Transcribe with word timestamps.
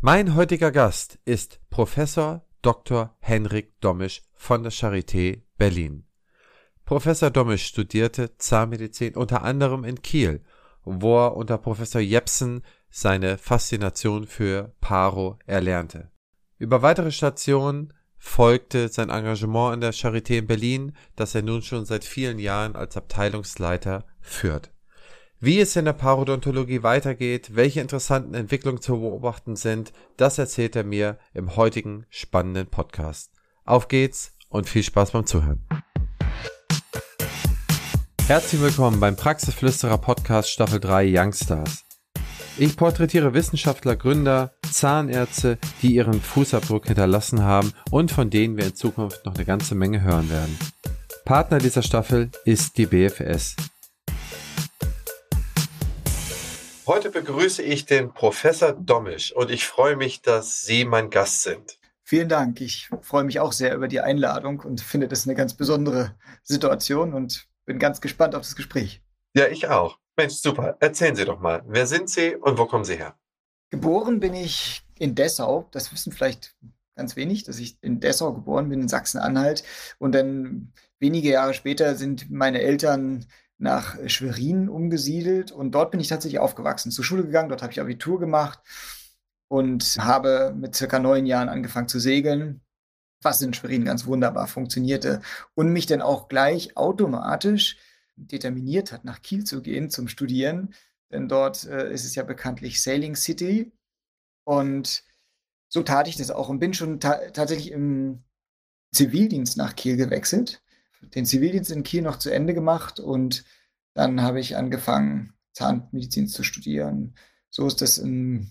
Mein 0.00 0.36
heutiger 0.36 0.70
Gast 0.70 1.18
ist 1.24 1.58
Professor 1.70 2.46
Dr. 2.62 3.16
Henrik 3.18 3.80
Domisch 3.80 4.22
von 4.36 4.62
der 4.62 4.70
Charité 4.70 5.42
Berlin. 5.56 6.04
Professor 6.84 7.30
Domisch 7.30 7.66
studierte 7.66 8.36
Zahnmedizin 8.38 9.16
unter 9.16 9.42
anderem 9.42 9.82
in 9.82 10.00
Kiel, 10.00 10.44
wo 10.84 11.18
er 11.18 11.36
unter 11.36 11.58
Professor 11.58 12.00
Jepsen 12.00 12.62
seine 12.88 13.38
Faszination 13.38 14.28
für 14.28 14.72
Paro 14.80 15.40
erlernte. 15.46 16.12
Über 16.58 16.80
weitere 16.82 17.10
Stationen 17.10 17.92
folgte 18.18 18.90
sein 18.90 19.10
Engagement 19.10 19.72
an 19.72 19.80
der 19.80 19.92
Charité 19.92 20.38
in 20.38 20.46
Berlin, 20.46 20.92
das 21.16 21.34
er 21.34 21.42
nun 21.42 21.62
schon 21.62 21.84
seit 21.84 22.04
vielen 22.04 22.38
Jahren 22.38 22.76
als 22.76 22.96
Abteilungsleiter 22.96 24.06
führt. 24.20 24.70
Wie 25.40 25.60
es 25.60 25.76
in 25.76 25.84
der 25.84 25.92
Parodontologie 25.92 26.82
weitergeht, 26.82 27.54
welche 27.54 27.80
interessanten 27.80 28.34
Entwicklungen 28.34 28.80
zu 28.80 28.98
beobachten 28.98 29.54
sind, 29.54 29.92
das 30.16 30.36
erzählt 30.36 30.74
er 30.74 30.82
mir 30.82 31.16
im 31.32 31.54
heutigen 31.54 32.06
spannenden 32.10 32.66
Podcast. 32.66 33.30
Auf 33.64 33.86
geht's 33.86 34.32
und 34.48 34.68
viel 34.68 34.82
Spaß 34.82 35.12
beim 35.12 35.26
Zuhören. 35.26 35.64
Herzlich 38.26 38.60
willkommen 38.60 38.98
beim 38.98 39.14
Praxisflüsterer 39.14 39.98
Podcast 39.98 40.50
Staffel 40.50 40.80
3 40.80 41.06
Youngstars. 41.08 41.84
Ich 42.56 42.76
porträtiere 42.76 43.32
Wissenschaftler, 43.32 43.94
Gründer, 43.94 44.54
Zahnärzte, 44.68 45.58
die 45.82 45.94
ihren 45.94 46.20
Fußabdruck 46.20 46.88
hinterlassen 46.88 47.44
haben 47.44 47.72
und 47.92 48.10
von 48.10 48.28
denen 48.28 48.56
wir 48.56 48.66
in 48.66 48.74
Zukunft 48.74 49.24
noch 49.24 49.36
eine 49.36 49.44
ganze 49.44 49.76
Menge 49.76 50.02
hören 50.02 50.28
werden. 50.30 50.58
Partner 51.24 51.58
dieser 51.58 51.82
Staffel 51.82 52.32
ist 52.44 52.76
die 52.76 52.86
BFS. 52.86 53.54
Heute 56.88 57.10
begrüße 57.10 57.62
ich 57.62 57.84
den 57.84 58.14
Professor 58.14 58.72
Domisch 58.72 59.30
und 59.36 59.50
ich 59.50 59.66
freue 59.66 59.94
mich, 59.94 60.22
dass 60.22 60.62
Sie 60.62 60.86
mein 60.86 61.10
Gast 61.10 61.42
sind. 61.42 61.78
Vielen 62.02 62.30
Dank. 62.30 62.62
Ich 62.62 62.88
freue 63.02 63.24
mich 63.24 63.40
auch 63.40 63.52
sehr 63.52 63.74
über 63.74 63.88
die 63.88 64.00
Einladung 64.00 64.60
und 64.60 64.80
finde 64.80 65.06
das 65.06 65.26
eine 65.26 65.34
ganz 65.34 65.52
besondere 65.52 66.14
Situation 66.42 67.12
und 67.12 67.46
bin 67.66 67.78
ganz 67.78 68.00
gespannt 68.00 68.34
auf 68.34 68.40
das 68.40 68.56
Gespräch. 68.56 69.02
Ja, 69.34 69.48
ich 69.48 69.68
auch. 69.68 69.98
Mensch, 70.16 70.36
super. 70.36 70.78
Erzählen 70.80 71.14
Sie 71.14 71.26
doch 71.26 71.40
mal, 71.40 71.62
wer 71.66 71.86
sind 71.86 72.08
Sie 72.08 72.34
und 72.34 72.56
wo 72.56 72.64
kommen 72.64 72.84
Sie 72.84 72.96
her? 72.96 73.18
Geboren 73.68 74.18
bin 74.18 74.32
ich 74.32 74.82
in 74.98 75.14
Dessau. 75.14 75.68
Das 75.72 75.92
wissen 75.92 76.10
vielleicht 76.10 76.56
ganz 76.96 77.16
wenig, 77.16 77.44
dass 77.44 77.58
ich 77.58 77.76
in 77.82 78.00
Dessau 78.00 78.32
geboren 78.32 78.70
bin, 78.70 78.80
in 78.80 78.88
Sachsen-Anhalt. 78.88 79.62
Und 79.98 80.12
dann 80.12 80.72
wenige 81.00 81.28
Jahre 81.28 81.52
später 81.52 81.96
sind 81.96 82.30
meine 82.30 82.62
Eltern 82.62 83.26
nach 83.58 83.96
Schwerin 84.08 84.68
umgesiedelt 84.68 85.52
und 85.52 85.72
dort 85.72 85.90
bin 85.90 86.00
ich 86.00 86.08
tatsächlich 86.08 86.38
aufgewachsen, 86.38 86.92
zur 86.92 87.04
Schule 87.04 87.24
gegangen, 87.24 87.48
dort 87.48 87.62
habe 87.62 87.72
ich 87.72 87.80
Abitur 87.80 88.20
gemacht 88.20 88.60
und 89.48 89.96
habe 89.98 90.54
mit 90.56 90.76
circa 90.76 90.98
neun 90.98 91.26
Jahren 91.26 91.48
angefangen 91.48 91.88
zu 91.88 91.98
segeln, 91.98 92.60
was 93.22 93.42
in 93.42 93.52
Schwerin 93.52 93.84
ganz 93.84 94.06
wunderbar 94.06 94.46
funktionierte 94.46 95.20
und 95.54 95.72
mich 95.72 95.86
dann 95.86 96.02
auch 96.02 96.28
gleich 96.28 96.76
automatisch 96.76 97.76
determiniert 98.16 98.92
hat, 98.92 99.04
nach 99.04 99.22
Kiel 99.22 99.44
zu 99.44 99.62
gehen 99.62 99.90
zum 99.90 100.08
Studieren. 100.08 100.74
Denn 101.10 101.28
dort 101.28 101.64
äh, 101.64 101.92
ist 101.92 102.04
es 102.04 102.14
ja 102.14 102.22
bekanntlich 102.22 102.82
Sailing 102.82 103.16
City. 103.16 103.72
Und 104.44 105.04
so 105.68 105.82
tat 105.82 106.08
ich 106.08 106.16
das 106.16 106.30
auch 106.30 106.48
und 106.48 106.58
bin 106.58 106.74
schon 106.74 107.00
ta 107.00 107.18
tatsächlich 107.32 107.70
im 107.70 108.24
Zivildienst 108.92 109.56
nach 109.56 109.76
Kiel 109.76 109.96
gewechselt. 109.96 110.62
Den 111.02 111.26
Zivildienst 111.26 111.70
in 111.70 111.82
Kiel 111.82 112.02
noch 112.02 112.18
zu 112.18 112.30
Ende 112.30 112.54
gemacht 112.54 113.00
und 113.00 113.44
dann 113.94 114.22
habe 114.22 114.40
ich 114.40 114.56
angefangen, 114.56 115.32
Zahnmedizin 115.52 116.28
zu 116.28 116.44
studieren. 116.44 117.14
So 117.50 117.66
ist 117.66 117.80
das 117.82 117.98
im 117.98 118.50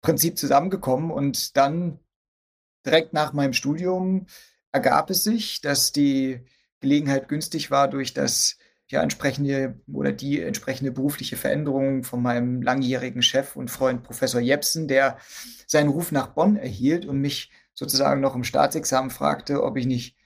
Prinzip 0.00 0.38
zusammengekommen 0.38 1.10
und 1.10 1.56
dann 1.56 1.98
direkt 2.86 3.12
nach 3.12 3.32
meinem 3.32 3.52
Studium 3.52 4.26
ergab 4.72 5.10
es 5.10 5.24
sich, 5.24 5.60
dass 5.60 5.92
die 5.92 6.40
Gelegenheit 6.80 7.28
günstig 7.28 7.70
war 7.70 7.88
durch 7.88 8.14
das 8.14 8.56
ja, 8.88 9.02
entsprechende 9.02 9.80
oder 9.92 10.12
die 10.12 10.40
entsprechende 10.40 10.90
berufliche 10.90 11.36
Veränderung 11.36 12.02
von 12.02 12.22
meinem 12.22 12.62
langjährigen 12.62 13.22
Chef 13.22 13.54
und 13.54 13.70
Freund 13.70 14.02
Professor 14.02 14.40
Jepsen, 14.40 14.88
der 14.88 15.18
seinen 15.66 15.90
Ruf 15.90 16.10
nach 16.10 16.28
Bonn 16.28 16.56
erhielt 16.56 17.06
und 17.06 17.20
mich 17.20 17.50
sozusagen 17.74 18.20
noch 18.20 18.34
im 18.34 18.44
Staatsexamen 18.44 19.10
fragte, 19.10 19.62
ob 19.62 19.76
ich 19.76 19.86
nicht 19.86 20.16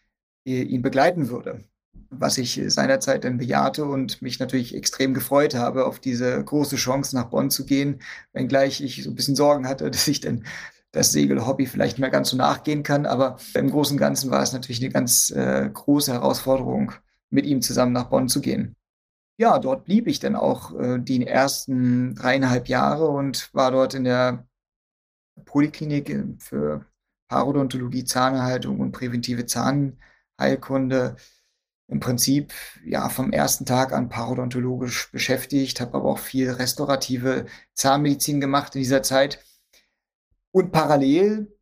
ihn 0.44 0.82
begleiten 0.82 1.28
würde. 1.28 1.64
Was 2.10 2.38
ich 2.38 2.60
seinerzeit 2.68 3.24
dann 3.24 3.38
bejahte 3.38 3.84
und 3.84 4.22
mich 4.22 4.38
natürlich 4.38 4.74
extrem 4.74 5.14
gefreut 5.14 5.54
habe, 5.54 5.86
auf 5.86 5.98
diese 5.98 6.42
große 6.44 6.76
Chance 6.76 7.16
nach 7.16 7.30
Bonn 7.30 7.50
zu 7.50 7.64
gehen, 7.66 8.00
wenngleich 8.32 8.80
ich 8.80 9.02
so 9.02 9.10
ein 9.10 9.14
bisschen 9.14 9.36
Sorgen 9.36 9.66
hatte, 9.68 9.90
dass 9.90 10.06
ich 10.06 10.20
dann 10.20 10.44
das 10.92 11.12
Segelhobby 11.12 11.66
vielleicht 11.66 11.98
mehr 11.98 12.10
ganz 12.10 12.30
so 12.30 12.36
nachgehen 12.36 12.82
kann. 12.82 13.06
Aber 13.06 13.38
im 13.54 13.70
Großen 13.70 13.94
und 13.94 14.00
Ganzen 14.00 14.30
war 14.30 14.42
es 14.42 14.52
natürlich 14.52 14.80
eine 14.80 14.92
ganz 14.92 15.30
äh, 15.30 15.68
große 15.72 16.12
Herausforderung, 16.12 16.92
mit 17.30 17.46
ihm 17.46 17.62
zusammen 17.62 17.92
nach 17.92 18.10
Bonn 18.10 18.28
zu 18.28 18.40
gehen. 18.40 18.76
Ja, 19.36 19.58
dort 19.58 19.84
blieb 19.84 20.06
ich 20.06 20.20
dann 20.20 20.36
auch 20.36 20.72
äh, 20.78 20.98
die 21.00 21.26
ersten 21.26 22.14
dreieinhalb 22.14 22.68
Jahre 22.68 23.08
und 23.08 23.52
war 23.52 23.72
dort 23.72 23.94
in 23.94 24.04
der 24.04 24.46
Poliklinik 25.44 26.10
äh, 26.10 26.24
für 26.38 26.86
Parodontologie, 27.28 28.04
Zahnerhaltung 28.04 28.78
und 28.78 28.92
präventive 28.92 29.46
Zahnheilkunde 30.38 31.16
im 31.88 32.00
Prinzip 32.00 32.52
ja 32.84 33.08
vom 33.08 33.32
ersten 33.32 33.66
Tag 33.66 33.92
an 33.92 34.08
parodontologisch 34.08 35.10
beschäftigt, 35.12 35.80
habe 35.80 35.94
aber 35.94 36.10
auch 36.10 36.18
viel 36.18 36.50
restaurative 36.50 37.46
Zahnmedizin 37.74 38.40
gemacht 38.40 38.74
in 38.74 38.80
dieser 38.80 39.02
Zeit. 39.02 39.44
Und 40.50 40.72
parallel 40.72 41.52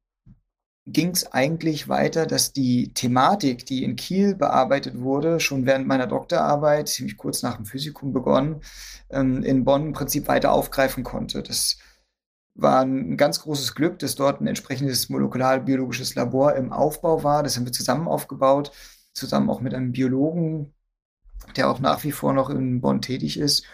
ging 0.87 1.11
es 1.11 1.33
eigentlich 1.33 1.89
weiter, 1.89 2.27
dass 2.27 2.53
die 2.53 2.93
Thematik, 2.93 3.67
die 3.67 3.85
in 3.85 3.97
Kiel 3.97 4.35
bearbeitet 4.35 4.99
wurde, 4.99 5.39
schon 5.41 5.65
während 5.65 5.87
meiner 5.87 6.07
Doktorarbeit, 6.07 6.89
ziemlich 6.89 7.17
kurz 7.17 7.43
nach 7.43 7.57
dem 7.57 7.67
Physikum 7.67 8.13
begonnen, 8.13 8.63
ähm, 9.11 9.43
in 9.43 9.65
Bonn 9.65 9.87
im 9.87 9.93
Prinzip 9.93 10.29
weiter 10.29 10.53
aufgreifen 10.53 11.05
konnte. 11.05 11.43
Das 11.43 11.79
war 12.55 12.83
ein 12.83 13.17
ganz 13.17 13.41
großes 13.41 13.75
Glück, 13.75 13.99
dass 13.99 14.15
dort 14.15 14.41
ein 14.41 14.47
entsprechendes 14.47 15.09
molekularbiologisches 15.09 16.15
Labor 16.15 16.55
im 16.55 16.73
Aufbau 16.73 17.25
war. 17.25 17.43
Das 17.43 17.57
haben 17.57 17.65
wir 17.65 17.73
zusammen 17.73 18.09
aufgebaut, 18.09 18.73
zusammen 19.15 19.51
auch 19.51 19.61
mit 19.61 19.75
einem 19.75 19.93
Biologen, 19.93 20.75
der 21.57 21.71
auch 21.71 21.81
nach 21.81 22.05
wie 22.05 22.13
vor 22.13 22.33
noch 22.33 22.51
in 22.51 22.81
Bonn 22.81 23.01
tätig 23.01 23.39
ist. 23.39 23.65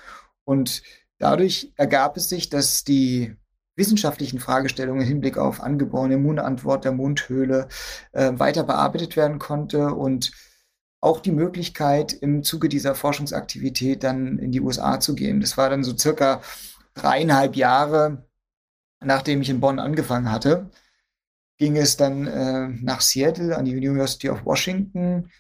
Und 0.45 0.83
dadurch 1.19 1.73
ergab 1.77 2.17
es 2.17 2.29
sich, 2.29 2.49
dass 2.49 2.85
die 2.85 3.37
wissenschaftlichen 3.77 4.41
Fragestellungen 4.41 5.03
im 5.03 5.09
Hinblick 5.09 5.39
auf 5.39 5.63
angeborene 5.63 6.15
Immunantwort 6.15 6.85
der 6.85 6.93
Mundhöhle 6.93 7.69
äh, 8.13 8.33
weiter 8.35 8.65
bearbeitet 8.65 9.17
werden 9.17 9.39
konnte 9.39 9.95
und 9.95 10.33
auch 11.01 11.21
die 11.21 11.31
Möglichkeit, 11.31 12.13
im 12.13 12.43
Zuge 12.43 12.69
dieser 12.69 12.97
Forschungsaktivität 12.97 14.03
dann 14.03 14.39
in 14.39 14.51
die 14.51 14.61
USA 14.61 14.99
zu 14.99 15.15
gehen. 15.15 15.41
Das 15.41 15.57
war 15.57 15.71
dann 15.71 15.85
so 15.85 15.97
circa 15.97 16.41
dreieinhalb 16.95 17.55
Jahre, 17.55 18.28
nachdem 19.01 19.43
ich 19.43 19.51
in 19.51 19.61
Bonn 19.61 19.79
angefangen 19.79 20.31
hatte, 20.31 20.71
ging 21.59 21.77
es 21.77 21.97
dann 21.97 22.27
äh, 22.27 22.69
nach 22.69 23.01
Seattle 23.01 23.57
an 23.57 23.65
die 23.65 23.77
University 23.77 24.31
of 24.31 24.45
Washington 24.45 25.31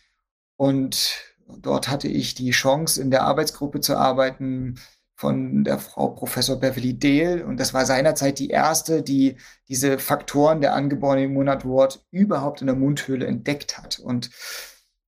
und 0.57 1.23
dort 1.47 1.89
hatte 1.89 2.09
ich 2.09 2.35
die 2.35 2.51
Chance, 2.51 3.01
in 3.01 3.11
der 3.11 3.23
Arbeitsgruppe 3.23 3.81
zu 3.81 3.97
arbeiten, 3.97 4.77
von 5.19 5.65
der 5.65 5.81
Frau 5.81 6.11
Professor 6.11 6.61
Beverly 6.61 6.97
Dale. 6.97 7.45
Und 7.45 7.59
das 7.59 7.75
war 7.75 7.85
seinerzeit 7.85 8.39
die 8.39 8.51
erste, 8.51 9.03
die 9.03 9.37
diese 9.67 9.99
Faktoren 9.99 10.61
der 10.61 10.75
angeborenen 10.75 11.31
Immunantwort 11.31 12.07
überhaupt 12.13 12.61
in 12.61 12.69
der 12.69 12.77
Mundhöhle 12.77 13.27
entdeckt 13.27 13.79
hat. 13.79 13.99
Und, 13.99 14.31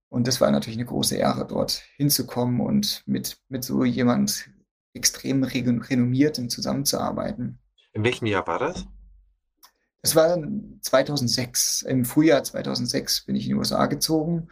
und 0.08 0.26
das 0.26 0.40
war 0.40 0.50
natürlich 0.50 0.78
eine 0.78 0.86
große 0.86 1.14
Ehre, 1.14 1.46
dort 1.46 1.84
hinzukommen 1.96 2.60
und 2.60 3.04
mit, 3.06 3.38
mit 3.48 3.62
so 3.62 3.84
jemand 3.84 4.50
extrem 4.94 5.44
renommiertem 5.44 6.50
zusammenzuarbeiten. 6.50 7.59
In 7.92 8.04
welchem 8.04 8.26
Jahr 8.26 8.46
war 8.46 8.58
das? 8.58 8.86
Das 10.02 10.16
war 10.16 10.38
2006. 10.80 11.82
Im 11.82 12.04
Frühjahr 12.04 12.42
2006 12.42 13.26
bin 13.26 13.36
ich 13.36 13.44
in 13.44 13.50
die 13.50 13.54
USA 13.54 13.86
gezogen 13.86 14.48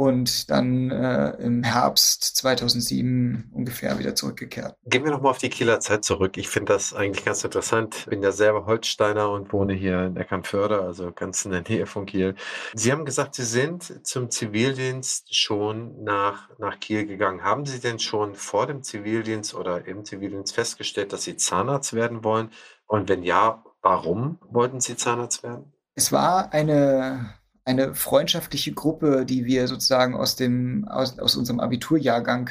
und 0.00 0.50
dann 0.50 0.90
äh, 0.90 1.32
im 1.42 1.62
Herbst 1.62 2.24
2007 2.36 3.50
ungefähr 3.52 3.98
wieder 3.98 4.14
zurückgekehrt. 4.14 4.74
Gehen 4.86 5.04
wir 5.04 5.10
nochmal 5.10 5.32
auf 5.32 5.38
die 5.38 5.50
Kieler 5.50 5.78
Zeit 5.80 6.06
zurück. 6.06 6.38
Ich 6.38 6.48
finde 6.48 6.72
das 6.72 6.94
eigentlich 6.94 7.22
ganz 7.22 7.44
interessant. 7.44 7.94
Ich 7.96 8.06
bin 8.06 8.22
ja 8.22 8.32
selber 8.32 8.64
Holsteiner 8.64 9.30
und 9.30 9.52
wohne 9.52 9.74
hier 9.74 10.06
in 10.06 10.16
Eckernförde, 10.16 10.80
also 10.80 11.12
ganz 11.12 11.44
in 11.44 11.50
der 11.50 11.60
Nähe 11.68 11.84
von 11.84 12.06
Kiel. 12.06 12.34
Sie 12.72 12.90
haben 12.92 13.04
gesagt, 13.04 13.34
Sie 13.34 13.44
sind 13.44 14.06
zum 14.06 14.30
Zivildienst 14.30 15.36
schon 15.36 16.02
nach, 16.02 16.48
nach 16.58 16.80
Kiel 16.80 17.04
gegangen. 17.04 17.44
Haben 17.44 17.66
Sie 17.66 17.78
denn 17.78 17.98
schon 17.98 18.34
vor 18.34 18.66
dem 18.66 18.82
Zivildienst 18.82 19.54
oder 19.54 19.86
im 19.86 20.06
Zivildienst 20.06 20.54
festgestellt, 20.54 21.12
dass 21.12 21.24
Sie 21.24 21.36
Zahnarzt 21.36 21.92
werden 21.92 22.24
wollen? 22.24 22.48
Und 22.86 23.10
wenn 23.10 23.22
ja, 23.22 23.62
warum 23.82 24.38
wollten 24.48 24.80
Sie 24.80 24.96
Zahnarzt 24.96 25.42
werden? 25.42 25.74
Es 25.94 26.10
war 26.10 26.54
eine 26.54 27.34
eine 27.64 27.94
freundschaftliche 27.94 28.72
Gruppe, 28.72 29.24
die 29.26 29.44
wir 29.44 29.68
sozusagen 29.68 30.14
aus 30.14 30.36
dem, 30.36 30.86
aus, 30.88 31.18
aus 31.18 31.36
unserem 31.36 31.60
Abiturjahrgang 31.60 32.50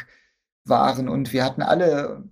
waren. 0.66 1.10
Und 1.10 1.34
wir 1.34 1.44
hatten 1.44 1.62
alle 1.62 2.24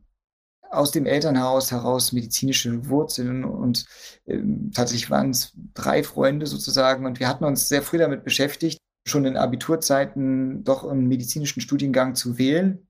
aus 0.70 0.92
dem 0.92 1.06
Elternhaus 1.06 1.72
heraus 1.72 2.12
medizinische 2.12 2.90
Wurzeln 2.90 3.44
und 3.46 3.86
äh, 4.26 4.42
tatsächlich 4.74 5.10
waren 5.10 5.30
es 5.30 5.54
drei 5.74 6.04
Freunde 6.04 6.46
sozusagen 6.46 7.06
und 7.06 7.20
wir 7.20 7.28
hatten 7.28 7.46
uns 7.46 7.70
sehr 7.70 7.82
früh 7.82 7.98
damit 7.98 8.24
beschäftigt, 8.24 8.78
schon 9.08 9.26
in 9.26 9.38
Abiturzeiten 9.38 10.64
doch 10.64 10.84
einen 10.84 11.08
medizinischen 11.08 11.62
Studiengang 11.62 12.16
zu 12.16 12.38
wählen, 12.38 12.88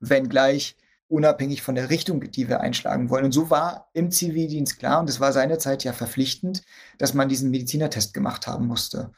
wenngleich 0.00 0.76
unabhängig 1.08 1.62
von 1.62 1.74
der 1.74 1.90
Richtung, 1.90 2.20
die 2.20 2.48
wir 2.48 2.60
einschlagen 2.60 3.10
wollen. 3.10 3.26
Und 3.26 3.32
so 3.32 3.50
war 3.50 3.90
im 3.92 4.10
Zivildienst 4.10 4.78
klar, 4.78 5.00
und 5.00 5.08
es 5.08 5.20
war 5.20 5.32
seinerzeit 5.32 5.84
ja 5.84 5.92
verpflichtend, 5.92 6.62
dass 6.98 7.14
man 7.14 7.28
diesen 7.28 7.50
Medizinertest 7.50 8.12
gemacht 8.12 8.46
haben 8.46 8.66
musste. 8.66 9.12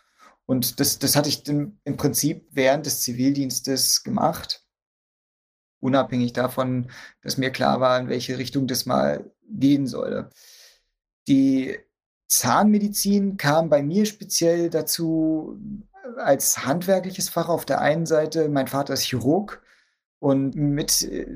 Und 0.47 0.81
das, 0.81 0.99
das 0.99 1.17
hatte 1.17 1.29
ich 1.29 1.47
im 1.49 1.97
Prinzip 1.97 2.47
während 2.51 2.87
des 2.87 3.01
Zivildienstes 3.03 4.03
gemacht, 4.03 4.65
unabhängig 5.81 6.33
davon, 6.33 6.91
dass 7.23 7.37
mir 7.37 7.51
klar 7.51 7.81
war, 7.81 7.99
in 7.99 8.09
welche 8.09 8.39
Richtung 8.39 8.67
das 8.67 8.87
mal 8.87 9.31
gehen 9.49 9.87
solle. 9.87 10.31
Die 11.27 11.79
Zahnmedizin 12.29 13.37
kam 13.37 13.69
bei 13.69 13.83
mir 13.83 14.05
speziell 14.07 14.71
dazu 14.71 15.59
als 16.17 16.65
handwerkliches 16.67 17.29
Fach 17.29 17.49
auf 17.49 17.65
der 17.65 17.81
einen 17.81 18.07
Seite. 18.07 18.49
Mein 18.49 18.69
Vater 18.69 18.95
ist 18.95 19.03
Chirurg 19.03 19.63
und 20.21 20.57
mit 20.57 21.03
äh, 21.03 21.27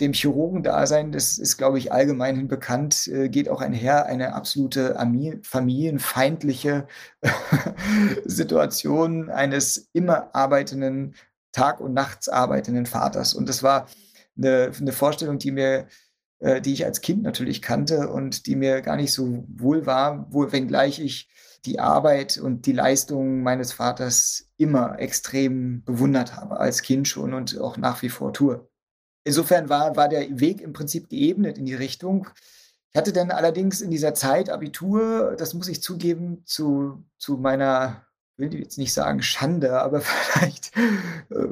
dem 0.00 0.12
Chirurgendasein, 0.12 1.12
das 1.12 1.38
ist, 1.38 1.56
glaube 1.56 1.78
ich, 1.78 1.92
allgemeinhin 1.92 2.48
bekannt, 2.48 3.08
äh, 3.08 3.28
geht 3.28 3.48
auch 3.48 3.60
einher 3.60 4.06
eine 4.06 4.34
absolute 4.34 4.96
familienfeindliche 5.42 6.86
Situation 8.24 9.30
eines 9.30 9.88
immer 9.92 10.34
arbeitenden, 10.34 11.14
Tag- 11.52 11.80
und 11.80 11.94
Nachts 11.94 12.28
arbeitenden 12.28 12.84
Vaters. 12.84 13.32
Und 13.32 13.48
das 13.48 13.62
war 13.62 13.86
eine, 14.36 14.70
eine 14.78 14.92
Vorstellung, 14.92 15.38
die 15.38 15.52
mir 15.52 15.86
äh, 16.38 16.60
die 16.60 16.74
ich 16.74 16.84
als 16.84 17.00
Kind 17.00 17.22
natürlich 17.22 17.62
kannte 17.62 18.08
und 18.10 18.46
die 18.46 18.56
mir 18.56 18.82
gar 18.82 18.96
nicht 18.96 19.12
so 19.12 19.44
wohl 19.48 19.86
war, 19.86 20.30
wohl 20.30 20.52
wenngleich 20.52 21.00
ich 21.00 21.30
die 21.64 21.78
Arbeit 21.78 22.38
und 22.38 22.66
die 22.66 22.72
Leistung 22.72 23.42
meines 23.42 23.72
Vaters 23.72 24.48
immer 24.56 24.98
extrem 24.98 25.82
bewundert 25.84 26.36
habe, 26.36 26.58
als 26.58 26.82
Kind 26.82 27.08
schon 27.08 27.34
und 27.34 27.58
auch 27.60 27.76
nach 27.76 28.02
wie 28.02 28.08
vor 28.08 28.32
tue. 28.32 28.68
Insofern 29.24 29.68
war, 29.68 29.96
war 29.96 30.08
der 30.08 30.38
Weg 30.38 30.60
im 30.60 30.72
Prinzip 30.72 31.08
geebnet 31.08 31.58
in 31.58 31.66
die 31.66 31.74
Richtung. 31.74 32.28
Ich 32.92 32.98
hatte 32.98 33.12
dann 33.12 33.30
allerdings 33.30 33.80
in 33.80 33.90
dieser 33.90 34.14
Zeit 34.14 34.48
Abitur, 34.48 35.34
das 35.36 35.52
muss 35.52 35.68
ich 35.68 35.82
zugeben, 35.82 36.42
zu, 36.46 37.04
zu 37.18 37.36
meiner, 37.36 38.06
will 38.36 38.54
ich 38.54 38.60
jetzt 38.60 38.78
nicht 38.78 38.92
sagen 38.92 39.22
Schande, 39.22 39.80
aber 39.80 40.00
vielleicht, 40.02 40.76
äh, 40.76 41.48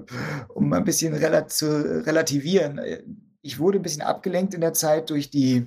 um 0.48 0.72
ein 0.72 0.84
bisschen 0.84 1.14
zu 1.48 2.04
relativieren. 2.06 2.80
Ich 3.42 3.58
wurde 3.58 3.78
ein 3.78 3.82
bisschen 3.82 4.02
abgelenkt 4.02 4.54
in 4.54 4.60
der 4.60 4.72
Zeit 4.72 5.10
durch 5.10 5.30
die 5.30 5.66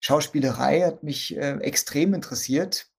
Schauspielerei, 0.00 0.82
hat 0.82 1.02
mich 1.02 1.36
äh, 1.36 1.58
extrem 1.58 2.14
interessiert. 2.14 2.89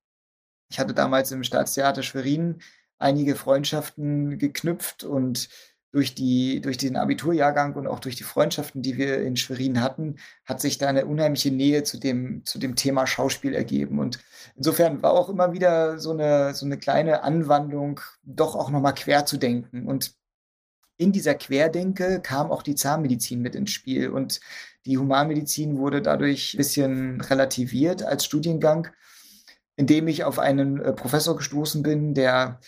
Ich 0.71 0.79
hatte 0.79 0.93
damals 0.93 1.31
im 1.31 1.43
Staatstheater 1.43 2.01
Schwerin 2.01 2.61
einige 2.97 3.35
Freundschaften 3.35 4.37
geknüpft 4.37 5.03
und 5.03 5.49
durch, 5.91 6.15
die, 6.15 6.61
durch 6.61 6.77
den 6.77 6.95
Abiturjahrgang 6.95 7.75
und 7.75 7.85
auch 7.85 7.99
durch 7.99 8.15
die 8.15 8.23
Freundschaften, 8.23 8.81
die 8.81 8.97
wir 8.97 9.21
in 9.21 9.35
Schwerin 9.35 9.81
hatten, 9.81 10.15
hat 10.45 10.61
sich 10.61 10.77
da 10.77 10.87
eine 10.87 11.05
unheimliche 11.05 11.51
Nähe 11.51 11.83
zu 11.83 11.97
dem, 11.97 12.45
zu 12.45 12.59
dem 12.59 12.77
Thema 12.77 13.05
Schauspiel 13.05 13.53
ergeben. 13.53 13.99
Und 13.99 14.19
insofern 14.55 15.03
war 15.03 15.11
auch 15.11 15.27
immer 15.27 15.51
wieder 15.51 15.99
so 15.99 16.11
eine, 16.11 16.53
so 16.53 16.65
eine 16.65 16.77
kleine 16.77 17.23
Anwandlung, 17.23 17.99
doch 18.23 18.55
auch 18.55 18.69
nochmal 18.69 18.93
quer 18.93 19.25
zu 19.25 19.35
denken. 19.35 19.85
Und 19.85 20.13
in 20.95 21.11
dieser 21.11 21.35
Querdenke 21.35 22.21
kam 22.21 22.51
auch 22.51 22.63
die 22.63 22.75
Zahnmedizin 22.75 23.41
mit 23.41 23.55
ins 23.55 23.71
Spiel. 23.71 24.09
Und 24.09 24.39
die 24.85 24.97
Humanmedizin 24.97 25.77
wurde 25.77 26.01
dadurch 26.01 26.53
ein 26.53 26.57
bisschen 26.57 27.19
relativiert 27.19 28.03
als 28.03 28.23
Studiengang 28.23 28.87
indem 29.81 30.07
ich 30.07 30.23
auf 30.23 30.37
einen 30.37 30.79
äh, 30.79 30.93
Professor 30.93 31.35
gestoßen 31.35 31.81
bin, 31.81 32.13
der 32.13 32.59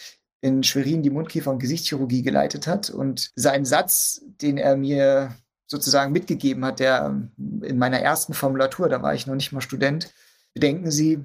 in 0.41 0.63
Schwerin 0.63 1.03
die 1.03 1.11
Mundkiefer- 1.11 1.51
und 1.51 1.59
Gesichtschirurgie 1.59 2.23
geleitet 2.23 2.65
hat. 2.65 2.89
Und 2.89 3.31
sein 3.35 3.65
Satz, 3.65 4.23
den 4.41 4.57
er 4.57 4.75
mir 4.75 5.35
sozusagen 5.67 6.11
mitgegeben 6.11 6.65
hat, 6.65 6.79
der 6.79 7.05
ähm, 7.05 7.61
in 7.61 7.77
meiner 7.77 7.99
ersten 7.99 8.33
Formulatur, 8.33 8.89
da 8.89 9.03
war 9.03 9.13
ich 9.13 9.27
noch 9.27 9.35
nicht 9.35 9.51
mal 9.51 9.61
Student, 9.61 10.11
bedenken 10.55 10.89
Sie, 10.89 11.23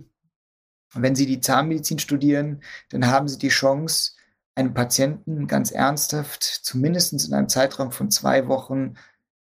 wenn 0.93 1.17
Sie 1.17 1.25
die 1.25 1.41
Zahnmedizin 1.41 1.99
studieren, 1.99 2.63
dann 2.91 3.07
haben 3.07 3.27
Sie 3.27 3.39
die 3.39 3.49
Chance, 3.49 4.13
einem 4.57 4.75
Patienten 4.75 5.47
ganz 5.47 5.71
ernsthaft, 5.71 6.43
zumindest 6.43 7.15
in 7.15 7.33
einem 7.33 7.49
Zeitraum 7.49 7.93
von 7.93 8.11
zwei 8.11 8.47
Wochen, 8.47 8.97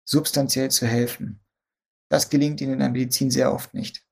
substanziell 0.06 0.72
zu 0.72 0.88
helfen. 0.88 1.40
Das 2.10 2.32
gelingt 2.32 2.62
Ihnen 2.62 2.74
in 2.74 2.80
der 2.80 2.90
Medizin 2.90 3.30
sehr 3.30 3.54
oft 3.54 3.76
nicht. 3.76 4.04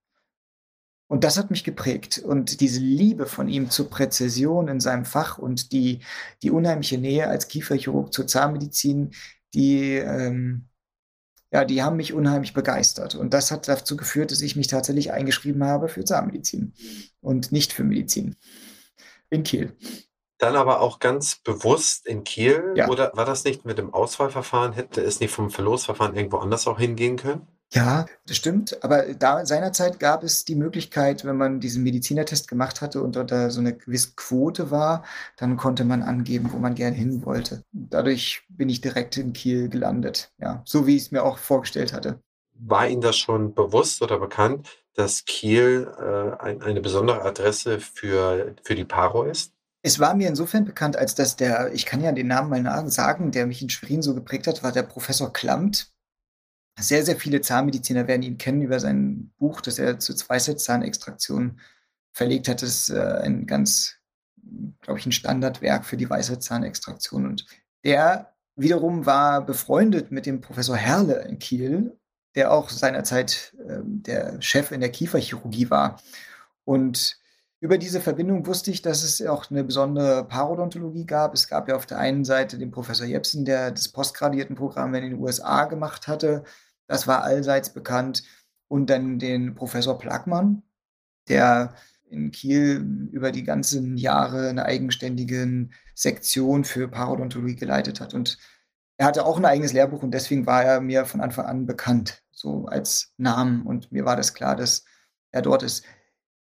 Und 1.10 1.24
das 1.24 1.38
hat 1.38 1.50
mich 1.50 1.64
geprägt. 1.64 2.20
Und 2.20 2.62
diese 2.62 2.80
Liebe 2.80 3.26
von 3.26 3.50
ihm 3.50 3.72
zur 3.72 3.90
Präzision 3.90 4.68
in 4.68 4.80
seinem 4.80 5.06
Fach 5.06 5.40
und 5.40 5.72
die, 5.72 6.02
die 6.44 6.52
unheimliche 6.52 7.00
Nähe 7.00 7.28
als 7.28 7.48
Kieferchirurg 7.48 8.14
zur 8.14 8.28
Zahnmedizin, 8.28 9.12
die, 9.56 9.96
ähm, 9.96 10.68
ja, 11.52 11.66
die 11.66 11.82
haben 11.82 11.98
mich 11.98 12.14
unheimlich 12.14 12.54
begeistert. 12.54 13.16
Und 13.16 13.34
das 13.34 13.50
hat 13.50 13.68
dazu 13.68 13.98
geführt, 13.98 14.30
dass 14.30 14.42
ich 14.42 14.56
mich 14.56 14.68
tatsächlich 14.68 15.12
eingeschrieben 15.12 15.64
habe 15.64 15.90
für 15.90 16.06
Zahnmedizin 16.06 16.74
und 17.22 17.52
nicht 17.52 17.74
für 17.74 17.84
Medizin. 17.84 18.36
In 19.32 19.42
Kiel. 19.42 19.76
Dann 20.38 20.56
aber 20.56 20.80
auch 20.80 21.00
ganz 21.00 21.38
bewusst 21.38 22.06
in 22.06 22.24
Kiel? 22.24 22.74
Ja. 22.76 22.88
Oder 22.88 23.12
war 23.16 23.26
das 23.26 23.46
nicht 23.46 23.66
mit 23.66 23.80
dem 23.80 23.92
Auswahlverfahren? 23.96 24.74
Hätte 24.74 25.02
es 25.02 25.20
nicht 25.20 25.34
vom 25.34 25.50
Verlosverfahren 25.50 26.16
irgendwo 26.16 26.38
anders 26.38 26.68
auch 26.68 26.78
hingehen 26.78 27.18
können? 27.18 27.48
Ja, 27.72 28.08
das 28.26 28.38
stimmt. 28.38 28.84
Aber 28.84 29.14
da 29.14 29.46
seinerzeit 29.46 30.00
gab 30.00 30.24
es 30.24 30.44
die 30.44 30.56
Möglichkeit, 30.56 31.24
wenn 31.24 31.38
man 31.38 31.60
diesen 31.60 31.84
Medizinertest 31.84 32.48
gemacht 32.48 32.82
hatte 32.82 33.04
und 33.04 33.16
da 33.16 33.50
so 33.52 33.60
eine 33.60 33.78
gewisse 33.78 34.14
Quote 34.16 34.72
war, 34.72 35.04
dann 35.38 35.56
konnte 35.56 35.86
man 35.86 36.02
angeben, 36.02 36.50
wo 36.52 36.58
man 36.58 36.74
gerne 36.74 36.96
hin 36.96 37.26
wollte. 37.26 37.64
Dadurch 37.72 38.44
bin 38.50 38.70
ich 38.70 38.82
direkt 38.82 39.18
in 39.18 39.34
Kiel 39.34 39.70
gelandet. 39.70 40.32
Ja, 40.40 40.64
so 40.66 40.88
wie 40.88 40.96
ich 40.96 41.04
es 41.04 41.12
mir 41.12 41.24
auch 41.24 41.38
vorgestellt 41.38 41.94
hatte. 41.94 42.20
War 42.54 42.88
Ihnen 42.88 43.02
das 43.02 43.18
schon 43.18 43.54
bewusst 43.54 44.02
oder 44.02 44.20
bekannt, 44.20 44.68
dass 44.96 45.24
Kiel 45.26 45.88
äh, 46.00 46.44
ein, 46.44 46.62
eine 46.62 46.82
besondere 46.82 47.22
Adresse 47.22 47.80
für, 47.80 48.56
für 48.64 48.76
die 48.76 48.84
Paro 48.84 49.24
ist? 49.24 49.54
Es 49.82 50.00
war 50.00 50.14
mir 50.14 50.28
insofern 50.28 50.66
bekannt, 50.66 50.98
als 50.98 51.16
dass 51.16 51.38
der, 51.38 51.72
ich 51.74 51.86
kann 51.86 52.02
ja 52.04 52.12
den 52.12 52.28
Namen 52.28 52.50
mal 52.50 52.90
sagen, 52.90 53.32
der 53.32 53.46
mich 53.46 53.62
in 53.62 53.70
Schwerin 53.70 54.02
so 54.02 54.14
geprägt 54.14 54.48
hat, 54.48 54.62
war 54.62 54.74
der 54.74 54.84
Professor 54.84 55.32
Klamt 55.32 55.94
sehr, 56.82 57.06
sehr 57.06 57.16
viele 57.16 57.42
Zahnmediziner 57.42 58.08
werden 58.08 58.24
ihn 58.24 58.38
kennen 58.38 58.62
über 58.62 58.80
sein 58.80 59.32
Buch, 59.38 59.62
das 59.62 59.80
er 59.80 60.00
zur 60.00 60.16
Weisheitszahnextraktion 60.16 61.60
verlegt 62.12 62.48
hat. 62.48 62.62
Das 62.62 62.70
ist 62.70 62.90
äh, 62.90 63.22
ein 63.24 63.48
ganz, 63.48 63.96
glaube 64.82 65.00
ich, 65.00 65.06
ein 65.06 65.12
Standardwerk 65.12 65.86
für 65.86 65.98
die 65.98 66.10
Weisheitszahnextraktion. 66.10 67.26
Und 67.26 67.46
der 67.84 68.34
wiederum 68.56 69.06
war 69.06 69.46
befreundet 69.46 70.12
mit 70.12 70.26
dem 70.26 70.42
Professor 70.42 70.76
Herle 70.76 71.26
in 71.28 71.40
Kiel, 71.40 71.98
der 72.36 72.52
auch 72.52 72.70
seinerzeit 72.70 73.54
äh, 73.68 73.80
der 73.84 74.42
Chef 74.42 74.72
in 74.72 74.82
der 74.82 74.92
Kieferchirurgie 74.92 75.70
war. 75.70 76.02
Und 76.66 77.20
über 77.62 77.78
diese 77.78 78.00
Verbindung 78.00 78.46
wusste 78.46 78.72
ich, 78.72 78.82
dass 78.82 79.04
es 79.04 79.26
auch 79.26 79.52
eine 79.52 79.66
besondere 79.66 80.24
Parodontologie 80.24 81.06
gab. 81.06 81.34
Es 81.34 81.48
gab 81.50 81.68
ja 81.68 81.76
auf 81.76 81.86
der 81.86 82.00
einen 82.00 82.24
Seite 82.24 82.58
den 82.58 82.72
Professor 82.72 83.06
Jepsen, 83.06 83.44
der 83.44 83.72
das 83.72 83.90
Postgradiertenprogramm 83.90 84.96
in 84.96 85.04
den 85.10 85.20
USA 85.20 85.66
gemacht 85.66 86.08
hatte. 86.08 86.44
Das 86.90 87.08
war 87.08 87.24
allseits 87.24 87.72
bekannt. 87.72 88.24
Und 88.68 88.90
dann 88.90 89.18
den 89.18 89.56
Professor 89.56 89.98
Plackmann, 89.98 90.64
der 91.28 91.74
in 92.10 92.32
Kiel 92.32 93.10
über 93.12 93.32
die 93.32 93.44
ganzen 93.44 93.98
Jahre 93.98 94.50
eine 94.50 94.66
eigenständige 94.66 95.70
Sektion 95.96 96.64
für 96.64 96.88
Parodontologie 96.88 97.56
geleitet 97.56 98.02
hat. 98.02 98.14
Und 98.14 98.38
er 98.98 99.06
hatte 99.06 99.26
auch 99.26 99.38
ein 99.38 99.46
eigenes 99.46 99.74
Lehrbuch 99.74 100.04
und 100.04 100.12
deswegen 100.12 100.46
war 100.46 100.64
er 100.64 100.82
mir 100.82 101.06
von 101.06 101.22
Anfang 101.22 101.46
an 101.46 101.66
bekannt, 101.66 102.24
so 102.32 102.66
als 102.66 103.14
Namen. 103.18 103.64
Und 103.64 103.92
mir 103.92 104.06
war 104.06 104.16
das 104.16 104.34
klar, 104.34 104.56
dass 104.56 104.84
er 105.32 105.42
dort 105.42 105.64
ist. 105.64 105.84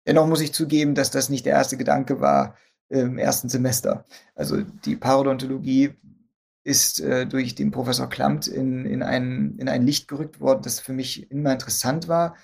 Dennoch 0.05 0.27
muss 0.27 0.41
ich 0.41 0.53
zugeben, 0.53 0.95
dass 0.95 1.11
das 1.11 1.29
nicht 1.29 1.45
der 1.45 1.53
erste 1.53 1.77
Gedanke 1.77 2.21
war 2.21 2.55
im 2.89 3.17
ersten 3.17 3.49
Semester. 3.49 4.05
Also 4.35 4.61
die 4.61 4.95
Parodontologie 4.95 5.95
ist 6.67 6.99
äh, 6.99 7.25
durch 7.25 7.55
den 7.55 7.71
Professor 7.71 8.09
Klamt 8.09 8.47
in, 8.47 8.85
in, 8.85 9.01
ein, 9.01 9.55
in 9.57 9.69
ein 9.69 9.85
Licht 9.85 10.09
gerückt 10.09 10.41
worden, 10.41 10.61
das 10.63 10.81
für 10.81 10.91
mich 10.91 11.31
immer 11.31 11.53
interessant 11.53 12.09
war. 12.09 12.35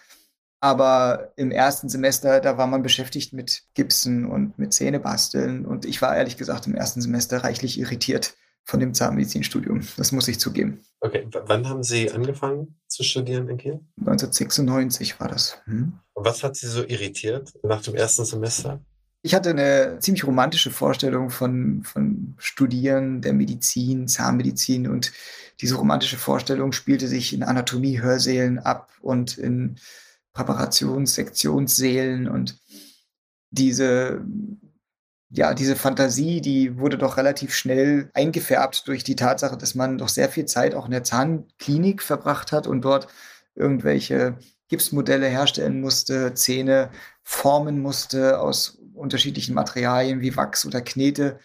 Aber 0.62 1.34
im 1.36 1.52
ersten 1.52 1.90
Semester, 1.90 2.40
da 2.40 2.58
war 2.58 2.68
man 2.68 2.84
beschäftigt 2.84 3.34
mit 3.34 3.64
Gipsen 3.74 4.26
und 4.26 4.58
mit 4.58 4.72
Zähnebasteln. 4.72 5.66
Und 5.66 5.84
ich 5.84 6.02
war 6.02 6.16
ehrlich 6.16 6.38
gesagt 6.38 6.68
im 6.68 6.76
ersten 6.76 7.02
Semester 7.02 7.44
reichlich 7.44 7.78
irritiert 7.78 8.36
von 8.64 8.80
dem 8.80 8.94
Zahnmedizinstudium. 8.94 9.82
Das 9.98 10.14
muss 10.14 10.30
ich 10.30 10.40
zugeben. 10.40 10.80
Okay, 11.02 11.28
w 11.30 11.40
wann 11.48 11.68
haben 11.68 11.84
Sie 11.84 12.10
angefangen 12.10 12.80
zu 12.88 13.04
studieren 13.04 13.50
in 13.50 13.58
Kiel? 13.58 13.82
1996 14.00 15.20
war 15.20 15.28
das. 15.28 15.58
Hm? 15.66 16.00
Und 16.14 16.26
was 16.26 16.44
hat 16.44 16.56
Sie 16.56 16.68
so 16.68 16.82
irritiert 16.88 17.52
nach 17.62 17.82
dem 17.82 17.96
ersten 17.96 18.24
Semester? 18.24 18.80
Ich 19.26 19.34
hatte 19.34 19.52
eine 19.52 20.00
ziemlich 20.00 20.26
romantische 20.28 20.70
Vorstellung 20.70 21.30
von, 21.30 21.84
von 21.84 22.36
Studieren 22.38 23.22
der 23.22 23.32
Medizin, 23.32 24.10
Zahnmedizin 24.10 24.86
und 24.86 25.14
diese 25.62 25.76
romantische 25.76 26.18
Vorstellung 26.18 26.74
spielte 26.74 27.08
sich 27.08 27.34
in 27.34 27.42
Anatomie-Hörsälen 27.42 28.60
ab 28.60 28.92
und 29.02 29.38
in 29.38 29.78
Präparationssektionssälen 30.34 32.28
und 32.28 32.58
diese 33.50 34.26
ja, 35.36 35.54
diese 35.56 35.76
Fantasie, 35.76 36.42
die 36.42 36.78
wurde 36.78 36.98
doch 36.98 37.18
relativ 37.18 37.56
schnell 37.56 38.10
eingefärbt 38.14 38.88
durch 38.88 39.04
die 39.04 39.16
Tatsache, 39.16 39.58
dass 39.58 39.74
man 39.74 39.98
doch 39.98 40.10
sehr 40.10 40.30
viel 40.30 40.46
Zeit 40.46 40.76
auch 40.76 40.86
in 40.86 40.92
der 40.92 41.04
Zahnklinik 41.04 42.04
verbracht 42.04 42.52
hat 42.52 42.68
und 42.68 42.82
dort 42.82 43.08
irgendwelche 43.56 44.38
Gipsmodelle 44.68 45.28
herstellen 45.28 45.82
musste, 45.82 46.36
Zähne 46.36 46.92
formen 47.24 47.82
musste 47.82 48.40
aus 48.40 48.78
unterschiedlichen 48.94 49.56
Materialien 49.56 50.22
wie 50.22 50.36
Wachs 50.36 50.66
oder 50.66 50.82
Knete. 50.82 51.40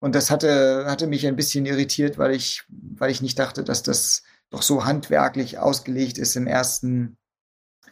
Und 0.00 0.14
das 0.14 0.30
hatte, 0.30 0.86
hatte 0.86 1.06
mich 1.06 1.26
ein 1.26 1.36
bisschen 1.36 1.66
irritiert, 1.66 2.18
weil 2.18 2.32
ich, 2.32 2.64
weil 2.68 3.10
ich 3.10 3.22
nicht 3.22 3.38
dachte, 3.38 3.64
dass 3.64 3.82
das 3.82 4.22
doch 4.50 4.62
so 4.62 4.84
handwerklich 4.84 5.58
ausgelegt 5.58 6.18
ist 6.18 6.36
im 6.36 6.46
ersten, 6.46 7.16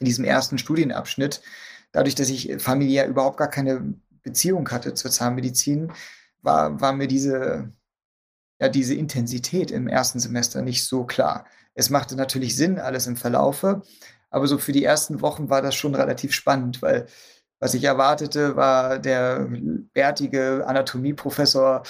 in 0.00 0.06
diesem 0.06 0.24
ersten 0.24 0.58
Studienabschnitt. 0.58 1.42
Dadurch, 1.92 2.14
dass 2.14 2.28
ich 2.28 2.60
familiär 2.60 3.06
überhaupt 3.06 3.36
gar 3.36 3.48
keine 3.48 3.94
Beziehung 4.22 4.68
hatte 4.70 4.94
zur 4.94 5.10
Zahnmedizin, 5.10 5.92
war, 6.42 6.80
war 6.80 6.92
mir 6.92 7.08
diese, 7.08 7.72
ja, 8.60 8.68
diese 8.68 8.94
Intensität 8.94 9.70
im 9.70 9.88
ersten 9.88 10.20
Semester 10.20 10.62
nicht 10.62 10.84
so 10.84 11.04
klar. 11.04 11.46
Es 11.74 11.90
machte 11.90 12.16
natürlich 12.16 12.56
Sinn, 12.56 12.78
alles 12.78 13.06
im 13.06 13.16
Verlaufe, 13.16 13.82
aber 14.30 14.46
so 14.46 14.58
für 14.58 14.72
die 14.72 14.84
ersten 14.84 15.20
Wochen 15.20 15.48
war 15.48 15.62
das 15.62 15.74
schon 15.74 15.94
relativ 15.94 16.32
spannend, 16.32 16.82
weil 16.82 17.06
was 17.60 17.74
ich 17.74 17.84
erwartete, 17.84 18.56
war 18.56 18.98
der 18.98 19.48
bärtige 19.92 20.64
Anatomieprofessor, 20.66 21.82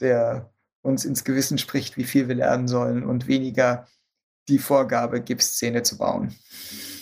der 0.00 0.50
uns 0.82 1.04
ins 1.04 1.24
Gewissen 1.24 1.58
spricht, 1.58 1.96
wie 1.96 2.04
viel 2.04 2.28
wir 2.28 2.34
lernen 2.34 2.68
sollen 2.68 3.04
und 3.04 3.26
weniger 3.26 3.86
die 4.48 4.58
Vorgabe, 4.58 5.22
Gipszähne 5.22 5.82
zu 5.82 5.96
bauen. 5.96 6.34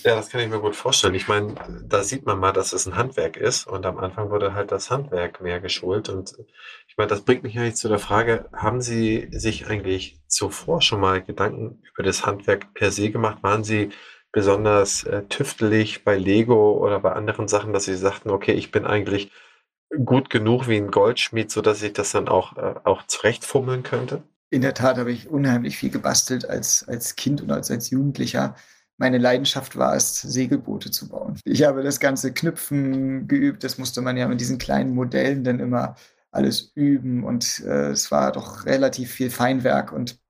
Ja, 0.05 0.17
das 0.17 0.31
kann 0.31 0.41
ich 0.41 0.49
mir 0.49 0.61
gut 0.61 0.77
vorstellen. 0.77 1.15
Ich 1.15 1.29
meine, 1.29 1.55
da 1.85 2.03
sieht 2.03 2.25
man 2.25 2.39
mal, 2.39 2.53
dass 2.53 2.73
es 2.73 2.87
ein 2.87 2.97
Handwerk 2.97 3.37
ist 3.37 3.67
und 3.67 3.87
am 3.87 3.99
Anfang 3.99 4.31
wurde 4.31 4.55
halt 4.55 4.73
das 4.73 4.91
Handwerk 4.91 5.41
mehr 5.41 5.61
geschult 5.61 6.09
und 6.09 6.37
ich 6.89 6.97
meine, 6.97 7.09
das 7.09 7.23
bringt 7.23 7.43
mich 7.43 7.59
eigentlich 7.59 7.77
zu 7.77 7.89
der 7.89 7.99
Frage, 7.99 8.49
haben 8.53 8.81
Sie 8.81 9.29
sich 9.33 9.67
eigentlich 9.67 10.21
zuvor 10.27 10.83
schon 10.83 11.01
mal 11.01 11.23
Gedanken 11.23 11.83
über 11.93 12.03
das 12.03 12.27
Handwerk 12.27 12.75
per 12.75 12.91
se 12.91 13.11
gemacht? 13.11 13.43
Waren 13.43 13.65
Sie 13.65 13.91
besonders 14.33 15.05
äh, 15.05 15.23
tüftelig 15.29 16.05
bei 16.05 16.17
Lego 16.17 16.79
oder 16.79 17.01
bei 17.01 17.13
anderen 17.13 17.49
Sachen, 17.49 17.73
dass 17.73 17.85
Sie 17.85 17.97
sagten, 17.97 18.31
okay, 18.31 18.53
ich 18.53 18.71
bin 18.71 18.87
eigentlich 18.87 19.31
gut 20.05 20.31
genug 20.31 20.69
wie 20.69 20.79
ein 20.79 20.91
Goldschmied, 20.91 21.51
sodass 21.51 21.83
ich 21.83 21.93
das 21.93 22.13
dann 22.13 22.29
auch, 22.29 22.57
äh, 22.57 22.75
auch 22.85 23.07
zurechtfummeln 23.07 23.83
könnte? 23.83 24.23
In 24.51 24.63
der 24.63 24.75
Tat 24.75 24.99
habe 24.99 25.13
ich 25.13 25.29
unheimlich 25.29 25.77
viel 25.77 25.91
gebastelt 25.91 26.49
als, 26.49 26.87
als 26.89 27.17
Kind 27.17 27.41
und 27.43 27.51
als, 27.51 27.71
als 27.71 27.91
Jugendlicher 27.91 28.55
meine 28.99 29.19
Leidenschaft 29.19 29.77
war 29.77 29.97
es, 29.97 30.21
Segelboote 30.21 30.91
zu 30.91 31.09
bauen. 31.09 31.37
Ich 31.45 31.65
habe 31.65 31.83
das 31.83 31.99
ganze 31.99 32.33
Knüpfen 32.33 33.27
geübt. 33.27 33.65
Das 33.65 33.77
musste 33.77 34.01
man 34.01 34.17
ja 34.17 34.29
mit 34.29 34.41
diesen 34.41 34.59
kleinen 34.59 34.95
Modellen 34.95 35.43
dann 35.43 35.59
immer 35.59 35.97
alles 36.31 36.71
üben. 36.77 37.25
Und 37.25 37.65
äh, 37.67 37.91
es 37.91 38.13
war 38.13 38.31
doch 38.31 38.65
relativ 38.65 39.11
viel 39.11 39.31
Feinwerk. 39.31 39.93
Und 39.93 40.21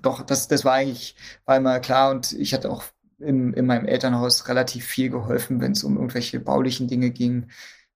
doch, 0.00 0.22
das, 0.22 0.48
das 0.48 0.64
war 0.64 0.72
eigentlich, 0.72 1.14
war 1.44 1.58
immer 1.58 1.78
klar. 1.80 2.10
Und 2.10 2.32
ich 2.32 2.54
hatte 2.54 2.70
auch 2.70 2.84
im, 3.18 3.54
in 3.54 3.66
meinem 3.66 3.86
Elternhaus 3.86 4.48
relativ 4.48 4.84
viel 4.84 5.10
geholfen, 5.10 5.60
wenn 5.60 5.72
es 5.72 5.84
um 5.84 5.96
irgendwelche 5.96 6.40
baulichen 6.40 6.88
Dinge 6.88 7.10
ging, 7.10 7.48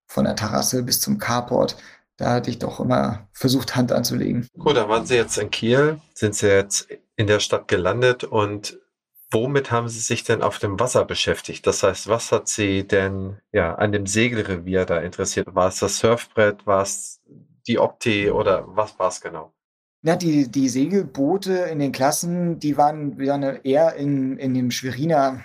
von 0.07 0.25
der 0.25 0.35
Terrasse 0.35 0.83
bis 0.83 1.01
zum 1.01 1.17
Carport. 1.17 1.77
Da 2.17 2.31
hatte 2.31 2.49
ich 2.49 2.59
doch 2.59 2.79
immer 2.79 3.27
versucht, 3.31 3.75
Hand 3.75 3.91
anzulegen. 3.91 4.47
Gut, 4.57 4.75
dann 4.75 4.89
waren 4.89 5.05
Sie 5.05 5.15
jetzt 5.15 5.37
in 5.37 5.51
Kiel, 5.51 6.01
sind 6.13 6.35
Sie 6.35 6.47
jetzt 6.47 6.87
in 7.15 7.27
der 7.27 7.39
Stadt 7.39 7.67
gelandet 7.67 8.23
und 8.23 8.79
Womit 9.31 9.69
haben 9.69 9.89
Sie 9.89 9.99
sich 9.99 10.23
denn 10.23 10.41
auf 10.41 10.57
dem 10.57 10.79
Wasser 10.79 11.05
beschäftigt? 11.05 11.67
Das 11.67 11.83
heißt, 11.83 12.07
was 12.07 12.31
hat 12.31 12.47
Sie 12.47 12.87
denn 12.87 13.37
ja 13.51 13.75
an 13.75 13.91
dem 13.91 14.07
Segelrevier 14.07 14.85
da 14.85 14.99
interessiert? 14.99 15.53
War 15.53 15.67
es 15.67 15.79
das 15.79 15.99
Surfbrett? 15.99 16.65
War 16.65 16.81
es 16.81 17.21
die 17.67 17.77
Opti 17.77 18.31
oder 18.31 18.63
was 18.75 18.97
war 18.97 19.09
es 19.09 19.21
genau? 19.21 19.53
Ja, 20.01 20.15
die, 20.15 20.49
die 20.49 20.69
Segelboote 20.69 21.53
in 21.71 21.79
den 21.79 21.91
Klassen, 21.91 22.59
die 22.59 22.77
waren, 22.77 23.19
waren 23.19 23.43
eher 23.63 23.95
in, 23.95 24.37
in 24.37 24.53
dem 24.53 24.71
Schweriner 24.71 25.43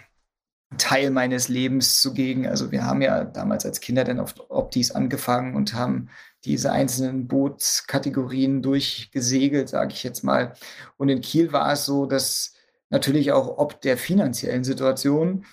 Teil 0.78 1.10
meines 1.10 1.48
Lebens 1.48 2.00
zugegen. 2.00 2.46
Also 2.46 2.70
wir 2.70 2.84
haben 2.84 3.02
ja 3.02 3.24
damals 3.24 3.64
als 3.64 3.80
Kinder 3.80 4.04
dann 4.04 4.20
auf 4.20 4.34
Optis 4.48 4.90
angefangen 4.92 5.54
und 5.56 5.74
haben 5.74 6.08
diese 6.44 6.72
einzelnen 6.72 7.26
Bootskategorien 7.26 8.62
durchgesegelt, 8.62 9.68
sage 9.68 9.92
ich 9.92 10.02
jetzt 10.04 10.22
mal. 10.24 10.54
Und 10.96 11.08
in 11.08 11.20
Kiel 11.20 11.52
war 11.52 11.72
es 11.72 11.86
so, 11.86 12.06
dass 12.06 12.54
natürlich 12.90 13.32
auch 13.32 13.58
ob 13.58 13.80
der 13.80 13.96
finanziellen 13.96 14.64
Situation 14.64 15.44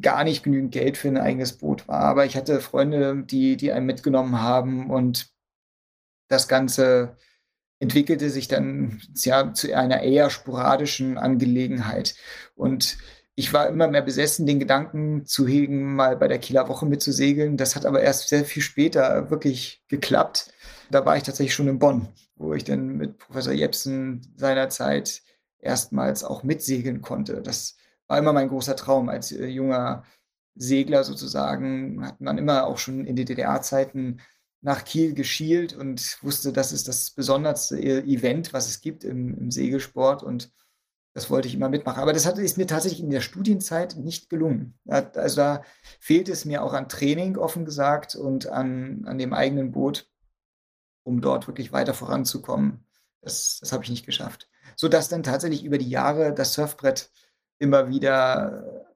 gar 0.00 0.24
nicht 0.24 0.42
genügend 0.42 0.72
Geld 0.72 0.96
für 0.96 1.08
ein 1.08 1.18
eigenes 1.18 1.58
Boot 1.58 1.88
war. 1.88 2.00
Aber 2.00 2.24
ich 2.24 2.36
hatte 2.36 2.60
Freunde, 2.60 3.24
die, 3.24 3.56
die 3.56 3.72
einen 3.72 3.86
mitgenommen 3.86 4.40
haben 4.40 4.90
und 4.90 5.30
das 6.28 6.48
Ganze 6.48 7.16
entwickelte 7.82 8.30
sich 8.30 8.46
dann 8.46 9.00
ja, 9.16 9.52
zu 9.52 9.76
einer 9.76 10.02
eher 10.02 10.30
sporadischen 10.30 11.18
Angelegenheit. 11.18 12.14
Und 12.54 12.96
ich 13.34 13.52
war 13.52 13.68
immer 13.68 13.88
mehr 13.88 14.02
besessen, 14.02 14.46
den 14.46 14.60
Gedanken 14.60 15.26
zu 15.26 15.48
hegen, 15.48 15.96
mal 15.96 16.16
bei 16.16 16.28
der 16.28 16.38
Kieler 16.38 16.68
Woche 16.68 16.86
mitzusegeln. 16.86 17.56
Das 17.56 17.74
hat 17.74 17.84
aber 17.84 18.00
erst 18.00 18.28
sehr 18.28 18.44
viel 18.44 18.62
später 18.62 19.30
wirklich 19.30 19.82
geklappt. 19.88 20.52
Da 20.92 21.04
war 21.04 21.16
ich 21.16 21.24
tatsächlich 21.24 21.54
schon 21.54 21.66
in 21.66 21.80
Bonn, 21.80 22.06
wo 22.36 22.54
ich 22.54 22.62
dann 22.62 22.98
mit 22.98 23.18
Professor 23.18 23.52
Jepsen 23.52 24.32
seinerzeit 24.36 25.22
erstmals 25.58 26.22
auch 26.22 26.44
mitsegeln 26.44 27.02
konnte. 27.02 27.42
Das 27.42 27.76
war 28.06 28.16
immer 28.16 28.32
mein 28.32 28.48
großer 28.48 28.76
Traum 28.76 29.08
als 29.08 29.32
äh, 29.32 29.46
junger 29.46 30.04
Segler 30.54 31.02
sozusagen. 31.02 32.06
Hat 32.06 32.20
man 32.20 32.38
immer 32.38 32.68
auch 32.68 32.78
schon 32.78 33.06
in 33.06 33.16
den 33.16 33.26
DDR-Zeiten 33.26 34.20
nach 34.62 34.84
Kiel 34.84 35.14
geschielt 35.14 35.74
und 35.74 36.18
wusste, 36.22 36.52
das 36.52 36.72
ist 36.72 36.88
das 36.88 37.10
besonderste 37.10 37.78
e-, 37.78 38.00
Event, 38.00 38.52
was 38.52 38.68
es 38.68 38.80
gibt 38.80 39.04
im, 39.04 39.36
im 39.36 39.50
Segelsport 39.50 40.22
und 40.22 40.50
das 41.14 41.28
wollte 41.28 41.46
ich 41.46 41.54
immer 41.54 41.68
mitmachen. 41.68 42.00
Aber 42.00 42.14
das 42.14 42.24
hat, 42.24 42.38
ist 42.38 42.56
mir 42.56 42.66
tatsächlich 42.66 43.02
in 43.02 43.10
der 43.10 43.20
Studienzeit 43.20 43.96
nicht 43.96 44.30
gelungen. 44.30 44.78
Also 44.86 45.36
da 45.36 45.62
fehlt 46.00 46.30
es 46.30 46.46
mir 46.46 46.62
auch 46.62 46.72
an 46.72 46.88
Training, 46.88 47.36
offen 47.36 47.66
gesagt, 47.66 48.14
und 48.14 48.46
an, 48.46 49.04
an 49.04 49.18
dem 49.18 49.34
eigenen 49.34 49.72
Boot, 49.72 50.08
um 51.02 51.20
dort 51.20 51.48
wirklich 51.48 51.70
weiter 51.70 51.92
voranzukommen. 51.92 52.86
Das, 53.20 53.58
das 53.60 53.72
habe 53.72 53.84
ich 53.84 53.90
nicht 53.90 54.06
geschafft 54.06 54.48
sodass 54.76 55.08
dann 55.08 55.22
tatsächlich 55.22 55.64
über 55.64 55.78
die 55.78 55.88
Jahre 55.88 56.32
das 56.32 56.54
Surfbrett 56.54 57.10
immer 57.58 57.88
wieder 57.88 58.94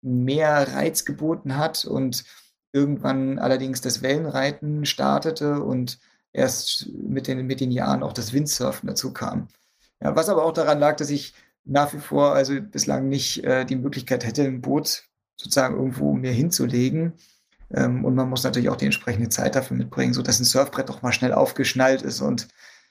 mehr 0.00 0.72
Reiz 0.74 1.04
geboten 1.04 1.56
hat 1.56 1.84
und 1.84 2.24
irgendwann 2.72 3.38
allerdings 3.38 3.80
das 3.80 4.02
Wellenreiten 4.02 4.84
startete 4.84 5.62
und 5.62 5.98
erst 6.32 6.88
mit 6.92 7.26
den, 7.26 7.46
mit 7.46 7.60
den 7.60 7.70
Jahren 7.70 8.02
auch 8.02 8.12
das 8.12 8.32
Windsurfen 8.32 8.86
dazu 8.86 9.12
kam. 9.12 9.48
Ja, 10.00 10.14
was 10.14 10.28
aber 10.28 10.44
auch 10.44 10.52
daran 10.52 10.78
lag, 10.78 10.96
dass 10.96 11.10
ich 11.10 11.34
nach 11.64 11.92
wie 11.92 11.98
vor 11.98 12.34
also 12.34 12.60
bislang 12.60 13.08
nicht 13.08 13.44
äh, 13.44 13.64
die 13.64 13.76
Möglichkeit 13.76 14.24
hätte, 14.24 14.42
ein 14.42 14.60
Boot 14.60 15.04
sozusagen 15.36 15.76
irgendwo 15.76 16.12
mir 16.12 16.32
hinzulegen. 16.32 17.14
Ähm, 17.74 18.04
und 18.04 18.14
man 18.14 18.28
muss 18.28 18.44
natürlich 18.44 18.70
auch 18.70 18.76
die 18.76 18.86
entsprechende 18.86 19.28
Zeit 19.28 19.54
dafür 19.54 19.76
mitbringen, 19.76 20.14
sodass 20.14 20.40
ein 20.40 20.44
Surfbrett 20.44 20.88
doch 20.88 21.02
mal 21.02 21.12
schnell 21.12 21.32
aufgeschnallt 21.32 22.02
ist 22.02 22.20
und 22.20 22.48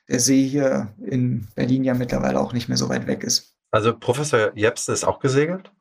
der 0.10 0.20
See 0.20 0.48
hier 0.48 0.94
in 1.04 1.48
Berlin 1.56 1.84
ja 1.84 1.94
mittlerweile 1.94 2.40
auch 2.40 2.54
nicht 2.54 2.70
mehr 2.70 2.78
so 2.78 2.88
weit 2.90 3.08
weg 3.08 3.24
ist. 3.24 3.56
Also 3.72 3.98
Professor 3.98 4.56
Jepsen 4.56 4.94
ist 4.94 5.04
auch 5.04 5.20
gesegelt? 5.20 5.72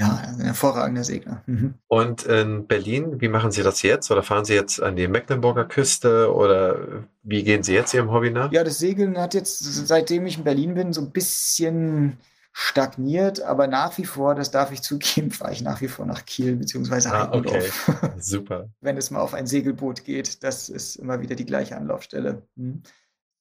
Ja, 0.00 0.16
ein 0.26 0.40
hervorragender 0.40 1.04
Segler. 1.04 1.42
Mhm. 1.44 1.74
Und 1.86 2.22
in 2.22 2.66
Berlin, 2.66 3.20
wie 3.20 3.28
machen 3.28 3.50
Sie 3.50 3.62
das 3.62 3.82
jetzt? 3.82 4.10
Oder 4.10 4.22
fahren 4.22 4.46
Sie 4.46 4.54
jetzt 4.54 4.82
an 4.82 4.96
die 4.96 5.06
Mecklenburger 5.08 5.66
Küste 5.66 6.34
oder 6.34 7.04
wie 7.22 7.44
gehen 7.44 7.62
Sie 7.62 7.74
jetzt 7.74 7.92
Ihrem 7.92 8.10
Hobby 8.10 8.30
nach? 8.30 8.50
Ja, 8.50 8.64
das 8.64 8.78
Segeln 8.78 9.18
hat 9.18 9.34
jetzt, 9.34 9.58
seitdem 9.86 10.24
ich 10.24 10.38
in 10.38 10.44
Berlin 10.44 10.72
bin, 10.72 10.94
so 10.94 11.02
ein 11.02 11.10
bisschen 11.10 12.16
stagniert, 12.52 13.42
aber 13.42 13.66
nach 13.66 13.96
wie 13.98 14.06
vor, 14.06 14.34
das 14.34 14.50
darf 14.50 14.72
ich 14.72 14.80
zugeben, 14.80 15.30
fahre 15.30 15.52
ich 15.52 15.60
nach 15.60 15.82
wie 15.82 15.88
vor 15.88 16.06
nach 16.06 16.24
Kiel 16.24 16.56
bzw. 16.56 17.08
Ah, 17.08 17.30
okay, 17.32 17.70
super. 18.18 18.70
Wenn 18.80 18.96
es 18.96 19.10
mal 19.10 19.20
auf 19.20 19.34
ein 19.34 19.46
Segelboot 19.46 20.04
geht, 20.04 20.42
das 20.42 20.70
ist 20.70 20.96
immer 20.96 21.20
wieder 21.20 21.36
die 21.36 21.46
gleiche 21.46 21.76
Anlaufstelle. 21.76 22.42
Mhm. 22.56 22.82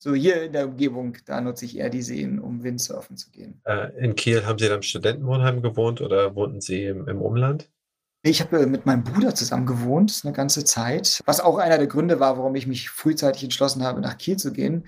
So 0.02 0.14
hier 0.14 0.44
in 0.44 0.54
der 0.54 0.66
Umgebung, 0.66 1.18
da 1.26 1.42
nutze 1.42 1.66
ich 1.66 1.78
eher 1.78 1.90
die 1.90 2.02
Seen, 2.02 2.40
um 2.40 2.64
Windsurfen 2.64 3.18
zu 3.18 3.30
gehen. 3.32 3.62
Äh, 3.66 3.90
in 3.98 4.16
Kiel 4.16 4.46
haben 4.46 4.58
Sie 4.58 4.66
dann 4.68 4.78
im 4.78 4.82
Studentenwohnheim 4.82 5.62
gewohnt 5.62 6.00
oder 6.00 6.36
wohnten 6.36 6.62
Sie 6.62 6.86
im, 6.86 7.06
im 7.10 7.22
Umland? 7.22 7.70
Ich 8.22 8.40
habe 8.42 8.66
mit 8.66 8.86
meinem 8.86 9.04
Bruder 9.04 9.36
zusammen 9.36 9.66
gewohnt, 9.66 10.22
eine 10.24 10.34
ganze 10.34 10.64
Zeit, 10.64 11.22
was 11.26 11.42
auch 11.42 11.58
einer 11.58 11.78
der 11.78 11.88
Gründe 11.88 12.22
war, 12.22 12.38
warum 12.38 12.56
ich 12.56 12.66
mich 12.66 12.90
frühzeitig 12.90 13.44
entschlossen 13.44 13.84
habe, 13.84 14.00
nach 14.00 14.18
Kiel 14.18 14.38
zu 14.38 14.54
gehen. 14.54 14.86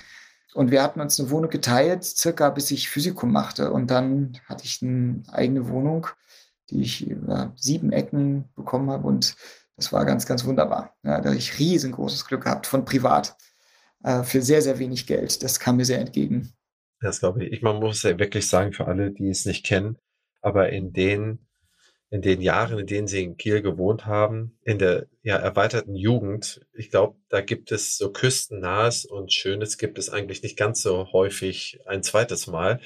Und 0.53 0.71
wir 0.71 0.81
hatten 0.81 1.01
uns 1.01 1.19
eine 1.19 1.29
Wohnung 1.29 1.49
geteilt, 1.49 2.05
circa 2.05 2.49
bis 2.49 2.71
ich 2.71 2.89
Physikum 2.89 3.33
machte. 3.33 3.71
Und 3.71 3.91
dann 3.91 4.39
hatte 4.47 4.63
ich 4.63 4.81
eine 4.81 5.23
eigene 5.31 5.67
Wohnung, 5.67 6.07
die 6.69 6.81
ich 6.81 7.05
über 7.05 7.53
sieben 7.57 7.91
Ecken 7.91 8.45
bekommen 8.55 8.89
habe. 8.89 9.07
Und 9.07 9.35
das 9.75 9.91
war 9.91 10.05
ganz, 10.05 10.25
ganz 10.25 10.45
wunderbar. 10.45 10.93
Ja, 11.03 11.19
da 11.19 11.29
habe 11.29 11.37
ich 11.37 11.59
riesengroßes 11.59 12.25
Glück 12.25 12.43
gehabt 12.43 12.67
von 12.67 12.85
privat 12.85 13.35
äh, 14.03 14.23
für 14.23 14.41
sehr, 14.41 14.61
sehr 14.61 14.79
wenig 14.79 15.07
Geld. 15.07 15.43
Das 15.43 15.59
kam 15.59 15.77
mir 15.77 15.85
sehr 15.85 15.99
entgegen. 15.99 16.53
Das 16.99 17.19
glaube 17.19 17.43
ich. 17.45 17.61
Man 17.61 17.77
muss 17.77 18.03
ja 18.03 18.17
wirklich 18.19 18.47
sagen, 18.47 18.73
für 18.73 18.87
alle, 18.87 19.11
die 19.11 19.29
es 19.29 19.45
nicht 19.45 19.65
kennen, 19.65 19.97
aber 20.41 20.69
in 20.69 20.93
den, 20.93 21.47
in 22.09 22.21
den 22.21 22.41
Jahren, 22.41 22.77
in 22.79 22.87
denen 22.87 23.07
sie 23.07 23.23
in 23.23 23.37
Kiel 23.37 23.61
gewohnt 23.61 24.05
haben, 24.05 24.57
in 24.63 24.77
der 24.77 25.07
ja, 25.23 25.37
erweiterten 25.37 25.95
Jugend, 25.95 26.61
ich 26.73 26.91
glaube, 26.91 27.17
da 27.29 27.41
gibt 27.41 27.71
es 27.71 27.97
so 27.97 28.11
küstennahes 28.11 29.05
und 29.05 29.33
Schönes 29.33 29.77
gibt 29.77 29.97
es 29.97 30.09
eigentlich 30.09 30.43
nicht 30.43 30.57
ganz 30.57 30.81
so 30.81 31.11
häufig 31.11 31.79
ein 31.85 32.03
zweites 32.03 32.47
Mal. 32.47 32.79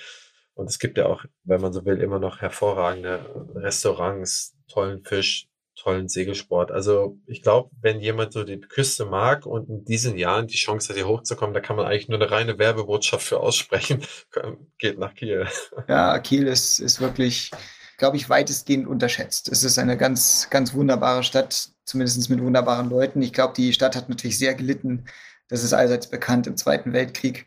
Und 0.54 0.70
es 0.70 0.80
gibt 0.80 0.98
ja 0.98 1.08
auch, 1.08 1.26
wenn 1.44 1.60
man 1.60 1.74
so 1.74 1.86
will, 1.86 2.02
immer 2.02 2.20
noch 2.20 2.40
hervorragende 2.40 3.50
Restaurants, 3.56 4.56
tollen 4.70 5.04
Fisch, 5.04 5.50
tollen 5.86 6.10
Segelsport. 6.10 6.72
Also 6.72 7.20
ich 7.28 7.44
glaube, 7.44 7.70
wenn 7.80 8.00
jemand 8.00 8.34
so 8.34 8.44
die 8.44 8.60
Küste 8.60 9.06
mag 9.06 9.46
und 9.46 9.70
in 9.70 9.86
diesen 9.86 10.18
Jahren 10.18 10.48
die 10.48 10.58
Chance 10.58 10.90
hat, 10.90 10.96
hier 10.96 11.08
hochzukommen, 11.08 11.54
da 11.54 11.60
kann 11.60 11.76
man 11.76 11.86
eigentlich 11.86 12.10
nur 12.10 12.20
eine 12.20 12.32
reine 12.32 12.58
Werbebotschaft 12.58 13.28
für 13.28 13.40
aussprechen. 13.40 14.04
Geht 14.80 14.98
nach 14.98 15.14
Kiel. 15.14 15.48
Ja, 15.88 16.18
Kiel 16.20 16.48
ist, 16.48 16.80
ist 16.80 17.00
wirklich, 17.00 17.52
glaube 17.98 18.18
ich, 18.18 18.30
weitestgehend 18.30 18.88
unterschätzt. 18.88 19.48
Es 19.50 19.64
ist 19.64 19.78
eine 19.78 19.98
ganz, 19.98 20.48
ganz 20.50 20.74
wunderbare 20.74 21.24
Stadt, 21.24 21.70
zumindest 21.86 22.30
mit 22.32 22.42
wunderbaren 22.42 22.90
Leuten. 22.90 23.22
Ich 23.22 23.34
glaube, 23.34 23.54
die 23.56 23.72
Stadt 23.72 23.96
hat 23.96 24.10
natürlich 24.10 24.40
sehr 24.40 24.56
gelitten. 24.56 25.06
Das 25.48 25.64
ist 25.64 25.74
allseits 25.74 26.10
bekannt 26.10 26.48
im 26.48 26.58
Zweiten 26.58 26.94
Weltkrieg. 26.94 27.46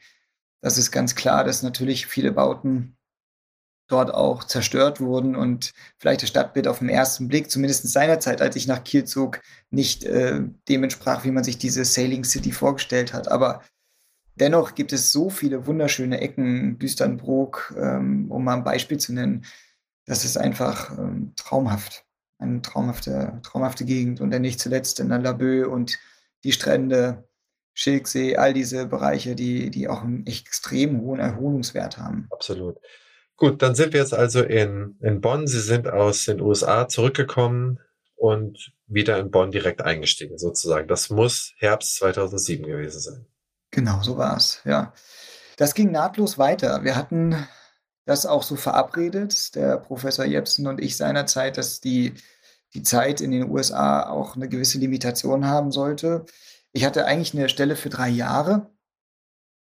Das 0.61 0.79
ist 0.79 0.93
ganz 0.93 1.17
klar, 1.17 1.43
dass 1.43 1.65
natürlich 1.65 2.07
viele 2.07 2.31
Bauten 2.31 2.97
dort 3.89 4.15
auch 4.15 4.45
zerstört 4.45 5.01
wurden 5.01 5.35
und 5.35 5.73
vielleicht 5.97 6.23
das 6.23 6.29
Stadtbild 6.29 6.69
auf 6.69 6.79
den 6.79 6.91
ersten 6.91 7.27
Blick, 7.27 7.51
zumindest 7.51 7.89
seinerzeit, 7.89 8.41
als 8.41 8.55
ich 8.55 8.67
nach 8.67 8.85
Kiel 8.85 9.05
zog, 9.05 9.41
nicht 9.71 10.05
äh, 10.05 10.41
dem 10.69 10.83
entsprach, 10.83 11.25
wie 11.25 11.31
man 11.31 11.43
sich 11.43 11.59
diese 11.59 11.85
Sailing 11.85 12.25
City 12.25 12.53
vorgestellt 12.53 13.15
hat. 13.15 13.31
Aber 13.31 13.63
dennoch 14.37 14.75
gibt 14.75 14.93
es 14.93 15.11
so 15.11 15.31
viele 15.31 15.67
wunderschöne 15.67 16.21
Ecken, 16.21 16.79
Düsternbrook, 16.79 17.75
ähm, 17.79 18.31
um 18.31 18.45
mal 18.45 18.57
ein 18.57 18.65
Beispiel 18.65 18.99
zu 18.99 19.15
nennen. 19.15 19.45
Das 20.05 20.25
ist 20.25 20.37
einfach 20.37 20.97
ähm, 20.97 21.33
traumhaft. 21.37 22.05
Eine 22.39 22.63
traumhafte, 22.63 23.41
traumhafte 23.43 23.85
Gegend. 23.85 24.21
Und 24.21 24.31
dann 24.31 24.43
nicht 24.43 24.61
zuletzt 24.61 25.01
in 25.01 25.09
der 25.09 25.19
Laboe 25.19 25.69
und 25.69 25.99
die 26.45 26.53
Strände, 26.53 27.29
Schilksee, 27.75 28.37
all 28.37 28.53
diese 28.53 28.87
Bereiche, 28.87 29.35
die, 29.35 29.71
die 29.71 29.89
auch 29.89 30.03
einen 30.03 30.27
extrem 30.27 31.01
hohen 31.01 31.21
Erholungswert 31.21 31.99
haben. 31.99 32.27
Absolut. 32.31 32.79
Gut, 33.39 33.63
dann 33.63 33.77
sind 33.77 33.93
wir 33.93 34.01
jetzt 34.01 34.15
also 34.15 34.43
in, 34.43 34.99
in 35.01 35.21
Bonn. 35.21 35.47
Sie 35.47 35.61
sind 35.61 35.89
aus 35.89 36.25
den 36.25 36.41
USA 36.41 36.89
zurückgekommen 36.89 37.79
und 38.17 38.73
wieder 38.89 39.19
in 39.21 39.31
Bonn 39.31 39.53
direkt 39.53 39.81
eingestiegen, 39.81 40.39
sozusagen. 40.39 40.89
Das 40.89 41.09
muss 41.09 41.55
Herbst 41.57 41.97
2007 41.97 42.67
gewesen 42.67 43.01
sein. 43.01 43.27
Genau, 43.71 44.03
so 44.03 44.17
war 44.19 44.37
es, 44.37 44.61
ja. 44.65 44.93
Das 45.57 45.75
ging 45.75 45.93
nahtlos 45.93 46.37
weiter. 46.37 46.83
Wir 46.83 46.97
hatten 46.97 47.47
das 48.07 48.27
auch 48.27 48.43
so 48.43 48.57
verabredet, 48.57 49.55
der 49.55 49.77
Professor 49.77 50.25
Jepsen 50.25 50.67
und 50.67 50.81
ich 50.81 50.97
seinerzeit, 50.97 51.59
dass 51.59 51.81
die, 51.81 52.15
die 52.75 52.83
Zeit 52.83 53.21
in 53.21 53.31
den 53.31 53.49
USA 53.49 54.09
auch 54.09 54.35
eine 54.35 54.49
gewisse 54.49 54.79
Limitation 54.79 55.47
haben 55.47 55.71
sollte. 55.71 56.27
Ich 56.73 56.85
hatte 56.85 57.05
eigentlich 57.05 57.35
eine 57.35 57.49
Stelle 57.49 57.77
für 57.77 57.89
drei 57.89 58.09
Jahre, 58.09 58.69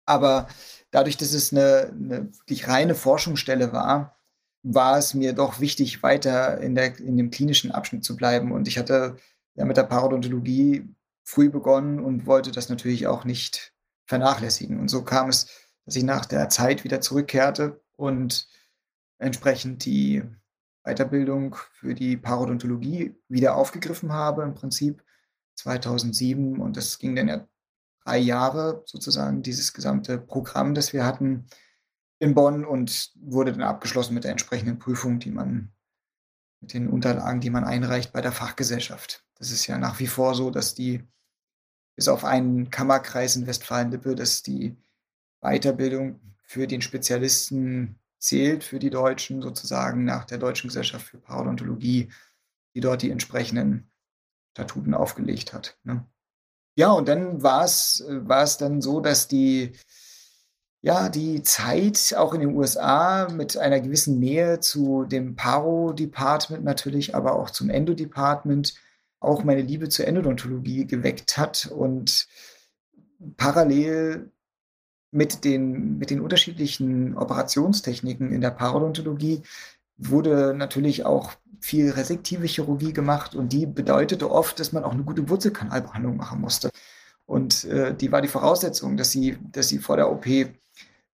aber 0.05 0.47
dadurch, 0.91 1.17
dass 1.17 1.33
es 1.33 1.53
eine, 1.53 1.93
eine 1.93 2.33
wirklich 2.39 2.69
reine 2.69 2.95
Forschungsstelle 2.95 3.73
war, 3.73 4.17
war 4.63 4.99
es 4.99 5.15
mir 5.15 5.33
doch 5.33 5.61
wichtig, 5.61 6.03
weiter 6.03 6.59
in, 6.61 6.75
der, 6.75 6.99
in 6.99 7.17
dem 7.17 7.31
klinischen 7.31 7.71
Abschnitt 7.71 8.05
zu 8.05 8.17
bleiben. 8.17 8.53
Und 8.53 8.69
ich 8.69 8.79
hatte 8.79 9.17
ja 9.55 9.65
mit 9.65 9.77
der 9.77 9.85
Parodontologie 9.85 10.89
früh 11.25 11.51
begonnen 11.51 12.01
und 12.01 12.27
wollte 12.27 12.53
das 12.53 12.69
natürlich 12.69 13.07
auch 13.07 13.25
nicht 13.25 13.75
vernachlässigen. 14.07 14.81
Und 14.81 14.89
so 14.89 15.03
kam 15.05 15.29
es, 15.29 15.49
dass 15.85 15.97
ich 15.97 16.05
nach 16.05 16.27
der 16.27 16.49
Zeit 16.49 16.85
wieder 16.85 17.01
zurückkehrte 17.01 17.81
und 17.97 18.49
entsprechend 19.19 19.85
die 19.85 20.23
Weiterbildung 20.85 21.57
für 21.73 21.95
die 21.95 22.17
Parodontologie 22.17 23.15
wieder 23.29 23.57
aufgegriffen 23.57 24.13
habe, 24.13 24.43
im 24.43 24.55
Prinzip 24.55 25.05
2007. 25.57 26.61
Und 26.61 26.77
das 26.77 26.99
ging 26.99 27.15
dann 27.15 27.29
ja 27.29 27.47
drei 28.09 28.19
Jahre 28.19 28.83
sozusagen 28.87 29.43
dieses 29.43 29.75
gesamte 29.75 30.19
Programm, 30.19 30.75
das 30.75 30.93
wir 30.93 31.05
hatten 31.05 31.47
in 32.19 32.35
Bonn 32.35 32.65
und 32.65 33.13
wurde 33.17 33.53
dann 33.53 33.63
abgeschlossen 33.63 34.15
mit 34.15 34.25
der 34.25 34.31
entsprechenden 34.31 34.79
Prüfung, 34.79 35.19
die 35.19 35.31
man 35.31 35.73
mit 36.61 36.73
den 36.73 36.89
Unterlagen, 36.89 37.41
die 37.41 37.51
man 37.51 37.65
einreicht 37.65 38.13
bei 38.13 38.23
der 38.23 38.33
Fachgesellschaft. 38.33 39.25
Das 39.37 39.51
ist 39.51 39.67
ja 39.67 39.79
nach 39.79 40.01
wie 40.01 40.07
vor 40.07 40.35
so, 40.35 40.51
dass 40.51 40.75
die 40.75 41.05
bis 41.97 42.09
auf 42.09 42.25
einen 42.25 42.71
Kammerkreis 42.71 43.37
in 43.37 43.47
Westfalen-Lippe, 43.47 44.15
dass 44.15 44.43
die 44.43 44.77
Weiterbildung 45.41 46.21
für 46.43 46.67
den 46.67 46.81
Spezialisten 46.81 48.01
zählt, 48.19 48.65
für 48.65 48.79
die 48.79 48.91
Deutschen 48.91 49.43
sozusagen 49.43 50.05
nach 50.05 50.25
der 50.25 50.39
Deutschen 50.39 50.69
Gesellschaft 50.69 51.07
für 51.07 51.19
Parodontologie, 51.19 52.11
die 52.75 52.81
dort 52.81 53.03
die 53.03 53.11
entsprechenden 53.11 53.91
Statuten 54.53 54.95
aufgelegt 54.95 55.53
hat. 55.53 55.79
Ne? 55.85 56.05
Ja, 56.79 56.93
und 56.93 57.09
dann 57.09 57.43
war 57.43 57.65
es, 57.65 58.05
dann 58.59 58.81
so, 58.81 59.01
dass 59.01 59.27
die, 59.27 59.73
ja, 60.81 61.09
die 61.09 61.43
Zeit 61.43 62.15
auch 62.17 62.33
in 62.35 62.41
den 62.41 62.55
USA 62.55 63.29
mit 63.33 63.57
einer 63.57 63.81
gewissen 63.81 64.21
Nähe 64.21 64.61
zu 64.61 65.03
dem 65.03 65.35
Paro-Department 65.35 66.63
natürlich, 66.63 67.17
aber 67.17 67.35
auch 67.35 67.51
zum 67.51 67.69
Endo-Department 67.69 68.75
auch 69.19 69.43
meine 69.43 69.63
Liebe 69.63 69.89
zur 69.89 70.07
Endodontologie 70.07 70.87
geweckt 70.87 71.37
hat 71.37 71.67
und 71.67 72.29
parallel 73.37 74.31
mit 75.11 75.45
den, 75.45 75.99
mit 75.99 76.11
den 76.11 76.21
unterschiedlichen 76.21 77.17
Operationstechniken 77.17 78.31
in 78.31 78.41
der 78.41 78.53
Parodontologie 78.53 79.43
wurde 79.97 80.55
natürlich 80.55 81.05
auch 81.05 81.33
viel 81.61 81.91
resektive 81.91 82.47
Chirurgie 82.47 82.93
gemacht 82.93 83.35
und 83.35 83.53
die 83.53 83.67
bedeutete 83.67 84.31
oft, 84.31 84.59
dass 84.61 84.73
man 84.73 84.85
auch 84.85 84.93
eine 84.93 85.05
gute 85.05 85.29
Wurzelkanalbehandlung 85.29 86.17
machen 86.17 86.41
musste. 86.41 86.71
Und 87.27 87.65
äh, 87.65 87.95
die 87.95 88.11
war 88.11 88.23
die 88.23 88.29
Voraussetzung, 88.29 88.97
dass 88.97 89.11
sie, 89.11 89.39
dass 89.53 89.69
sie 89.69 89.79
vor 89.79 89.97
der 89.97 90.11
OP 90.11 90.27
äh, 90.27 90.49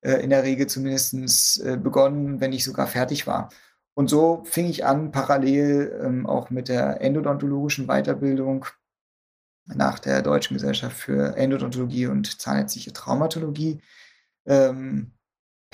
in 0.02 0.30
der 0.30 0.44
Regel 0.44 0.66
zumindest 0.66 1.60
äh, 1.64 1.76
begonnen, 1.76 2.40
wenn 2.40 2.50
nicht 2.50 2.64
sogar 2.64 2.86
fertig 2.86 3.26
war. 3.26 3.48
Und 3.94 4.10
so 4.10 4.42
fing 4.44 4.66
ich 4.66 4.84
an, 4.84 5.12
parallel 5.12 6.00
ähm, 6.04 6.26
auch 6.26 6.50
mit 6.50 6.68
der 6.68 7.00
endodontologischen 7.00 7.86
Weiterbildung 7.86 8.66
nach 9.66 9.98
der 9.98 10.22
Deutschen 10.22 10.54
Gesellschaft 10.54 10.96
für 10.96 11.36
Endodontologie 11.36 12.06
und 12.06 12.40
zahnärztliche 12.40 12.92
Traumatologie 12.92 13.80
ähm, 14.46 15.13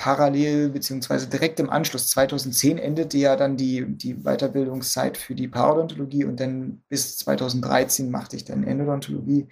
parallel 0.01 0.71
beziehungsweise 0.71 1.29
direkt 1.29 1.61
im 1.61 1.69
Anschluss, 1.69 2.09
2010 2.09 2.79
endete 2.79 3.19
ja 3.19 3.37
dann 3.37 3.59
die, 3.59 3.85
die 3.87 4.15
Weiterbildungszeit 4.15 5.19
für 5.19 5.35
die 5.35 5.47
Parodontologie 5.47 6.25
und 6.25 6.41
dann 6.41 6.83
bis 6.89 7.19
2013 7.19 8.11
machte 8.11 8.35
ich 8.35 8.47
dann 8.47 8.65
Endodontologie 8.65 9.49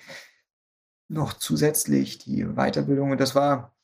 noch 1.09 1.35
zusätzlich 1.35 2.17
die 2.17 2.47
Weiterbildung 2.47 3.11
und 3.11 3.21
das 3.21 3.35
war 3.35 3.77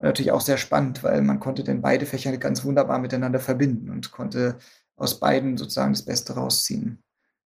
natürlich 0.00 0.32
auch 0.32 0.40
sehr 0.40 0.58
spannend, 0.58 1.04
weil 1.04 1.22
man 1.22 1.38
konnte 1.38 1.62
dann 1.62 1.80
beide 1.80 2.06
Fächer 2.06 2.36
ganz 2.38 2.64
wunderbar 2.64 2.98
miteinander 2.98 3.38
verbinden 3.38 3.88
und 3.88 4.10
konnte 4.10 4.58
aus 4.96 5.20
beiden 5.20 5.56
sozusagen 5.56 5.92
das 5.92 6.04
Beste 6.04 6.32
rausziehen. 6.32 7.04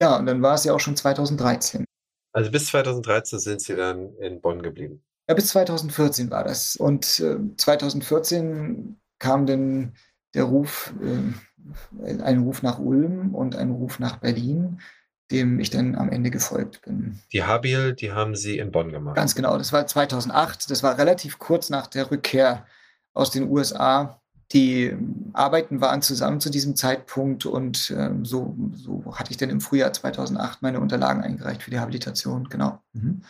Ja, 0.02 0.17
und 0.17 0.28
dann 0.28 0.41
war 0.41 0.54
es 0.54 0.63
ja 0.63 0.73
auch 0.73 0.80
schon 0.80 0.95
2013. 0.95 1.84
Also 2.32 2.52
bis 2.52 2.67
2013 2.67 3.39
sind 3.39 3.60
Sie 3.60 3.75
dann 3.75 4.15
in 4.15 4.39
Bonn 4.39 4.62
geblieben. 4.62 5.04
Ja, 5.29 5.35
bis 5.35 5.49
2014 5.49 6.31
war 6.31 6.43
das. 6.43 6.75
Und 6.75 7.19
äh, 7.19 7.37
2014 7.55 8.99
kam 9.19 9.45
dann 9.45 9.93
der 10.33 10.45
Ruf, 10.45 10.91
äh, 11.03 12.23
ein 12.23 12.39
Ruf 12.39 12.63
nach 12.63 12.79
Ulm 12.79 13.35
und 13.35 13.55
ein 13.55 13.69
Ruf 13.69 13.99
nach 13.99 14.17
Berlin, 14.17 14.81
dem 15.29 15.59
ich 15.59 15.69
dann 15.69 15.93
am 15.93 16.09
Ende 16.09 16.31
gefolgt 16.31 16.81
bin. 16.81 17.19
Die 17.31 17.43
Habil, 17.43 17.93
die 17.93 18.11
haben 18.11 18.35
Sie 18.35 18.57
in 18.57 18.71
Bonn 18.71 18.91
gemacht. 18.91 19.15
Ganz 19.15 19.35
genau, 19.35 19.55
das 19.55 19.71
war 19.71 19.85
2008. 19.85 20.71
Das 20.71 20.81
war 20.81 20.97
relativ 20.97 21.37
kurz 21.37 21.69
nach 21.69 21.85
der 21.85 22.09
Rückkehr 22.09 22.65
aus 23.13 23.29
den 23.29 23.51
USA. 23.51 24.19
Die 24.51 24.97
Arbeiten 25.33 25.79
waren 25.79 26.01
zusammen 26.01 26.41
zu 26.41 26.49
diesem 26.49 26.75
Zeitpunkt 26.75 27.45
und 27.45 27.91
äh, 27.91 28.09
so, 28.23 28.57
so 28.73 29.03
hatte 29.13 29.29
ich 29.29 29.37
dann 29.37 29.51
im 29.51 29.61
Frühjahr 29.61 29.93
2008 29.93 30.63
meine 30.63 30.79
Unterlagen 30.79 31.21
eingereicht 31.21 31.61
für 31.61 31.69
die 31.69 31.79
Habilitation. 31.79 32.49
Genau. 32.49 32.79
Mhm 32.93 33.21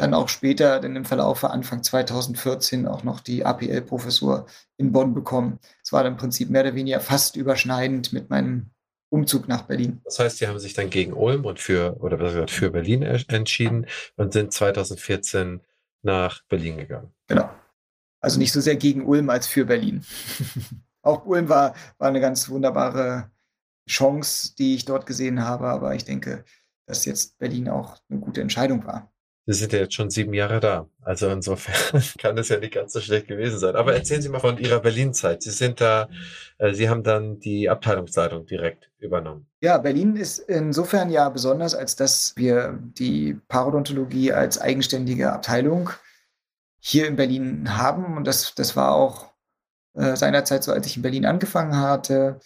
dann 0.00 0.14
auch 0.14 0.28
später, 0.28 0.80
dann 0.80 0.96
im 0.96 1.04
Verlauf 1.04 1.44
Anfang 1.44 1.82
2014 1.82 2.86
auch 2.86 3.04
noch 3.04 3.20
die 3.20 3.44
APL-Professur 3.44 4.46
in 4.76 4.92
Bonn 4.92 5.14
bekommen. 5.14 5.58
Es 5.82 5.92
war 5.92 6.02
dann 6.02 6.14
im 6.14 6.18
Prinzip 6.18 6.50
mehr 6.50 6.62
oder 6.62 6.74
weniger 6.74 7.00
fast 7.00 7.36
überschneidend 7.36 8.12
mit 8.12 8.30
meinem 8.30 8.70
Umzug 9.10 9.48
nach 9.48 9.62
Berlin. 9.62 10.00
Das 10.04 10.18
heißt, 10.18 10.38
Sie 10.38 10.46
haben 10.46 10.58
sich 10.58 10.72
dann 10.72 10.88
gegen 10.88 11.12
Ulm 11.12 11.44
und 11.44 11.58
für, 11.58 11.96
oder 12.00 12.16
besser 12.16 12.34
gesagt, 12.34 12.50
für 12.50 12.70
Berlin 12.70 13.02
entschieden 13.02 13.86
und 14.16 14.32
sind 14.32 14.52
2014 14.52 15.60
nach 16.02 16.42
Berlin 16.44 16.78
gegangen. 16.78 17.12
Genau. 17.26 17.50
Also 18.20 18.38
nicht 18.38 18.52
so 18.52 18.60
sehr 18.60 18.76
gegen 18.76 19.04
Ulm 19.04 19.28
als 19.28 19.46
für 19.46 19.64
Berlin. 19.64 20.04
auch 21.02 21.26
Ulm 21.26 21.48
war, 21.48 21.74
war 21.98 22.08
eine 22.08 22.20
ganz 22.20 22.48
wunderbare 22.48 23.30
Chance, 23.88 24.54
die 24.56 24.76
ich 24.76 24.84
dort 24.84 25.06
gesehen 25.06 25.44
habe, 25.44 25.66
aber 25.66 25.94
ich 25.94 26.04
denke, 26.04 26.44
dass 26.86 27.04
jetzt 27.04 27.38
Berlin 27.38 27.68
auch 27.68 27.98
eine 28.08 28.20
gute 28.20 28.40
Entscheidung 28.40 28.84
war. 28.86 29.09
Sie 29.52 29.58
sind 29.58 29.72
ja 29.72 29.80
jetzt 29.80 29.94
schon 29.94 30.10
sieben 30.10 30.32
Jahre 30.32 30.60
da. 30.60 30.86
Also 31.02 31.28
insofern 31.28 32.00
kann 32.18 32.38
es 32.38 32.50
ja 32.50 32.58
nicht 32.58 32.72
ganz 32.72 32.92
so 32.92 33.00
schlecht 33.00 33.26
gewesen 33.26 33.58
sein. 33.58 33.74
Aber 33.74 33.92
erzählen 33.94 34.22
Sie 34.22 34.28
mal 34.28 34.38
von 34.38 34.58
Ihrer 34.58 34.78
Berlin-Zeit. 34.78 35.42
Sie 35.42 35.50
sind 35.50 35.80
da, 35.80 36.08
äh, 36.58 36.72
Sie 36.72 36.88
haben 36.88 37.02
dann 37.02 37.40
die 37.40 37.68
Abteilungsleitung 37.68 38.46
direkt 38.46 38.92
übernommen. 39.00 39.48
Ja, 39.60 39.76
Berlin 39.78 40.14
ist 40.14 40.38
insofern 40.38 41.10
ja 41.10 41.28
besonders, 41.30 41.74
als 41.74 41.96
dass 41.96 42.32
wir 42.36 42.78
die 42.80 43.40
Parodontologie 43.48 44.32
als 44.32 44.60
eigenständige 44.60 45.32
Abteilung 45.32 45.90
hier 46.78 47.08
in 47.08 47.16
Berlin 47.16 47.76
haben. 47.76 48.16
Und 48.16 48.28
das, 48.28 48.54
das 48.54 48.76
war 48.76 48.94
auch 48.94 49.32
äh, 49.94 50.14
seinerzeit 50.14 50.62
so, 50.62 50.70
als 50.72 50.86
ich 50.86 50.94
in 50.94 51.02
Berlin 51.02 51.26
angefangen 51.26 51.76
hatte, 51.76 52.38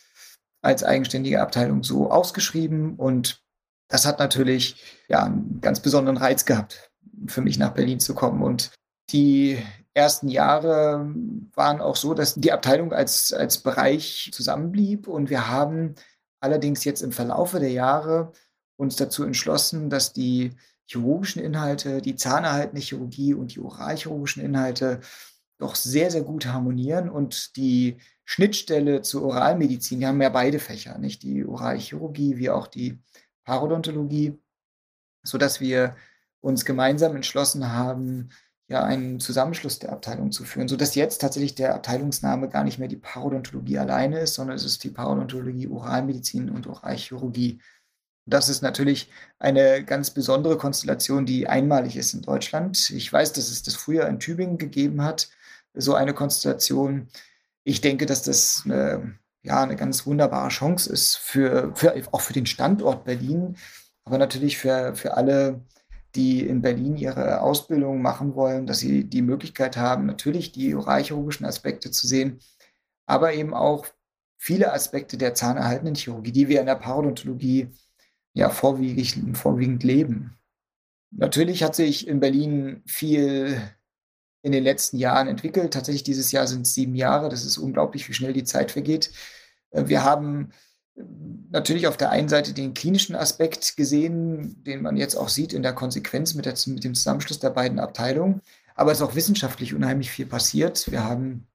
als 0.63 0.83
eigenständige 0.83 1.43
Abteilung 1.43 1.83
so 1.83 2.11
ausgeschrieben. 2.11 2.97
Und 2.97 3.45
das 3.89 4.07
hat 4.07 4.19
natürlich 4.21 4.83
ja 5.09 5.25
einen 5.25 5.61
ganz 5.61 5.81
besonderen 5.81 6.17
Reiz 6.17 6.47
gehabt, 6.47 6.93
für 7.27 7.41
mich 7.41 7.59
nach 7.59 7.73
Berlin 7.75 8.01
zu 8.01 8.15
kommen. 8.15 8.43
Und 8.43 8.73
die 9.11 9.59
ersten 9.95 10.29
Jahre 10.29 11.13
waren 11.55 11.81
auch 11.81 11.97
so, 11.97 12.15
dass 12.15 12.35
die 12.35 12.53
Abteilung 12.53 12.93
als, 12.93 13.33
als 13.33 13.59
Bereich 13.59 14.31
zusammenblieb. 14.33 15.07
Und 15.07 15.31
wir 15.31 15.49
haben 15.49 15.95
allerdings 16.41 16.85
jetzt 16.85 17.03
im 17.03 17.13
Verlaufe 17.13 17.61
der 17.61 17.73
Jahre 17.73 18.33
uns 18.77 18.97
dazu 18.97 19.25
entschlossen, 19.25 19.89
dass 19.89 20.13
die 20.13 20.53
chirurgischen 20.87 21.43
Inhalte, 21.43 22.03
die 22.03 22.17
zahnerhaltende 22.17 22.83
Chirurgie 22.83 23.35
und 23.35 23.55
die 23.55 23.61
oralchirurgischen 23.61 24.43
Inhalte 24.43 25.01
doch 25.59 25.77
sehr, 25.77 26.11
sehr 26.11 26.23
gut 26.23 26.47
harmonieren 26.47 27.09
und 27.09 27.57
die 27.57 27.99
Schnittstelle 28.25 29.03
zur 29.03 29.23
Oralmedizin, 29.25 30.01
die 30.01 30.07
haben 30.07 30.21
ja 30.21 30.29
beide 30.29 30.59
Fächer, 30.59 30.99
nicht 30.99 31.23
die 31.23 31.45
Oralchirurgie 31.45 32.37
wie 32.37 32.51
auch 32.51 32.67
die 32.67 32.99
Parodontologie, 33.45 34.39
sodass 35.23 35.61
wir 35.61 35.97
uns 36.45 36.65
gemeinsam 36.67 37.17
entschlossen 37.17 37.73
haben, 37.73 38.29
ja 38.69 38.85
einen 38.85 39.19
Zusammenschluss 39.19 39.79
der 39.79 39.93
Abteilung 39.93 40.31
zu 40.31 40.45
führen, 40.45 40.69
sodass 40.69 40.95
jetzt 40.95 41.21
tatsächlich 41.21 41.55
der 41.55 41.75
Abteilungsname 41.75 42.49
gar 42.49 42.65
nicht 42.65 42.79
mehr 42.79 42.89
die 42.89 42.97
Parodontologie 42.97 43.79
alleine 43.79 44.21
ist, 44.21 44.35
sondern 44.35 44.57
es 44.57 44.65
ist 44.65 44.85
die 44.85 44.91
Parodontologie 44.91 45.69
Oralmedizin 45.69 46.51
und 46.51 46.67
Oralchirurgie. 46.67 47.61
Das 48.27 48.49
ist 48.49 48.63
natürlich 48.63 49.11
eine 49.39 49.85
ganz 49.85 50.11
besondere 50.11 50.57
Konstellation, 50.59 51.27
die 51.27 51.47
einmalig 51.47 51.97
ist 51.97 52.15
in 52.15 52.23
Deutschland. 52.23 52.91
Ich 52.91 53.11
weiß, 53.13 53.33
dass 53.33 53.51
es 53.51 53.63
das 53.63 53.75
früher 53.75 54.07
in 54.07 54.19
Tübingen 54.19 54.59
gegeben 54.59 55.03
hat, 55.03 55.29
so 55.75 55.95
eine 55.95 56.15
Konstellation. 56.15 57.09
Ich 57.65 57.81
denke, 57.81 58.07
dass 58.07 58.23
das 58.23 58.63
eine, 58.65 59.19
ja, 59.43 59.63
eine 59.63 59.77
ganz 59.77 60.07
wunderbare 60.07 60.49
Chance 60.49 60.93
ist, 60.93 61.17
für, 61.17 61.75
für, 61.75 61.95
auch 62.13 62.21
für 62.21 62.33
den 62.35 62.47
Standort 62.47 63.05
Berlin, 63.05 63.57
aber 64.05 64.19
natürlich 64.19 64.59
für, 64.59 64.95
für 64.95 65.17
alle, 65.17 65.63
die 66.15 66.47
in 66.47 66.63
Berlin 66.63 66.97
ihre 66.97 67.41
Ausbildung 67.41 68.01
machen 68.03 68.35
wollen, 68.35 68.67
dass 68.67 68.79
sie 68.79 69.05
die 69.05 69.23
Möglichkeit 69.23 69.77
haben, 69.77 70.07
natürlich 70.07 70.53
die 70.53 70.75
oralchirurgischen 70.75 71.47
Aspekte 71.47 71.91
zu 71.91 72.07
sehen, 72.07 72.41
aber 73.07 73.35
eben 73.35 73.55
auch 73.55 73.87
viele 74.39 74.73
Aspekte 74.73 75.17
der 75.17 75.35
zahnerhaltenden 75.35 75.95
Chirurgie, 75.95 76.33
die 76.33 76.49
wir 76.49 76.61
in 76.61 76.67
der 76.67 76.77
Parodontologie 76.77 77.69
ja 78.35 78.51
vorwiegend, 78.51 79.37
vorwiegend 79.39 79.83
leben. 79.83 80.37
Natürlich 81.11 81.63
hat 81.63 81.75
sich 81.75 82.09
in 82.09 82.21
Berlin 82.21 82.83
viel 82.87 83.61
in 84.43 84.53
den 84.53 84.65
letzten 84.65 84.99
Jahren 84.99 85.29
entwickelt. 85.29 85.73
Tatsächlich 85.73 86.03
dieses 86.03 86.33
Jahr 86.33 86.47
sind 86.47 86.63
es 86.63 86.75
sieben 86.75 86.95
Jahre. 86.95 87.29
Das 87.29 87.45
ist 87.45 87.57
unglaublich, 87.57 88.09
wie 88.09 88.13
schnell 88.13 88.33
die 88.33 88.45
Zeit 88.45 88.73
vergeht. 88.73 89.11
Wir 89.71 90.05
haben 90.05 90.51
natürlich 91.51 91.87
auf 91.87 91.97
der 91.97 92.11
einen 92.11 92.29
Seite 92.29 92.53
den 92.53 92.75
klinischen 92.75 93.17
Aspekt 93.17 93.77
gesehen, 93.77 94.63
den 94.65 94.83
man 94.83 94.97
jetzt 94.97 95.17
auch 95.17 95.29
sieht 95.29 95.53
in 95.53 95.63
der 95.63 95.73
Konsequenz 95.73 96.35
mit, 96.35 96.47
der, 96.47 96.55
mit 96.67 96.85
dem 96.85 96.95
Zusammenschluss 96.95 97.39
der 97.39 97.51
beiden 97.51 97.79
Abteilungen. 97.79 98.41
Aber 98.75 98.93
es 98.93 98.99
ist 98.99 99.05
auch 99.05 99.15
wissenschaftlich 99.15 99.75
unheimlich 99.75 100.11
viel 100.11 100.27
passiert. 100.27 100.91
Wir 100.91 101.05
haben 101.05 101.47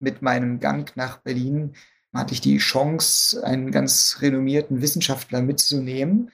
mit 0.00 0.22
meinem 0.22 0.60
Gang 0.60 0.96
nach 0.96 1.18
Berlin 1.18 1.74
hatte 2.12 2.34
ich 2.34 2.40
die 2.40 2.58
Chance, 2.58 3.44
einen 3.44 3.70
ganz 3.70 4.18
renommierten 4.20 4.82
Wissenschaftler 4.82 5.42
mitzunehmen. 5.42 6.32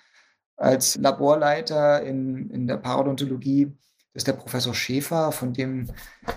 Als 0.57 0.97
Laborleiter 0.97 2.03
in, 2.03 2.49
in 2.51 2.67
der 2.67 2.79
Parodontologie 2.79 3.77
das 4.17 4.23
ist 4.23 4.29
der 4.29 4.33
Professor 4.33 4.75
Schäfer, 4.75 5.31
von 5.31 5.53
dem 5.53 5.91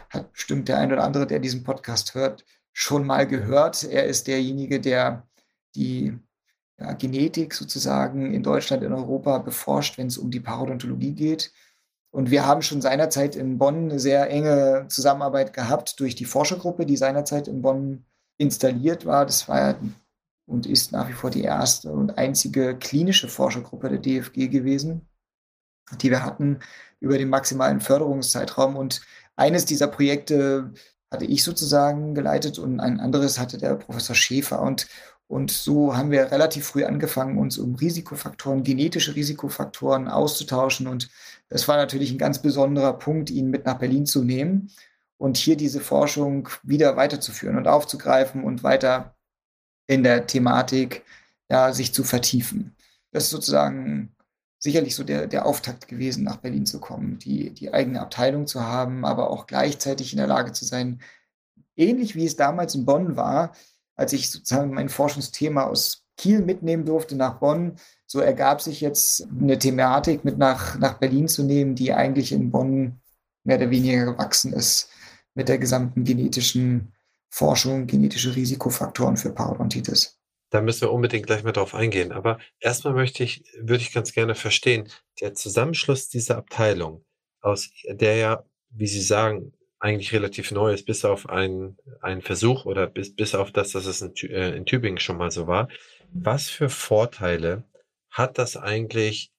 hat 0.10 0.34
bestimmt 0.34 0.68
der 0.68 0.80
ein 0.80 0.92
oder 0.92 1.02
andere, 1.02 1.26
der 1.26 1.40
diesen 1.40 1.64
Podcast 1.64 2.14
hört, 2.14 2.44
schon 2.74 3.08
mal 3.08 3.26
gehört. 3.26 3.86
Er 3.86 4.04
ist 4.04 4.28
derjenige, 4.28 4.82
der 4.82 5.29
die 5.76 6.18
ja, 6.80 6.94
Genetik 6.94 7.54
sozusagen 7.54 8.34
in 8.34 8.44
Deutschland, 8.44 8.84
in 8.84 8.94
Europa 8.94 9.38
beforscht, 9.40 9.98
wenn 9.98 10.08
es 10.08 10.18
um 10.18 10.32
die 10.32 10.40
Parodontologie 10.40 11.14
geht. 11.14 11.52
Und 12.12 12.32
wir 12.32 12.46
haben 12.46 12.62
schon 12.62 12.82
seinerzeit 12.82 13.36
in 13.36 13.58
Bonn 13.58 13.90
eine 13.90 14.00
sehr 14.00 14.30
enge 14.30 14.88
Zusammenarbeit 14.90 15.54
gehabt 15.54 16.00
durch 16.00 16.16
die 16.16 16.26
Forschergruppe, 16.26 16.86
die 16.86 16.98
seinerzeit 16.98 17.48
in 17.48 17.62
Bonn 17.62 18.06
installiert 18.38 19.06
war. 19.06 19.26
Das 19.26 19.48
war 19.48 19.60
ja 19.60 19.80
und 20.50 20.66
ist 20.66 20.92
nach 20.92 21.08
wie 21.08 21.14
vor 21.14 21.30
die 21.30 21.44
erste 21.44 21.92
und 21.92 22.18
einzige 22.18 22.76
klinische 22.76 23.28
Forschergruppe 23.28 23.90
der 23.90 24.00
DFG 24.00 24.48
gewesen, 24.48 25.08
die 26.02 26.10
wir 26.10 26.26
hatten 26.26 26.60
über 27.00 27.18
den 27.18 27.30
maximalen 27.30 27.80
Förderungszeitraum. 27.80 28.76
Und 28.76 29.02
eines 29.36 29.66
dieser 29.66 29.88
Projekte 29.88 30.74
hatte 31.12 31.26
ich 31.26 31.44
sozusagen 31.44 32.16
geleitet 32.16 32.58
und 32.58 32.80
ein 32.80 33.00
anderes 33.00 33.40
hatte 33.40 33.58
der 33.58 33.76
Professor 33.76 34.16
Schäfer. 34.16 34.62
Und, 34.62 34.88
und 35.30 35.52
so 35.52 35.96
haben 35.96 36.10
wir 36.10 36.32
relativ 36.32 36.66
früh 36.66 36.84
angefangen, 36.86 37.38
uns 37.38 37.60
um 37.60 37.76
Risikofaktoren, 37.76 38.64
genetische 38.64 39.16
Risikofaktoren 39.16 40.08
auszutauschen. 40.08 40.88
Und 40.88 41.08
das 41.50 41.68
war 41.68 41.78
natürlich 41.78 42.12
ein 42.12 42.18
ganz 42.18 42.42
besonderer 42.42 42.94
Punkt, 42.94 43.30
ihn 43.30 43.52
mit 43.52 43.64
nach 43.64 43.78
Berlin 43.78 44.08
zu 44.08 44.24
nehmen 44.24 44.72
und 45.18 45.38
hier 45.38 45.56
diese 45.56 45.82
Forschung 45.82 46.50
wieder 46.64 46.98
weiterzuführen 46.98 47.58
und 47.58 47.68
aufzugreifen 47.68 48.44
und 48.44 48.64
weiter 48.64 49.16
in 49.86 50.02
der 50.02 50.26
Thematik 50.26 51.04
ja, 51.48 51.74
sich 51.74 51.94
zu 51.94 52.04
vertiefen. 52.04 52.76
Das 53.12 53.26
ist 53.26 53.30
sozusagen 53.30 54.16
sicherlich 54.58 54.96
so 54.96 55.04
der, 55.04 55.28
der 55.28 55.46
Auftakt 55.46 55.88
gewesen, 55.88 56.24
nach 56.24 56.38
Berlin 56.38 56.66
zu 56.66 56.80
kommen, 56.80 57.20
die, 57.20 57.52
die 57.52 57.72
eigene 57.72 58.02
Abteilung 58.02 58.48
zu 58.48 58.64
haben, 58.64 59.06
aber 59.06 59.30
auch 59.30 59.46
gleichzeitig 59.46 60.12
in 60.12 60.18
der 60.18 60.28
Lage 60.28 60.54
zu 60.54 60.66
sein, 60.66 61.02
ähnlich 61.76 62.16
wie 62.16 62.26
es 62.26 62.36
damals 62.36 62.74
in 62.74 62.86
Bonn 62.86 63.16
war, 63.16 63.54
als 64.00 64.14
ich 64.14 64.32
sozusagen 64.32 64.74
mein 64.74 64.90
Forschungsthema 64.90 65.64
aus 65.64 66.06
Kiel 66.18 66.42
mitnehmen 66.42 66.86
durfte 66.86 67.16
nach 67.16 67.40
Bonn, 67.40 67.76
so 68.06 68.20
ergab 68.20 68.62
sich 68.62 68.82
jetzt 68.82 69.28
eine 69.40 69.60
Thematik 69.60 70.24
mit 70.24 70.38
nach, 70.38 70.80
nach 70.80 71.00
Berlin 71.00 71.28
zu 71.28 71.44
nehmen, 71.44 71.76
die 71.76 71.94
eigentlich 71.94 72.32
in 72.32 72.50
Bonn 72.50 73.02
mehr 73.44 73.58
oder 73.58 73.70
weniger 73.70 74.06
gewachsen 74.06 74.54
ist 74.54 74.90
mit 75.36 75.50
der 75.50 75.58
gesamten 75.58 76.04
genetischen 76.04 76.94
Forschung, 77.30 77.88
genetische 77.88 78.36
Risikofaktoren 78.36 79.18
für 79.18 79.32
Parodontitis. 79.32 80.18
Da 80.50 80.62
müssen 80.62 80.82
wir 80.82 80.92
unbedingt 80.92 81.28
gleich 81.28 81.44
mal 81.44 81.52
drauf 81.52 81.76
eingehen. 81.76 82.12
Aber 82.12 82.40
erstmal 82.60 82.94
möchte 82.94 83.24
ich, 83.24 83.44
würde 83.60 83.84
ich 83.84 83.94
ganz 83.94 84.14
gerne 84.14 84.34
verstehen, 84.34 84.90
der 85.22 85.36
Zusammenschluss 85.36 86.10
dieser 86.10 86.38
Abteilung, 86.38 87.06
aus 87.42 87.70
der 87.88 88.16
ja, 88.16 88.44
wie 88.70 88.88
Sie 88.88 89.02
sagen, 89.02 89.54
eigentlich 89.80 90.14
relativ 90.14 90.52
neu 90.52 90.74
ist, 90.74 90.86
bis 90.86 91.06
auf 91.06 91.30
einen, 91.30 91.78
einen 92.02 92.22
Versuch 92.22 92.66
oder 92.66 92.88
bis, 92.88 93.16
bis 93.16 93.34
auf 93.34 93.52
das, 93.52 93.72
dass 93.72 93.86
es 93.86 94.02
in, 94.02 94.14
äh, 94.30 94.56
in 94.56 94.66
Tübingen 94.66 95.00
schon 95.00 95.18
mal 95.18 95.32
so 95.32 95.48
war. 95.48 95.70
Was 96.12 96.50
für 96.50 96.70
Vorteile 96.70 97.64
hat 98.10 98.38
das 98.38 98.58
eigentlich 98.58 99.32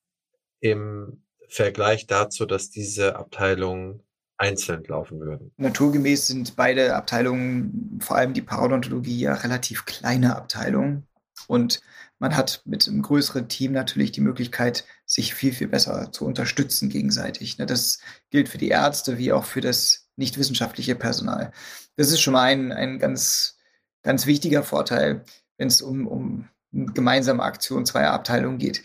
im 0.60 1.22
Vergleich 1.48 2.06
dazu, 2.06 2.46
dass 2.46 2.70
diese 2.70 3.16
Abteilung 3.16 4.02
einzeln 4.38 4.84
laufen 4.84 5.20
würden. 5.20 5.52
Naturgemäß 5.58 6.28
sind 6.28 6.56
beide 6.56 6.94
Abteilungen, 6.94 7.98
vor 8.00 8.16
allem 8.16 8.32
die 8.32 8.40
Parodontologie, 8.40 9.20
ja 9.20 9.34
relativ 9.34 9.84
kleine 9.84 10.34
Abteilungen. 10.36 11.06
Und 11.46 11.80
man 12.18 12.36
hat 12.36 12.62
mit 12.64 12.86
einem 12.88 13.02
größeren 13.02 13.48
Team 13.48 13.72
natürlich 13.72 14.12
die 14.12 14.20
Möglichkeit, 14.20 14.84
sich 15.04 15.34
viel, 15.34 15.52
viel 15.52 15.68
besser 15.68 16.12
zu 16.12 16.24
unterstützen 16.24 16.88
gegenseitig. 16.88 17.58
Ne, 17.58 17.66
das 17.66 17.98
gilt 18.30 18.48
für 18.48 18.58
die 18.58 18.68
Ärzte 18.68 19.18
wie 19.18 19.32
auch 19.32 19.44
für 19.44 19.60
das 19.60 20.09
nicht 20.20 20.38
wissenschaftliche 20.38 20.94
Personal. 20.94 21.50
Das 21.96 22.12
ist 22.12 22.20
schon 22.20 22.34
mal 22.34 22.44
ein, 22.44 22.70
ein 22.70 22.98
ganz, 23.00 23.58
ganz 24.02 24.26
wichtiger 24.26 24.62
Vorteil, 24.62 25.24
wenn 25.56 25.68
es 25.68 25.82
um, 25.82 26.06
um 26.06 26.48
gemeinsame 26.70 27.42
Aktion 27.42 27.86
zweier 27.86 28.12
Abteilungen 28.12 28.58
geht. 28.58 28.82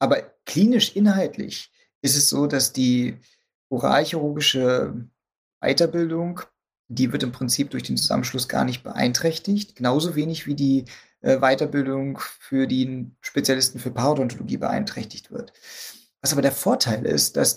Aber 0.00 0.22
klinisch 0.44 0.96
inhaltlich 0.96 1.70
ist 2.00 2.16
es 2.16 2.28
so, 2.28 2.48
dass 2.48 2.72
die 2.72 3.18
oralchirurgische 3.68 5.08
Weiterbildung, 5.60 6.40
die 6.88 7.12
wird 7.12 7.22
im 7.22 7.32
Prinzip 7.32 7.70
durch 7.70 7.84
den 7.84 7.96
Zusammenschluss 7.96 8.48
gar 8.48 8.64
nicht 8.64 8.82
beeinträchtigt, 8.82 9.76
genauso 9.76 10.16
wenig 10.16 10.46
wie 10.46 10.54
die 10.54 10.84
äh, 11.20 11.38
Weiterbildung 11.38 12.18
für 12.18 12.66
die 12.66 13.10
Spezialisten 13.20 13.78
für 13.78 13.92
Parodontologie 13.92 14.56
beeinträchtigt 14.56 15.30
wird. 15.30 15.52
Was 16.20 16.32
aber 16.32 16.42
der 16.42 16.52
Vorteil 16.52 17.06
ist, 17.06 17.36
dass 17.36 17.56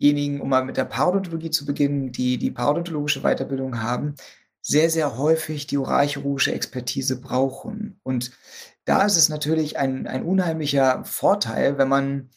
diejenigen, 0.00 0.40
um 0.40 0.48
mal 0.48 0.64
mit 0.64 0.76
der 0.76 0.84
Parodontologie 0.84 1.50
zu 1.50 1.64
beginnen, 1.64 2.12
die 2.12 2.38
die 2.38 2.50
parodontologische 2.50 3.22
Weiterbildung 3.22 3.82
haben, 3.82 4.14
sehr, 4.60 4.88
sehr 4.90 5.18
häufig 5.18 5.66
die 5.66 5.78
oralchirurgische 5.78 6.52
Expertise 6.52 7.20
brauchen. 7.20 8.00
Und 8.02 8.32
da 8.84 9.04
ist 9.04 9.16
es 9.16 9.28
natürlich 9.28 9.78
ein, 9.78 10.06
ein 10.06 10.24
unheimlicher 10.24 11.04
Vorteil, 11.04 11.78
wenn 11.78 11.88
man 11.88 12.30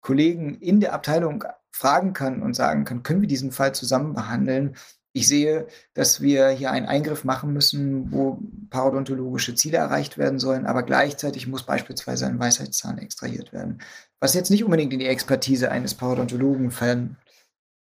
Kollegen 0.00 0.54
in 0.54 0.80
der 0.80 0.94
Abteilung 0.94 1.44
fragen 1.70 2.12
kann 2.12 2.42
und 2.42 2.54
sagen 2.54 2.84
kann, 2.84 3.02
können 3.02 3.20
wir 3.20 3.28
diesen 3.28 3.52
Fall 3.52 3.74
zusammen 3.74 4.14
behandeln? 4.14 4.76
Ich 5.14 5.28
sehe, 5.28 5.66
dass 5.92 6.22
wir 6.22 6.48
hier 6.48 6.70
einen 6.70 6.86
Eingriff 6.86 7.24
machen 7.24 7.52
müssen, 7.52 8.10
wo 8.12 8.38
parodontologische 8.70 9.54
Ziele 9.54 9.76
erreicht 9.76 10.16
werden 10.16 10.38
sollen, 10.38 10.64
aber 10.64 10.82
gleichzeitig 10.84 11.46
muss 11.46 11.64
beispielsweise 11.64 12.26
ein 12.26 12.38
Weisheitszahn 12.38 12.96
extrahiert 12.96 13.52
werden, 13.52 13.82
was 14.20 14.32
jetzt 14.32 14.50
nicht 14.50 14.64
unbedingt 14.64 14.92
in 14.92 15.00
die 15.00 15.06
Expertise 15.06 15.70
eines 15.70 15.94
Parodontologen 15.94 16.70
fallen, 16.70 17.18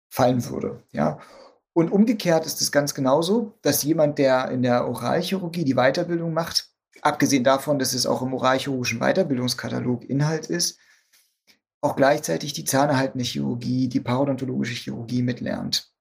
fallen 0.09 0.43
würde. 0.49 0.83
Ja? 0.91 1.19
Und 1.71 1.89
umgekehrt 1.89 2.45
ist 2.45 2.61
es 2.61 2.71
ganz 2.71 2.93
genauso, 2.93 3.57
dass 3.61 3.83
jemand, 3.83 4.17
der 4.17 4.49
in 4.51 4.61
der 4.61 4.87
Oralchirurgie 4.87 5.63
die 5.63 5.75
Weiterbildung 5.75 6.33
macht, 6.33 6.69
abgesehen 7.01 7.43
davon, 7.45 7.79
dass 7.79 7.93
es 7.93 8.05
auch 8.05 8.21
im 8.21 8.33
oralchirurgischen 8.33 8.99
Weiterbildungskatalog 8.99 10.03
Inhalt 10.09 10.47
ist, 10.47 10.79
auch 11.81 11.95
gleichzeitig 11.95 12.53
die 12.53 12.65
zahnerhaltende 12.65 13.23
Chirurgie, 13.23 13.87
die 13.87 13.99
parodontologische 13.99 14.73
Chirurgie 14.73 15.21
mitlernt. 15.21 15.94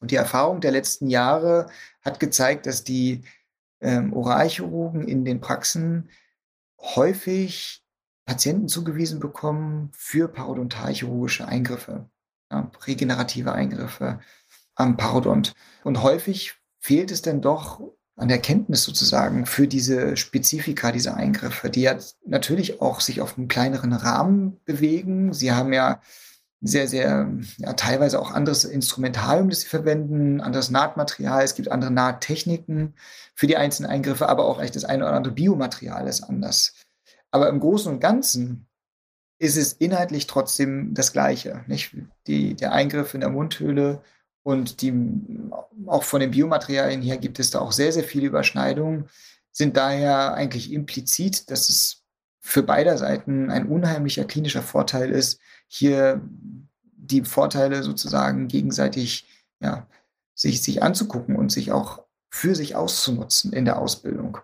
Und 0.00 0.10
die 0.10 0.16
Erfahrung 0.16 0.60
der 0.60 0.72
letzten 0.72 1.08
Jahre 1.08 1.68
hat 2.02 2.20
gezeigt, 2.20 2.66
dass 2.66 2.84
die 2.84 3.22
ähm, 3.80 4.12
Oralchirurgen 4.12 5.06
in 5.06 5.24
den 5.24 5.40
Praxen 5.40 6.10
häufig 6.80 7.82
Patienten 8.26 8.68
zugewiesen 8.68 9.20
bekommen 9.20 9.90
für 9.92 10.28
parodontalchirurgische 10.28 11.46
Eingriffe, 11.46 12.10
ja, 12.50 12.70
regenerative 12.86 13.52
Eingriffe 13.52 14.20
am 14.74 14.96
Parodont. 14.96 15.54
Und 15.84 16.02
häufig 16.02 16.54
fehlt 16.80 17.10
es 17.10 17.22
dann 17.22 17.40
doch 17.40 17.80
an 18.16 18.28
der 18.28 18.38
Kenntnis 18.38 18.82
sozusagen 18.82 19.46
für 19.46 19.68
diese 19.68 20.16
Spezifika 20.16 20.90
dieser 20.90 21.16
Eingriffe, 21.16 21.70
die 21.70 21.82
ja 21.82 21.96
natürlich 22.24 22.80
auch 22.80 23.00
sich 23.00 23.20
auf 23.20 23.36
einem 23.36 23.48
kleineren 23.48 23.92
Rahmen 23.92 24.58
bewegen. 24.64 25.32
Sie 25.32 25.52
haben 25.52 25.72
ja 25.72 26.00
sehr, 26.60 26.88
sehr, 26.88 27.30
ja, 27.58 27.72
teilweise 27.74 28.20
auch 28.20 28.30
anderes 28.30 28.64
Instrumentarium, 28.64 29.50
das 29.50 29.60
sie 29.60 29.68
verwenden, 29.68 30.40
anderes 30.40 30.70
Nahtmaterial, 30.70 31.44
es 31.44 31.54
gibt 31.54 31.70
andere 31.70 31.90
Nahttechniken 31.90 32.94
für 33.34 33.46
die 33.46 33.56
einzelnen 33.56 33.90
Eingriffe, 33.90 34.28
aber 34.28 34.46
auch 34.46 34.60
echt 34.60 34.76
das 34.76 34.84
eine 34.84 35.04
oder 35.04 35.14
andere 35.14 35.34
Biomaterial 35.34 36.08
ist 36.08 36.22
anders. 36.22 36.74
Aber 37.30 37.48
im 37.48 37.60
Großen 37.60 37.92
und 37.92 38.00
Ganzen 38.00 38.66
ist 39.38 39.56
es 39.56 39.74
inhaltlich 39.74 40.26
trotzdem 40.26 40.94
das 40.94 41.12
Gleiche. 41.12 41.64
Nicht? 41.66 41.94
Die, 42.26 42.54
der 42.54 42.72
Eingriff 42.72 43.12
in 43.12 43.20
der 43.20 43.28
Mundhöhle 43.28 44.02
und 44.42 44.80
die, 44.80 44.94
auch 45.86 46.04
von 46.04 46.20
den 46.20 46.30
Biomaterialien 46.30 47.02
her 47.02 47.18
gibt 47.18 47.38
es 47.38 47.50
da 47.50 47.60
auch 47.60 47.72
sehr, 47.72 47.92
sehr 47.92 48.04
viele 48.04 48.28
Überschneidungen, 48.28 49.08
sind 49.52 49.76
daher 49.76 50.34
eigentlich 50.34 50.72
implizit, 50.72 51.50
dass 51.50 51.68
es 51.68 52.05
für 52.46 52.62
beide 52.62 52.96
Seiten 52.96 53.50
ein 53.50 53.66
unheimlicher 53.66 54.24
klinischer 54.24 54.62
Vorteil 54.62 55.10
ist, 55.10 55.40
hier 55.66 56.20
die 56.96 57.24
Vorteile 57.24 57.82
sozusagen 57.82 58.46
gegenseitig 58.46 59.26
ja, 59.60 59.88
sich, 60.32 60.62
sich 60.62 60.80
anzugucken 60.80 61.34
und 61.34 61.50
sich 61.50 61.72
auch 61.72 62.04
für 62.30 62.54
sich 62.54 62.76
auszunutzen 62.76 63.52
in 63.52 63.64
der 63.64 63.80
Ausbildung. 63.80 64.38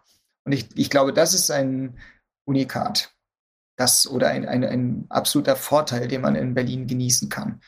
Und 0.44 0.50
ich, 0.50 0.68
ich 0.74 0.90
glaube, 0.90 1.12
das 1.12 1.32
ist 1.32 1.52
ein 1.52 1.96
Unikat. 2.44 3.14
Das 3.76 4.08
oder 4.08 4.28
ein, 4.28 4.48
ein, 4.48 4.64
ein 4.64 5.06
absoluter 5.08 5.54
Vorteil, 5.54 6.08
den 6.08 6.22
man 6.22 6.34
in 6.34 6.54
Berlin 6.54 6.88
genießen 6.88 7.28
kann. 7.28 7.60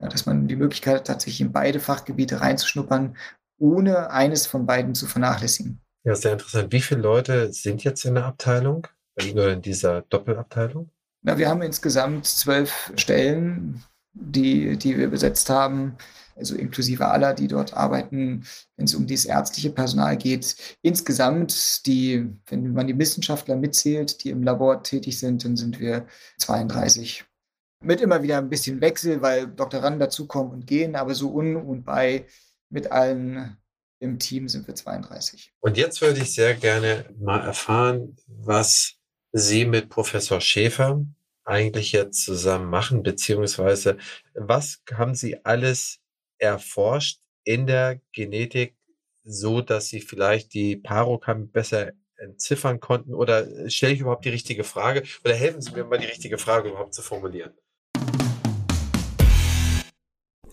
Ja, 0.00 0.06
dass 0.06 0.24
man 0.24 0.46
die 0.46 0.56
Möglichkeit 0.56 1.00
hat, 1.00 1.06
tatsächlich 1.08 1.40
in 1.40 1.52
beide 1.52 1.80
Fachgebiete 1.80 2.40
reinzuschnuppern, 2.40 3.16
ohne 3.58 4.10
eines 4.10 4.46
von 4.46 4.66
beiden 4.66 4.94
zu 4.94 5.08
vernachlässigen. 5.08 5.80
Ja, 6.04 6.14
sehr 6.14 6.34
interessant. 6.34 6.72
Wie 6.72 6.80
viele 6.80 7.00
Leute 7.00 7.52
sind 7.52 7.82
jetzt 7.82 8.04
in 8.04 8.14
der 8.14 8.26
Abteilung 8.26 8.86
oder 9.32 9.52
in 9.52 9.62
dieser 9.62 10.02
Doppelabteilung? 10.02 10.90
Na, 11.22 11.38
wir 11.38 11.48
haben 11.48 11.62
insgesamt 11.62 12.26
zwölf 12.26 12.92
Stellen, 12.96 13.82
die, 14.12 14.76
die 14.76 14.96
wir 14.96 15.08
besetzt 15.08 15.50
haben, 15.50 15.96
also 16.36 16.54
inklusive 16.54 17.06
aller, 17.06 17.34
die 17.34 17.48
dort 17.48 17.74
arbeiten, 17.74 18.44
wenn 18.76 18.86
es 18.86 18.94
um 18.94 19.06
dieses 19.06 19.26
ärztliche 19.26 19.70
Personal 19.70 20.16
geht. 20.16 20.56
Insgesamt, 20.80 21.86
die, 21.86 22.26
wenn 22.46 22.72
man 22.72 22.86
die 22.86 22.98
Wissenschaftler 22.98 23.56
mitzählt, 23.56 24.24
die 24.24 24.30
im 24.30 24.42
Labor 24.42 24.82
tätig 24.82 25.18
sind, 25.18 25.44
dann 25.44 25.56
sind 25.56 25.78
wir 25.78 26.06
32 26.38 27.24
mit 27.82 28.00
immer 28.00 28.22
wieder 28.22 28.38
ein 28.38 28.48
bisschen 28.48 28.80
Wechsel, 28.80 29.22
weil 29.22 29.46
Doktoranden 29.46 30.00
dazukommen 30.00 30.52
und 30.52 30.66
gehen, 30.66 30.96
aber 30.96 31.14
so 31.14 31.32
un 31.32 31.56
und 31.56 31.84
bei 31.84 32.26
mit 32.68 32.92
allen 32.92 33.56
im 34.00 34.18
Team 34.18 34.48
sind 34.48 34.66
wir 34.66 34.74
32. 34.74 35.52
Und 35.60 35.76
jetzt 35.76 36.00
würde 36.00 36.20
ich 36.20 36.34
sehr 36.34 36.54
gerne 36.54 37.04
mal 37.18 37.40
erfahren, 37.40 38.16
was 38.26 38.94
Sie 39.32 39.64
mit 39.64 39.88
Professor 39.88 40.40
Schäfer 40.40 41.04
eigentlich 41.44 41.92
jetzt 41.92 42.24
zusammen 42.24 42.68
machen, 42.68 43.02
beziehungsweise 43.02 43.96
was 44.34 44.82
haben 44.92 45.14
Sie 45.14 45.44
alles 45.44 46.00
erforscht 46.38 47.20
in 47.44 47.66
der 47.66 48.00
Genetik, 48.12 48.76
so 49.22 49.60
dass 49.60 49.88
Sie 49.88 50.00
vielleicht 50.00 50.52
die 50.54 50.76
Parokam 50.76 51.50
besser 51.50 51.92
entziffern 52.16 52.80
konnten? 52.80 53.14
Oder 53.14 53.70
stelle 53.70 53.94
ich 53.94 54.00
überhaupt 54.00 54.24
die 54.24 54.30
richtige 54.30 54.64
Frage? 54.64 55.04
Oder 55.24 55.34
helfen 55.34 55.62
Sie 55.62 55.72
mir 55.72 55.84
mal, 55.84 55.98
die 55.98 56.06
richtige 56.06 56.38
Frage 56.38 56.70
überhaupt 56.70 56.94
zu 56.94 57.02
formulieren? 57.02 57.52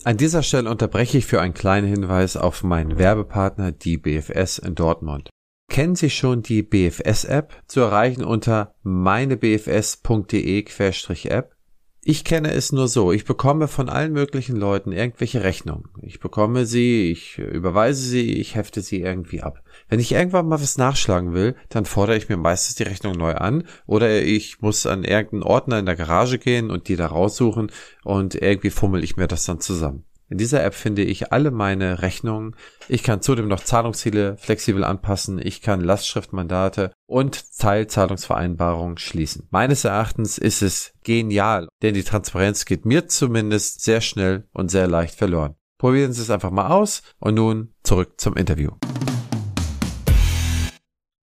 An 0.04 0.16
dieser 0.16 0.44
Stelle 0.44 0.70
unterbreche 0.70 1.18
ich 1.18 1.26
für 1.26 1.40
einen 1.40 1.54
kleinen 1.54 1.88
Hinweis 1.88 2.36
auf 2.36 2.62
meinen 2.62 2.98
Werbepartner, 2.98 3.72
die 3.72 3.98
BFS 3.98 4.58
in 4.58 4.76
Dortmund. 4.76 5.28
Kennen 5.68 5.96
Sie 5.96 6.10
schon 6.10 6.42
die 6.42 6.62
BFS-App? 6.62 7.62
Zu 7.66 7.80
erreichen 7.80 8.22
unter 8.24 8.74
meinebfs.de-app. 8.82 11.54
Ich 12.02 12.24
kenne 12.24 12.52
es 12.52 12.72
nur 12.72 12.88
so. 12.88 13.12
Ich 13.12 13.26
bekomme 13.26 13.68
von 13.68 13.90
allen 13.90 14.14
möglichen 14.14 14.56
Leuten 14.56 14.92
irgendwelche 14.92 15.44
Rechnungen. 15.44 15.90
Ich 16.00 16.20
bekomme 16.20 16.64
sie, 16.64 17.10
ich 17.10 17.36
überweise 17.36 18.00
sie, 18.00 18.32
ich 18.32 18.54
hefte 18.54 18.80
sie 18.80 19.02
irgendwie 19.02 19.42
ab. 19.42 19.62
Wenn 19.90 20.00
ich 20.00 20.12
irgendwann 20.12 20.48
mal 20.48 20.60
was 20.60 20.78
nachschlagen 20.78 21.34
will, 21.34 21.54
dann 21.68 21.84
fordere 21.84 22.16
ich 22.16 22.30
mir 22.30 22.38
meistens 22.38 22.76
die 22.76 22.84
Rechnung 22.84 23.12
neu 23.12 23.34
an 23.34 23.64
oder 23.86 24.22
ich 24.22 24.62
muss 24.62 24.86
an 24.86 25.04
irgendeinen 25.04 25.42
Ordner 25.42 25.80
in 25.80 25.86
der 25.86 25.96
Garage 25.96 26.38
gehen 26.38 26.70
und 26.70 26.88
die 26.88 26.96
da 26.96 27.08
raussuchen 27.08 27.70
und 28.04 28.34
irgendwie 28.34 28.70
fummel 28.70 29.04
ich 29.04 29.18
mir 29.18 29.26
das 29.26 29.44
dann 29.44 29.60
zusammen. 29.60 30.04
In 30.30 30.36
dieser 30.36 30.62
App 30.62 30.74
finde 30.74 31.02
ich 31.02 31.32
alle 31.32 31.50
meine 31.50 32.02
Rechnungen. 32.02 32.54
Ich 32.86 33.02
kann 33.02 33.22
zudem 33.22 33.48
noch 33.48 33.60
Zahlungsziele 33.60 34.36
flexibel 34.36 34.84
anpassen. 34.84 35.40
Ich 35.42 35.62
kann 35.62 35.80
Lastschriftmandate 35.80 36.92
und 37.06 37.56
Teilzahlungsvereinbarungen 37.56 38.98
schließen. 38.98 39.48
Meines 39.50 39.84
Erachtens 39.84 40.36
ist 40.36 40.60
es 40.60 40.92
genial, 41.02 41.68
denn 41.80 41.94
die 41.94 42.02
Transparenz 42.02 42.66
geht 42.66 42.84
mir 42.84 43.08
zumindest 43.08 43.82
sehr 43.82 44.02
schnell 44.02 44.46
und 44.52 44.70
sehr 44.70 44.86
leicht 44.86 45.14
verloren. 45.14 45.54
Probieren 45.78 46.12
Sie 46.12 46.20
es 46.20 46.30
einfach 46.30 46.50
mal 46.50 46.68
aus 46.68 47.02
und 47.20 47.34
nun 47.34 47.72
zurück 47.82 48.20
zum 48.20 48.36
Interview. 48.36 48.72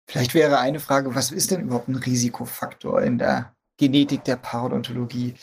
Vielleicht 0.06 0.34
wäre 0.34 0.58
eine 0.58 0.78
Frage, 0.78 1.14
was 1.16 1.32
ist 1.32 1.50
denn 1.50 1.62
überhaupt 1.62 1.88
ein 1.88 1.96
Risikofaktor 1.96 3.02
in 3.02 3.18
der 3.18 3.56
Genetik 3.78 4.22
der 4.24 4.36
Parodontologie? 4.36 5.34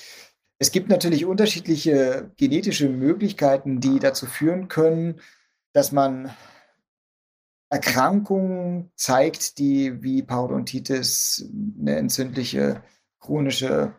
Es 0.60 0.72
gibt 0.72 0.90
natürlich 0.90 1.26
unterschiedliche 1.26 2.32
genetische 2.36 2.90
Möglichkeiten, 2.90 3.80
die 3.80 4.00
dazu 4.00 4.26
führen 4.26 4.68
können, 4.68 5.22
dass 5.72 5.94
man 5.94 6.36
Erkrankungen 7.70 8.92
zeigt, 8.96 9.58
die 9.58 10.04
wie 10.04 10.22
Parodontitis 10.22 11.46
eine 11.80 11.96
entzündliche 11.96 12.84
chronische 13.20 13.94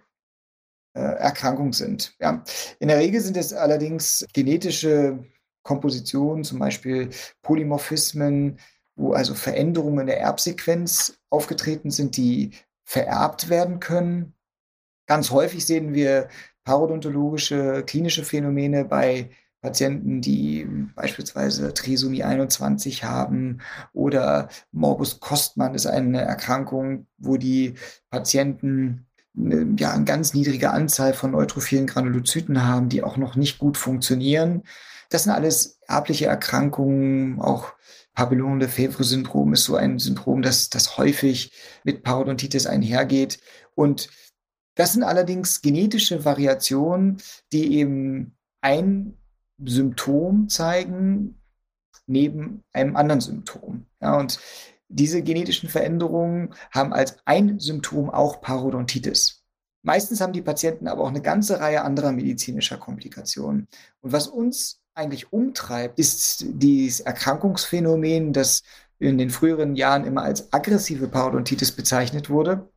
äh, 0.94 1.00
Erkrankung 1.00 1.72
sind. 1.72 2.14
Ja. 2.20 2.44
In 2.78 2.88
der 2.88 2.98
Regel 2.98 3.20
sind 3.20 3.36
es 3.36 3.52
allerdings 3.52 4.26
genetische 4.34 5.24
Kompositionen, 5.62 6.44
zum 6.44 6.58
Beispiel 6.58 7.10
Polymorphismen, 7.42 8.58
wo 8.96 9.12
also 9.12 9.34
Veränderungen 9.34 10.00
in 10.00 10.06
der 10.08 10.20
Erbsequenz 10.20 11.18
aufgetreten 11.30 11.90
sind, 11.90 12.16
die 12.16 12.50
vererbt 12.84 13.48
werden 13.48 13.78
können. 13.78 14.34
Ganz 15.06 15.30
häufig 15.30 15.64
sehen 15.64 15.94
wir 15.94 16.28
parodontologische 16.64 17.84
klinische 17.86 18.24
Phänomene 18.24 18.84
bei 18.84 19.30
Patienten, 19.60 20.22
die 20.22 20.66
beispielsweise 20.94 21.74
Trisomie 21.74 22.24
21 22.24 23.04
haben 23.04 23.60
oder 23.92 24.48
Morbus 24.72 25.20
Kostmann 25.20 25.74
ist 25.74 25.86
eine 25.86 26.22
Erkrankung, 26.22 27.06
wo 27.18 27.36
die 27.36 27.74
Patienten 28.08 29.06
ja, 29.34 29.92
eine 29.92 30.04
ganz 30.04 30.34
niedrige 30.34 30.70
Anzahl 30.70 31.12
von 31.12 31.32
neutrophilen 31.32 31.86
Granulozyten 31.86 32.66
haben, 32.66 32.88
die 32.88 33.02
auch 33.02 33.16
noch 33.16 33.36
nicht 33.36 33.58
gut 33.58 33.76
funktionieren. 33.76 34.62
Das 35.10 35.24
sind 35.24 35.32
alles 35.32 35.78
erbliche 35.86 36.26
Erkrankungen, 36.26 37.40
auch 37.40 37.74
Papillon-Lefebvre-Syndrom 38.14 39.52
ist 39.52 39.64
so 39.64 39.76
ein 39.76 39.98
Syndrom, 39.98 40.42
das, 40.42 40.68
das 40.68 40.98
häufig 40.98 41.52
mit 41.84 42.02
Parodontitis 42.02 42.66
einhergeht. 42.66 43.40
Und 43.74 44.08
das 44.74 44.92
sind 44.92 45.02
allerdings 45.02 45.62
genetische 45.62 46.24
Variationen, 46.24 47.18
die 47.52 47.78
eben 47.78 48.36
ein 48.60 49.16
Symptom 49.64 50.48
zeigen 50.48 51.40
neben 52.06 52.64
einem 52.72 52.96
anderen 52.96 53.20
Symptom. 53.20 53.86
Ja, 54.00 54.18
und 54.18 54.38
diese 54.88 55.22
genetischen 55.22 55.68
Veränderungen 55.68 56.54
haben 56.72 56.92
als 56.92 57.16
ein 57.24 57.58
Symptom 57.60 58.10
auch 58.10 58.40
Parodontitis. 58.40 59.44
Meistens 59.82 60.20
haben 60.20 60.32
die 60.32 60.42
Patienten 60.42 60.88
aber 60.88 61.04
auch 61.04 61.08
eine 61.08 61.22
ganze 61.22 61.60
Reihe 61.60 61.82
anderer 61.82 62.12
medizinischer 62.12 62.76
Komplikationen. 62.76 63.66
Und 64.00 64.12
was 64.12 64.26
uns 64.26 64.80
eigentlich 64.94 65.32
umtreibt, 65.32 65.98
ist 65.98 66.44
dieses 66.46 67.00
Erkrankungsphänomen, 67.00 68.32
das 68.32 68.62
in 68.98 69.16
den 69.16 69.30
früheren 69.30 69.76
Jahren 69.76 70.04
immer 70.04 70.22
als 70.22 70.52
aggressive 70.52 71.08
Parodontitis 71.08 71.72
bezeichnet 71.72 72.28
wurde, 72.28 72.68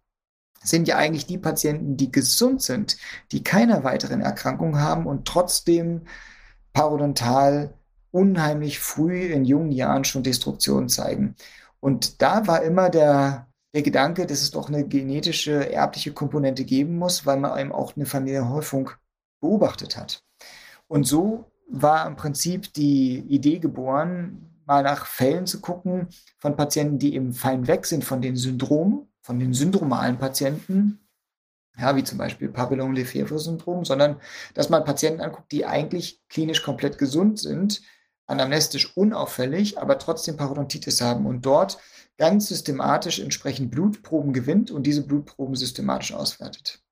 sind 0.63 0.87
ja 0.87 0.97
eigentlich 0.97 1.25
die 1.25 1.37
Patienten, 1.37 1.97
die 1.97 2.11
gesund 2.11 2.61
sind, 2.61 2.97
die 3.31 3.43
keine 3.43 3.83
weiteren 3.83 4.21
Erkrankungen 4.21 4.79
haben 4.79 5.05
und 5.05 5.27
trotzdem 5.27 6.01
parodontal 6.73 7.73
unheimlich 8.11 8.79
früh 8.79 9.25
in 9.25 9.45
jungen 9.45 9.71
Jahren 9.71 10.03
schon 10.03 10.23
Destruktion 10.23 10.89
zeigen. 10.89 11.35
Und 11.79 12.21
da 12.21 12.47
war 12.47 12.61
immer 12.61 12.89
der, 12.89 13.47
der 13.73 13.81
Gedanke, 13.81 14.25
dass 14.25 14.41
es 14.41 14.51
doch 14.51 14.69
eine 14.69 14.87
genetische, 14.87 15.71
erbliche 15.71 16.13
Komponente 16.13 16.63
geben 16.63 16.97
muss, 16.97 17.25
weil 17.25 17.39
man 17.39 17.59
eben 17.59 17.71
auch 17.71 17.95
eine 17.95 18.05
Familienhäufung 18.05 18.91
beobachtet 19.41 19.97
hat. 19.97 20.23
Und 20.87 21.05
so 21.05 21.51
war 21.69 22.05
im 22.07 22.15
Prinzip 22.15 22.71
die 22.73 23.19
Idee 23.27 23.59
geboren, 23.59 24.49
mal 24.65 24.83
nach 24.83 25.05
Fällen 25.05 25.45
zu 25.45 25.59
gucken 25.59 26.07
von 26.37 26.55
Patienten, 26.55 26.99
die 26.99 27.15
eben 27.15 27.33
fein 27.33 27.67
weg 27.67 27.85
sind 27.85 28.05
von 28.05 28.21
den 28.21 28.35
Syndromen, 28.35 29.07
von 29.23 29.39
den 29.39 29.53
syndromalen 29.53 30.19
Patienten, 30.19 30.99
ja, 31.77 31.95
wie 31.95 32.03
zum 32.03 32.19
Beispiel 32.19 32.49
Papillon-Lefebvre-Syndrom, 32.49 33.83
sondern 33.83 34.21
dass 34.53 34.69
man 34.69 34.83
Patienten 34.83 35.21
anguckt, 35.21 35.51
die 35.51 35.65
eigentlich 35.65 36.21
klinisch 36.29 36.61
komplett 36.61 36.99
gesund 36.99 37.39
sind, 37.39 37.81
anamnestisch 38.27 38.95
unauffällig, 38.95 39.79
aber 39.79 39.97
trotzdem 39.97 40.37
Parodontitis 40.37 41.01
haben 41.01 41.25
und 41.25 41.45
dort 41.45 41.79
ganz 42.17 42.47
systematisch 42.47 43.19
entsprechend 43.19 43.71
Blutproben 43.71 44.33
gewinnt 44.33 44.69
und 44.69 44.83
diese 44.83 45.05
Blutproben 45.05 45.55
systematisch 45.55 46.13
auswertet. 46.13 46.83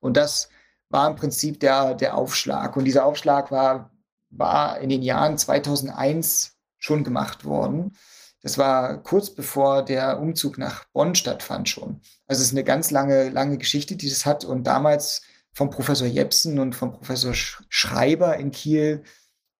Und 0.00 0.16
das 0.16 0.48
war 0.88 1.08
im 1.08 1.16
Prinzip 1.16 1.60
der, 1.60 1.94
der 1.94 2.16
Aufschlag. 2.16 2.76
Und 2.76 2.84
dieser 2.84 3.04
Aufschlag 3.04 3.50
war, 3.50 3.90
war 4.30 4.78
in 4.80 4.88
den 4.88 5.02
Jahren 5.02 5.36
2001 5.36 6.56
schon 6.78 7.04
gemacht 7.04 7.44
worden. 7.44 7.96
Das 8.46 8.58
war 8.58 9.02
kurz 9.02 9.30
bevor 9.30 9.84
der 9.84 10.20
Umzug 10.20 10.56
nach 10.56 10.84
Bonn 10.92 11.16
stattfand 11.16 11.68
schon. 11.68 12.00
Also 12.28 12.42
es 12.42 12.46
ist 12.46 12.52
eine 12.52 12.62
ganz 12.62 12.92
lange, 12.92 13.28
lange 13.30 13.58
Geschichte, 13.58 13.96
die 13.96 14.08
das 14.08 14.24
hat. 14.24 14.44
Und 14.44 14.68
damals 14.68 15.22
vom 15.52 15.68
Professor 15.68 16.06
Jepsen 16.06 16.60
und 16.60 16.76
vom 16.76 16.92
Professor 16.92 17.34
Schreiber 17.34 18.36
in 18.36 18.52
Kiel 18.52 19.02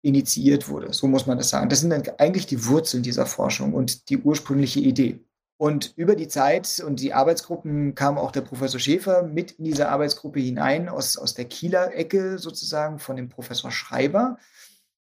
initiiert 0.03 0.69
wurde. 0.69 0.93
So 0.93 1.09
muss 1.09 1.27
man 1.27 1.37
das 1.37 1.49
sagen. 1.49 1.69
Das 1.69 1.81
sind 1.81 1.93
eigentlich 2.21 2.47
die 2.47 2.65
Wurzeln 2.65 3.03
dieser 3.03 3.27
Forschung 3.27 3.75
und 3.75 4.09
die 4.09 4.19
ursprüngliche 4.19 4.79
Idee. 4.79 5.19
Und 5.57 5.93
über 5.97 6.15
die 6.15 6.29
Zeit 6.29 6.81
und 6.87 7.01
die 7.01 7.13
Arbeitsgruppen 7.13 7.97
kam 7.97 8.17
auch 8.19 8.31
der 8.31 8.43
Professor 8.43 8.79
Schäfer 8.79 9.25
mit 9.25 9.51
in 9.51 9.65
diese 9.65 9.89
Arbeitsgruppe 9.89 10.39
hinein, 10.39 10.89
aus, 10.89 11.17
aus 11.17 11.35
der 11.35 11.47
Kieler 11.47 11.93
Ecke 11.93 12.39
sozusagen 12.39 13.01
von 13.01 13.17
dem 13.17 13.31
Professor 13.31 13.73
Schreiber 13.73 14.39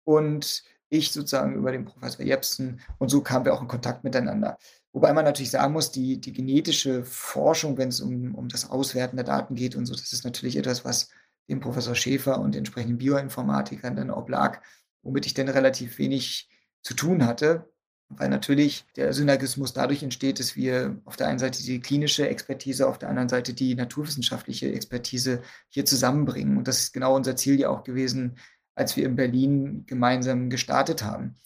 und 0.04 0.66
ich 0.92 1.12
sozusagen 1.12 1.56
über 1.56 1.72
den 1.72 1.86
Professor 1.86 2.24
Jepsen. 2.24 2.80
Und 3.00 3.10
so 3.10 3.22
kamen 3.22 3.46
wir 3.46 3.54
auch 3.54 3.62
in 3.62 3.68
Kontakt 3.68 4.04
miteinander. 4.04 4.60
Wobei 4.94 5.14
man 5.14 5.26
natürlich 5.26 5.52
sagen 5.52 5.74
muss, 5.74 5.92
die, 5.92 6.22
die 6.22 6.34
genetische 6.34 7.04
Forschung, 7.04 7.78
wenn 7.78 7.90
es 7.90 8.02
um, 8.02 8.36
um 8.36 8.50
das 8.50 8.70
Auswerten 8.70 9.16
der 9.16 9.26
Daten 9.26 9.56
geht 9.56 9.76
und 9.76 9.88
so, 9.88 9.94
das 9.96 10.14
ist 10.14 10.26
natürlich 10.26 10.58
etwas, 10.58 10.86
was 10.86 11.10
dem 11.50 11.60
Professor 11.60 11.96
Schäfer 11.96 12.40
und 12.40 12.56
entsprechenden 12.56 13.00
Bioinformatikern 13.00 13.96
dann 13.96 14.12
oblag 14.12 14.62
womit 15.04 15.26
ich 15.26 15.34
dann 15.34 15.50
relativ 15.50 15.98
wenig 15.98 16.50
zu 16.82 16.94
tun 16.94 17.26
hatte, 17.26 17.70
weil 18.10 18.30
natürlich 18.30 18.86
der 18.96 19.14
Synergismus 19.14 19.74
dadurch 19.74 20.04
entsteht, 20.04 20.40
dass 20.40 20.56
wir 20.56 21.00
auf 21.06 21.16
der 21.16 21.28
einen 21.28 21.40
Seite 21.40 21.64
die 21.64 21.80
klinische 21.80 22.28
Expertise, 22.28 22.88
auf 22.88 22.98
der 22.98 23.10
anderen 23.10 23.30
Seite 23.30 23.54
die 23.54 23.76
naturwissenschaftliche 23.76 24.72
Expertise 24.72 25.42
hier 25.70 25.86
zusammenbringen. 25.86 26.58
Und 26.58 26.68
das 26.68 26.80
ist 26.80 26.94
genau 26.94 27.16
unser 27.16 27.36
Ziel 27.36 27.60
ja 27.60 27.70
auch 27.70 27.84
gewesen, 27.84 28.38
als 28.82 28.98
wir 28.98 29.06
in 29.06 29.16
Berlin 29.16 29.86
gemeinsam 29.86 30.50
gestartet 30.50 31.04
haben. 31.04 31.38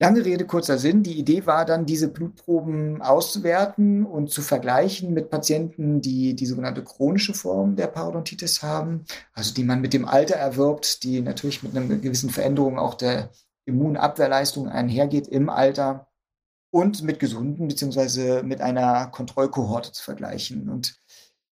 Lange 0.00 0.24
Rede, 0.24 0.46
kurzer 0.46 0.78
Sinn. 0.78 1.04
Die 1.04 1.16
Idee 1.16 1.46
war 1.46 1.64
dann, 1.64 1.86
diese 1.86 2.08
Blutproben 2.08 3.00
auszuwerten 3.02 4.04
und 4.04 4.30
zu 4.32 4.42
vergleichen 4.42 5.14
mit 5.14 5.30
Patienten, 5.30 6.00
die 6.00 6.34
die 6.34 6.46
sogenannte 6.46 6.82
chronische 6.82 7.34
Form 7.34 7.76
der 7.76 7.86
Parodontitis 7.86 8.64
haben, 8.64 9.04
also 9.32 9.54
die 9.54 9.62
man 9.62 9.80
mit 9.80 9.92
dem 9.92 10.04
Alter 10.04 10.34
erwirbt, 10.34 11.04
die 11.04 11.20
natürlich 11.20 11.62
mit 11.62 11.76
einer 11.76 11.98
gewissen 11.98 12.30
Veränderung 12.30 12.80
auch 12.80 12.94
der 12.94 13.30
Immunabwehrleistung 13.64 14.68
einhergeht 14.68 15.28
im 15.28 15.48
Alter 15.48 16.08
und 16.72 17.02
mit 17.04 17.20
gesunden 17.20 17.68
beziehungsweise 17.68 18.42
mit 18.42 18.60
einer 18.60 19.06
Kontrollkohorte 19.06 19.92
zu 19.92 20.02
vergleichen. 20.02 20.68
Und 20.68 20.96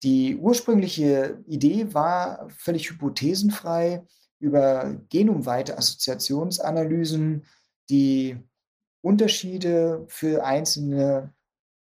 die 0.02 0.36
ursprüngliche 0.36 1.38
Idee 1.46 1.94
war 1.94 2.48
völlig 2.48 2.90
hypothesenfrei 2.90 4.02
über 4.42 4.96
genomweite 5.08 5.78
Assoziationsanalysen 5.78 7.46
die 7.88 8.36
Unterschiede 9.00 10.04
für 10.08 10.44
einzelne 10.44 11.32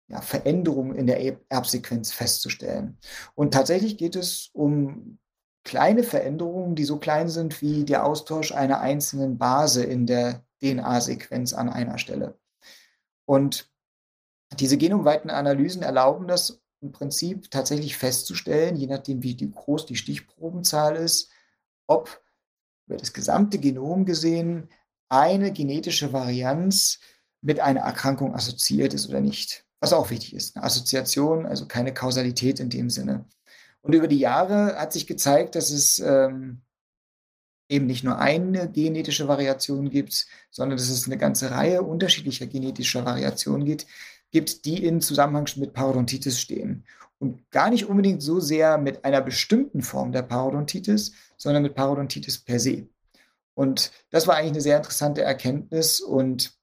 ja, 0.10 0.20
Veränderungen 0.22 0.96
in 0.96 1.08
der 1.08 1.38
Erbsequenz 1.50 2.12
festzustellen. 2.12 2.98
Und 3.34 3.54
tatsächlich 3.54 3.98
geht 3.98 4.18
es 4.18 4.50
um 4.52 5.20
kleine 5.64 6.04
Veränderungen, 6.04 6.76
die 6.76 6.84
so 6.84 6.98
klein 6.98 7.30
sind 7.30 7.62
wie 7.62 7.86
der 7.86 8.06
Austausch 8.06 8.52
einer 8.52 8.82
einzelnen 8.82 9.38
Base 9.38 9.84
in 9.84 10.06
der 10.06 10.44
DNA-Sequenz 10.62 11.54
an 11.54 11.70
einer 11.70 11.98
Stelle. 11.98 12.38
Und 13.26 13.72
diese 14.60 14.78
genomweiten 14.78 15.30
Analysen 15.30 15.82
erlauben 15.82 16.28
das 16.28 16.62
im 16.82 16.92
Prinzip 16.92 17.52
tatsächlich 17.52 17.96
festzustellen, 17.96 18.76
je 18.76 18.88
nachdem 18.88 19.24
wie 19.24 19.36
groß 19.36 19.86
die 19.86 19.96
Stichprobenzahl 19.96 20.98
ist, 20.98 21.30
ob 21.88 22.22
über 22.90 22.98
das 22.98 23.14
gesamte 23.14 23.60
Genom 23.60 24.04
gesehen 24.04 24.68
eine 25.10 25.54
genetische 25.54 26.12
Varianz 26.12 27.00
mit 27.42 27.60
einer 27.60 27.82
Erkrankung 27.82 28.34
assoziiert 28.34 28.94
ist 28.94 29.08
oder 29.08 29.22
nicht. 29.22 29.64
Was 29.80 29.94
auch 29.94 30.10
wichtig 30.10 30.34
ist. 30.34 30.56
Eine 30.56 30.66
Assoziation, 30.66 31.46
also 31.46 31.68
keine 31.68 31.94
Kausalität 31.94 32.60
in 32.60 32.70
dem 32.70 32.90
Sinne. 32.90 33.26
Und 33.82 33.94
über 33.94 34.08
die 34.08 34.20
Jahre 34.20 34.76
hat 34.76 34.92
sich 34.92 35.08
gezeigt, 35.08 35.56
dass 35.56 35.70
es 35.70 36.00
ähm, 36.00 36.62
eben 37.70 37.86
nicht 37.86 38.04
nur 38.04 38.18
eine 38.18 38.70
genetische 38.70 39.28
Variation 39.28 39.90
gibt, 39.90 40.26
sondern 40.50 40.78
dass 40.78 40.90
es 40.90 41.06
eine 41.06 41.18
ganze 41.18 41.52
Reihe 41.52 41.84
unterschiedlicher 41.84 42.48
genetischer 42.48 43.06
Variationen 43.06 43.66
gibt, 43.66 43.86
gibt, 44.32 44.66
die 44.66 44.84
in 44.84 45.02
Zusammenhang 45.02 45.48
mit 45.56 45.74
Parodontitis 45.74 46.40
stehen. 46.40 46.86
Und 47.20 47.50
gar 47.52 47.70
nicht 47.70 47.86
unbedingt 47.86 48.22
so 48.22 48.40
sehr 48.40 48.78
mit 48.78 49.04
einer 49.04 49.22
bestimmten 49.22 49.82
Form 49.82 50.12
der 50.12 50.22
Parodontitis, 50.22 51.14
sondern 51.38 51.64
mit 51.64 51.76
Parodontitis 51.76 52.38
per 52.40 52.60
se. 52.60 52.88
Und 53.56 53.92
das 54.10 54.26
war 54.26 54.36
eigentlich 54.36 54.54
eine 54.54 54.62
sehr 54.62 54.78
interessante 54.78 55.22
Erkenntnis 55.22 56.00
und 56.00 56.54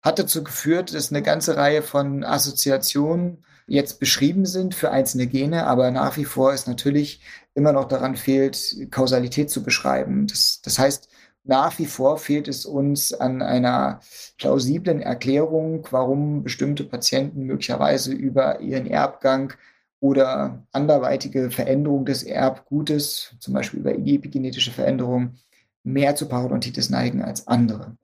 hat 0.00 0.18
dazu 0.18 0.42
geführt, 0.42 0.94
dass 0.94 1.10
eine 1.10 1.22
ganze 1.22 1.56
Reihe 1.56 1.82
von 1.82 2.24
Assoziationen 2.24 3.44
jetzt 3.66 4.00
beschrieben 4.00 4.46
sind 4.46 4.74
für 4.74 4.90
einzelne 4.90 5.26
Gene, 5.26 5.66
aber 5.66 5.90
nach 5.90 6.16
wie 6.16 6.24
vor 6.24 6.54
ist 6.54 6.66
natürlich 6.66 7.20
immer 7.54 7.72
noch 7.72 7.86
daran 7.86 8.16
fehlt, 8.16 8.90
Kausalität 8.90 9.50
zu 9.50 9.62
beschreiben. 9.62 10.26
Das, 10.26 10.60
das 10.62 10.78
heißt, 10.78 11.07
nach 11.48 11.78
wie 11.78 11.86
vor 11.86 12.18
fehlt 12.18 12.46
es 12.46 12.66
uns 12.66 13.14
an 13.14 13.40
einer 13.40 14.00
plausiblen 14.36 15.00
Erklärung, 15.00 15.86
warum 15.90 16.42
bestimmte 16.42 16.84
Patienten 16.84 17.44
möglicherweise 17.44 18.12
über 18.12 18.60
ihren 18.60 18.86
Erbgang 18.86 19.54
oder 19.98 20.62
anderweitige 20.72 21.50
Veränderung 21.50 22.04
des 22.04 22.22
Erbgutes, 22.22 23.34
zum 23.40 23.54
Beispiel 23.54 23.80
über 23.80 23.96
epigenetische 23.96 24.70
Veränderungen, 24.72 25.38
mehr 25.84 26.14
zu 26.14 26.28
Parodontitis 26.28 26.90
neigen 26.90 27.22
als 27.22 27.48
andere. 27.48 27.96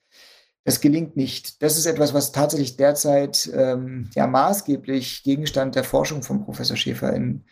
Das 0.65 0.81
gelingt 0.81 1.15
nicht. 1.15 1.63
Das 1.63 1.77
ist 1.77 1.85
etwas, 1.85 2.15
was 2.15 2.33
tatsächlich 2.33 2.79
derzeit 2.79 3.51
ähm, 3.55 4.09
ja 4.15 4.27
maßgeblich 4.27 5.23
Gegenstand 5.23 5.75
der 5.75 5.85
Forschung 5.85 6.23
von 6.23 6.43
Professor 6.43 6.79
Schäfer 6.79 7.13
in, 7.13 7.45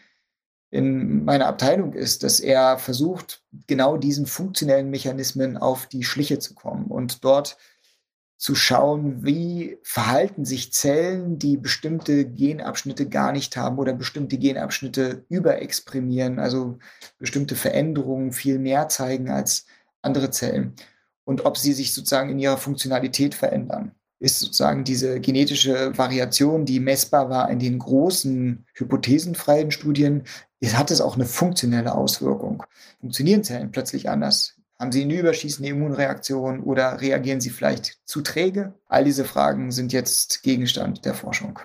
in 0.72 1.24
meiner 1.24 1.48
Abteilung 1.48 1.92
ist, 1.92 2.22
dass 2.22 2.40
er 2.40 2.78
versucht, 2.78 3.42
genau 3.66 3.98
diesen 3.98 4.24
funktionellen 4.24 4.88
Mechanismen 4.88 5.58
auf 5.58 5.86
die 5.86 6.02
Schliche 6.02 6.38
zu 6.38 6.54
kommen 6.54 6.86
und 6.86 7.24
dort 7.24 7.58
zu 8.38 8.54
schauen, 8.54 9.22
wie 9.22 9.78
verhalten 9.82 10.46
sich 10.46 10.72
Zellen, 10.72 11.38
die 11.38 11.58
bestimmte 11.58 12.24
Genabschnitte 12.24 13.06
gar 13.06 13.32
nicht 13.32 13.54
haben 13.58 13.78
oder 13.78 13.92
bestimmte 13.92 14.38
Genabschnitte 14.38 15.26
überexprimieren, 15.28 16.38
also 16.38 16.78
bestimmte 17.18 17.54
Veränderungen 17.54 18.32
viel 18.32 18.58
mehr 18.58 18.88
zeigen 18.88 19.28
als 19.30 19.66
andere 20.00 20.30
Zellen 20.30 20.74
und 21.24 21.44
ob 21.44 21.58
sie 21.58 21.74
sich 21.74 21.92
sozusagen 21.92 22.30
in 22.30 22.38
ihrer 22.38 22.56
Funktionalität 22.56 23.34
verändern. 23.34 23.92
Ist 24.20 24.40
sozusagen 24.40 24.84
diese 24.84 25.20
genetische 25.20 25.96
Variation, 25.98 26.64
die 26.64 26.80
messbar 26.80 27.28
war 27.28 27.50
in 27.50 27.58
den 27.58 27.78
großen 27.78 28.64
hypothesenfreien 28.74 29.70
Studien, 29.70 30.24
hat 30.70 30.90
es 30.90 31.00
auch 31.00 31.16
eine 31.16 31.26
funktionelle 31.26 31.94
Auswirkung. 31.94 32.62
Funktionieren 33.00 33.44
Zellen 33.44 33.72
plötzlich 33.72 34.08
anders? 34.08 34.54
Haben 34.78 34.92
sie 34.92 35.02
eine 35.02 35.14
überschießende 35.14 35.70
Immunreaktion 35.70 36.60
oder 36.62 37.00
reagieren 37.00 37.40
sie 37.40 37.50
vielleicht 37.50 37.98
zu 38.04 38.20
träge? 38.20 38.74
All 38.88 39.04
diese 39.04 39.24
Fragen 39.24 39.70
sind 39.70 39.92
jetzt 39.92 40.42
Gegenstand 40.42 41.04
der 41.04 41.14
Forschung. 41.14 41.60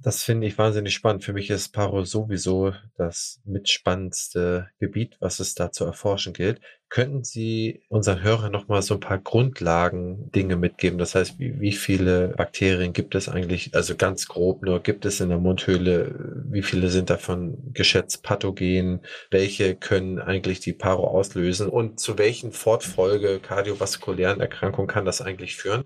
Das 0.00 0.22
finde 0.22 0.46
ich 0.46 0.56
wahnsinnig 0.58 0.94
spannend. 0.94 1.24
Für 1.24 1.32
mich 1.32 1.50
ist 1.50 1.72
Paro 1.72 2.04
sowieso 2.04 2.72
das 2.96 3.40
mitspannendste 3.44 4.68
Gebiet, 4.78 5.16
was 5.18 5.40
es 5.40 5.56
da 5.56 5.72
zu 5.72 5.84
erforschen 5.84 6.32
gilt. 6.32 6.60
Könnten 6.88 7.24
Sie 7.24 7.82
unseren 7.88 8.22
Hörern 8.22 8.52
noch 8.52 8.68
mal 8.68 8.80
so 8.80 8.94
ein 8.94 9.00
paar 9.00 9.18
Grundlagen 9.18 10.30
Dinge 10.30 10.54
mitgeben? 10.54 10.98
Das 10.98 11.16
heißt, 11.16 11.40
wie, 11.40 11.60
wie 11.60 11.72
viele 11.72 12.28
Bakterien 12.28 12.92
gibt 12.92 13.16
es 13.16 13.28
eigentlich? 13.28 13.74
Also 13.74 13.96
ganz 13.96 14.28
grob 14.28 14.62
nur 14.62 14.80
gibt 14.80 15.04
es 15.04 15.20
in 15.20 15.30
der 15.30 15.38
Mundhöhle? 15.38 16.37
Wie 16.50 16.62
viele 16.62 16.88
sind 16.90 17.10
davon 17.10 17.72
geschätzt 17.72 18.22
pathogen? 18.22 19.00
Welche 19.30 19.74
können 19.74 20.18
eigentlich 20.18 20.60
die 20.60 20.72
Paro 20.72 21.06
auslösen? 21.06 21.68
Und 21.68 22.00
zu 22.00 22.18
welchen 22.18 22.52
Fortfolge 22.52 23.40
kardiovaskulären 23.40 24.40
Erkrankungen 24.40 24.88
kann 24.88 25.04
das 25.04 25.20
eigentlich 25.20 25.56
führen? 25.56 25.84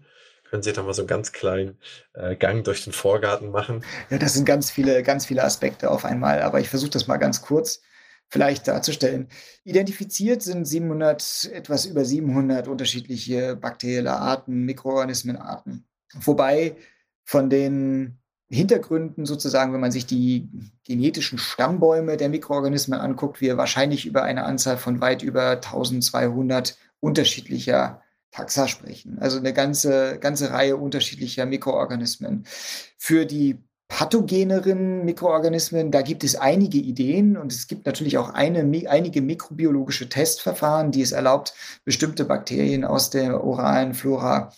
Können 0.49 0.63
Sie 0.63 0.73
da 0.73 0.83
mal 0.83 0.93
so 0.93 1.03
einen 1.03 1.09
ganz 1.09 1.33
kleinen 1.33 1.79
äh, 2.13 2.37
Gang 2.37 2.65
durch 2.65 2.85
den 2.85 2.93
Vorgarten 2.93 3.51
machen? 3.51 3.85
Ja, 4.11 4.19
das 4.19 4.35
sind 4.35 4.45
ganz 4.45 4.71
viele, 4.71 5.03
ganz 5.03 5.27
viele 5.27 5.45
Aspekte 5.45 5.91
auf 5.91 6.05
einmal, 6.05 6.43
aber 6.43 6.61
ich 6.61 6.69
versuche 6.69 6.91
das 6.91 7.07
mal 7.07 7.17
ganz 7.17 7.43
kurz 7.43 7.81
vielleicht 8.29 8.67
darzustellen. 8.69 9.29
Identifiziert 9.65 10.43
sind 10.43 10.65
700, 10.67 11.51
etwas 11.53 11.85
über 11.85 12.05
700 12.05 12.67
unterschiedliche 12.69 13.57
bakterielle 13.57 14.13
Arten, 14.13 14.65
Mikroorganismenarten. 14.65 15.87
Wobei 16.15 16.77
von 17.25 17.51
den 17.51 18.22
Hintergründen 18.53 19.25
sozusagen, 19.25 19.73
wenn 19.73 19.81
man 19.81 19.93
sich 19.93 20.05
die 20.05 20.49
genetischen 20.85 21.39
Stammbäume 21.39 22.17
der 22.17 22.29
Mikroorganismen 22.29 23.01
anguckt, 23.01 23.41
wir 23.41 23.57
wahrscheinlich 23.57 24.05
über 24.05 24.25
eine 24.25 24.45
Anzahl 24.45 24.77
von 24.77 25.01
weit 25.01 25.23
über 25.23 25.53
1200 25.53 26.77
unterschiedlicher 27.01 28.03
Taxa 28.31 28.69
sprechen. 28.69 29.19
Also 29.21 29.39
eine 29.39 29.53
ganze, 29.53 30.19
ganze 30.19 30.51
Reihe 30.51 30.77
unterschiedlicher 30.77 31.47
Mikroorganismen. 31.47 32.45
Für 32.99 33.25
die 33.27 33.59
pathogeneren 33.89 35.05
Mikroorganismen, 35.05 35.91
da 35.91 36.03
gibt 36.03 36.25
es 36.25 36.37
einige 36.37 36.79
Ideen 36.79 37.37
und 37.37 37.53
es 37.53 37.67
gibt 37.67 37.85
natürlich 37.87 38.17
auch 38.17 38.31
eine, 38.31 38.61
einige 38.89 39.21
mikrobiologische 39.21 40.09
Testverfahren, 40.09 40.93
die 40.93 41.03
es 41.03 41.13
erlaubt, 41.13 41.55
bestimmte 41.85 42.25
Bakterien 42.25 42.85
aus 42.85 43.11
der 43.11 43.45
oralen 43.45 43.93
Flora 43.93 44.53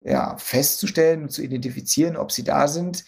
ja, 0.00 0.36
festzustellen 0.36 1.22
und 1.22 1.30
zu 1.30 1.42
identifizieren, 1.42 2.16
ob 2.16 2.32
sie 2.32 2.44
da 2.44 2.68
sind. 2.68 3.04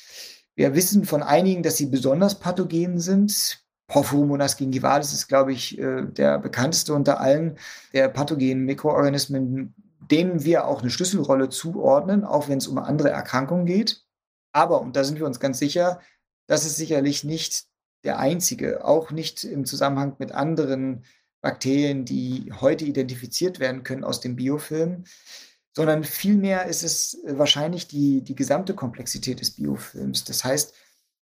Wir 0.55 0.75
wissen 0.75 1.05
von 1.05 1.23
einigen, 1.23 1.63
dass 1.63 1.77
sie 1.77 1.87
besonders 1.87 2.39
pathogen 2.39 2.99
sind. 2.99 3.65
Porphyromonas 3.87 4.57
gingivalis 4.57 5.13
ist, 5.13 5.29
glaube 5.29 5.53
ich, 5.53 5.79
äh, 5.79 6.03
der 6.05 6.39
bekannteste 6.39 6.95
unter 6.95 7.21
allen 7.21 7.59
der 7.93 8.09
pathogenen 8.09 8.65
Mikroorganismen, 8.65 9.75
denen 10.11 10.45
wir 10.45 10.67
auch 10.67 10.83
eine 10.83 10.91
Schlüsselrolle 10.91 11.49
zuordnen, 11.49 12.25
auch 12.25 12.49
wenn 12.49 12.59
es 12.59 12.69
um 12.69 12.79
andere 12.79 13.11
Erkrankungen 13.11 13.67
geht. 13.67 14.05
Aber, 14.53 14.81
und 14.81 14.97
da 14.97 15.05
sind 15.05 15.19
wir 15.19 15.27
uns 15.27 15.41
ganz 15.41 15.59
sicher, 15.59 16.01
das 16.47 16.67
ist 16.67 16.77
sicherlich 16.77 17.25
nicht 17.25 17.65
der 18.05 18.19
einzige, 18.19 18.85
auch 18.85 19.11
nicht 19.11 19.45
im 19.45 19.65
Zusammenhang 19.65 20.17
mit 20.19 20.33
anderen 20.33 21.05
Bakterien, 21.41 22.05
die 22.05 22.53
heute 22.61 22.85
identifiziert 22.85 23.61
werden 23.61 23.83
können 23.83 24.05
aus 24.05 24.21
dem 24.21 24.37
Biofilm, 24.37 25.05
sondern 25.73 26.05
vielmehr 26.05 26.67
ist 26.67 26.83
es 26.83 27.21
wahrscheinlich 27.27 27.87
die, 27.89 28.23
die 28.23 28.35
gesamte 28.35 28.75
Komplexität 28.75 29.41
des 29.41 29.53
Biofilms. 29.53 30.25
Das 30.25 30.45
heißt, 30.45 30.75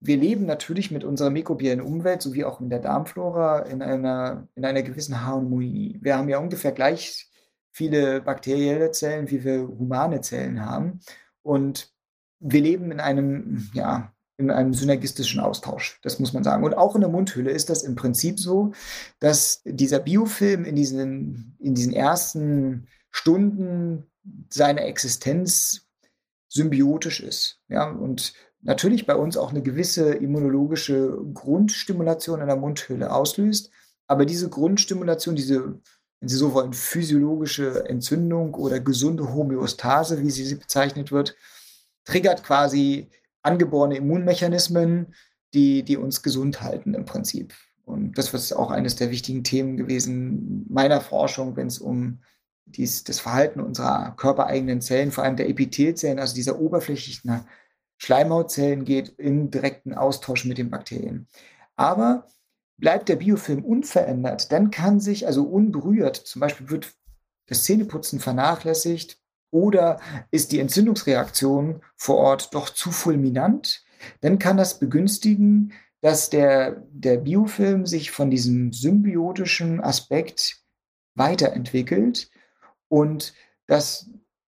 wir 0.01 0.16
leben 0.16 0.45
natürlich 0.45 0.91
mit 0.91 1.05
unserer 1.05 1.30
mikrobiellen 1.30 1.80
Umwelt 1.80 2.20
sowie 2.22 2.45
auch 2.45 2.61
in 2.61 2.68
der 2.68 2.80
Darmflora 2.80 3.61
in 3.61 3.82
einer, 3.82 4.47
in 4.55 4.64
einer 4.64 4.82
gewissen 4.82 5.24
Harmonie. 5.24 5.99
Wir 6.03 6.16
haben 6.16 6.28
ja 6.28 6.39
ungefähr 6.39 6.72
gleich 6.72 7.30
viele 7.72 8.20
bakterielle 8.20 8.91
Zellen, 8.91 9.30
wie 9.30 9.45
wir 9.45 9.66
humane 9.66 10.20
Zellen 10.20 10.64
haben. 10.64 11.01
Und 11.43 11.93
wir 12.41 12.61
leben 12.61 12.91
in 12.91 13.01
einem, 13.01 13.70
ja, 13.72 14.12
in 14.39 14.51
einem 14.51 14.74
synergistischen 14.74 15.41
Austausch, 15.41 15.99
das 16.03 16.18
muss 16.18 16.34
man 16.34 16.45
sagen. 16.45 16.64
Und 16.64 16.74
auch 16.74 16.95
in 16.95 17.01
der 17.01 17.11
Mundhülle 17.11 17.51
ist 17.51 17.70
das 17.70 17.82
im 17.82 17.95
Prinzip 17.95 18.39
so, 18.39 18.72
dass 19.18 19.62
dieser 19.64 19.99
Biofilm 19.99 20.64
in 20.64 20.76
diesen, 20.76 21.57
in 21.59 21.74
diesen 21.74 21.95
ersten 21.95 22.87
Stunden 23.11 24.11
seiner 24.51 24.83
Existenz 24.83 25.87
symbiotisch 26.49 27.20
ist. 27.20 27.61
Ja, 27.68 27.91
und 27.91 28.33
natürlich 28.62 29.07
bei 29.07 29.16
uns 29.16 29.37
auch 29.37 29.51
eine 29.51 29.62
gewisse 29.62 30.14
immunologische 30.14 31.18
Grundstimulation 31.33 32.41
in 32.41 32.47
der 32.47 32.57
Mundhöhle 32.57 33.12
auslöst. 33.12 33.70
Aber 34.07 34.24
diese 34.24 34.49
Grundstimulation, 34.49 35.35
diese, 35.35 35.81
wenn 36.20 36.29
Sie 36.29 36.37
so 36.37 36.55
wollen, 36.55 36.72
physiologische 36.72 37.89
Entzündung 37.89 38.55
oder 38.55 38.81
gesunde 38.81 39.33
Homöostase, 39.33 40.22
wie 40.22 40.31
sie 40.31 40.55
bezeichnet 40.55 41.12
wird, 41.12 41.37
triggert 42.05 42.45
quasi 42.45 43.11
angeborene 43.43 43.97
Immunmechanismen, 43.97 45.14
die, 45.55 45.83
die 45.83 45.97
uns 45.97 46.22
gesund 46.22 46.61
halten 46.62 46.95
im 46.95 47.05
Prinzip. 47.05 47.55
Und 47.85 48.18
das 48.18 48.35
ist 48.35 48.53
auch 48.53 48.70
eines 48.70 48.97
der 48.97 49.11
wichtigen 49.11 49.45
Themen 49.45 49.77
gewesen 49.77 50.66
meiner 50.68 51.01
Forschung, 51.01 51.57
wenn 51.57 51.68
es 51.68 51.79
um 51.79 52.20
dies, 52.66 53.04
das 53.04 53.20
Verhalten 53.20 53.60
unserer 53.60 54.14
körpereigenen 54.16 54.80
Zellen, 54.80 55.12
vor 55.12 55.24
allem 55.24 55.36
der 55.36 55.48
Epithelzellen, 55.48 56.18
also 56.18 56.34
dieser 56.34 56.60
oberflächlichen 56.60 57.46
Schleimhautzellen 57.96 58.84
geht 58.84 59.08
in 59.10 59.50
direkten 59.50 59.94
Austausch 59.94 60.44
mit 60.44 60.58
den 60.58 60.70
Bakterien. 60.70 61.28
Aber 61.76 62.26
bleibt 62.76 63.08
der 63.08 63.16
Biofilm 63.16 63.64
unverändert, 63.64 64.52
dann 64.52 64.70
kann 64.70 65.00
sich, 65.00 65.26
also 65.26 65.44
unberührt, 65.44 66.16
zum 66.16 66.40
Beispiel 66.40 66.68
wird 66.68 66.94
das 67.46 67.64
Zähneputzen 67.64 68.20
vernachlässigt 68.20 69.18
oder 69.50 70.00
ist 70.30 70.52
die 70.52 70.58
Entzündungsreaktion 70.58 71.80
vor 71.96 72.16
Ort 72.16 72.54
doch 72.54 72.68
zu 72.68 72.90
fulminant, 72.90 73.84
dann 74.20 74.38
kann 74.38 74.56
das 74.56 74.78
begünstigen, 74.78 75.72
dass 76.02 76.28
der, 76.28 76.82
der 76.90 77.18
Biofilm 77.18 77.86
sich 77.86 78.10
von 78.10 78.30
diesem 78.30 78.72
symbiotischen 78.72 79.80
Aspekt 79.80 80.62
weiterentwickelt 81.14 82.30
und 82.89 83.34
dass 83.66 84.11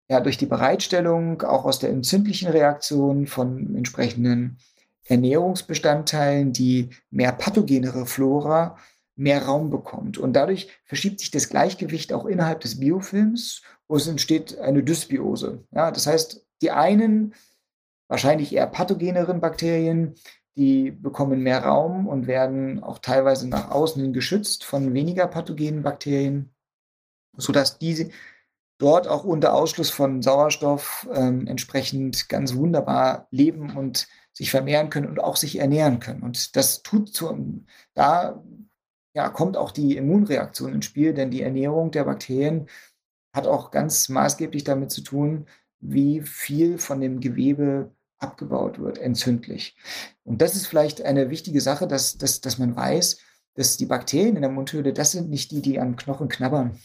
ja, 0.08 0.20
durch 0.20 0.36
die 0.36 0.46
Bereitstellung 0.46 1.42
auch 1.42 1.64
aus 1.64 1.78
der 1.78 1.90
entzündlichen 1.90 2.48
Reaktion 2.48 3.26
von 3.26 3.74
entsprechenden 3.74 4.58
Ernährungsbestandteilen 5.06 6.52
die 6.52 6.90
mehr 7.10 7.32
pathogenere 7.32 8.06
Flora 8.06 8.76
mehr 9.16 9.44
Raum 9.44 9.70
bekommt. 9.70 10.18
Und 10.18 10.34
dadurch 10.34 10.68
verschiebt 10.84 11.20
sich 11.20 11.30
das 11.30 11.48
Gleichgewicht 11.48 12.12
auch 12.12 12.26
innerhalb 12.26 12.60
des 12.60 12.80
Biofilms, 12.80 13.62
wo 13.86 13.96
es 13.96 14.06
entsteht 14.06 14.58
eine 14.58 14.82
Dysbiose. 14.82 15.64
Ja, 15.70 15.90
das 15.90 16.06
heißt, 16.06 16.46
die 16.62 16.70
einen, 16.70 17.34
wahrscheinlich 18.08 18.52
eher 18.54 18.66
pathogeneren 18.66 19.40
Bakterien, 19.40 20.14
die 20.56 20.90
bekommen 20.90 21.40
mehr 21.40 21.64
Raum 21.64 22.06
und 22.06 22.26
werden 22.26 22.82
auch 22.82 22.98
teilweise 22.98 23.48
nach 23.48 23.70
außen 23.70 24.12
geschützt 24.12 24.64
von 24.64 24.94
weniger 24.94 25.26
pathogenen 25.26 25.82
Bakterien, 25.82 26.53
sodass 27.36 27.78
diese 27.78 28.10
dort 28.78 29.06
auch 29.08 29.24
unter 29.24 29.54
Ausschluss 29.54 29.90
von 29.90 30.22
Sauerstoff 30.22 31.08
ähm, 31.12 31.46
entsprechend 31.46 32.28
ganz 32.28 32.54
wunderbar 32.54 33.28
leben 33.30 33.76
und 33.76 34.08
sich 34.32 34.50
vermehren 34.50 34.90
können 34.90 35.08
und 35.08 35.20
auch 35.20 35.36
sich 35.36 35.58
ernähren 35.58 36.00
können. 36.00 36.22
Und 36.22 36.56
das 36.56 36.82
tut 36.82 37.14
zu, 37.14 37.64
da 37.94 38.42
ja, 39.14 39.28
kommt 39.28 39.56
auch 39.56 39.70
die 39.70 39.96
Immunreaktion 39.96 40.72
ins 40.72 40.86
Spiel, 40.86 41.14
denn 41.14 41.30
die 41.30 41.42
Ernährung 41.42 41.92
der 41.92 42.04
Bakterien 42.04 42.68
hat 43.32 43.46
auch 43.46 43.70
ganz 43.70 44.08
maßgeblich 44.08 44.64
damit 44.64 44.90
zu 44.90 45.02
tun, 45.02 45.46
wie 45.80 46.22
viel 46.22 46.78
von 46.78 47.00
dem 47.00 47.20
Gewebe 47.20 47.92
abgebaut 48.18 48.78
wird, 48.78 48.98
entzündlich. 48.98 49.76
Und 50.24 50.40
das 50.40 50.56
ist 50.56 50.66
vielleicht 50.66 51.02
eine 51.02 51.30
wichtige 51.30 51.60
Sache, 51.60 51.86
dass, 51.86 52.16
dass, 52.16 52.40
dass 52.40 52.58
man 52.58 52.74
weiß, 52.74 53.18
dass 53.54 53.76
die 53.76 53.86
Bakterien 53.86 54.36
in 54.36 54.42
der 54.42 54.50
Mundhöhle, 54.50 54.92
das 54.92 55.12
sind 55.12 55.30
nicht 55.30 55.50
die, 55.52 55.62
die 55.62 55.78
am 55.78 55.96
Knochen 55.96 56.28
knabbern, 56.28 56.80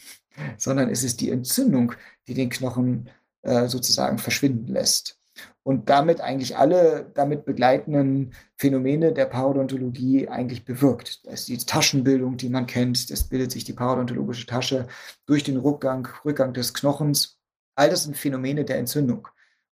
sondern 0.56 0.88
es 0.88 1.02
ist 1.02 1.20
die 1.20 1.30
Entzündung, 1.30 1.92
die 2.26 2.34
den 2.34 2.50
Knochen 2.50 3.10
äh, 3.42 3.68
sozusagen 3.68 4.18
verschwinden 4.18 4.72
lässt. 4.72 5.18
Und 5.62 5.88
damit 5.90 6.20
eigentlich 6.20 6.56
alle 6.56 7.10
damit 7.14 7.44
begleitenden 7.44 8.34
Phänomene 8.56 9.12
der 9.12 9.26
Parodontologie 9.26 10.28
eigentlich 10.28 10.64
bewirkt. 10.64 11.26
Das 11.26 11.40
ist 11.40 11.48
die 11.48 11.58
Taschenbildung, 11.58 12.36
die 12.36 12.48
man 12.48 12.66
kennt, 12.66 13.10
das 13.10 13.24
bildet 13.24 13.52
sich 13.52 13.64
die 13.64 13.72
parodontologische 13.72 14.46
Tasche 14.46 14.88
durch 15.26 15.44
den 15.44 15.58
Rückgang, 15.58 16.08
Rückgang 16.24 16.54
des 16.54 16.74
Knochens. 16.74 17.38
All 17.74 17.90
das 17.90 18.04
sind 18.04 18.16
Phänomene 18.16 18.64
der 18.64 18.78
Entzündung. 18.78 19.28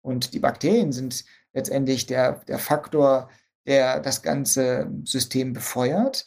Und 0.02 0.34
die 0.34 0.40
Bakterien 0.40 0.92
sind 0.92 1.24
letztendlich 1.52 2.06
der, 2.06 2.40
der 2.46 2.58
Faktor, 2.58 3.28
der 3.66 4.00
das 4.00 4.22
ganze 4.22 4.90
System 5.04 5.52
befeuert. 5.52 6.24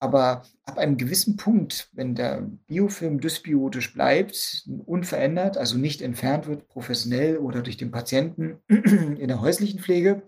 Aber 0.00 0.42
ab 0.64 0.78
einem 0.78 0.96
gewissen 0.96 1.36
Punkt, 1.36 1.88
wenn 1.92 2.14
der 2.14 2.42
Biofilm 2.66 3.20
dysbiotisch 3.20 3.92
bleibt, 3.94 4.68
unverändert, 4.86 5.58
also 5.58 5.76
nicht 5.76 6.02
entfernt 6.02 6.46
wird, 6.46 6.68
professionell 6.68 7.38
oder 7.38 7.62
durch 7.62 7.76
den 7.76 7.90
Patienten 7.90 8.58
in 8.68 9.26
der 9.26 9.40
häuslichen 9.40 9.80
Pflege, 9.80 10.22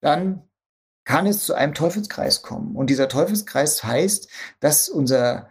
dann 0.00 0.42
kann 1.04 1.26
es 1.26 1.44
zu 1.44 1.54
einem 1.54 1.74
Teufelskreis 1.74 2.42
kommen. 2.42 2.76
Und 2.76 2.88
dieser 2.88 3.08
Teufelskreis 3.08 3.82
heißt, 3.82 4.30
dass 4.60 4.88
unser, 4.88 5.50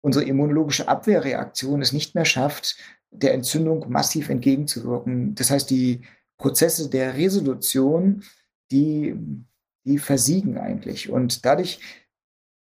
unsere 0.00 0.24
immunologische 0.24 0.88
Abwehrreaktion 0.88 1.82
es 1.82 1.92
nicht 1.92 2.16
mehr 2.16 2.24
schafft, 2.24 2.76
der 3.10 3.34
Entzündung 3.34 3.88
massiv 3.88 4.30
entgegenzuwirken. 4.30 5.36
Das 5.36 5.50
heißt, 5.50 5.70
die 5.70 6.02
Prozesse 6.38 6.90
der 6.90 7.14
Resolution 7.14 8.24
die, 8.70 9.14
die 9.84 9.98
versiegen 9.98 10.58
eigentlich. 10.58 11.08
Und 11.08 11.44
dadurch 11.44 11.78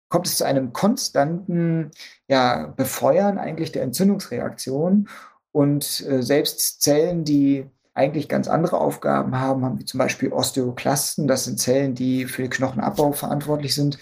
kommt 0.10 0.28
es 0.28 0.38
zu 0.38 0.46
einem 0.46 0.74
konstanten 0.74 1.92
ja, 2.28 2.68
Befeuern 2.68 3.38
eigentlich 3.38 3.72
der 3.72 3.84
Entzündungsreaktion. 3.84 5.10
Und 5.52 6.06
äh, 6.08 6.22
selbst 6.22 6.82
Zellen, 6.82 7.24
die 7.24 7.70
eigentlich 7.94 8.28
ganz 8.28 8.48
andere 8.48 8.78
Aufgaben 8.78 9.40
haben, 9.40 9.64
haben 9.64 9.80
wie 9.80 9.86
zum 9.86 9.98
Beispiel 10.00 10.32
Osteoklasten, 10.32 11.28
das 11.28 11.46
sind 11.46 11.60
Zellen, 11.60 11.96
die 11.96 12.26
für 12.26 12.42
den 12.42 12.52
Knochenabbau 12.52 13.14
verantwortlich 13.14 13.74
sind, 13.74 13.98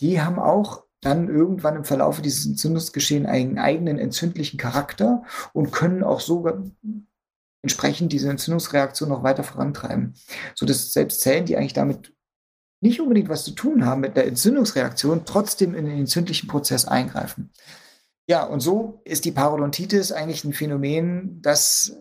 die 0.00 0.20
haben 0.20 0.40
auch 0.40 0.84
dann 1.00 1.28
irgendwann 1.28 1.76
im 1.76 1.84
Verlauf 1.84 2.20
dieses 2.20 2.44
Entzündungsgeschehen 2.46 3.26
einen 3.26 3.58
eigenen 3.58 3.98
entzündlichen 3.98 4.58
Charakter 4.58 5.22
und 5.52 5.70
können 5.70 6.02
auch 6.02 6.18
sogar 6.20 6.64
entsprechend 7.62 8.12
diese 8.12 8.30
Entzündungsreaktion 8.30 9.08
noch 9.08 9.22
weiter 9.22 9.44
vorantreiben. 9.44 10.14
Sodass 10.54 10.92
selbst 10.92 11.20
Zellen, 11.20 11.44
die 11.44 11.56
eigentlich 11.56 11.72
damit 11.72 12.12
nicht 12.80 13.00
unbedingt 13.00 13.28
was 13.28 13.44
zu 13.44 13.52
tun 13.52 13.84
haben 13.84 14.00
mit 14.00 14.16
der 14.16 14.26
Entzündungsreaktion, 14.26 15.24
trotzdem 15.24 15.74
in 15.74 15.86
den 15.86 15.98
entzündlichen 15.98 16.48
Prozess 16.48 16.84
eingreifen. 16.86 17.50
Ja, 18.28 18.44
und 18.44 18.60
so 18.60 19.00
ist 19.04 19.24
die 19.24 19.32
Parodontitis 19.32 20.12
eigentlich 20.12 20.44
ein 20.44 20.52
Phänomen, 20.52 21.40
das 21.40 21.96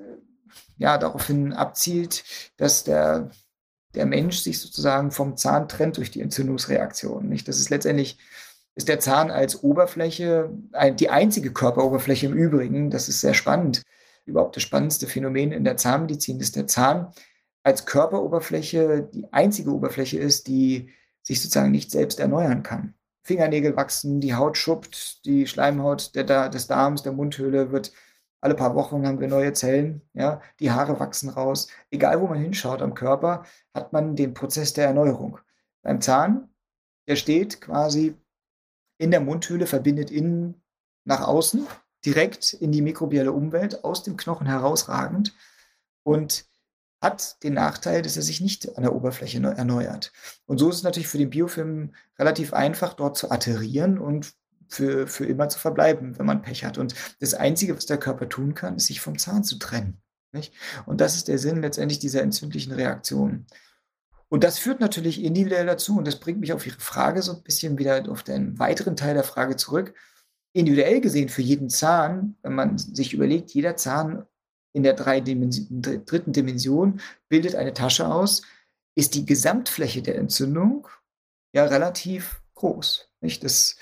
ja 0.77 0.97
daraufhin 0.97 1.53
abzielt, 1.53 2.23
dass 2.57 2.83
der, 2.83 3.31
der 3.95 4.05
Mensch 4.05 4.39
sich 4.39 4.59
sozusagen 4.59 5.11
vom 5.11 5.37
Zahn 5.37 5.67
trennt 5.67 5.97
durch 5.97 6.11
die 6.11 6.21
Entzündungsreaktion. 6.21 7.27
Nicht? 7.27 7.47
Das 7.47 7.59
ist 7.59 7.69
letztendlich 7.69 8.17
ist 8.75 8.89
der 8.89 8.99
Zahn 8.99 9.31
als 9.31 9.63
Oberfläche 9.63 10.51
die 10.99 11.09
einzige 11.09 11.51
Körperoberfläche 11.51 12.27
im 12.27 12.33
Übrigen. 12.33 12.91
Das 12.91 13.09
ist 13.09 13.21
sehr 13.21 13.33
spannend. 13.33 13.81
Überhaupt 14.25 14.55
das 14.55 14.63
spannendste 14.63 15.07
Phänomen 15.07 15.51
in 15.51 15.63
der 15.63 15.77
Zahnmedizin 15.77 16.39
ist 16.39 16.55
der 16.55 16.67
Zahn 16.67 17.11
als 17.63 17.85
Körperoberfläche 17.85 19.09
die 19.13 19.31
einzige 19.33 19.71
Oberfläche 19.71 20.19
ist, 20.19 20.47
die 20.47 20.89
sich 21.21 21.41
sozusagen 21.41 21.71
nicht 21.71 21.91
selbst 21.91 22.19
erneuern 22.19 22.63
kann. 22.63 22.93
Fingernägel 23.23 23.75
wachsen, 23.75 24.21
die 24.21 24.35
Haut 24.35 24.57
schuppt, 24.57 25.25
die 25.25 25.47
Schleimhaut 25.47 26.15
der, 26.15 26.49
des 26.49 26.67
Darms, 26.67 27.03
der 27.03 27.11
Mundhöhle 27.11 27.71
wird 27.71 27.91
alle 28.41 28.55
paar 28.55 28.75
Wochen 28.75 29.05
haben 29.07 29.19
wir 29.19 29.27
neue 29.27 29.53
Zellen, 29.53 30.01
ja, 30.13 30.41
die 30.59 30.71
Haare 30.71 30.99
wachsen 30.99 31.29
raus. 31.29 31.67
Egal, 31.89 32.21
wo 32.21 32.27
man 32.27 32.39
hinschaut 32.39 32.81
am 32.81 32.93
Körper, 32.93 33.43
hat 33.73 33.93
man 33.93 34.15
den 34.15 34.33
Prozess 34.33 34.73
der 34.73 34.85
Erneuerung. 34.85 35.39
Beim 35.81 36.01
Zahn, 36.01 36.49
der 37.07 37.15
steht 37.15 37.61
quasi 37.61 38.15
in 38.99 39.11
der 39.11 39.21
Mundhöhle, 39.21 39.65
verbindet 39.65 40.11
innen 40.11 40.61
nach 41.03 41.27
außen, 41.27 41.65
direkt 42.05 42.53
in 42.53 42.71
die 42.71 42.81
mikrobielle 42.81 43.31
Umwelt, 43.31 43.83
aus 43.83 44.03
dem 44.03 44.17
Knochen 44.17 44.47
herausragend 44.47 45.33
und 46.03 46.46
hat 47.01 47.43
den 47.43 47.53
Nachteil, 47.53 48.01
dass 48.01 48.17
er 48.17 48.23
sich 48.23 48.41
nicht 48.41 48.75
an 48.75 48.83
der 48.83 48.95
Oberfläche 48.95 49.41
erneuert. 49.41 50.11
Und 50.45 50.57
so 50.57 50.69
ist 50.69 50.77
es 50.77 50.83
natürlich 50.83 51.07
für 51.07 51.19
den 51.19 51.29
Biofilm 51.29 51.93
relativ 52.17 52.53
einfach, 52.53 52.93
dort 52.93 53.17
zu 53.17 53.29
atterieren 53.29 53.99
und 53.99 54.33
für, 54.69 55.07
für 55.07 55.25
immer 55.25 55.49
zu 55.49 55.59
verbleiben, 55.59 56.17
wenn 56.17 56.25
man 56.25 56.41
Pech 56.41 56.65
hat. 56.65 56.77
Und 56.77 56.95
das 57.19 57.33
Einzige, 57.33 57.75
was 57.75 57.85
der 57.85 57.99
Körper 57.99 58.27
tun 58.29 58.53
kann, 58.53 58.75
ist, 58.77 58.87
sich 58.87 58.99
vom 58.99 59.17
Zahn 59.17 59.43
zu 59.43 59.57
trennen. 59.57 60.01
Nicht? 60.33 60.53
Und 60.85 60.99
das 61.01 61.15
ist 61.15 61.27
der 61.27 61.37
Sinn 61.39 61.61
letztendlich 61.61 61.99
dieser 61.99 62.21
entzündlichen 62.21 62.73
Reaktion. 62.73 63.45
Und 64.29 64.43
das 64.43 64.59
führt 64.59 64.81
natürlich 64.81 65.23
individuell 65.23 65.65
dazu, 65.65 65.97
und 65.97 66.05
das 66.05 66.19
bringt 66.19 66.39
mich 66.39 66.51
auf 66.51 66.67
Ihre 66.67 66.79
Frage 66.79 67.21
so 67.21 67.33
ein 67.33 67.43
bisschen 67.43 67.77
wieder 67.77 68.09
auf 68.09 68.23
den 68.23 68.59
weiteren 68.59 68.97
Teil 68.97 69.13
der 69.13 69.23
Frage 69.23 69.55
zurück. 69.55 69.93
Individuell 70.51 70.99
gesehen 70.99 71.29
für 71.29 71.41
jeden 71.41 71.69
Zahn, 71.69 72.35
wenn 72.41 72.53
man 72.53 72.77
sich 72.77 73.13
überlegt, 73.13 73.51
jeder 73.51 73.77
Zahn 73.77 74.25
in 74.77 74.83
der 74.83 74.93
Dimension, 74.93 75.81
dritten 75.81 76.33
Dimension 76.33 77.01
bildet 77.29 77.55
eine 77.55 77.73
Tasche 77.73 78.07
aus, 78.07 78.43
ist 78.95 79.15
die 79.15 79.25
Gesamtfläche 79.25 80.03
der 80.03 80.17
Entzündung 80.17 80.87
ja 81.51 81.65
relativ 81.65 82.41
groß. 82.53 83.09
Nicht? 83.21 83.43
Das, 83.43 83.75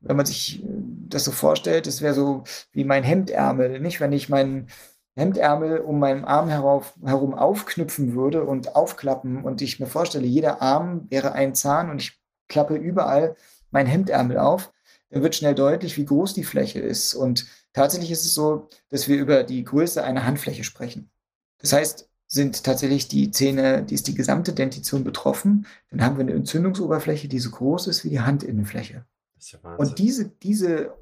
wenn 0.00 0.16
man 0.16 0.26
sich 0.26 0.64
äh, 0.64 0.66
das 1.08 1.24
so 1.24 1.30
vorstellt, 1.30 1.86
das 1.86 2.02
wäre 2.02 2.14
so 2.14 2.42
wie 2.72 2.84
mein 2.84 3.04
Hemdärmel. 3.04 3.78
Nicht? 3.78 4.00
Wenn 4.00 4.12
ich 4.12 4.28
meinen 4.28 4.68
Hemdärmel 5.14 5.78
um 5.78 6.00
meinen 6.00 6.24
Arm 6.24 6.48
herauf, 6.48 6.94
herum 7.04 7.34
aufknüpfen 7.34 8.14
würde 8.14 8.44
und 8.44 8.74
aufklappen 8.74 9.44
und 9.44 9.62
ich 9.62 9.78
mir 9.78 9.86
vorstelle, 9.86 10.26
jeder 10.26 10.60
Arm 10.60 11.06
wäre 11.08 11.32
ein 11.32 11.54
Zahn 11.54 11.88
und 11.88 12.00
ich 12.00 12.20
klappe 12.48 12.74
überall 12.74 13.36
mein 13.70 13.86
Hemdärmel 13.86 14.38
auf, 14.38 14.72
dann 15.12 15.22
wird 15.22 15.34
schnell 15.34 15.54
deutlich, 15.54 15.98
wie 15.98 16.06
groß 16.06 16.32
die 16.32 16.42
Fläche 16.42 16.80
ist. 16.80 17.14
Und 17.14 17.46
tatsächlich 17.74 18.10
ist 18.10 18.24
es 18.24 18.34
so, 18.34 18.68
dass 18.88 19.08
wir 19.08 19.18
über 19.18 19.44
die 19.44 19.62
Größe 19.62 20.02
einer 20.02 20.24
Handfläche 20.24 20.64
sprechen. 20.64 21.10
Das 21.58 21.74
heißt, 21.74 22.08
sind 22.26 22.64
tatsächlich 22.64 23.08
die 23.08 23.30
Zähne, 23.30 23.82
die 23.84 23.94
ist 23.94 24.08
die 24.08 24.14
gesamte 24.14 24.54
Dentition 24.54 25.04
betroffen, 25.04 25.66
dann 25.90 26.02
haben 26.02 26.16
wir 26.16 26.22
eine 26.22 26.32
Entzündungsoberfläche, 26.32 27.28
die 27.28 27.38
so 27.38 27.50
groß 27.50 27.88
ist 27.88 28.04
wie 28.04 28.08
die 28.08 28.22
Handinnenfläche. 28.22 29.04
Ja 29.38 29.76
und 29.76 29.98
diese, 29.98 30.30
diese 30.30 30.94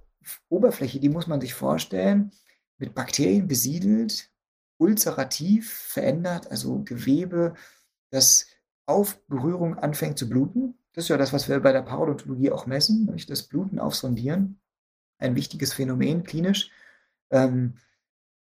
Oberfläche, 0.49 0.99
die 0.99 1.09
muss 1.09 1.29
man 1.29 1.41
sich 1.41 1.55
vorstellen, 1.55 2.33
mit 2.79 2.95
Bakterien 2.95 3.47
besiedelt, 3.47 4.29
ulcerativ 4.79 5.73
verändert, 5.73 6.51
also 6.51 6.83
Gewebe, 6.83 7.55
das 8.11 8.47
auf 8.91 9.21
Berührung 9.27 9.79
anfängt 9.79 10.19
zu 10.19 10.29
bluten. 10.29 10.75
Das 10.93 11.05
ist 11.05 11.09
ja 11.09 11.17
das, 11.17 11.33
was 11.33 11.49
wir 11.49 11.61
bei 11.61 11.73
der 11.73 11.83
Parodontologie 11.83 12.51
auch 12.51 12.67
messen, 12.67 13.05
nämlich 13.07 13.27
das 13.27 13.45
Bluten 13.45 13.79
aufsondieren. 13.79 14.61
Ein 15.19 15.37
wichtiges 15.37 15.73
Phänomen 15.73 16.25
klinisch. 16.25 16.71
Ähm, 17.31 17.75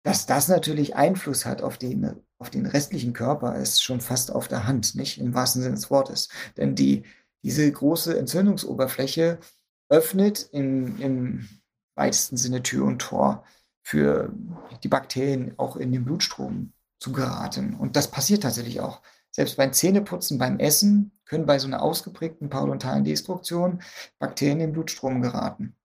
dass 0.04 0.26
das 0.26 0.48
natürlich 0.48 0.96
Einfluss 0.96 1.46
hat 1.46 1.62
auf 1.62 1.78
den 1.78 2.22
auf 2.40 2.50
den 2.50 2.66
restlichen 2.66 3.14
Körper 3.14 3.56
ist 3.56 3.84
schon 3.84 4.02
fast 4.02 4.32
auf 4.32 4.48
der 4.48 4.68
Hand, 4.68 4.96
nicht 4.96 5.18
im 5.18 5.34
wahrsten 5.34 5.62
Sinne 5.62 5.76
des 5.76 5.90
Wortes. 5.90 6.30
Denn 6.56 6.76
die, 6.76 7.04
diese 7.44 7.70
große 7.72 8.18
Entzündungsoberfläche 8.18 9.40
öffnet 9.90 10.50
im, 10.52 11.02
im 11.02 11.50
weitesten 11.96 12.38
Sinne 12.38 12.62
Tür 12.62 12.86
und 12.86 13.00
Tor 13.00 13.44
für 13.82 14.32
die 14.84 14.88
Bakterien 14.88 15.54
auch 15.58 15.78
in 15.78 15.92
den 15.92 16.06
Blutstrom 16.06 16.74
zu 17.00 17.12
geraten. 17.12 17.76
Und 17.76 17.96
das 17.96 18.12
passiert 18.12 18.44
tatsächlich 18.44 18.82
auch. 18.82 19.02
Selbst 19.38 19.56
beim 19.56 19.72
Zähneputzen, 19.72 20.40
beim 20.40 20.58
Essen 20.58 21.12
können 21.26 21.46
bei 21.46 21.60
so 21.60 21.68
einer 21.68 21.84
ausgeprägten 21.84 22.50
parodontalen 22.50 23.04
Destruktion 23.04 23.84
Bakterien 24.18 24.60
in 24.60 24.70
den 24.70 24.74
Blutstrom 24.74 25.22
geraten. 25.22 25.76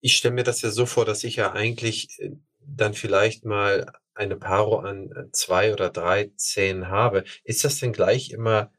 Ich 0.00 0.16
stelle 0.16 0.36
mir 0.36 0.44
das 0.44 0.62
ja 0.62 0.70
so 0.70 0.86
vor, 0.86 1.04
dass 1.04 1.24
ich 1.24 1.34
ja 1.34 1.50
eigentlich 1.50 2.20
äh, 2.20 2.30
dann 2.60 2.94
vielleicht 2.94 3.44
mal 3.44 3.92
eine 4.14 4.36
Paro 4.36 4.78
an 4.78 5.10
äh, 5.10 5.32
zwei 5.32 5.72
oder 5.72 5.90
drei 5.90 6.30
Zähnen 6.36 6.86
habe, 6.86 7.24
ist 7.42 7.64
das 7.64 7.80
denn 7.80 7.92
gleich 7.92 8.30
immer 8.30 8.70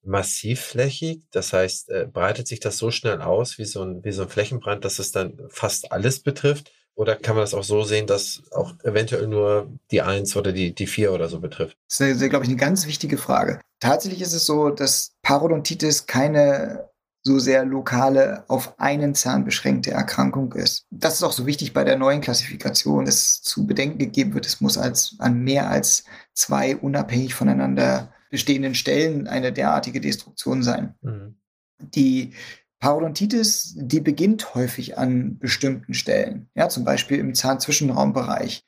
massivflächig? 0.00 1.24
Das 1.30 1.52
heißt, 1.52 1.90
äh, 1.90 2.08
breitet 2.10 2.48
sich 2.48 2.60
das 2.60 2.78
so 2.78 2.90
schnell 2.90 3.20
aus 3.20 3.58
wie 3.58 3.66
so 3.66 3.82
ein, 3.82 4.02
wie 4.04 4.12
so 4.12 4.22
ein 4.22 4.30
Flächenbrand, 4.30 4.86
dass 4.86 4.98
es 4.98 5.12
dann 5.12 5.38
fast 5.50 5.92
alles 5.92 6.22
betrifft? 6.22 6.72
Oder 6.96 7.16
kann 7.16 7.34
man 7.34 7.42
das 7.42 7.54
auch 7.54 7.64
so 7.64 7.82
sehen, 7.82 8.06
dass 8.06 8.42
auch 8.52 8.74
eventuell 8.84 9.26
nur 9.26 9.68
die 9.90 10.02
eins 10.02 10.36
oder 10.36 10.52
die, 10.52 10.74
die 10.74 10.86
vier 10.86 11.12
oder 11.12 11.28
so 11.28 11.40
betrifft? 11.40 11.76
Das 11.88 12.00
ist, 12.00 12.30
glaube 12.30 12.44
ich, 12.44 12.50
eine 12.50 12.58
ganz 12.58 12.86
wichtige 12.86 13.18
Frage. 13.18 13.60
Tatsächlich 13.80 14.22
ist 14.22 14.32
es 14.32 14.46
so, 14.46 14.70
dass 14.70 15.12
Parodontitis 15.22 16.06
keine 16.06 16.88
so 17.24 17.38
sehr 17.38 17.64
lokale, 17.64 18.44
auf 18.48 18.78
einen 18.78 19.14
Zahn 19.14 19.44
beschränkte 19.44 19.90
Erkrankung 19.90 20.52
ist. 20.52 20.86
Das 20.90 21.14
ist 21.14 21.22
auch 21.22 21.32
so 21.32 21.46
wichtig 21.46 21.72
bei 21.72 21.82
der 21.82 21.96
neuen 21.96 22.20
Klassifikation, 22.20 23.06
dass 23.06 23.40
zu 23.40 23.66
bedenken 23.66 23.98
gegeben 23.98 24.34
wird, 24.34 24.46
es 24.46 24.60
muss 24.60 24.76
als, 24.76 25.16
an 25.18 25.42
mehr 25.42 25.70
als 25.70 26.04
zwei 26.34 26.76
unabhängig 26.76 27.34
voneinander 27.34 28.12
bestehenden 28.30 28.74
Stellen 28.74 29.26
eine 29.26 29.52
derartige 29.52 30.02
Destruktion 30.02 30.62
sein. 30.62 30.94
Mhm. 31.00 31.36
Die 31.78 32.34
Parodontitis, 32.84 33.72
die 33.78 34.00
beginnt 34.00 34.54
häufig 34.54 34.98
an 34.98 35.38
bestimmten 35.38 35.94
Stellen, 35.94 36.50
ja, 36.54 36.68
zum 36.68 36.84
Beispiel 36.84 37.18
im 37.18 37.34
Zahnzwischenraumbereich. 37.34 38.62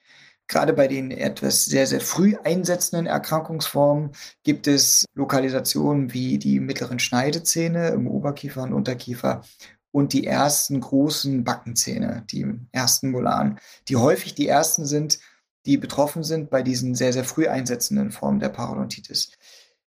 Gerade 0.49 0.73
bei 0.73 0.89
den 0.89 1.11
etwas 1.11 1.67
sehr, 1.67 1.87
sehr 1.87 2.01
früh 2.01 2.35
einsetzenden 2.43 3.05
Erkrankungsformen 3.05 4.12
gibt 4.43 4.69
es 4.69 5.05
Lokalisationen 5.12 6.14
wie 6.14 6.39
die 6.39 6.61
mittleren 6.61 6.99
Schneidezähne 6.99 7.89
im 7.89 8.07
Oberkiefer 8.07 8.62
und 8.62 8.73
Unterkiefer 8.73 9.43
und 9.91 10.14
die 10.14 10.27
ersten 10.27 10.81
großen 10.81 11.45
Backenzähne, 11.45 12.25
die 12.31 12.47
ersten 12.73 13.11
Molaren, 13.11 13.61
die 13.89 13.97
häufig 13.97 14.35
die 14.35 14.49
ersten 14.49 14.87
sind, 14.87 15.19
die 15.67 15.77
betroffen 15.77 16.23
sind 16.25 16.49
bei 16.49 16.62
diesen 16.62 16.95
sehr, 16.95 17.12
sehr 17.12 17.25
früh 17.25 17.49
einsetzenden 17.49 18.12
Formen 18.12 18.41
der 18.41 18.49
Parodontitis. 18.49 19.33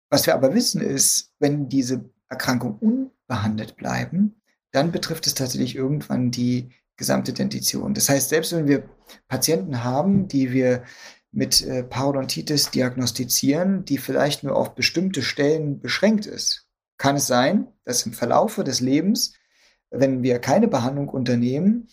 Was 0.10 0.26
wir 0.28 0.34
aber 0.34 0.54
wissen 0.54 0.80
ist, 0.80 1.34
wenn 1.40 1.68
diese 1.68 2.13
Erkrankungen 2.34 2.78
unbehandelt 3.28 3.76
bleiben, 3.76 4.42
dann 4.72 4.92
betrifft 4.92 5.28
es 5.28 5.36
tatsächlich 5.36 5.76
irgendwann 5.76 6.32
die 6.32 6.70
gesamte 6.98 7.34
Dentition. 7.34 7.94
Das 7.94 8.10
heißt, 8.10 8.30
selbst 8.30 8.54
wenn 8.54 8.68
wir 8.68 8.90
Patienten 9.28 9.84
haben, 9.84 10.28
die 10.28 10.52
wir 10.52 10.84
mit 11.32 11.64
äh, 11.64 11.84
Parodontitis 11.84 12.70
diagnostizieren, 12.70 13.86
die 13.86 13.98
vielleicht 13.98 14.44
nur 14.44 14.56
auf 14.56 14.76
bestimmte 14.76 15.24
Stellen 15.24 15.80
beschränkt 15.80 16.26
ist, 16.26 16.68
kann 16.98 17.16
es 17.16 17.28
sein, 17.28 17.68
dass 17.86 18.06
im 18.06 18.14
Verlaufe 18.14 18.64
des 18.64 18.80
Lebens, 18.80 19.34
wenn 19.90 20.22
wir 20.24 20.40
keine 20.40 20.68
Behandlung 20.68 21.10
unternehmen, 21.10 21.88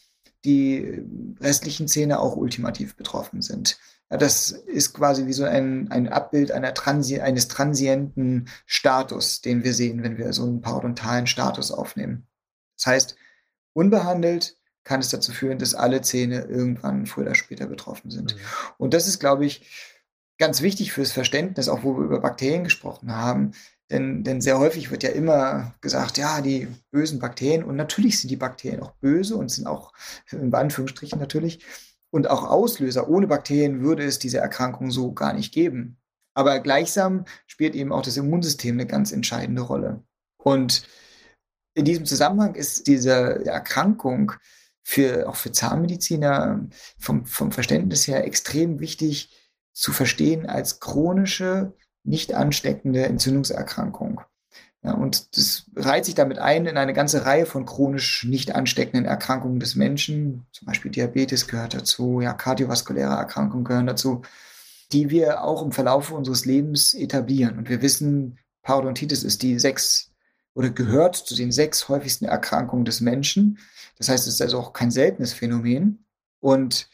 die 0.45 1.03
restlichen 1.41 1.89
Zähne 1.89 2.21
auch 2.21 2.37
ultimativ 2.37 2.97
betroffen 2.97 3.43
sind. 3.43 3.79
Das 4.19 4.51
ist 4.51 4.93
quasi 4.93 5.27
wie 5.27 5.33
so 5.33 5.45
ein, 5.45 5.91
ein 5.91 6.09
Abbild 6.09 6.51
einer 6.51 6.75
Transi 6.75 7.21
eines 7.21 7.49
transienten 7.49 8.49
Status, 8.67 9.41
den 9.41 9.63
wir 9.63 9.73
sehen, 9.73 10.03
wenn 10.03 10.19
wir 10.19 10.33
so 10.33 10.43
einen 10.43 10.61
parodontalen 10.61 11.27
Status 11.27 11.71
aufnehmen. 11.71 12.27
Das 12.77 12.87
heißt, 12.87 13.17
unbehandelt 13.73 14.57
kann 14.83 15.01
es 15.01 15.11
dazu 15.11 15.33
führen, 15.33 15.59
dass 15.59 15.75
alle 15.75 16.03
Zähne 16.03 16.43
irgendwann 16.43 17.07
früher 17.07 17.27
oder 17.27 17.35
später 17.35 17.67
betroffen 17.67 18.11
sind. 18.11 18.35
Mhm. 18.35 18.41
Und 18.79 18.95
das 18.95 19.07
ist, 19.07 19.21
glaube 19.21 19.47
ich, 19.47 19.65
ganz 20.39 20.63
wichtig 20.63 20.93
fürs 20.93 21.13
Verständnis, 21.13 21.69
auch 21.69 21.85
wo 21.85 21.97
wir 21.97 22.05
über 22.05 22.21
Bakterien 22.21 22.65
gesprochen 22.65 23.15
haben. 23.15 23.53
Denn, 23.91 24.25
denn 24.25 24.41
sehr 24.41 24.59
häufig 24.59 24.91
wird 24.91 25.03
ja 25.03 25.11
immer 25.11 25.75
gesagt, 25.81 26.17
ja, 26.17 26.41
die 26.41 26.69
bösen 26.91 27.19
Bakterien, 27.19 27.65
und 27.65 27.77
natürlich 27.77 28.19
sind 28.19 28.31
die 28.31 28.37
Bakterien 28.37 28.83
auch 28.83 28.93
böse 28.93 29.37
und 29.37 29.51
sind 29.51 29.67
auch 29.67 29.93
in 30.31 30.53
Anführungsstrichen 30.55 31.19
natürlich 31.19 31.65
und 32.11 32.29
auch 32.29 32.45
Auslöser. 32.45 33.09
Ohne 33.09 33.27
Bakterien 33.27 33.83
würde 33.83 34.05
es 34.05 34.19
diese 34.19 34.39
Erkrankung 34.39 34.91
so 34.91 35.13
gar 35.13 35.33
nicht 35.33 35.53
geben. 35.53 35.99
Aber 36.35 36.61
gleichsam 36.61 37.25
spielt 37.47 37.75
eben 37.75 37.93
auch 37.93 38.03
das 38.03 38.17
Immunsystem 38.17 38.77
eine 38.77 38.87
ganz 38.87 39.13
entscheidende 39.13 39.63
Rolle. 39.63 40.03
Und 40.39 40.87
in 41.75 41.85
diesem 41.85 42.07
Zusammenhang 42.07 42.55
ist 42.55 42.87
diese 42.87 43.45
Erkrankung 43.47 44.33
für, 44.83 45.29
auch 45.29 45.37
für 45.37 45.53
Zahnmediziner 45.53 46.69
vom, 46.99 47.27
vom 47.27 47.53
Verständnis 47.53 48.07
her 48.07 48.25
extrem 48.25 48.81
wichtig 48.81 49.37
zu 49.73 49.93
verstehen 49.93 50.47
als 50.47 50.81
chronische, 50.81 51.75
nicht 52.03 52.35
ansteckende 52.35 53.05
Entzündungserkrankung. 53.05 54.23
Ja, 54.83 54.95
und 54.95 55.37
das 55.37 55.67
reiht 55.77 56.07
sich 56.07 56.15
damit 56.15 56.39
ein 56.39 56.65
in 56.65 56.79
eine 56.79 56.95
ganze 56.95 57.27
Reihe 57.27 57.45
von 57.45 57.67
chronisch 57.67 58.25
nicht 58.25 58.55
ansteckenden 58.55 59.05
Erkrankungen 59.05 59.61
des 59.61 59.75
Menschen. 59.75 60.47
Zum 60.53 60.67
Beispiel 60.67 60.91
Diabetes 60.91 61.49
gehört 61.49 61.75
dazu, 61.75 62.21
ja, 62.23 62.33
kardiovaskuläre 62.33 63.13
Erkrankungen 63.13 63.65
gehören 63.65 63.87
dazu, 63.87 64.23
die 64.93 65.11
wir 65.11 65.45
auch 65.45 65.63
im 65.63 65.73
Verlauf 65.73 66.11
unseres 66.11 66.47
Lebens 66.47 66.95
etablieren. 66.95 67.59
Und 67.59 67.69
wir 67.69 67.83
wissen, 67.83 68.39
Parodontitis 68.63 69.23
ist 69.23 69.43
die 69.43 69.59
sechs 69.59 70.13
oder 70.55 70.71
gehört 70.71 71.17
zu 71.17 71.37
den 71.37 71.53
sechs 71.53 71.89
häufigsten 71.89 72.25
Erkrankungen 72.25 72.85
des 72.87 73.01
Menschen. 73.01 73.59
Das 73.99 74.09
heißt, 74.09 74.27
es 74.27 74.35
ist 74.35 74.43
also 74.43 74.59
auch 74.59 74.73
kein 74.73 74.91
seltenes 74.91 75.35
Phänomen. 75.35 76.07
Und 76.41 76.89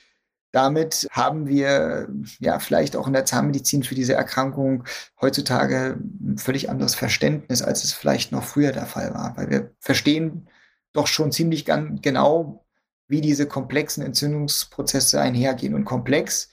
damit 0.56 1.06
haben 1.10 1.46
wir 1.46 2.08
ja 2.40 2.58
vielleicht 2.60 2.96
auch 2.96 3.06
in 3.06 3.12
der 3.12 3.26
Zahnmedizin 3.26 3.82
für 3.82 3.94
diese 3.94 4.14
Erkrankung 4.14 4.84
heutzutage 5.20 5.98
ein 6.00 6.38
völlig 6.38 6.70
anderes 6.70 6.94
Verständnis, 6.94 7.60
als 7.60 7.84
es 7.84 7.92
vielleicht 7.92 8.32
noch 8.32 8.42
früher 8.42 8.72
der 8.72 8.86
Fall 8.86 9.12
war, 9.12 9.36
weil 9.36 9.50
wir 9.50 9.74
verstehen 9.80 10.48
doch 10.94 11.08
schon 11.08 11.30
ziemlich 11.30 11.66
genau, 11.66 12.64
wie 13.06 13.20
diese 13.20 13.46
komplexen 13.46 14.02
Entzündungsprozesse 14.02 15.20
einhergehen. 15.20 15.74
Und 15.74 15.84
komplex 15.84 16.48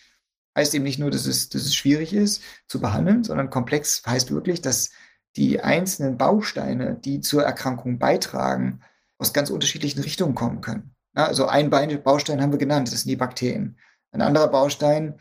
heißt 0.58 0.76
eben 0.76 0.84
nicht 0.84 1.00
nur, 1.00 1.10
dass 1.10 1.26
es, 1.26 1.48
dass 1.48 1.62
es 1.62 1.74
schwierig 1.74 2.14
ist 2.14 2.44
zu 2.68 2.82
behandeln, 2.82 3.24
sondern 3.24 3.50
komplex 3.50 4.04
heißt 4.06 4.32
wirklich, 4.32 4.62
dass 4.62 4.90
die 5.38 5.62
einzelnen 5.62 6.18
Bausteine, 6.18 6.96
die 6.96 7.22
zur 7.22 7.44
Erkrankung 7.44 8.00
beitragen, 8.00 8.82
aus 9.18 9.32
ganz 9.32 9.50
unterschiedlichen 9.50 10.02
Richtungen 10.02 10.36
kommen 10.36 10.60
können. 10.60 10.94
also 11.14 11.46
ein 11.46 11.70
Baustein 11.70 12.42
haben 12.42 12.52
wir 12.52 12.60
genannt, 12.60 12.92
das 12.92 13.04
sind 13.04 13.10
die 13.10 13.16
Bakterien. 13.16 13.78
Ein 14.14 14.22
anderer 14.22 14.48
Baustein 14.48 15.20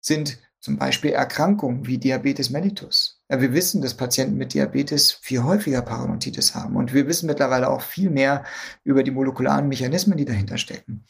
sind 0.00 0.38
zum 0.60 0.78
Beispiel 0.78 1.10
Erkrankungen 1.10 1.86
wie 1.86 1.98
Diabetes 1.98 2.50
mellitus. 2.50 3.22
Ja, 3.28 3.40
wir 3.40 3.52
wissen, 3.52 3.82
dass 3.82 3.94
Patienten 3.94 4.36
mit 4.36 4.54
Diabetes 4.54 5.12
viel 5.12 5.42
häufiger 5.42 5.82
Parodontitis 5.82 6.54
haben. 6.54 6.76
Und 6.76 6.94
wir 6.94 7.06
wissen 7.06 7.26
mittlerweile 7.26 7.68
auch 7.68 7.82
viel 7.82 8.10
mehr 8.10 8.44
über 8.82 9.02
die 9.02 9.10
molekularen 9.10 9.68
Mechanismen, 9.68 10.16
die 10.16 10.24
dahinter 10.24 10.58
stecken. 10.58 11.04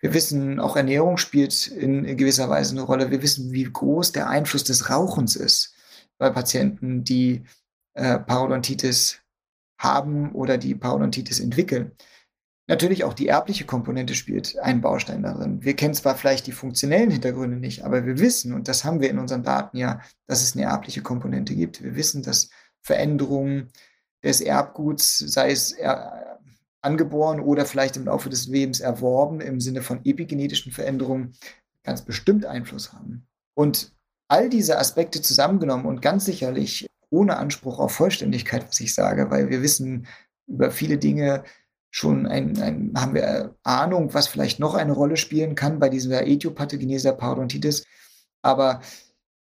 Wir 0.00 0.14
wissen, 0.14 0.60
auch 0.60 0.76
Ernährung 0.76 1.16
spielt 1.16 1.66
in 1.66 2.16
gewisser 2.16 2.48
Weise 2.48 2.72
eine 2.72 2.82
Rolle. 2.82 3.10
Wir 3.10 3.22
wissen, 3.22 3.52
wie 3.52 3.64
groß 3.64 4.12
der 4.12 4.28
Einfluss 4.28 4.64
des 4.64 4.90
Rauchens 4.90 5.36
ist 5.36 5.74
bei 6.18 6.30
Patienten, 6.30 7.04
die 7.04 7.44
äh, 7.94 8.18
Parodontitis 8.18 9.20
haben 9.78 10.32
oder 10.32 10.58
die 10.58 10.74
Parodontitis 10.74 11.40
entwickeln. 11.40 11.92
Natürlich 12.68 13.04
auch 13.04 13.14
die 13.14 13.28
erbliche 13.28 13.64
Komponente 13.64 14.14
spielt 14.14 14.58
einen 14.58 14.80
Baustein 14.80 15.22
darin. 15.22 15.62
Wir 15.62 15.76
kennen 15.76 15.94
zwar 15.94 16.16
vielleicht 16.16 16.48
die 16.48 16.52
funktionellen 16.52 17.10
Hintergründe 17.10 17.56
nicht, 17.56 17.84
aber 17.84 18.04
wir 18.04 18.18
wissen, 18.18 18.52
und 18.52 18.66
das 18.66 18.84
haben 18.84 19.00
wir 19.00 19.08
in 19.08 19.20
unseren 19.20 19.44
Daten 19.44 19.76
ja, 19.76 20.00
dass 20.26 20.42
es 20.42 20.56
eine 20.56 20.64
erbliche 20.64 21.02
Komponente 21.02 21.54
gibt. 21.54 21.82
Wir 21.82 21.94
wissen, 21.94 22.22
dass 22.22 22.50
Veränderungen 22.82 23.70
des 24.24 24.40
Erbguts, 24.40 25.18
sei 25.18 25.50
es 25.52 25.72
er, 25.72 26.40
angeboren 26.82 27.40
oder 27.40 27.66
vielleicht 27.66 27.96
im 27.96 28.04
Laufe 28.04 28.30
des 28.30 28.46
Lebens 28.46 28.80
erworben, 28.80 29.40
im 29.40 29.60
Sinne 29.60 29.82
von 29.82 30.04
epigenetischen 30.04 30.72
Veränderungen, 30.72 31.34
ganz 31.82 32.02
bestimmt 32.02 32.46
Einfluss 32.46 32.92
haben. 32.92 33.26
Und 33.54 33.92
all 34.28 34.48
diese 34.48 34.78
Aspekte 34.78 35.22
zusammengenommen 35.22 35.86
und 35.86 36.02
ganz 36.02 36.24
sicherlich 36.24 36.86
ohne 37.10 37.36
Anspruch 37.36 37.78
auf 37.78 37.92
Vollständigkeit, 37.92 38.68
was 38.68 38.80
ich 38.80 38.94
sage, 38.94 39.30
weil 39.30 39.48
wir 39.48 39.62
wissen 39.62 40.06
über 40.48 40.70
viele 40.70 40.98
Dinge, 40.98 41.44
schon 41.96 42.26
ein, 42.26 42.60
ein, 42.60 42.92
haben 42.94 43.14
wir 43.14 43.54
Ahnung, 43.62 44.12
was 44.12 44.26
vielleicht 44.26 44.60
noch 44.60 44.74
eine 44.74 44.92
Rolle 44.92 45.16
spielen 45.16 45.54
kann 45.54 45.78
bei 45.78 45.88
dieser 45.88 46.26
Etiopathogenese 46.26 47.14
Parodontitis. 47.14 47.84
Aber 48.42 48.82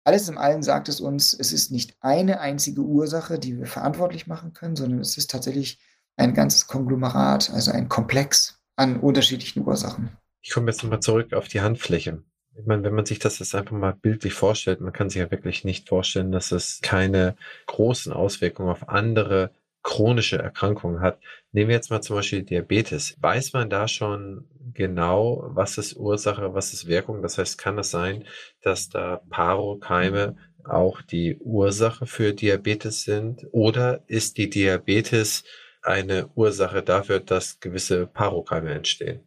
alles 0.04 0.28
in 0.28 0.36
allem 0.36 0.62
sagt 0.62 0.90
es 0.90 1.00
uns, 1.00 1.32
es 1.32 1.50
ist 1.50 1.72
nicht 1.72 1.96
eine 2.00 2.40
einzige 2.40 2.82
Ursache, 2.82 3.38
die 3.38 3.56
wir 3.56 3.64
verantwortlich 3.64 4.26
machen 4.26 4.52
können, 4.52 4.76
sondern 4.76 5.00
es 5.00 5.16
ist 5.16 5.30
tatsächlich 5.30 5.78
ein 6.18 6.34
ganzes 6.34 6.66
Konglomerat, 6.66 7.50
also 7.54 7.70
ein 7.70 7.88
Komplex 7.88 8.60
an 8.76 9.00
unterschiedlichen 9.00 9.66
Ursachen. 9.66 10.10
Ich 10.42 10.50
komme 10.50 10.70
jetzt 10.70 10.82
nochmal 10.82 11.00
zurück 11.00 11.32
auf 11.32 11.48
die 11.48 11.62
Handfläche. 11.62 12.22
Ich 12.54 12.66
meine, 12.66 12.82
wenn 12.82 12.94
man 12.94 13.06
sich 13.06 13.18
das 13.18 13.38
jetzt 13.38 13.54
einfach 13.54 13.76
mal 13.76 13.94
bildlich 13.94 14.34
vorstellt, 14.34 14.82
man 14.82 14.92
kann 14.92 15.08
sich 15.08 15.20
ja 15.20 15.30
wirklich 15.30 15.64
nicht 15.64 15.88
vorstellen, 15.88 16.32
dass 16.32 16.52
es 16.52 16.80
keine 16.82 17.34
großen 17.64 18.12
Auswirkungen 18.12 18.68
auf 18.68 18.90
andere 18.90 19.52
chronische 19.86 20.36
Erkrankungen 20.36 21.00
hat. 21.00 21.20
Nehmen 21.52 21.68
wir 21.68 21.76
jetzt 21.76 21.90
mal 21.90 22.02
zum 22.02 22.16
Beispiel 22.16 22.42
Diabetes. 22.42 23.16
Weiß 23.20 23.52
man 23.52 23.70
da 23.70 23.86
schon 23.86 24.44
genau, 24.74 25.44
was 25.46 25.78
ist 25.78 25.96
Ursache, 25.96 26.52
was 26.54 26.72
ist 26.72 26.88
Wirkung? 26.88 27.22
Das 27.22 27.38
heißt, 27.38 27.56
kann 27.56 27.78
es 27.78 27.92
sein, 27.92 28.24
dass 28.62 28.88
da 28.88 29.22
Parokeime 29.30 30.36
auch 30.64 31.02
die 31.02 31.38
Ursache 31.38 32.06
für 32.06 32.32
Diabetes 32.32 33.04
sind? 33.04 33.46
Oder 33.52 34.02
ist 34.08 34.38
die 34.38 34.50
Diabetes 34.50 35.44
eine 35.82 36.30
Ursache 36.34 36.82
dafür, 36.82 37.20
dass 37.20 37.60
gewisse 37.60 38.08
Parokeime 38.08 38.74
entstehen? 38.74 39.20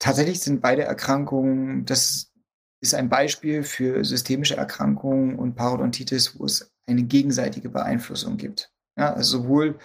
Tatsächlich 0.00 0.40
sind 0.40 0.60
beide 0.60 0.82
Erkrankungen, 0.82 1.84
das 1.84 2.32
ist 2.80 2.94
ein 2.94 3.08
Beispiel 3.08 3.62
für 3.62 4.04
systemische 4.04 4.56
Erkrankungen 4.56 5.38
und 5.38 5.54
Parodontitis, 5.54 6.36
wo 6.36 6.46
es 6.46 6.74
eine 6.88 7.04
gegenseitige 7.04 7.68
Beeinflussung 7.68 8.38
gibt. 8.38 8.72
Ja, 8.98 9.14
also 9.14 9.42
sowohl 9.42 9.78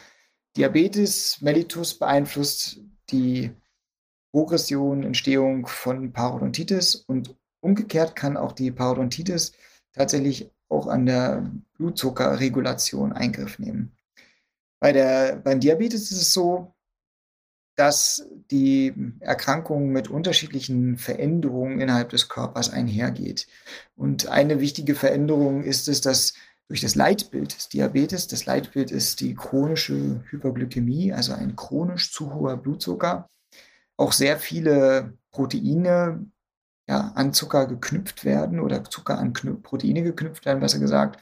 Diabetes 0.57 1.41
mellitus 1.41 1.97
beeinflusst 1.97 2.79
die 3.09 3.51
Progression, 4.31 5.03
Entstehung 5.03 5.67
von 5.67 6.11
Parodontitis 6.11 6.95
und 6.95 7.35
umgekehrt 7.61 8.15
kann 8.15 8.37
auch 8.37 8.51
die 8.51 8.71
Parodontitis 8.71 9.53
tatsächlich 9.93 10.51
auch 10.69 10.87
an 10.87 11.05
der 11.05 11.51
Blutzuckerregulation 11.77 13.13
Eingriff 13.13 13.59
nehmen. 13.59 13.95
Bei 14.79 14.91
der, 14.91 15.37
beim 15.37 15.59
Diabetes 15.59 16.11
ist 16.11 16.21
es 16.21 16.33
so, 16.33 16.73
dass 17.75 18.27
die 18.51 18.93
Erkrankung 19.19 19.89
mit 19.89 20.09
unterschiedlichen 20.09 20.97
Veränderungen 20.97 21.81
innerhalb 21.81 22.09
des 22.09 22.29
Körpers 22.29 22.69
einhergeht. 22.69 23.47
Und 23.95 24.27
eine 24.27 24.61
wichtige 24.61 24.95
Veränderung 24.95 25.63
ist 25.63 25.87
es, 25.87 26.01
dass 26.01 26.33
durch 26.67 26.81
das 26.81 26.95
Leitbild 26.95 27.55
des 27.55 27.69
Diabetes. 27.69 28.27
Das 28.27 28.45
Leitbild 28.45 28.91
ist 28.91 29.21
die 29.21 29.35
chronische 29.35 30.23
Hyperglykämie, 30.29 31.13
also 31.13 31.33
ein 31.33 31.55
chronisch 31.55 32.11
zu 32.11 32.33
hoher 32.33 32.57
Blutzucker. 32.57 33.29
Auch 33.97 34.11
sehr 34.11 34.39
viele 34.39 35.17
Proteine 35.31 36.25
ja, 36.87 37.11
an 37.15 37.33
Zucker 37.33 37.67
geknüpft 37.67 38.25
werden 38.25 38.59
oder 38.59 38.83
Zucker 38.83 39.17
an 39.17 39.33
Knü 39.33 39.55
Proteine 39.55 40.03
geknüpft 40.03 40.45
werden, 40.45 40.59
besser 40.59 40.79
gesagt, 40.79 41.19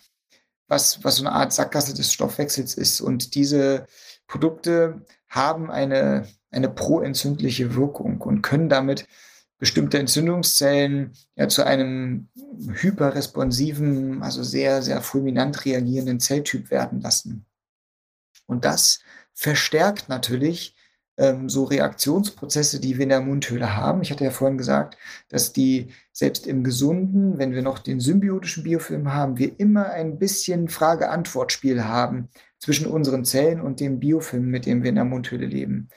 was, 0.68 1.04
was 1.04 1.18
so 1.18 1.26
eine 1.26 1.36
Art 1.36 1.54
Sackgasse 1.54 1.94
des 1.94 2.12
Stoffwechsels 2.12 2.76
ist. 2.76 3.02
Und 3.02 3.36
diese 3.36 3.86
Produkte 4.28 5.06
haben 5.28 5.70
eine, 5.70 6.28
eine 6.52 6.70
proentzündliche 6.70 7.76
Wirkung 7.76 8.22
und 8.22 8.42
können 8.42 8.70
damit 8.70 9.08
bestimmte 9.64 9.98
Entzündungszellen 9.98 11.14
ja, 11.38 11.48
zu 11.48 11.66
einem 11.66 12.28
hyperresponsiven, 12.82 14.22
also 14.22 14.44
sehr, 14.44 14.82
sehr 14.82 15.02
fulminant 15.02 15.64
reagierenden 15.64 16.20
Zelltyp 16.20 16.70
werden 16.70 17.00
lassen. 17.00 17.46
Und 18.46 18.66
das 18.66 19.00
verstärkt 19.34 20.10
natürlich 20.10 20.76
ähm, 21.16 21.48
so 21.48 21.64
Reaktionsprozesse, 21.64 22.82
die 22.82 22.98
wir 22.98 23.04
in 23.04 23.10
der 23.10 23.22
Mundhöhle 23.22 23.74
haben. 23.74 24.02
Ich 24.02 24.12
hatte 24.12 24.26
ja 24.26 24.32
vorhin 24.32 24.58
gesagt, 24.58 24.98
dass 25.30 25.54
die 25.54 25.88
selbst 26.12 26.46
im 26.46 26.66
Gesunden, 26.66 27.38
wenn 27.38 27.54
wir 27.54 27.62
noch 27.62 27.80
den 27.80 28.02
symbiotischen 28.02 28.64
Biofilm 28.64 29.14
haben, 29.14 29.38
wir 29.38 29.58
immer 29.62 29.92
ein 29.92 30.20
bisschen 30.20 30.68
Frage-Antwort-Spiel 30.68 31.86
haben 31.86 32.28
zwischen 32.60 32.86
unseren 32.86 33.24
Zellen 33.24 33.62
und 33.62 33.80
dem 33.80 34.02
Biofilm, 34.02 34.48
mit 34.48 34.66
dem 34.66 34.84
wir 34.84 34.90
in 34.90 34.96
der 34.96 35.06
Mundhöhle 35.06 35.46
leben. 35.46 35.88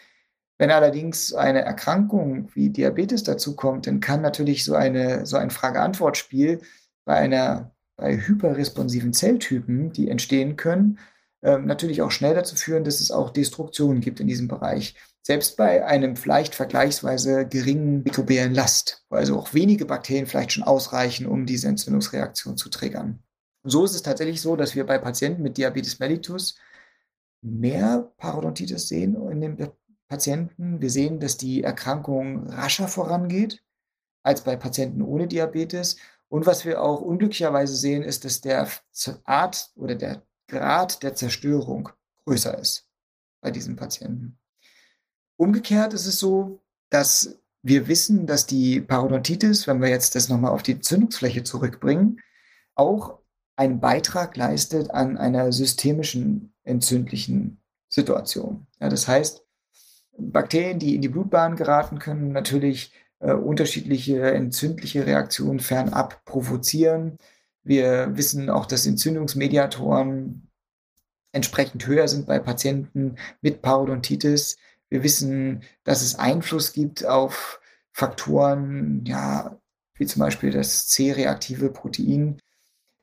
Wenn 0.58 0.70
allerdings 0.70 1.34
eine 1.34 1.62
Erkrankung 1.62 2.48
wie 2.54 2.70
Diabetes 2.70 3.22
dazukommt, 3.22 3.86
dann 3.86 4.00
kann 4.00 4.22
natürlich 4.22 4.64
so, 4.64 4.74
eine, 4.74 5.26
so 5.26 5.36
ein 5.36 5.50
Frage-Antwort-Spiel 5.50 6.60
bei 7.04 7.16
einer 7.16 7.72
bei 7.96 8.16
hyperresponsiven 8.16 9.12
Zelltypen, 9.12 9.92
die 9.92 10.10
entstehen 10.10 10.56
können, 10.56 10.98
äh, 11.42 11.58
natürlich 11.58 12.02
auch 12.02 12.10
schnell 12.10 12.34
dazu 12.34 12.54
führen, 12.54 12.84
dass 12.84 13.00
es 13.00 13.10
auch 13.10 13.30
Destruktionen 13.30 14.00
gibt 14.00 14.20
in 14.20 14.26
diesem 14.26 14.48
Bereich. 14.48 14.94
Selbst 15.22 15.56
bei 15.56 15.84
einem 15.84 16.14
vielleicht 16.14 16.54
vergleichsweise 16.54 17.46
geringen 17.46 18.02
mikrobiellen 18.04 18.54
Last, 18.54 19.04
wo 19.08 19.16
also 19.16 19.38
auch 19.38 19.54
wenige 19.54 19.86
Bakterien 19.86 20.26
vielleicht 20.26 20.52
schon 20.52 20.62
ausreichen, 20.62 21.26
um 21.26 21.46
diese 21.46 21.68
Entzündungsreaktion 21.68 22.56
zu 22.56 22.68
triggern. 22.68 23.22
Und 23.62 23.70
so 23.70 23.84
ist 23.84 23.94
es 23.94 24.02
tatsächlich 24.02 24.40
so, 24.40 24.54
dass 24.54 24.76
wir 24.76 24.86
bei 24.86 24.98
Patienten 24.98 25.42
mit 25.42 25.56
Diabetes 25.56 25.98
mellitus 25.98 26.56
mehr 27.42 28.12
Parodontitis 28.18 28.88
sehen 28.88 29.16
in 29.30 29.40
den 29.40 29.56
Patienten. 30.08 30.80
Wir 30.80 30.90
sehen, 30.90 31.20
dass 31.20 31.36
die 31.36 31.62
Erkrankung 31.62 32.48
rascher 32.48 32.88
vorangeht 32.88 33.62
als 34.22 34.42
bei 34.42 34.56
Patienten 34.56 35.02
ohne 35.02 35.26
Diabetes. 35.26 35.96
Und 36.28 36.46
was 36.46 36.64
wir 36.64 36.82
auch 36.82 37.00
unglücklicherweise 37.00 37.76
sehen, 37.76 38.02
ist, 38.02 38.24
dass 38.24 38.40
der 38.40 38.68
Art 39.24 39.70
oder 39.76 39.94
der 39.94 40.22
Grad 40.48 41.02
der 41.02 41.14
Zerstörung 41.14 41.88
größer 42.24 42.58
ist 42.58 42.88
bei 43.40 43.50
diesen 43.50 43.76
Patienten. 43.76 44.38
Umgekehrt 45.36 45.92
ist 45.92 46.06
es 46.06 46.18
so, 46.18 46.62
dass 46.90 47.38
wir 47.62 47.88
wissen, 47.88 48.26
dass 48.26 48.46
die 48.46 48.80
Parodontitis, 48.80 49.66
wenn 49.66 49.80
wir 49.80 49.88
jetzt 49.88 50.14
das 50.14 50.28
nochmal 50.28 50.52
auf 50.52 50.62
die 50.62 50.80
Zündungsfläche 50.80 51.42
zurückbringen, 51.42 52.20
auch 52.74 53.18
einen 53.56 53.80
Beitrag 53.80 54.36
leistet 54.36 54.90
an 54.90 55.16
einer 55.16 55.52
systemischen 55.52 56.54
entzündlichen 56.62 57.60
Situation. 57.88 58.66
Ja, 58.80 58.88
das 58.88 59.08
heißt, 59.08 59.45
Bakterien, 60.18 60.78
die 60.78 60.94
in 60.94 61.02
die 61.02 61.08
Blutbahn 61.08 61.56
geraten, 61.56 61.98
können 61.98 62.32
natürlich 62.32 62.92
äh, 63.20 63.32
unterschiedliche 63.32 64.30
entzündliche 64.32 65.06
Reaktionen 65.06 65.60
fernab 65.60 66.24
provozieren. 66.24 67.18
Wir 67.62 68.16
wissen 68.16 68.50
auch, 68.50 68.66
dass 68.66 68.86
Entzündungsmediatoren 68.86 70.48
entsprechend 71.32 71.86
höher 71.86 72.08
sind 72.08 72.26
bei 72.26 72.38
Patienten 72.38 73.16
mit 73.42 73.62
Parodontitis. 73.62 74.56
Wir 74.88 75.02
wissen, 75.02 75.62
dass 75.84 76.02
es 76.02 76.18
Einfluss 76.18 76.72
gibt 76.72 77.04
auf 77.04 77.60
Faktoren, 77.92 79.04
ja, 79.04 79.58
wie 79.94 80.06
zum 80.06 80.20
Beispiel 80.20 80.50
das 80.50 80.88
C-reaktive 80.88 81.70
Protein, 81.70 82.38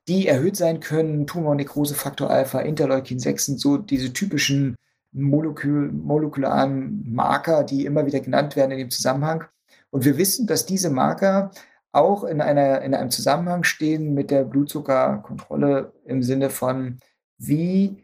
die 0.07 0.27
erhöht 0.27 0.55
sein 0.55 0.79
können. 0.79 1.27
Tumornekrosefaktor 1.27 2.29
Alpha, 2.29 2.59
Interleukin 2.59 3.19
6 3.19 3.45
sind 3.45 3.59
so 3.59 3.77
diese 3.77 4.13
typischen 4.13 4.75
molekül 5.13 5.91
molekularen 5.91 7.03
Marker, 7.13 7.63
die 7.63 7.85
immer 7.85 8.05
wieder 8.05 8.19
genannt 8.19 8.55
werden 8.55 8.71
in 8.71 8.79
dem 8.79 8.91
Zusammenhang. 8.91 9.45
Und 9.89 10.05
wir 10.05 10.17
wissen, 10.17 10.47
dass 10.47 10.65
diese 10.65 10.89
Marker 10.89 11.51
auch 11.91 12.23
in, 12.23 12.41
einer, 12.41 12.81
in 12.81 12.95
einem 12.95 13.11
Zusammenhang 13.11 13.63
stehen 13.63 14.13
mit 14.13 14.31
der 14.31 14.43
Blutzuckerkontrolle 14.43 15.93
im 16.05 16.23
Sinne 16.23 16.49
von, 16.49 16.99
wie 17.37 18.03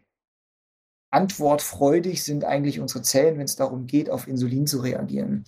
antwortfreudig 1.09 2.23
sind 2.23 2.45
eigentlich 2.45 2.79
unsere 2.79 3.01
Zellen, 3.01 3.39
wenn 3.39 3.45
es 3.45 3.55
darum 3.55 3.87
geht, 3.87 4.11
auf 4.11 4.27
Insulin 4.27 4.67
zu 4.67 4.79
reagieren. 4.79 5.45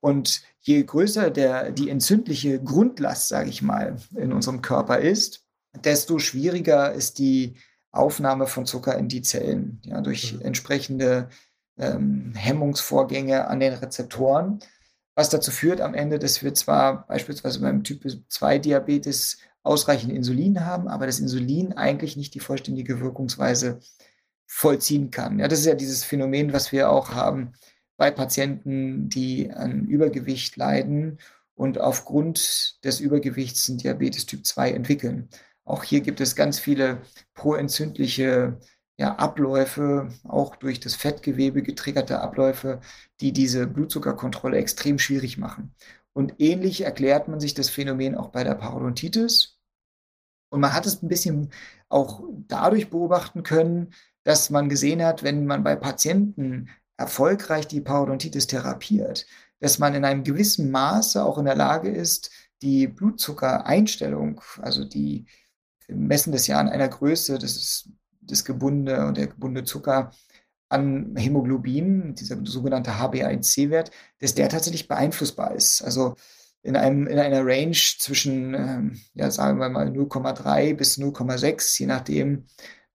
Und 0.00 0.42
je 0.60 0.82
größer 0.82 1.30
der, 1.30 1.70
die 1.70 1.88
entzündliche 1.88 2.62
Grundlast, 2.62 3.28
sage 3.28 3.48
ich 3.48 3.62
mal, 3.62 3.96
in 4.16 4.32
unserem 4.32 4.60
Körper 4.60 4.98
ist, 4.98 5.44
desto 5.84 6.18
schwieriger 6.18 6.92
ist 6.92 7.18
die 7.18 7.54
Aufnahme 7.94 8.46
von 8.46 8.66
Zucker 8.66 8.96
in 8.96 9.08
die 9.08 9.22
Zellen, 9.22 9.80
ja, 9.84 10.00
durch 10.00 10.34
mhm. 10.34 10.42
entsprechende 10.42 11.28
ähm, 11.78 12.32
Hemmungsvorgänge 12.34 13.48
an 13.48 13.60
den 13.60 13.74
Rezeptoren, 13.74 14.60
was 15.14 15.28
dazu 15.28 15.50
führt 15.50 15.80
am 15.80 15.94
Ende, 15.94 16.18
dass 16.18 16.42
wir 16.42 16.54
zwar 16.54 17.06
beispielsweise 17.06 17.60
beim 17.60 17.84
Typ 17.84 18.04
2 18.28 18.58
Diabetes 18.58 19.38
ausreichend 19.62 20.12
Insulin 20.12 20.66
haben, 20.66 20.88
aber 20.88 21.06
das 21.06 21.20
Insulin 21.20 21.72
eigentlich 21.72 22.16
nicht 22.16 22.34
die 22.34 22.40
vollständige 22.40 23.00
Wirkungsweise 23.00 23.80
vollziehen 24.46 25.10
kann. 25.10 25.38
Ja, 25.38 25.48
das 25.48 25.60
ist 25.60 25.66
ja 25.66 25.74
dieses 25.74 26.04
Phänomen, 26.04 26.52
was 26.52 26.72
wir 26.72 26.90
auch 26.90 27.10
haben 27.10 27.52
bei 27.96 28.10
Patienten, 28.10 29.08
die 29.08 29.50
an 29.52 29.86
Übergewicht 29.86 30.56
leiden 30.56 31.18
und 31.54 31.80
aufgrund 31.80 32.84
des 32.84 33.00
Übergewichts 33.00 33.68
einen 33.68 33.78
Diabetes 33.78 34.26
Typ 34.26 34.44
2 34.44 34.72
entwickeln. 34.72 35.28
Auch 35.64 35.82
hier 35.82 36.00
gibt 36.00 36.20
es 36.20 36.36
ganz 36.36 36.58
viele 36.58 37.02
proentzündliche 37.34 38.58
ja, 38.96 39.16
Abläufe, 39.16 40.08
auch 40.24 40.56
durch 40.56 40.78
das 40.80 40.94
Fettgewebe 40.94 41.62
getriggerte 41.62 42.20
Abläufe, 42.20 42.80
die 43.20 43.32
diese 43.32 43.66
Blutzuckerkontrolle 43.66 44.58
extrem 44.58 44.98
schwierig 44.98 45.38
machen. 45.38 45.74
Und 46.12 46.34
ähnlich 46.38 46.82
erklärt 46.82 47.28
man 47.28 47.40
sich 47.40 47.54
das 47.54 47.70
Phänomen 47.70 48.14
auch 48.14 48.28
bei 48.28 48.44
der 48.44 48.54
Parodontitis. 48.54 49.58
Und 50.50 50.60
man 50.60 50.72
hat 50.72 50.86
es 50.86 51.02
ein 51.02 51.08
bisschen 51.08 51.50
auch 51.88 52.22
dadurch 52.46 52.90
beobachten 52.90 53.42
können, 53.42 53.92
dass 54.22 54.50
man 54.50 54.68
gesehen 54.68 55.02
hat, 55.02 55.22
wenn 55.24 55.46
man 55.46 55.64
bei 55.64 55.74
Patienten 55.74 56.70
erfolgreich 56.96 57.66
die 57.66 57.80
Parodontitis 57.80 58.46
therapiert, 58.46 59.26
dass 59.58 59.80
man 59.80 59.94
in 59.94 60.04
einem 60.04 60.22
gewissen 60.22 60.70
Maße 60.70 61.24
auch 61.24 61.38
in 61.38 61.46
der 61.46 61.56
Lage 61.56 61.90
ist, 61.90 62.30
die 62.62 62.86
Blutzuckereinstellung, 62.86 64.40
also 64.62 64.84
die 64.84 65.26
messen 65.88 66.32
das 66.32 66.46
ja 66.46 66.58
an 66.58 66.68
einer 66.68 66.88
Größe, 66.88 67.38
das 67.38 67.56
ist 67.56 67.90
das 68.20 68.44
gebundene 68.44 69.06
und 69.06 69.16
der 69.16 69.28
gebundene 69.28 69.64
Zucker 69.64 70.10
an 70.68 71.14
Hämoglobin, 71.16 72.14
dieser 72.14 72.38
sogenannte 72.44 72.92
HbA1c-Wert, 72.92 73.90
dass 74.20 74.34
der 74.34 74.48
tatsächlich 74.48 74.88
beeinflussbar 74.88 75.54
ist. 75.54 75.82
Also 75.82 76.14
in, 76.62 76.76
einem, 76.76 77.06
in 77.06 77.18
einer 77.18 77.44
Range 77.44 77.76
zwischen, 77.98 78.54
ähm, 78.54 79.00
ja, 79.12 79.30
sagen 79.30 79.58
wir 79.58 79.68
mal 79.68 79.88
0,3 79.88 80.74
bis 80.74 80.98
0,6, 80.98 81.78
je 81.80 81.86
nachdem, 81.86 82.46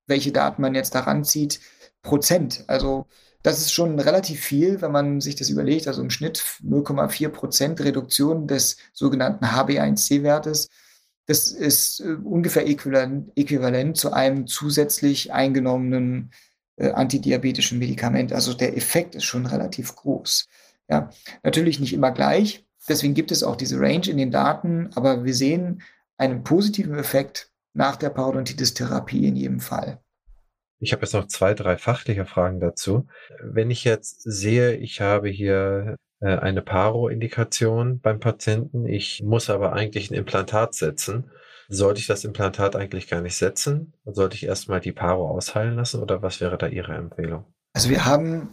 welche 0.07 0.31
Daten 0.31 0.61
man 0.61 0.75
jetzt 0.75 0.95
daran 0.95 1.23
zieht, 1.23 1.59
Prozent. 2.01 2.63
Also 2.67 3.05
das 3.43 3.59
ist 3.59 3.71
schon 3.71 3.99
relativ 3.99 4.41
viel, 4.41 4.81
wenn 4.81 4.91
man 4.91 5.21
sich 5.21 5.35
das 5.35 5.49
überlegt. 5.49 5.87
Also 5.87 6.01
im 6.01 6.09
Schnitt 6.09 6.39
0,4 6.63 7.29
Prozent 7.29 7.79
Reduktion 7.79 8.47
des 8.47 8.77
sogenannten 8.93 9.45
HbA1c-Wertes 9.45 10.69
das 11.29 11.51
ist 11.51 11.99
äh, 11.99 12.15
ungefähr 12.23 12.67
äquivalent, 12.67 13.31
äquivalent, 13.35 13.95
zu 13.95 14.11
einem 14.11 14.47
zusätzlich 14.47 15.31
eingenommenen 15.31 16.31
äh, 16.77 16.89
antidiabetischen 16.89 17.77
Medikament. 17.77 18.33
Also 18.33 18.55
der 18.55 18.75
Effekt 18.75 19.13
ist 19.13 19.25
schon 19.25 19.45
relativ 19.45 19.95
groß. 19.95 20.47
Ja, 20.89 21.11
natürlich 21.43 21.79
nicht 21.79 21.93
immer 21.93 22.11
gleich. 22.11 22.65
Deswegen 22.87 23.13
gibt 23.13 23.31
es 23.31 23.43
auch 23.43 23.55
diese 23.55 23.79
Range 23.79 24.09
in 24.09 24.17
den 24.17 24.31
Daten, 24.31 24.89
aber 24.95 25.23
wir 25.23 25.35
sehen 25.35 25.83
einen 26.17 26.43
positiven 26.43 26.97
Effekt 26.97 27.51
nach 27.75 27.95
der 27.95 28.09
Parodontitis-Therapie 28.09 29.27
in 29.27 29.35
jedem 29.35 29.59
Fall. 29.59 30.01
Ich 30.79 30.93
habe 30.93 31.03
jetzt 31.03 31.13
noch 31.13 31.27
zwei, 31.27 31.53
drei 31.53 31.77
fachliche 31.77 32.25
Fragen 32.25 32.59
dazu. 32.59 33.05
Wenn 33.43 33.69
ich 33.69 33.83
jetzt 33.83 34.23
sehe, 34.23 34.75
ich 34.77 34.99
habe 34.99 35.29
hier 35.29 35.95
eine 36.21 36.61
Paro-Indikation 36.61 37.99
beim 37.99 38.19
Patienten. 38.19 38.85
Ich 38.85 39.23
muss 39.23 39.49
aber 39.49 39.73
eigentlich 39.73 40.11
ein 40.11 40.15
Implantat 40.15 40.73
setzen. 40.73 41.31
Sollte 41.69 42.01
ich 42.01 42.07
das 42.07 42.25
Implantat 42.25 42.75
eigentlich 42.75 43.07
gar 43.07 43.21
nicht 43.21 43.35
setzen? 43.35 43.93
Sollte 44.05 44.35
ich 44.35 44.45
erstmal 44.45 44.79
die 44.79 44.91
Paro 44.91 45.29
ausheilen 45.29 45.75
lassen 45.75 46.01
oder 46.01 46.21
was 46.21 46.41
wäre 46.41 46.57
da 46.57 46.67
Ihre 46.67 46.95
Empfehlung? 46.95 47.45
Also 47.73 47.89
wir 47.89 48.05
haben 48.05 48.49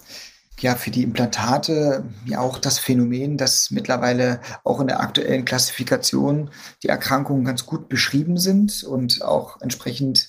ja 0.61 0.75
für 0.75 0.91
die 0.91 1.03
Implantate 1.03 2.05
ja 2.27 2.41
auch 2.41 2.59
das 2.59 2.79
Phänomen, 2.79 3.37
dass 3.37 3.71
mittlerweile 3.71 4.41
auch 4.64 4.81
in 4.81 4.87
der 4.87 5.01
aktuellen 5.01 5.45
Klassifikation 5.45 6.51
die 6.83 6.89
Erkrankungen 6.89 7.45
ganz 7.45 7.67
gut 7.67 7.89
beschrieben 7.89 8.37
sind 8.39 8.85
und 8.85 9.23
auch 9.23 9.61
entsprechend 9.61 10.29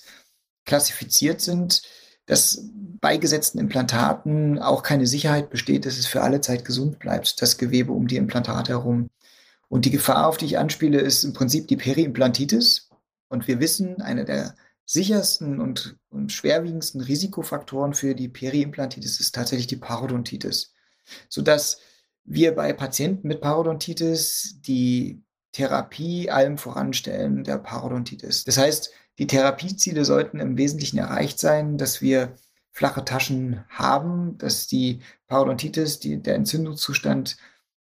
klassifiziert 0.64 1.40
sind 1.40 1.82
dass 2.28 2.62
bei 3.00 3.16
gesetzten 3.16 3.58
Implantaten 3.58 4.58
auch 4.58 4.82
keine 4.82 5.06
Sicherheit 5.06 5.50
besteht, 5.50 5.86
dass 5.86 5.98
es 5.98 6.06
für 6.06 6.22
alle 6.22 6.40
Zeit 6.40 6.64
gesund 6.64 6.98
bleibt, 6.98 7.40
das 7.40 7.58
Gewebe 7.58 7.92
um 7.92 8.08
die 8.08 8.16
Implantate 8.16 8.72
herum. 8.72 9.08
Und 9.68 9.84
die 9.84 9.90
Gefahr, 9.90 10.26
auf 10.26 10.36
die 10.36 10.46
ich 10.46 10.58
anspiele, 10.58 10.98
ist 11.00 11.24
im 11.24 11.32
Prinzip 11.32 11.68
die 11.68 11.76
Periimplantitis. 11.76 12.88
Und 13.28 13.46
wir 13.46 13.60
wissen, 13.60 14.00
einer 14.00 14.24
der 14.24 14.54
sichersten 14.86 15.60
und, 15.60 15.96
und 16.08 16.32
schwerwiegendsten 16.32 17.02
Risikofaktoren 17.02 17.92
für 17.92 18.14
die 18.14 18.28
Periimplantitis 18.28 19.20
ist 19.20 19.34
tatsächlich 19.34 19.66
die 19.66 19.76
Parodontitis. 19.76 20.72
Sodass 21.28 21.78
wir 22.24 22.54
bei 22.54 22.72
Patienten 22.72 23.28
mit 23.28 23.40
Parodontitis 23.40 24.56
die 24.60 25.22
Therapie 25.52 26.30
allem 26.30 26.56
voranstellen 26.56 27.44
der 27.44 27.58
Parodontitis. 27.58 28.44
Das 28.44 28.56
heißt, 28.56 28.90
die 29.18 29.26
Therapieziele 29.26 30.04
sollten 30.04 30.40
im 30.40 30.56
Wesentlichen 30.56 30.98
erreicht 30.98 31.38
sein, 31.38 31.76
dass 31.76 32.00
wir 32.00 32.36
flache 32.78 33.04
Taschen 33.04 33.64
haben, 33.68 34.38
dass 34.38 34.68
die 34.68 35.00
Parodontitis, 35.26 35.98
die, 35.98 36.22
der 36.22 36.36
Entzündungszustand 36.36 37.36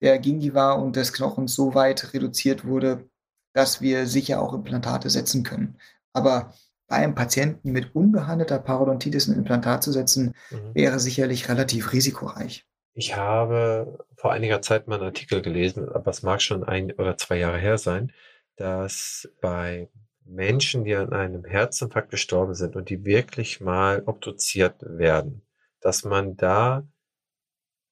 der 0.00 0.18
Gingiva 0.18 0.72
und 0.72 0.96
des 0.96 1.12
Knochens 1.12 1.54
so 1.54 1.74
weit 1.74 2.14
reduziert 2.14 2.64
wurde, 2.64 3.06
dass 3.52 3.82
wir 3.82 4.06
sicher 4.06 4.40
auch 4.40 4.54
Implantate 4.54 5.10
setzen 5.10 5.42
können. 5.42 5.76
Aber 6.14 6.54
bei 6.86 6.96
einem 6.96 7.14
Patienten 7.14 7.70
mit 7.70 7.94
unbehandelter 7.94 8.58
Parodontitis 8.60 9.28
ein 9.28 9.36
Implantat 9.36 9.82
zu 9.82 9.92
setzen, 9.92 10.32
mhm. 10.50 10.74
wäre 10.74 10.98
sicherlich 11.00 11.50
relativ 11.50 11.92
risikoreich. 11.92 12.66
Ich 12.94 13.14
habe 13.14 14.06
vor 14.16 14.32
einiger 14.32 14.62
Zeit 14.62 14.88
mal 14.88 14.94
einen 14.94 15.04
Artikel 15.04 15.42
gelesen, 15.42 15.86
aber 15.90 16.10
es 16.10 16.22
mag 16.22 16.40
schon 16.40 16.64
ein 16.64 16.92
oder 16.92 17.18
zwei 17.18 17.36
Jahre 17.36 17.58
her 17.58 17.76
sein, 17.76 18.10
dass 18.56 19.28
bei 19.42 19.90
Menschen, 20.28 20.84
die 20.84 20.94
an 20.94 21.12
einem 21.12 21.44
Herzinfarkt 21.44 22.10
gestorben 22.10 22.54
sind 22.54 22.76
und 22.76 22.90
die 22.90 23.04
wirklich 23.04 23.60
mal 23.60 24.02
obduziert 24.04 24.76
werden, 24.80 25.46
dass 25.80 26.04
man 26.04 26.36
da 26.36 26.86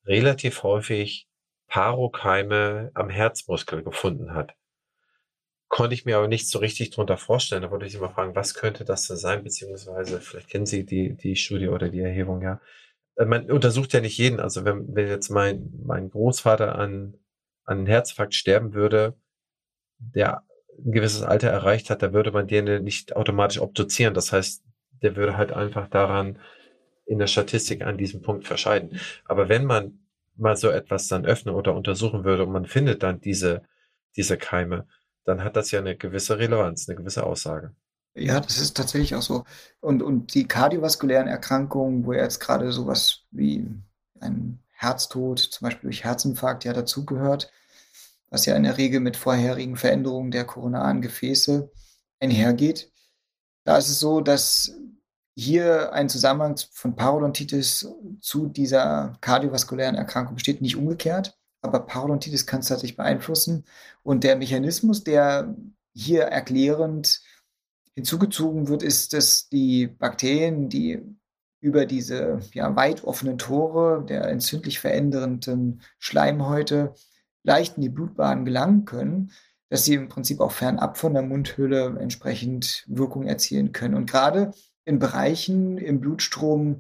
relativ 0.05 0.63
häufig 0.63 1.29
Parokeime 1.67 2.91
am 2.95 3.11
Herzmuskel 3.11 3.83
gefunden 3.83 4.35
hat. 4.35 4.55
Konnte 5.69 5.95
ich 5.95 6.05
mir 6.05 6.17
aber 6.17 6.29
nicht 6.29 6.49
so 6.49 6.59
richtig 6.61 6.91
drunter 6.91 7.17
vorstellen. 7.17 7.63
Da 7.63 7.71
wollte 7.71 7.87
ich 7.87 7.93
Sie 7.93 7.99
mal 7.99 8.09
fragen, 8.09 8.37
was 8.37 8.55
könnte 8.55 8.85
das 8.85 9.09
denn 9.09 9.17
sein? 9.17 9.43
Beziehungsweise, 9.43 10.21
vielleicht 10.21 10.49
kennen 10.49 10.67
Sie 10.67 10.87
die, 10.87 11.17
die 11.17 11.35
Studie 11.35 11.69
oder 11.69 11.89
die 11.89 12.01
Erhebung 12.01 12.41
ja. 12.41 12.61
Äh, 13.17 13.25
man 13.25 13.51
untersucht 13.51 13.93
ja 13.93 14.01
nicht 14.01 14.17
jeden. 14.17 14.39
Also 14.41 14.65
wenn, 14.65 14.95
wenn 14.95 15.09
jetzt 15.09 15.29
mein, 15.31 15.73
mein 15.85 16.11
Großvater 16.11 16.77
an, 16.77 17.19
an 17.65 17.87
Herzinfarkt 17.87 18.35
sterben 18.35 18.75
würde, 18.75 19.19
der 19.99 20.45
ein 20.85 20.93
gewisses 20.93 21.23
Alter 21.23 21.49
erreicht 21.49 21.91
hat, 21.91 22.03
da 22.03 22.13
würde 22.13 22.33
man 22.33 22.47
den 22.47 22.85
nicht 22.85 23.17
automatisch 23.17 23.61
obduzieren. 23.61 24.15
Das 24.15 24.33
heißt, 24.33 24.63
der 25.03 25.17
würde 25.17 25.37
halt 25.37 25.53
einfach 25.53 25.89
daran 25.89 26.39
in 27.07 27.19
der 27.19 27.27
Statistik 27.27 27.83
an 27.83 27.99
diesem 27.99 28.23
Punkt 28.23 28.47
verscheiden. 28.47 29.01
Aber 29.25 29.49
wenn 29.49 29.65
man 29.65 30.01
mal 30.37 30.57
so 30.57 30.69
etwas 30.69 31.09
dann 31.09 31.25
öffnen 31.25 31.55
oder 31.55 31.75
untersuchen 31.75 32.25
würde 32.25 32.45
und 32.45 32.53
man 32.53 32.67
findet 32.67 33.03
dann 33.03 33.21
diese, 33.21 33.63
diese 34.17 34.37
Keime, 34.37 34.87
dann 35.25 35.43
hat 35.43 35.57
das 35.57 35.71
ja 35.71 35.81
eine 35.81 35.97
gewisse 35.97 36.39
Relevanz, 36.39 36.89
eine 36.89 36.97
gewisse 36.97 37.25
Aussage. 37.25 37.75
Ja, 38.15 38.41
das 38.41 38.59
ist 38.59 38.77
tatsächlich 38.77 39.15
auch 39.15 39.23
so. 39.23 39.45
Und, 39.81 40.03
und 40.03 40.35
die 40.35 40.49
kardiovaskulären 40.49 41.29
Erkrankungen, 41.29 42.07
wo 42.07 42.13
jetzt 42.13 42.41
gerade 42.41 42.73
sowas 42.73 43.25
wie 43.31 43.67
ein 44.21 44.59
Herztod, 44.71 45.39
zum 45.39 45.67
Beispiel 45.67 45.89
durch 45.89 46.05
Herzinfarkt, 46.05 46.65
ja 46.65 46.73
dazugehört, 46.73 47.51
was 48.31 48.47
ja 48.47 48.57
in 48.57 48.65
der 48.65 48.79
Regel 48.79 49.01
mit 49.01 49.17
vorherigen 49.17 49.77
Veränderungen 49.77 50.31
der 50.31 50.45
koronaren 50.45 51.01
Gefäße 51.01 51.71
einhergeht. 52.21 52.91
Da 53.65 53.77
ist 53.79 53.89
es 53.89 53.99
so, 53.99 54.21
dass 54.21 54.73
hier 55.35 55.93
ein 55.93 56.09
Zusammenhang 56.09 56.57
von 56.73 56.97
Parodontitis 56.97 57.89
zu 58.21 58.49
dieser 58.49 59.19
kardiovaskulären 59.21 59.95
Erkrankung 59.95 60.35
besteht, 60.35 60.63
nicht 60.63 60.77
umgekehrt. 60.77 61.37
Aber 61.61 61.81
Parodontitis 61.81 62.47
kann 62.47 62.61
es 62.61 62.69
tatsächlich 62.69 62.97
beeinflussen. 62.97 63.65
Und 64.03 64.25
der 64.25 64.37
Mechanismus, 64.37 65.05
der 65.05 65.55
hier 65.95 66.23
erklärend 66.23 67.21
hinzugezogen 67.95 68.69
wird, 68.69 68.83
ist, 68.83 69.13
dass 69.13 69.49
die 69.49 69.87
Bakterien, 69.87 70.69
die 70.69 71.03
über 71.61 71.87
diese 71.87 72.41
ja, 72.53 72.77
weit 72.77 73.05
offenen 73.05 73.39
Tore 73.39 74.05
der 74.07 74.29
entzündlich 74.29 74.79
verändernden 74.79 75.83
Schleimhäute 75.99 76.95
leicht 77.47 77.77
in 77.77 77.83
die 77.83 77.89
Blutbahn 77.89 78.45
gelangen 78.45 78.85
können, 78.85 79.31
dass 79.71 79.85
sie 79.85 79.95
im 79.95 80.09
Prinzip 80.09 80.41
auch 80.41 80.53
fernab 80.53 80.99
von 80.99 81.15
der 81.15 81.23
Mundhülle 81.23 81.97
entsprechend 81.99 82.85
Wirkung 82.87 83.25
erzielen 83.25 83.73
können. 83.73 83.95
Und 83.95 84.11
gerade 84.11 84.53
in 84.85 84.99
Bereichen 84.99 85.79
im 85.79 86.01
Blutstrom, 86.01 86.79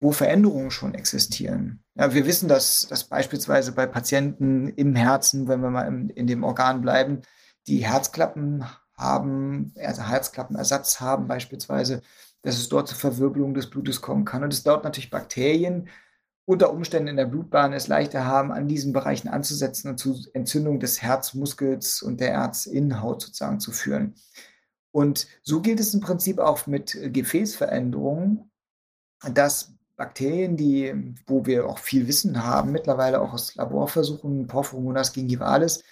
wo 0.00 0.12
Veränderungen 0.12 0.70
schon 0.70 0.94
existieren. 0.94 1.82
Ja, 1.94 2.12
wir 2.12 2.26
wissen, 2.26 2.48
dass, 2.48 2.86
dass 2.88 3.04
beispielsweise 3.04 3.72
bei 3.72 3.86
Patienten 3.86 4.68
im 4.68 4.94
Herzen, 4.94 5.48
wenn 5.48 5.60
wir 5.60 5.70
mal 5.70 5.86
im, 5.86 6.10
in 6.10 6.26
dem 6.26 6.44
Organ 6.44 6.80
bleiben, 6.80 7.22
die 7.66 7.86
Herzklappen 7.86 8.64
haben, 8.96 9.72
also 9.76 10.02
Herzklappenersatz 10.02 11.00
haben 11.00 11.26
beispielsweise, 11.26 12.02
dass 12.42 12.58
es 12.58 12.68
dort 12.68 12.88
zur 12.88 12.98
Verwirbelung 12.98 13.54
des 13.54 13.70
Blutes 13.70 14.00
kommen 14.00 14.24
kann. 14.24 14.44
Und 14.44 14.52
es 14.52 14.62
dort 14.62 14.84
natürlich 14.84 15.10
Bakterien 15.10 15.88
unter 16.46 16.72
Umständen 16.72 17.08
in 17.08 17.16
der 17.16 17.26
Blutbahn 17.26 17.72
es 17.72 17.88
leichter 17.88 18.24
haben, 18.24 18.52
an 18.52 18.68
diesen 18.68 18.92
Bereichen 18.92 19.28
anzusetzen 19.28 19.90
und 19.90 19.98
zu 19.98 20.16
Entzündung 20.32 20.78
des 20.80 21.02
Herzmuskels 21.02 22.02
und 22.02 22.20
der 22.20 22.30
Herzinnenhaut 22.30 23.20
sozusagen 23.20 23.60
zu 23.60 23.72
führen. 23.72 24.14
Und 24.92 25.26
so 25.42 25.60
gilt 25.60 25.80
es 25.80 25.92
im 25.92 26.00
Prinzip 26.00 26.38
auch 26.38 26.68
mit 26.68 26.96
Gefäßveränderungen, 27.12 28.48
dass 29.32 29.72
Bakterien, 29.96 30.56
die, 30.56 31.14
wo 31.26 31.44
wir 31.46 31.66
auch 31.66 31.78
viel 31.78 32.06
Wissen 32.06 32.44
haben, 32.44 32.70
mittlerweile 32.70 33.20
auch 33.20 33.32
aus 33.32 33.56
Laborversuchen, 33.56 34.46
Porphyromonas 34.46 35.12
gingivalis, 35.12 35.82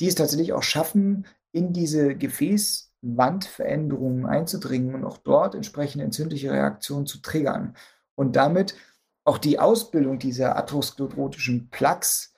die 0.00 0.08
es 0.08 0.16
tatsächlich 0.16 0.52
auch 0.52 0.64
schaffen, 0.64 1.26
in 1.52 1.72
diese 1.72 2.16
Gefäßwandveränderungen 2.16 4.26
einzudringen 4.26 4.96
und 4.96 5.04
auch 5.04 5.18
dort 5.18 5.54
entsprechende 5.54 6.04
entzündliche 6.04 6.50
Reaktionen 6.50 7.06
zu 7.06 7.18
triggern. 7.18 7.76
Und 8.16 8.34
damit 8.36 8.74
auch 9.26 9.38
die 9.38 9.58
Ausbildung 9.58 10.18
dieser 10.18 10.56
atherosklerotischen 10.56 11.68
Plaques 11.70 12.34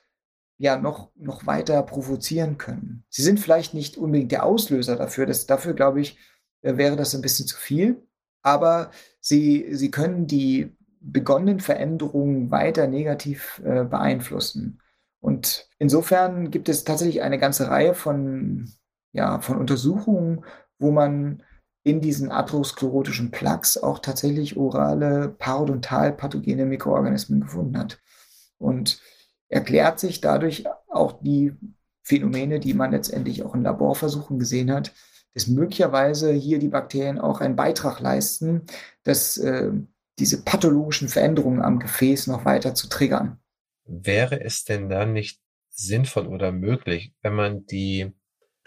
ja 0.57 0.77
noch, 0.77 1.11
noch 1.15 1.45
weiter 1.45 1.81
provozieren 1.83 2.57
können. 2.57 3.05
Sie 3.09 3.21
sind 3.21 3.39
vielleicht 3.39 3.73
nicht 3.73 3.95
unbedingt 3.97 4.31
der 4.31 4.43
Auslöser 4.43 4.95
dafür. 4.95 5.25
Das, 5.25 5.45
dafür, 5.45 5.73
glaube 5.73 6.01
ich, 6.01 6.17
äh, 6.61 6.77
wäre 6.77 6.95
das 6.95 7.15
ein 7.15 7.21
bisschen 7.21 7.47
zu 7.47 7.57
viel. 7.57 8.05
Aber 8.41 8.91
sie, 9.21 9.67
sie 9.71 9.91
können 9.91 10.27
die 10.27 10.75
begonnenen 10.99 11.59
Veränderungen 11.59 12.51
weiter 12.51 12.87
negativ 12.87 13.61
äh, 13.63 13.83
beeinflussen. 13.85 14.81
Und 15.21 15.69
insofern 15.77 16.49
gibt 16.49 16.69
es 16.69 16.83
tatsächlich 16.83 17.21
eine 17.21 17.37
ganze 17.37 17.69
Reihe 17.69 17.93
von, 17.93 18.71
ja, 19.11 19.39
von 19.41 19.57
Untersuchungen, 19.57 20.43
wo 20.79 20.91
man 20.91 21.43
in 21.83 22.01
diesen 22.01 22.31
atherosklerotischen 22.31 23.31
Plaques 23.31 23.81
auch 23.81 23.99
tatsächlich 23.99 24.57
orale 24.57 25.29
parodontal-pathogene 25.29 26.65
Mikroorganismen 26.65 27.41
gefunden 27.41 27.77
hat. 27.77 27.99
Und 28.57 29.01
erklärt 29.47 29.99
sich 29.99 30.21
dadurch 30.21 30.65
auch 30.89 31.21
die 31.21 31.53
Phänomene, 32.03 32.59
die 32.59 32.73
man 32.73 32.91
letztendlich 32.91 33.43
auch 33.43 33.55
in 33.55 33.63
Laborversuchen 33.63 34.39
gesehen 34.39 34.71
hat, 34.71 34.93
dass 35.33 35.47
möglicherweise 35.47 36.31
hier 36.31 36.59
die 36.59 36.67
Bakterien 36.67 37.19
auch 37.19 37.39
einen 37.39 37.55
Beitrag 37.55 37.99
leisten, 37.99 38.63
dass 39.03 39.37
äh, 39.37 39.71
diese 40.17 40.43
pathologischen 40.43 41.07
Veränderungen 41.07 41.61
am 41.61 41.79
Gefäß 41.79 42.27
noch 42.27 42.45
weiter 42.45 42.75
zu 42.75 42.89
triggern. 42.89 43.39
Wäre 43.85 44.41
es 44.41 44.65
denn 44.65 44.89
dann 44.89 45.13
nicht 45.13 45.39
sinnvoll 45.69 46.27
oder 46.27 46.51
möglich, 46.51 47.13
wenn 47.21 47.33
man 47.33 47.65
die 47.65 48.11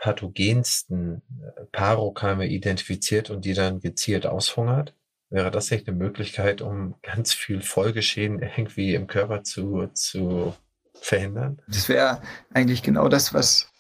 pathogensten 0.03 1.23
äh, 1.41 1.65
Parokeime 1.71 2.49
identifiziert 2.49 3.31
und 3.31 3.45
die 3.45 3.55
dann 3.55 3.81
gezielt 3.81 4.27
aushungert? 4.27 4.95
Wäre 5.31 5.51
das 5.51 5.71
nicht 5.71 5.89
eine 5.89 5.97
Möglichkeit, 5.97 6.61
um 6.61 6.97
ganz 7.03 7.33
viel 7.33 7.63
Folgeschäden 7.63 8.43
irgendwie 8.43 8.95
im 8.95 9.07
Körper 9.07 9.45
zu, 9.45 9.87
zu 9.95 10.55
verhindern? 10.93 11.63
Das 11.69 11.89
wäre 11.89 12.21
eigentlich 12.53 12.83
genau 12.83 13.09
das, 13.09 13.33
was, 13.33 13.71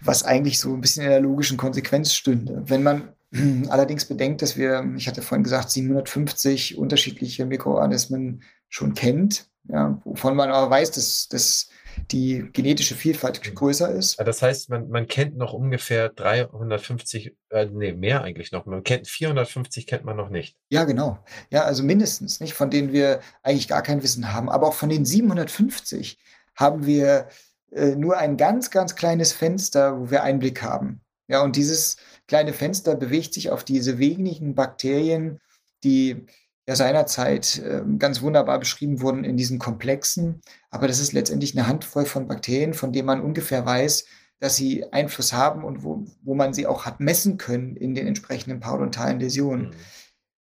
was 0.00 0.24
eigentlich 0.24 0.58
so 0.58 0.72
ein 0.72 0.80
bisschen 0.80 1.04
in 1.04 1.10
der 1.10 1.20
logischen 1.20 1.58
Konsequenz 1.58 2.14
stünde. 2.14 2.62
Wenn 2.64 2.82
man 2.82 3.12
allerdings 3.68 4.06
bedenkt, 4.06 4.40
dass 4.40 4.56
wir, 4.56 4.90
ich 4.96 5.06
hatte 5.06 5.20
vorhin 5.20 5.44
gesagt, 5.44 5.70
750 5.70 6.78
unterschiedliche 6.78 7.44
Mikroorganismen 7.44 8.42
schon 8.70 8.94
kennt, 8.94 9.46
ja, 9.68 10.00
wovon 10.04 10.34
man 10.34 10.50
aber 10.50 10.70
weiß, 10.70 10.92
dass, 10.92 11.28
dass 11.28 11.68
die 12.10 12.48
genetische 12.52 12.94
Vielfalt 12.94 13.44
mhm. 13.44 13.54
größer 13.54 13.90
ist. 13.90 14.18
Das 14.18 14.42
heißt, 14.42 14.70
man, 14.70 14.88
man 14.88 15.06
kennt 15.06 15.36
noch 15.36 15.52
ungefähr 15.52 16.08
350, 16.08 17.36
äh, 17.50 17.66
nee, 17.66 17.92
mehr 17.92 18.22
eigentlich 18.22 18.52
noch. 18.52 18.66
Man 18.66 18.82
kennt 18.82 19.08
450 19.08 19.86
kennt 19.86 20.04
man 20.04 20.16
noch 20.16 20.30
nicht. 20.30 20.56
Ja, 20.70 20.84
genau. 20.84 21.18
Ja, 21.50 21.64
also 21.64 21.82
mindestens, 21.82 22.40
nicht, 22.40 22.54
von 22.54 22.70
denen 22.70 22.92
wir 22.92 23.20
eigentlich 23.42 23.68
gar 23.68 23.82
kein 23.82 24.02
Wissen 24.02 24.32
haben. 24.32 24.48
Aber 24.48 24.68
auch 24.68 24.74
von 24.74 24.88
den 24.88 25.04
750 25.04 26.18
haben 26.54 26.86
wir 26.86 27.28
äh, 27.72 27.94
nur 27.94 28.16
ein 28.16 28.36
ganz, 28.36 28.70
ganz 28.70 28.96
kleines 28.96 29.32
Fenster, 29.32 29.98
wo 30.00 30.10
wir 30.10 30.22
Einblick 30.22 30.62
haben. 30.62 31.00
Ja, 31.28 31.42
und 31.42 31.56
dieses 31.56 31.96
kleine 32.26 32.52
Fenster 32.52 32.94
bewegt 32.94 33.34
sich 33.34 33.50
auf 33.50 33.64
diese 33.64 33.98
wenigen 33.98 34.54
Bakterien, 34.54 35.40
die 35.84 36.26
ja 36.68 36.76
seinerzeit 36.76 37.58
äh, 37.60 37.82
ganz 37.98 38.20
wunderbar 38.20 38.58
beschrieben 38.58 39.00
wurden 39.00 39.24
in 39.24 39.38
diesen 39.38 39.58
Komplexen. 39.58 40.42
Aber 40.70 40.86
das 40.86 41.00
ist 41.00 41.14
letztendlich 41.14 41.56
eine 41.56 41.66
Handvoll 41.66 42.04
von 42.04 42.28
Bakterien, 42.28 42.74
von 42.74 42.92
denen 42.92 43.06
man 43.06 43.22
ungefähr 43.22 43.64
weiß, 43.64 44.04
dass 44.38 44.56
sie 44.56 44.84
Einfluss 44.92 45.32
haben 45.32 45.64
und 45.64 45.82
wo, 45.82 46.04
wo 46.22 46.34
man 46.34 46.52
sie 46.52 46.66
auch 46.66 46.84
hat 46.84 47.00
messen 47.00 47.38
können 47.38 47.74
in 47.74 47.94
den 47.94 48.06
entsprechenden 48.06 48.60
parodontalen 48.60 49.18
Läsionen. 49.18 49.68
Mhm. 49.68 49.74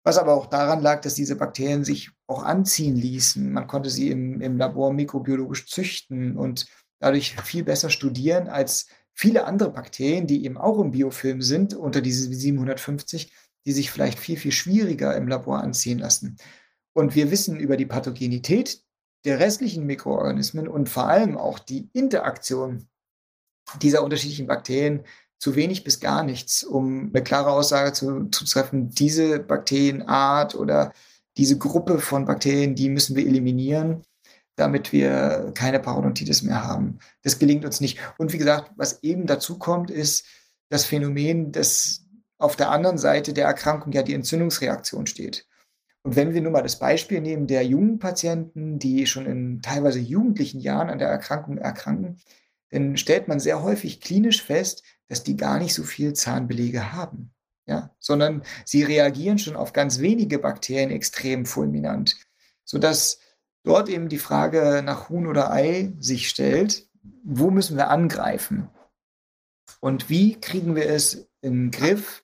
Was 0.02 0.16
aber 0.16 0.32
auch 0.32 0.46
daran 0.46 0.80
lag, 0.80 1.02
dass 1.02 1.14
diese 1.14 1.36
Bakterien 1.36 1.84
sich 1.84 2.10
auch 2.26 2.42
anziehen 2.42 2.96
ließen. 2.96 3.52
Man 3.52 3.66
konnte 3.66 3.90
sie 3.90 4.10
im, 4.10 4.40
im 4.40 4.56
Labor 4.56 4.94
mikrobiologisch 4.94 5.66
züchten 5.66 6.38
und 6.38 6.66
dadurch 7.00 7.36
viel 7.42 7.64
besser 7.64 7.90
studieren 7.90 8.48
als 8.48 8.86
viele 9.12 9.44
andere 9.44 9.70
Bakterien, 9.70 10.26
die 10.26 10.46
eben 10.46 10.56
auch 10.56 10.80
im 10.80 10.90
Biofilm 10.90 11.42
sind, 11.42 11.74
unter 11.74 12.00
diese 12.00 12.32
750, 12.32 13.30
die 13.66 13.72
sich 13.72 13.90
vielleicht 13.90 14.18
viel, 14.18 14.36
viel 14.36 14.52
schwieriger 14.52 15.16
im 15.16 15.28
Labor 15.28 15.60
anziehen 15.60 15.98
lassen. 15.98 16.36
Und 16.92 17.14
wir 17.14 17.30
wissen 17.30 17.58
über 17.58 17.76
die 17.76 17.86
Pathogenität 17.86 18.82
der 19.24 19.40
restlichen 19.40 19.86
Mikroorganismen 19.86 20.68
und 20.68 20.88
vor 20.88 21.08
allem 21.08 21.36
auch 21.36 21.58
die 21.58 21.88
Interaktion 21.92 22.88
dieser 23.80 24.02
unterschiedlichen 24.04 24.46
Bakterien 24.46 25.04
zu 25.38 25.56
wenig 25.56 25.84
bis 25.84 26.00
gar 26.00 26.22
nichts, 26.22 26.62
um 26.62 27.10
eine 27.12 27.22
klare 27.24 27.50
Aussage 27.50 27.92
zu, 27.92 28.26
zu 28.26 28.44
treffen, 28.44 28.90
diese 28.90 29.40
Bakterienart 29.40 30.54
oder 30.54 30.92
diese 31.36 31.58
Gruppe 31.58 31.98
von 31.98 32.26
Bakterien, 32.26 32.74
die 32.74 32.88
müssen 32.88 33.16
wir 33.16 33.26
eliminieren. 33.26 34.04
damit 34.56 34.92
wir 34.92 35.52
keine 35.54 35.80
Parodontitis 35.80 36.42
mehr 36.42 36.64
haben. 36.64 36.98
Das 37.22 37.38
gelingt 37.38 37.64
uns 37.64 37.80
nicht. 37.80 37.98
Und 38.18 38.32
wie 38.32 38.38
gesagt, 38.38 38.70
was 38.76 39.02
eben 39.02 39.26
dazu 39.26 39.58
kommt, 39.58 39.90
ist 39.90 40.26
das 40.68 40.84
Phänomen, 40.84 41.50
dass 41.52 42.03
auf 42.44 42.56
der 42.56 42.70
anderen 42.70 42.98
Seite 42.98 43.32
der 43.32 43.46
Erkrankung 43.46 43.92
ja 43.92 44.02
die 44.02 44.14
Entzündungsreaktion 44.14 45.06
steht. 45.06 45.46
Und 46.02 46.16
wenn 46.16 46.34
wir 46.34 46.42
nun 46.42 46.52
mal 46.52 46.62
das 46.62 46.78
Beispiel 46.78 47.20
nehmen 47.20 47.46
der 47.46 47.64
jungen 47.64 47.98
Patienten, 47.98 48.78
die 48.78 49.06
schon 49.06 49.24
in 49.24 49.62
teilweise 49.62 49.98
jugendlichen 49.98 50.60
Jahren 50.60 50.90
an 50.90 50.98
der 50.98 51.08
Erkrankung 51.08 51.56
erkranken, 51.56 52.20
dann 52.70 52.96
stellt 52.96 53.28
man 53.28 53.40
sehr 53.40 53.62
häufig 53.62 54.00
klinisch 54.00 54.42
fest, 54.42 54.82
dass 55.08 55.22
die 55.22 55.36
gar 55.36 55.58
nicht 55.58 55.74
so 55.74 55.82
viel 55.82 56.12
Zahnbelege 56.12 56.92
haben, 56.92 57.32
ja, 57.66 57.94
sondern 58.00 58.42
sie 58.64 58.82
reagieren 58.82 59.38
schon 59.38 59.56
auf 59.56 59.72
ganz 59.72 60.00
wenige 60.00 60.38
Bakterien 60.38 60.90
extrem 60.90 61.46
fulminant, 61.46 62.16
sodass 62.64 63.20
dort 63.62 63.88
eben 63.88 64.08
die 64.08 64.18
Frage 64.18 64.82
nach 64.84 65.08
Huhn 65.08 65.26
oder 65.26 65.50
Ei 65.52 65.92
sich 65.98 66.28
stellt, 66.28 66.86
wo 67.22 67.50
müssen 67.50 67.76
wir 67.76 67.88
angreifen? 67.88 68.68
Und 69.80 70.10
wie 70.10 70.40
kriegen 70.40 70.76
wir 70.76 70.88
es 70.88 71.28
den 71.42 71.70
Griff, 71.70 72.23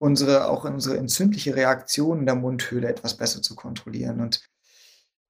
unsere, 0.00 0.48
auch 0.48 0.64
unsere 0.64 0.96
entzündliche 0.96 1.54
Reaktion 1.54 2.20
in 2.20 2.26
der 2.26 2.34
Mundhöhle 2.34 2.88
etwas 2.88 3.16
besser 3.16 3.42
zu 3.42 3.54
kontrollieren? 3.54 4.20
Und 4.20 4.42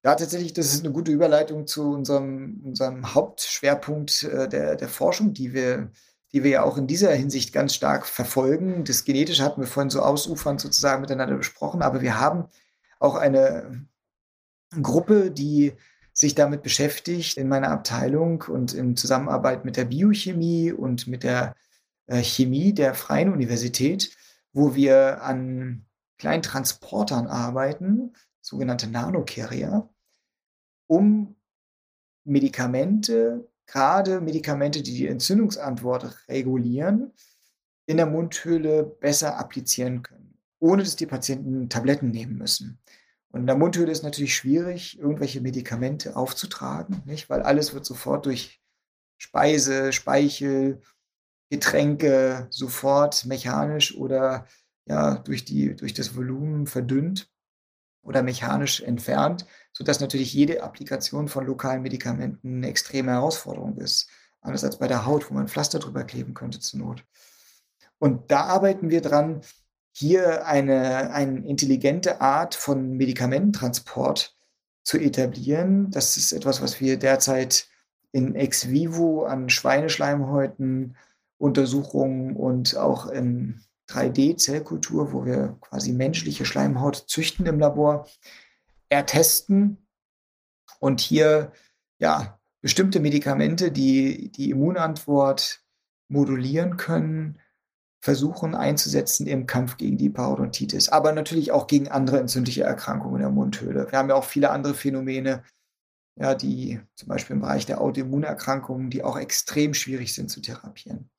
ja, 0.03 0.15
tatsächlich, 0.15 0.53
das 0.53 0.73
ist 0.73 0.83
eine 0.83 0.93
gute 0.93 1.11
Überleitung 1.11 1.67
zu 1.67 1.91
unserem, 1.91 2.61
unserem 2.63 3.13
Hauptschwerpunkt 3.13 4.23
äh, 4.23 4.49
der, 4.49 4.75
der 4.75 4.89
Forschung, 4.89 5.33
die 5.33 5.53
wir, 5.53 5.91
die 6.33 6.43
wir 6.43 6.51
ja 6.51 6.63
auch 6.63 6.77
in 6.77 6.87
dieser 6.87 7.13
Hinsicht 7.13 7.53
ganz 7.53 7.75
stark 7.75 8.07
verfolgen. 8.07 8.83
Das 8.85 9.03
Genetische 9.03 9.43
hatten 9.43 9.61
wir 9.61 9.67
vorhin 9.67 9.91
so 9.91 10.01
ausufernd 10.01 10.59
sozusagen 10.59 11.01
miteinander 11.01 11.35
besprochen, 11.35 11.81
aber 11.81 12.01
wir 12.01 12.19
haben 12.19 12.45
auch 12.99 13.15
eine 13.15 13.85
Gruppe, 14.81 15.31
die 15.31 15.73
sich 16.13 16.33
damit 16.33 16.63
beschäftigt 16.63 17.37
in 17.37 17.47
meiner 17.47 17.69
Abteilung 17.69 18.43
und 18.43 18.73
in 18.73 18.95
Zusammenarbeit 18.95 19.65
mit 19.65 19.77
der 19.77 19.85
Biochemie 19.85 20.71
und 20.71 21.07
mit 21.07 21.23
der 21.23 21.55
äh, 22.07 22.23
Chemie 22.23 22.73
der 22.73 22.93
Freien 22.95 23.31
Universität, 23.31 24.15
wo 24.53 24.75
wir 24.75 25.23
an 25.23 25.85
kleinen 26.17 26.43
Transportern 26.43 27.27
arbeiten, 27.27 28.13
sogenannte 28.41 28.87
Nanocarrier, 28.87 29.89
um 30.87 31.35
Medikamente, 32.23 33.49
gerade 33.65 34.21
Medikamente, 34.21 34.83
die 34.83 34.93
die 34.93 35.07
Entzündungsantwort 35.07 36.27
regulieren, 36.27 37.13
in 37.85 37.97
der 37.97 38.05
Mundhöhle 38.05 38.83
besser 38.83 39.37
applizieren 39.37 40.03
können, 40.03 40.37
ohne 40.59 40.83
dass 40.83 40.95
die 40.95 41.07
Patienten 41.07 41.69
Tabletten 41.69 42.11
nehmen 42.11 42.37
müssen. 42.37 42.79
Und 43.31 43.41
in 43.41 43.47
der 43.47 43.57
Mundhöhle 43.57 43.91
ist 43.91 44.03
natürlich 44.03 44.35
schwierig, 44.35 44.99
irgendwelche 44.99 45.41
Medikamente 45.41 46.15
aufzutragen, 46.15 47.01
nicht? 47.05 47.29
weil 47.29 47.41
alles 47.41 47.73
wird 47.73 47.85
sofort 47.85 48.25
durch 48.25 48.61
Speise, 49.17 49.93
Speichel, 49.93 50.81
Getränke 51.51 52.47
sofort 52.49 53.25
mechanisch 53.25 53.97
oder 53.97 54.47
ja, 54.85 55.15
durch, 55.15 55.43
die, 55.43 55.75
durch 55.75 55.93
das 55.93 56.15
Volumen 56.15 56.65
verdünnt 56.65 57.29
oder 58.01 58.23
mechanisch 58.23 58.79
entfernt, 58.79 59.45
sodass 59.73 59.99
natürlich 59.99 60.33
jede 60.33 60.63
Applikation 60.63 61.27
von 61.27 61.45
lokalen 61.45 61.81
Medikamenten 61.81 62.55
eine 62.55 62.69
extreme 62.69 63.11
Herausforderung 63.11 63.77
ist. 63.77 64.09
Anders 64.39 64.63
als 64.63 64.79
bei 64.79 64.87
der 64.87 65.05
Haut, 65.05 65.29
wo 65.29 65.33
man 65.33 65.49
Pflaster 65.49 65.79
drüber 65.79 66.05
kleben 66.05 66.33
könnte 66.33 66.61
zur 66.61 66.79
Not. 66.79 67.03
Und 67.99 68.31
da 68.31 68.45
arbeiten 68.45 68.89
wir 68.89 69.01
dran, 69.01 69.41
hier 69.91 70.47
eine, 70.47 71.11
eine 71.11 71.45
intelligente 71.45 72.21
Art 72.21 72.55
von 72.55 72.95
Medikamententransport 72.95 74.37
zu 74.83 74.97
etablieren. 74.97 75.91
Das 75.91 76.15
ist 76.15 76.31
etwas, 76.31 76.61
was 76.61 76.79
wir 76.79 76.97
derzeit 76.97 77.67
in 78.13 78.35
ex 78.35 78.69
vivo 78.69 79.25
an 79.25 79.49
Schweineschleimhäuten 79.49 80.95
Untersuchungen 81.41 82.35
und 82.35 82.77
auch 82.77 83.07
in 83.07 83.61
3D-Zellkultur, 83.89 85.11
wo 85.11 85.25
wir 85.25 85.57
quasi 85.59 85.91
menschliche 85.91 86.45
Schleimhaut 86.45 87.05
züchten 87.07 87.45
im 87.47 87.59
Labor, 87.59 88.07
ertesten 88.89 89.87
und 90.79 91.01
hier 91.01 91.51
ja 91.99 92.39
bestimmte 92.61 92.99
Medikamente, 92.99 93.71
die 93.71 94.31
die 94.31 94.51
Immunantwort 94.51 95.63
modulieren 96.07 96.77
können, 96.77 97.39
versuchen 98.01 98.55
einzusetzen 98.55 99.27
im 99.27 99.45
Kampf 99.45 99.77
gegen 99.77 99.97
die 99.97 100.09
Parodontitis, 100.09 100.89
aber 100.89 101.11
natürlich 101.11 101.51
auch 101.51 101.67
gegen 101.67 101.87
andere 101.87 102.19
entzündliche 102.19 102.63
Erkrankungen 102.63 103.19
der 103.19 103.29
Mundhöhle. 103.29 103.91
Wir 103.91 103.97
haben 103.97 104.09
ja 104.09 104.15
auch 104.15 104.25
viele 104.25 104.51
andere 104.51 104.73
Phänomene, 104.73 105.43
ja, 106.19 106.35
die 106.35 106.79
zum 106.95 107.07
Beispiel 107.07 107.35
im 107.35 107.41
Bereich 107.41 107.65
der 107.65 107.81
Autoimmunerkrankungen, 107.81 108.89
die 108.89 109.03
auch 109.03 109.17
extrem 109.17 109.73
schwierig 109.73 110.13
sind 110.13 110.29
zu 110.29 110.41
therapieren. 110.41 111.09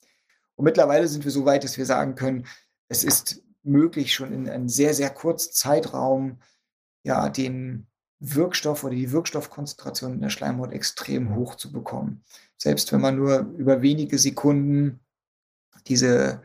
Und 0.57 0.64
mittlerweile 0.64 1.09
sind 1.09 1.24
wir 1.24 1.32
so 1.32 1.44
weit, 1.44 1.64
dass 1.64 1.78
wir 1.78 1.86
sagen 1.86 2.14
können, 2.14 2.46
es 2.88 3.05
ist 3.05 3.42
möglich, 3.62 4.14
schon 4.14 4.32
in 4.32 4.48
einem 4.48 4.68
sehr, 4.68 4.94
sehr 4.94 5.11
kurzen 5.11 5.53
Zeitraum 5.53 6.40
ja, 7.05 7.28
den 7.28 7.86
Wirkstoff 8.20 8.84
oder 8.84 8.94
die 8.94 9.11
Wirkstoffkonzentration 9.11 10.14
in 10.14 10.20
der 10.20 10.30
Schleimhaut 10.30 10.72
extrem 10.72 11.34
hoch 11.34 11.57
zu 11.57 11.72
bekommen. 11.72 12.22
Selbst 12.57 12.92
wenn 12.92 13.00
man 13.00 13.16
nur 13.16 13.40
über 13.57 13.82
wenige 13.82 14.18
Sekunden 14.18 15.00
diese 15.88 16.42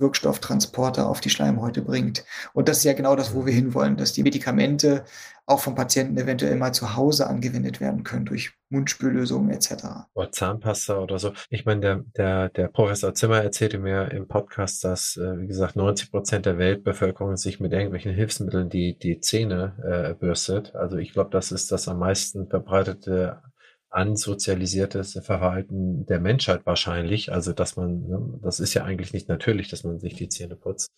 Wirkstofftransporter 0.00 1.08
auf 1.08 1.20
die 1.20 1.30
Schleimhäute 1.30 1.82
bringt. 1.82 2.24
Und 2.52 2.68
das 2.68 2.78
ist 2.78 2.84
ja 2.84 2.92
genau 2.92 3.16
das, 3.16 3.34
wo 3.34 3.46
wir 3.46 3.52
hinwollen, 3.52 3.96
dass 3.96 4.12
die 4.12 4.22
Medikamente 4.22 5.04
auch 5.50 5.60
vom 5.60 5.74
Patienten 5.74 6.16
eventuell 6.16 6.54
mal 6.56 6.72
zu 6.72 6.94
Hause 6.94 7.26
angewendet 7.26 7.80
werden 7.80 8.04
können 8.04 8.24
durch 8.24 8.52
Mundspüllösungen 8.68 9.50
etc. 9.50 10.06
Oder 10.14 10.30
Zahnpasta 10.30 10.98
oder 10.98 11.18
so. 11.18 11.32
Ich 11.50 11.64
meine, 11.64 11.80
der, 11.80 12.04
der, 12.16 12.48
der 12.50 12.68
Professor 12.68 13.14
Zimmer 13.14 13.42
erzählte 13.42 13.78
mir 13.78 14.12
im 14.12 14.28
Podcast, 14.28 14.84
dass, 14.84 15.16
äh, 15.16 15.40
wie 15.40 15.48
gesagt, 15.48 15.74
90 15.74 16.12
Prozent 16.12 16.46
der 16.46 16.58
Weltbevölkerung 16.58 17.36
sich 17.36 17.58
mit 17.58 17.72
irgendwelchen 17.72 18.14
Hilfsmitteln 18.14 18.68
die, 18.68 18.96
die 18.96 19.18
Zähne 19.18 19.74
äh, 19.82 20.14
bürstet. 20.14 20.76
Also 20.76 20.98
ich 20.98 21.12
glaube, 21.12 21.30
das 21.30 21.50
ist 21.50 21.72
das 21.72 21.88
am 21.88 21.98
meisten 21.98 22.48
verbreitete 22.48 23.42
ansozialisiertes 23.90 25.18
Verhalten 25.22 26.06
der 26.06 26.20
Menschheit 26.20 26.64
wahrscheinlich. 26.64 27.32
Also, 27.32 27.52
dass 27.52 27.76
man, 27.76 28.06
ne, 28.06 28.38
das 28.42 28.60
ist 28.60 28.74
ja 28.74 28.84
eigentlich 28.84 29.12
nicht 29.12 29.28
natürlich, 29.28 29.68
dass 29.68 29.84
man 29.84 29.98
sich 29.98 30.14
die 30.14 30.28
Zähne 30.28 30.56
putzt. 30.56 30.92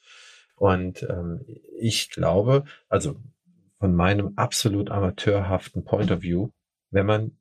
Und 0.57 1.03
ähm, 1.09 1.45
ich 1.78 2.11
glaube, 2.11 2.64
also 2.88 3.16
von 3.78 3.95
meinem 3.95 4.34
absolut 4.36 4.90
amateurhaften 4.90 5.84
Point 5.84 6.12
of 6.12 6.22
View, 6.22 6.51
wenn 6.90 7.07
man 7.07 7.32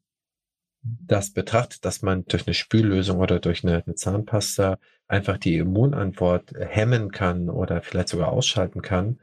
das 0.81 1.31
betrachtet, 1.31 1.85
dass 1.85 2.01
man 2.01 2.25
durch 2.25 2.47
eine 2.47 2.55
Spüllösung 2.55 3.19
oder 3.19 3.39
durch 3.39 3.63
eine, 3.63 3.83
eine 3.85 3.95
Zahnpasta 3.95 4.79
einfach 5.07 5.37
die 5.37 5.57
Immunantwort 5.57 6.53
hemmen 6.57 7.11
kann 7.11 7.49
oder 7.49 7.81
vielleicht 7.81 8.09
sogar 8.09 8.29
ausschalten 8.31 8.81
kann, 8.81 9.19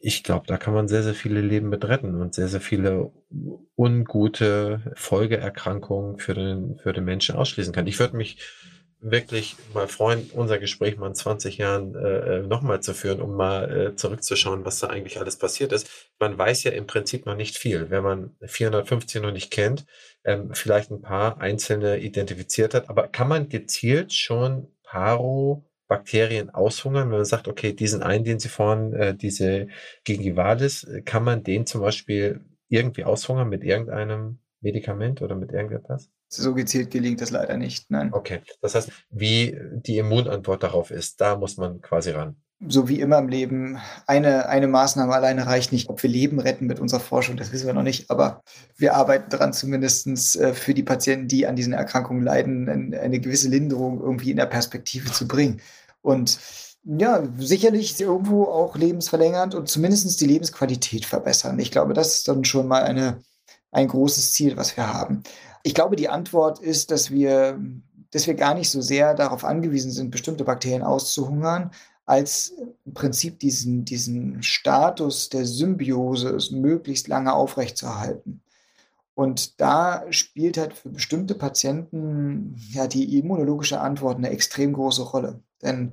ich 0.00 0.22
glaube, 0.22 0.46
da 0.46 0.56
kann 0.56 0.74
man 0.74 0.88
sehr, 0.88 1.02
sehr 1.02 1.14
viele 1.14 1.40
Leben 1.40 1.68
mit 1.68 1.84
retten 1.84 2.20
und 2.20 2.34
sehr, 2.34 2.48
sehr 2.48 2.60
viele 2.60 3.10
ungute 3.76 4.80
Folgeerkrankungen 4.94 6.18
für 6.18 6.34
den, 6.34 6.78
für 6.78 6.92
den 6.92 7.04
Menschen 7.04 7.34
ausschließen 7.34 7.72
kann. 7.72 7.86
Ich 7.86 7.98
würde 7.98 8.16
mich 8.16 8.38
wirklich 9.00 9.56
mal 9.74 9.86
freuen, 9.86 10.30
unser 10.34 10.58
Gespräch 10.58 10.96
mal 10.96 11.08
in 11.08 11.14
20 11.14 11.58
Jahren 11.58 11.94
äh, 11.94 12.42
nochmal 12.42 12.80
zu 12.80 12.94
führen, 12.94 13.20
um 13.20 13.36
mal 13.36 13.70
äh, 13.70 13.96
zurückzuschauen, 13.96 14.64
was 14.64 14.80
da 14.80 14.88
eigentlich 14.88 15.20
alles 15.20 15.36
passiert 15.36 15.72
ist. 15.72 15.88
Man 16.18 16.36
weiß 16.36 16.64
ja 16.64 16.72
im 16.72 16.86
Prinzip 16.86 17.26
noch 17.26 17.36
nicht 17.36 17.56
viel. 17.56 17.90
Wenn 17.90 18.02
man 18.02 18.36
450 18.44 19.22
noch 19.22 19.32
nicht 19.32 19.52
kennt, 19.52 19.84
ähm, 20.24 20.50
vielleicht 20.52 20.90
ein 20.90 21.02
paar 21.02 21.40
einzelne 21.40 21.98
identifiziert 21.98 22.74
hat, 22.74 22.88
aber 22.88 23.08
kann 23.08 23.28
man 23.28 23.48
gezielt 23.48 24.12
schon 24.12 24.68
Paro 24.82 25.67
Bakterien 25.88 26.50
aushungern, 26.50 27.10
wenn 27.10 27.16
man 27.16 27.24
sagt, 27.24 27.48
okay, 27.48 27.72
diesen 27.72 28.02
einen, 28.02 28.24
den 28.24 28.38
Sie 28.38 28.48
vorhin, 28.48 28.92
äh, 28.92 29.14
diese 29.16 29.68
Gingivalis, 30.04 30.84
äh, 30.84 31.02
kann 31.02 31.24
man 31.24 31.42
den 31.42 31.66
zum 31.66 31.80
Beispiel 31.80 32.44
irgendwie 32.68 33.04
aushungern 33.04 33.48
mit 33.48 33.64
irgendeinem 33.64 34.38
Medikament 34.60 35.22
oder 35.22 35.34
mit 35.34 35.52
irgendetwas? 35.52 36.10
So 36.28 36.54
gezielt 36.54 36.90
gelingt 36.90 37.22
das 37.22 37.30
leider 37.30 37.56
nicht, 37.56 37.90
nein. 37.90 38.12
Okay, 38.12 38.42
das 38.60 38.74
heißt, 38.74 38.92
wie 39.10 39.58
die 39.72 39.96
Immunantwort 39.96 40.62
darauf 40.62 40.90
ist, 40.90 41.20
da 41.22 41.36
muss 41.36 41.56
man 41.56 41.80
quasi 41.80 42.10
ran. 42.10 42.36
So 42.66 42.88
wie 42.88 43.00
immer 43.00 43.18
im 43.18 43.28
Leben, 43.28 43.78
eine, 44.08 44.48
eine 44.48 44.66
Maßnahme 44.66 45.14
alleine 45.14 45.46
reicht 45.46 45.70
nicht. 45.70 45.88
Ob 45.88 46.02
wir 46.02 46.10
Leben 46.10 46.40
retten 46.40 46.66
mit 46.66 46.80
unserer 46.80 46.98
Forschung, 46.98 47.36
das 47.36 47.52
wissen 47.52 47.66
wir 47.66 47.72
noch 47.74 47.84
nicht, 47.84 48.10
aber 48.10 48.42
wir 48.76 48.96
arbeiten 48.96 49.30
daran, 49.30 49.52
zumindest 49.52 50.36
äh, 50.36 50.54
für 50.54 50.74
die 50.74 50.82
Patienten, 50.82 51.28
die 51.28 51.46
an 51.46 51.54
diesen 51.54 51.72
Erkrankungen 51.72 52.24
leiden, 52.24 52.94
eine 52.94 53.20
gewisse 53.20 53.48
Linderung 53.48 54.00
irgendwie 54.00 54.32
in 54.32 54.36
der 54.36 54.46
Perspektive 54.46 55.12
zu 55.12 55.28
bringen. 55.28 55.60
Und 56.02 56.40
ja, 56.84 57.22
sicherlich 57.38 58.00
irgendwo 58.00 58.44
auch 58.44 58.76
lebensverlängernd 58.76 59.54
und 59.54 59.68
zumindest 59.68 60.20
die 60.20 60.26
Lebensqualität 60.26 61.04
verbessern. 61.04 61.58
Ich 61.58 61.70
glaube, 61.70 61.92
das 61.92 62.14
ist 62.14 62.28
dann 62.28 62.44
schon 62.44 62.66
mal 62.66 62.82
eine, 62.82 63.22
ein 63.70 63.88
großes 63.88 64.32
Ziel, 64.32 64.56
was 64.56 64.76
wir 64.76 64.92
haben. 64.92 65.22
Ich 65.62 65.74
glaube, 65.74 65.96
die 65.96 66.08
Antwort 66.08 66.60
ist, 66.60 66.90
dass 66.90 67.10
wir, 67.10 67.60
dass 68.10 68.26
wir 68.26 68.34
gar 68.34 68.54
nicht 68.54 68.70
so 68.70 68.80
sehr 68.80 69.14
darauf 69.14 69.44
angewiesen 69.44 69.92
sind, 69.92 70.10
bestimmte 70.10 70.44
Bakterien 70.44 70.82
auszuhungern, 70.82 71.72
als 72.08 72.54
im 72.86 72.94
Prinzip 72.94 73.38
diesen, 73.38 73.84
diesen 73.84 74.42
Status 74.42 75.28
der 75.28 75.44
Symbiose 75.44 76.38
möglichst 76.52 77.06
lange 77.06 77.34
aufrechtzuerhalten. 77.34 78.42
Und 79.14 79.60
da 79.60 80.04
spielt 80.10 80.56
halt 80.56 80.72
für 80.72 80.88
bestimmte 80.88 81.34
Patienten 81.34 82.56
ja 82.70 82.86
die 82.86 83.18
immunologische 83.18 83.80
Antwort 83.80 84.16
eine 84.16 84.30
extrem 84.30 84.72
große 84.72 85.02
Rolle. 85.02 85.42
Denn 85.60 85.92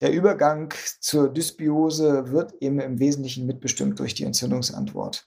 der 0.00 0.12
Übergang 0.12 0.72
zur 1.00 1.28
Dysbiose 1.28 2.30
wird 2.30 2.54
eben 2.60 2.78
im 2.78 3.00
Wesentlichen 3.00 3.44
mitbestimmt 3.44 3.98
durch 3.98 4.14
die 4.14 4.24
Entzündungsantwort. 4.24 5.26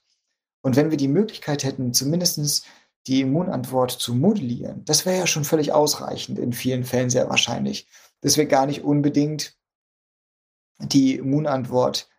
Und 0.62 0.78
wenn 0.78 0.92
wir 0.92 0.98
die 0.98 1.10
Möglichkeit 1.10 1.66
hätten, 1.66 1.94
zumindest 1.94 2.66
die 3.08 3.22
Immunantwort 3.22 3.92
zu 3.92 4.16
modellieren, 4.16 4.86
das 4.86 5.06
wäre 5.06 5.18
ja 5.18 5.28
schon 5.28 5.44
völlig 5.44 5.74
ausreichend, 5.74 6.40
in 6.40 6.54
vielen 6.54 6.86
Fällen 6.86 7.10
sehr 7.10 7.30
wahrscheinlich, 7.30 7.88
dass 8.22 8.38
wir 8.38 8.46
gar 8.46 8.66
nicht 8.66 8.84
unbedingt 8.84 9.58
die 10.80 11.16
Immunantwort 11.16 12.10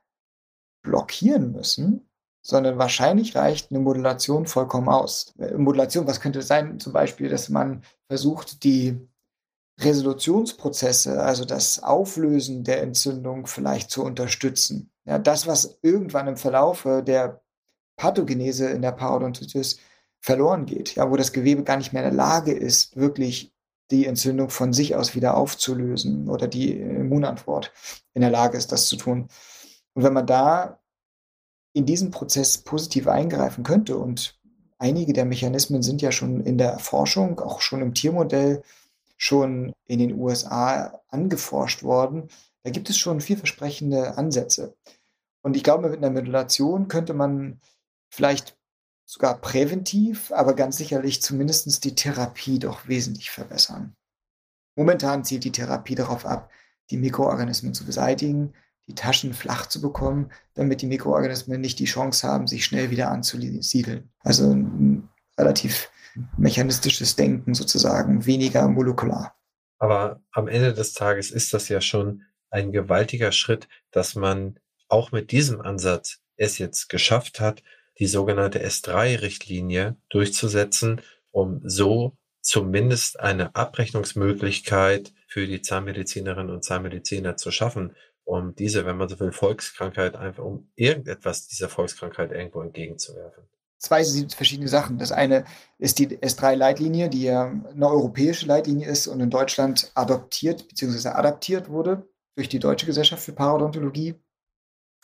blockieren 0.83 1.53
müssen, 1.53 2.09
sondern 2.43 2.79
wahrscheinlich 2.79 3.35
reicht 3.35 3.71
eine 3.71 3.81
Modulation 3.81 4.47
vollkommen 4.47 4.89
aus. 4.89 5.35
Äh, 5.39 5.55
Modulation, 5.55 6.07
was 6.07 6.21
könnte 6.21 6.43
sein? 6.43 6.79
Zum 6.79 6.93
Beispiel, 6.93 7.29
dass 7.29 7.49
man 7.49 7.83
versucht, 8.09 8.63
die 8.63 9.01
Resolutionsprozesse, 9.81 11.23
also 11.23 11.45
das 11.45 11.83
Auflösen 11.83 12.65
der 12.65 12.83
Entzündung 12.83 13.47
vielleicht 13.47 13.91
zu 13.91 14.05
unterstützen. 14.05 14.91
Ja, 15.05 15.19
das, 15.19 15.47
was 15.47 15.79
irgendwann 15.83 16.29
im 16.29 16.37
Verlaufe 16.37 17.03
der 17.03 17.43
Pathogenese 17.97 18.71
in 18.71 18.83
der 18.83 18.93
Parodontitis 18.93 19.79
verloren 20.21 20.67
geht, 20.67 20.95
ja, 20.95 21.11
wo 21.11 21.17
das 21.17 21.33
Gewebe 21.33 21.63
gar 21.63 21.77
nicht 21.77 21.93
mehr 21.93 22.05
in 22.05 22.11
der 22.11 22.17
Lage 22.17 22.53
ist, 22.53 22.97
wirklich 22.97 23.56
die 23.91 24.07
Entzündung 24.07 24.51
von 24.51 24.73
sich 24.73 24.97
aus 24.97 25.15
wieder 25.15 25.37
aufzulösen 25.37 26.29
oder 26.29 26.49
die 26.49 26.73
Immunantwort 26.73 27.73
in 28.15 28.23
der 28.23 28.31
Lage 28.31 28.59
ist, 28.59 28.73
das 28.73 28.87
zu 28.87 28.97
tun. 28.97 29.29
Und 29.95 30.03
wenn 30.03 30.13
man 30.13 30.27
da 30.27 30.81
in 31.77 31.85
diesen 31.85 32.11
Prozess 32.11 32.57
positiv 32.57 33.07
eingreifen 33.07 33.63
könnte. 33.63 33.99
Und 33.99 34.41
einige 34.79 35.13
der 35.13 35.27
Mechanismen 35.27 35.83
sind 35.83 36.01
ja 36.01 36.11
schon 36.11 36.41
in 36.41 36.57
der 36.57 36.79
Forschung, 36.79 37.39
auch 37.39 37.61
schon 37.61 37.83
im 37.83 37.93
Tiermodell, 37.93 38.63
schon 39.19 39.75
in 39.85 39.99
den 39.99 40.19
USA 40.19 41.03
angeforscht 41.09 41.83
worden. 41.83 42.29
Da 42.63 42.71
gibt 42.71 42.89
es 42.89 42.97
schon 42.97 43.21
vielversprechende 43.21 44.17
Ansätze. 44.17 44.75
Und 45.43 45.55
ich 45.55 45.63
glaube, 45.63 45.91
mit 45.91 45.99
einer 45.99 46.19
Modulation 46.19 46.89
könnte 46.89 47.13
man 47.13 47.61
vielleicht 48.09 48.57
sogar 49.07 49.41
präventiv, 49.41 50.33
aber 50.33 50.55
ganz 50.55 50.77
sicherlich 50.77 51.23
zumindest 51.23 51.85
die 51.85 51.95
Therapie 51.95 52.59
doch 52.59 52.89
wesentlich 52.89 53.31
verbessern. 53.31 53.95
Momentan 54.77 55.25
zielt 55.25 55.45
die 55.45 55.53
Therapie 55.53 55.95
darauf 55.95 56.27
ab, 56.27 56.51
die 56.91 56.99
Mikroorganismen 56.99 57.73
zu 57.73 57.87
beseitigen, 57.87 58.53
die 58.89 58.95
Taschen 58.95 59.33
flach 59.33 59.67
zu 59.67 59.81
bekommen, 59.81 60.31
damit 60.55 60.83
die 60.83 60.87
Mikroorganismen 60.87 61.61
nicht 61.61 61.79
die 61.79 61.87
Chance 61.87 62.27
haben, 62.27 62.47
sich 62.47 62.65
schnell 62.65 62.91
wieder 62.91 63.11
anzusiedeln. 63.11 64.11
Also 64.21 64.53
ein 64.53 65.09
relativ 65.39 65.91
mechanistisches 66.37 67.17
Denken 67.17 67.55
sozusagen, 67.55 68.27
weniger 68.27 68.69
molekular. 68.69 69.37
Aber 69.79 70.21
am 70.33 70.49
Ende 70.49 70.73
des 70.73 70.95
Tages 70.95 71.31
ist 71.31 71.53
das 71.53 71.69
ja 71.69 71.81
schon 71.81 72.23
ein 72.51 72.73
gewaltiger 72.73 73.33
Schritt, 73.33 73.69
dass 73.91 74.15
man 74.15 74.59
auch 74.89 75.13
mit 75.13 75.31
diesem 75.31 75.61
Ansatz 75.61 76.21
es 76.37 76.59
jetzt 76.59 76.89
geschafft 76.89 77.41
hat, 77.41 77.63
die 77.99 78.07
sogenannte 78.07 78.65
S3-Richtlinie 78.65 79.97
durchzusetzen, 80.11 81.01
um 81.31 81.61
so 81.65 82.17
zumindest 82.41 83.19
eine 83.21 83.55
Abrechnungsmöglichkeit 83.55 85.13
für 85.27 85.47
die 85.47 85.63
Zahnmedizinerinnen 85.63 86.55
und 86.55 86.65
Zahnmediziner 86.65 87.37
zu 87.37 87.51
schaffen, 87.51 87.97
um 88.25 88.55
diese, 88.55 88.85
wenn 88.87 88.97
man 88.97 89.09
so 89.09 89.19
will, 89.21 89.33
Volkskrankheit 89.33 90.17
einfach, 90.17 90.45
um 90.45 90.71
irgendetwas 90.75 91.47
dieser 91.49 91.69
Volkskrankheit 91.69 92.33
irgendwo 92.33 92.61
entgegenzuwerfen? 92.61 93.45
Zwei 93.79 94.05
verschiedene 94.35 94.69
Sachen. 94.69 94.99
Das 94.99 95.13
eine 95.13 95.45
ist 95.79 95.99
die 95.99 96.09
S3-Leitlinie, 96.09 97.09
die 97.09 97.25
ja 97.25 97.47
eine 97.47 97.89
europäische 97.89 98.47
Leitlinie 98.47 98.89
ist 98.89 99.07
und 99.07 99.21
in 99.21 99.31
Deutschland 99.31 99.93
adoptiert 99.95 100.67
bzw. 100.69 101.09
adaptiert 101.09 101.69
wurde 101.69 102.09
durch 102.37 102.49
die 102.49 102.59
Deutsche 102.59 102.87
Gesellschaft 102.87 103.23
für 103.23 103.33
Parodontologie. 103.33 104.15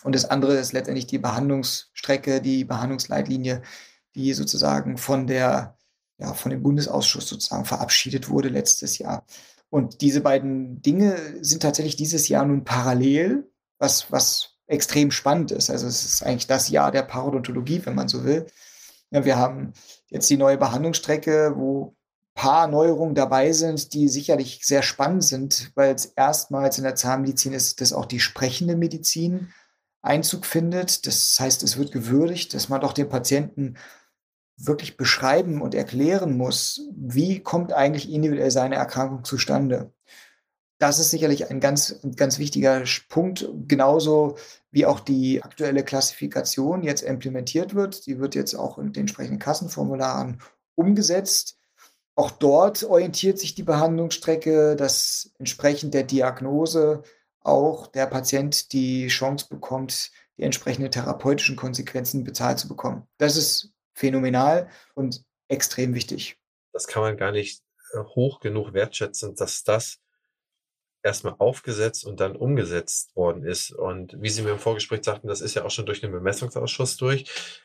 Und 0.02 0.14
das 0.14 0.24
andere 0.24 0.54
ist 0.56 0.72
letztendlich 0.72 1.06
die 1.06 1.18
Behandlungsstrecke, 1.18 2.40
die 2.40 2.64
Behandlungsleitlinie, 2.64 3.62
die 4.14 4.32
sozusagen 4.34 4.98
von 4.98 5.26
der, 5.26 5.76
ja, 6.18 6.34
von 6.34 6.50
dem 6.50 6.62
Bundesausschuss 6.62 7.28
sozusagen 7.28 7.64
verabschiedet 7.64 8.28
wurde 8.28 8.48
letztes 8.48 8.98
Jahr. 8.98 9.24
Und 9.70 10.00
diese 10.02 10.20
beiden 10.20 10.82
Dinge 10.82 11.16
sind 11.40 11.62
tatsächlich 11.62 11.96
dieses 11.96 12.28
Jahr 12.28 12.44
nun 12.44 12.64
parallel, 12.64 13.50
was, 13.78 14.12
was 14.12 14.50
extrem 14.66 15.10
spannend 15.10 15.50
ist. 15.50 15.70
Also 15.70 15.86
es 15.86 16.04
ist 16.04 16.22
eigentlich 16.22 16.46
das 16.46 16.68
Jahr 16.68 16.90
der 16.90 17.02
Parodontologie, 17.02 17.80
wenn 17.84 17.94
man 17.94 18.08
so 18.08 18.24
will. 18.24 18.46
Ja, 19.10 19.24
wir 19.24 19.36
haben 19.36 19.72
jetzt 20.08 20.28
die 20.30 20.36
neue 20.36 20.58
Behandlungsstrecke, 20.58 21.54
wo 21.56 21.88
ein 21.88 22.34
paar 22.34 22.66
Neuerungen 22.66 23.14
dabei 23.14 23.52
sind, 23.52 23.92
die 23.92 24.08
sicherlich 24.08 24.60
sehr 24.64 24.82
spannend 24.82 25.24
sind, 25.24 25.70
weil 25.74 25.94
es 25.94 26.06
erstmals 26.06 26.78
in 26.78 26.84
der 26.84 26.94
Zahnmedizin 26.94 27.52
ist, 27.52 27.80
dass 27.80 27.92
auch 27.92 28.06
die 28.06 28.20
sprechende 28.20 28.76
Medizin 28.76 29.52
Einzug 30.02 30.44
findet. 30.44 31.06
Das 31.06 31.36
heißt, 31.40 31.62
es 31.62 31.78
wird 31.78 31.92
gewürdigt, 31.92 32.52
dass 32.54 32.68
man 32.68 32.80
doch 32.80 32.92
den 32.92 33.08
Patienten 33.08 33.76
wirklich 34.56 34.96
beschreiben 34.96 35.62
und 35.62 35.74
erklären 35.74 36.36
muss, 36.36 36.82
wie 36.94 37.40
kommt 37.40 37.72
eigentlich 37.72 38.10
individuell 38.10 38.50
seine 38.50 38.76
Erkrankung 38.76 39.24
zustande. 39.24 39.92
Das 40.78 40.98
ist 40.98 41.10
sicherlich 41.10 41.48
ein 41.48 41.60
ganz, 41.60 42.00
ganz 42.16 42.38
wichtiger 42.38 42.82
Punkt, 43.08 43.48
genauso 43.68 44.36
wie 44.72 44.84
auch 44.84 44.98
die 44.98 45.42
aktuelle 45.42 45.84
Klassifikation 45.84 46.82
jetzt 46.82 47.02
implementiert 47.02 47.74
wird. 47.74 48.06
Die 48.06 48.18
wird 48.18 48.34
jetzt 48.34 48.54
auch 48.54 48.78
in 48.78 48.92
den 48.92 49.02
entsprechenden 49.02 49.38
Kassenformularen 49.38 50.42
umgesetzt. 50.74 51.56
Auch 52.14 52.30
dort 52.30 52.82
orientiert 52.84 53.38
sich 53.38 53.54
die 53.54 53.62
Behandlungsstrecke, 53.62 54.74
dass 54.76 55.30
entsprechend 55.38 55.94
der 55.94 56.02
Diagnose 56.02 57.02
auch 57.44 57.86
der 57.86 58.06
Patient 58.06 58.72
die 58.72 59.08
Chance 59.08 59.46
bekommt, 59.48 60.10
die 60.38 60.42
entsprechenden 60.42 60.90
therapeutischen 60.90 61.56
Konsequenzen 61.56 62.24
bezahlt 62.24 62.58
zu 62.58 62.68
bekommen. 62.68 63.06
Das 63.18 63.36
ist 63.36 63.72
phänomenal 63.94 64.68
und 64.94 65.24
extrem 65.48 65.94
wichtig. 65.94 66.38
Das 66.72 66.86
kann 66.86 67.02
man 67.02 67.16
gar 67.16 67.32
nicht 67.32 67.62
äh, 67.92 67.98
hoch 67.98 68.40
genug 68.40 68.72
wertschätzen, 68.72 69.34
dass 69.34 69.64
das 69.64 69.98
erstmal 71.02 71.34
aufgesetzt 71.38 72.04
und 72.04 72.20
dann 72.20 72.36
umgesetzt 72.36 73.14
worden 73.16 73.44
ist. 73.44 73.72
Und 73.72 74.20
wie 74.20 74.28
Sie 74.28 74.42
mir 74.42 74.52
im 74.52 74.58
Vorgespräch 74.58 75.02
sagten, 75.02 75.28
das 75.28 75.40
ist 75.40 75.54
ja 75.54 75.64
auch 75.64 75.70
schon 75.70 75.86
durch 75.86 76.00
den 76.00 76.12
Bemessungsausschuss 76.12 76.96
durch. 76.96 77.24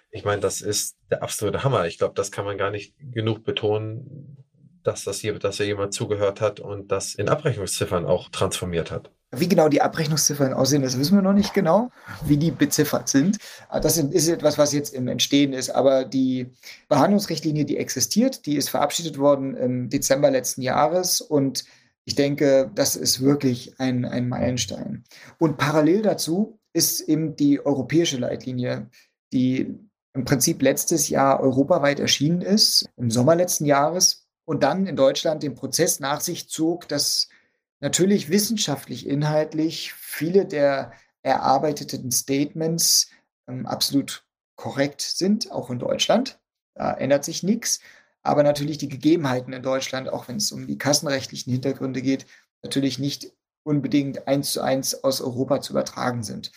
Ich 0.09 0.25
meine, 0.25 0.41
das 0.41 0.61
ist 0.61 0.97
der 1.11 1.23
absolute 1.23 1.63
Hammer. 1.63 1.85
Ich 1.85 1.97
glaube, 1.97 2.15
das 2.15 2.31
kann 2.31 2.45
man 2.45 2.57
gar 2.57 2.71
nicht 2.71 2.95
genug 2.99 3.43
betonen, 3.43 4.43
dass 4.83 5.03
das 5.03 5.19
hier, 5.19 5.37
dass 5.37 5.57
da 5.57 5.63
jemand 5.63 5.93
zugehört 5.93 6.41
hat 6.41 6.59
und 6.59 6.91
das 6.91 7.13
in 7.15 7.29
Abrechnungsziffern 7.29 8.05
auch 8.05 8.29
transformiert 8.29 8.89
hat. 8.89 9.11
Wie 9.39 9.47
genau 9.47 9.69
die 9.69 9.81
Abrechnungsziffern 9.81 10.53
aussehen, 10.53 10.81
das 10.81 10.97
wissen 10.97 11.15
wir 11.15 11.21
noch 11.21 11.33
nicht 11.33 11.53
genau, 11.53 11.91
wie 12.25 12.37
die 12.37 12.51
beziffert 12.51 13.09
sind. 13.09 13.37
Ah, 13.69 13.79
das 13.79 13.97
ist 13.97 14.27
etwas, 14.27 14.57
was 14.57 14.73
jetzt 14.73 14.93
im 14.93 15.07
Entstehen 15.07 15.53
ist. 15.53 15.69
Aber 15.69 16.05
die 16.05 16.47
Behandlungsrichtlinie, 16.89 17.65
die 17.65 17.77
existiert, 17.77 18.45
die 18.45 18.57
ist 18.57 18.69
verabschiedet 18.69 19.17
worden 19.17 19.55
im 19.55 19.89
Dezember 19.89 20.31
letzten 20.31 20.61
Jahres 20.61 21.21
und 21.21 21.65
ich 22.05 22.15
denke, 22.15 22.71
das 22.73 22.95
ist 22.95 23.21
wirklich 23.21 23.79
ein, 23.79 24.05
ein 24.05 24.29
Meilenstein. 24.29 25.03
Und 25.39 25.57
parallel 25.57 26.03
dazu 26.03 26.57
ist 26.71 27.01
eben 27.01 27.35
die 27.35 27.65
europäische 27.65 28.17
Leitlinie, 28.17 28.89
die 29.33 29.75
im 30.13 30.23
Prinzip 30.23 30.61
letztes 30.61 31.09
Jahr 31.09 31.41
europaweit 31.41 31.99
erschienen 31.99 32.41
ist, 32.41 32.89
im 32.95 33.11
Sommer 33.11 33.35
letzten 33.35 33.65
Jahres, 33.65 34.27
und 34.45 34.63
dann 34.63 34.87
in 34.87 34.95
Deutschland 34.95 35.43
den 35.43 35.55
Prozess 35.55 35.99
nach 35.99 36.21
sich 36.21 36.47
zog, 36.47 36.87
dass 36.87 37.27
natürlich 37.79 38.29
wissenschaftlich, 38.29 39.07
inhaltlich 39.07 39.93
viele 39.93 40.45
der 40.45 40.93
erarbeiteten 41.21 42.11
Statements 42.11 43.09
ähm, 43.47 43.65
absolut 43.65 44.25
korrekt 44.55 45.01
sind, 45.01 45.51
auch 45.51 45.69
in 45.69 45.79
Deutschland. 45.79 46.39
Da 46.73 46.93
ändert 46.93 47.23
sich 47.23 47.43
nichts. 47.43 47.79
Aber 48.23 48.43
natürlich 48.43 48.77
die 48.77 48.89
Gegebenheiten 48.89 49.53
in 49.53 49.63
Deutschland, 49.63 50.09
auch 50.09 50.27
wenn 50.27 50.37
es 50.37 50.51
um 50.51 50.67
die 50.67 50.77
kassenrechtlichen 50.77 51.53
Hintergründe 51.53 52.01
geht, 52.01 52.25
natürlich 52.61 52.99
nicht 52.99 53.31
unbedingt 53.63 54.27
eins 54.27 54.51
zu 54.51 54.61
eins 54.61 55.03
aus 55.03 55.21
Europa 55.21 55.61
zu 55.61 55.73
übertragen 55.73 56.23
sind. 56.23 56.51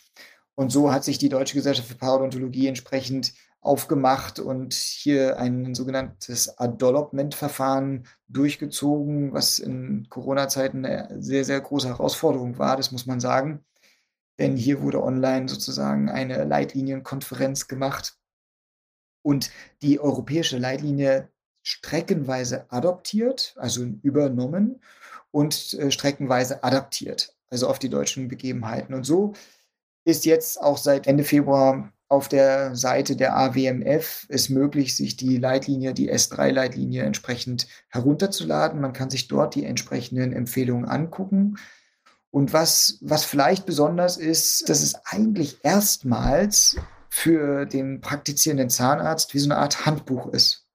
Und 0.54 0.70
so 0.70 0.92
hat 0.92 1.04
sich 1.04 1.18
die 1.18 1.28
Deutsche 1.28 1.54
Gesellschaft 1.54 1.88
für 1.88 1.94
Parodontologie 1.94 2.66
entsprechend 2.66 3.32
aufgemacht 3.60 4.38
und 4.38 4.72
hier 4.72 5.38
ein 5.38 5.74
sogenanntes 5.74 6.58
Adolopment-Verfahren 6.58 8.06
durchgezogen, 8.28 9.32
was 9.32 9.58
in 9.58 10.08
Corona-Zeiten 10.08 10.84
eine 10.86 11.22
sehr, 11.22 11.44
sehr 11.44 11.60
große 11.60 11.88
Herausforderung 11.88 12.58
war, 12.58 12.76
das 12.76 12.90
muss 12.90 13.06
man 13.06 13.20
sagen. 13.20 13.64
Denn 14.38 14.56
hier 14.56 14.80
wurde 14.80 15.02
online 15.02 15.48
sozusagen 15.48 16.08
eine 16.08 16.44
Leitlinienkonferenz 16.44 17.68
gemacht 17.68 18.16
und 19.22 19.50
die 19.82 20.00
europäische 20.00 20.56
Leitlinie 20.56 21.28
streckenweise 21.62 22.64
adoptiert, 22.70 23.54
also 23.58 23.84
übernommen 24.02 24.80
und 25.30 25.74
äh, 25.74 25.90
streckenweise 25.90 26.64
adaptiert, 26.64 27.36
also 27.50 27.68
auf 27.68 27.78
die 27.78 27.90
deutschen 27.90 28.28
Begebenheiten. 28.28 28.94
Und 28.94 29.04
so 29.04 29.34
ist 30.04 30.24
jetzt 30.24 30.60
auch 30.62 30.78
seit 30.78 31.06
Ende 31.06 31.24
Februar 31.24 31.92
auf 32.10 32.26
der 32.26 32.74
Seite 32.74 33.14
der 33.14 33.36
AWMF 33.36 34.26
ist 34.28 34.50
möglich, 34.50 34.96
sich 34.96 35.16
die 35.16 35.36
Leitlinie, 35.36 35.94
die 35.94 36.12
S3-Leitlinie 36.12 37.04
entsprechend 37.04 37.68
herunterzuladen. 37.88 38.80
Man 38.80 38.92
kann 38.92 39.10
sich 39.10 39.28
dort 39.28 39.54
die 39.54 39.64
entsprechenden 39.64 40.32
Empfehlungen 40.32 40.86
angucken. 40.86 41.56
Und 42.32 42.52
was, 42.52 42.98
was 43.00 43.24
vielleicht 43.24 43.64
besonders 43.64 44.16
ist, 44.16 44.68
dass 44.68 44.82
es 44.82 44.96
eigentlich 45.04 45.58
erstmals 45.62 46.76
für 47.10 47.64
den 47.64 48.00
praktizierenden 48.00 48.70
Zahnarzt 48.70 49.32
wie 49.32 49.38
so 49.38 49.48
eine 49.48 49.58
Art 49.58 49.86
Handbuch 49.86 50.32
ist. 50.32 50.66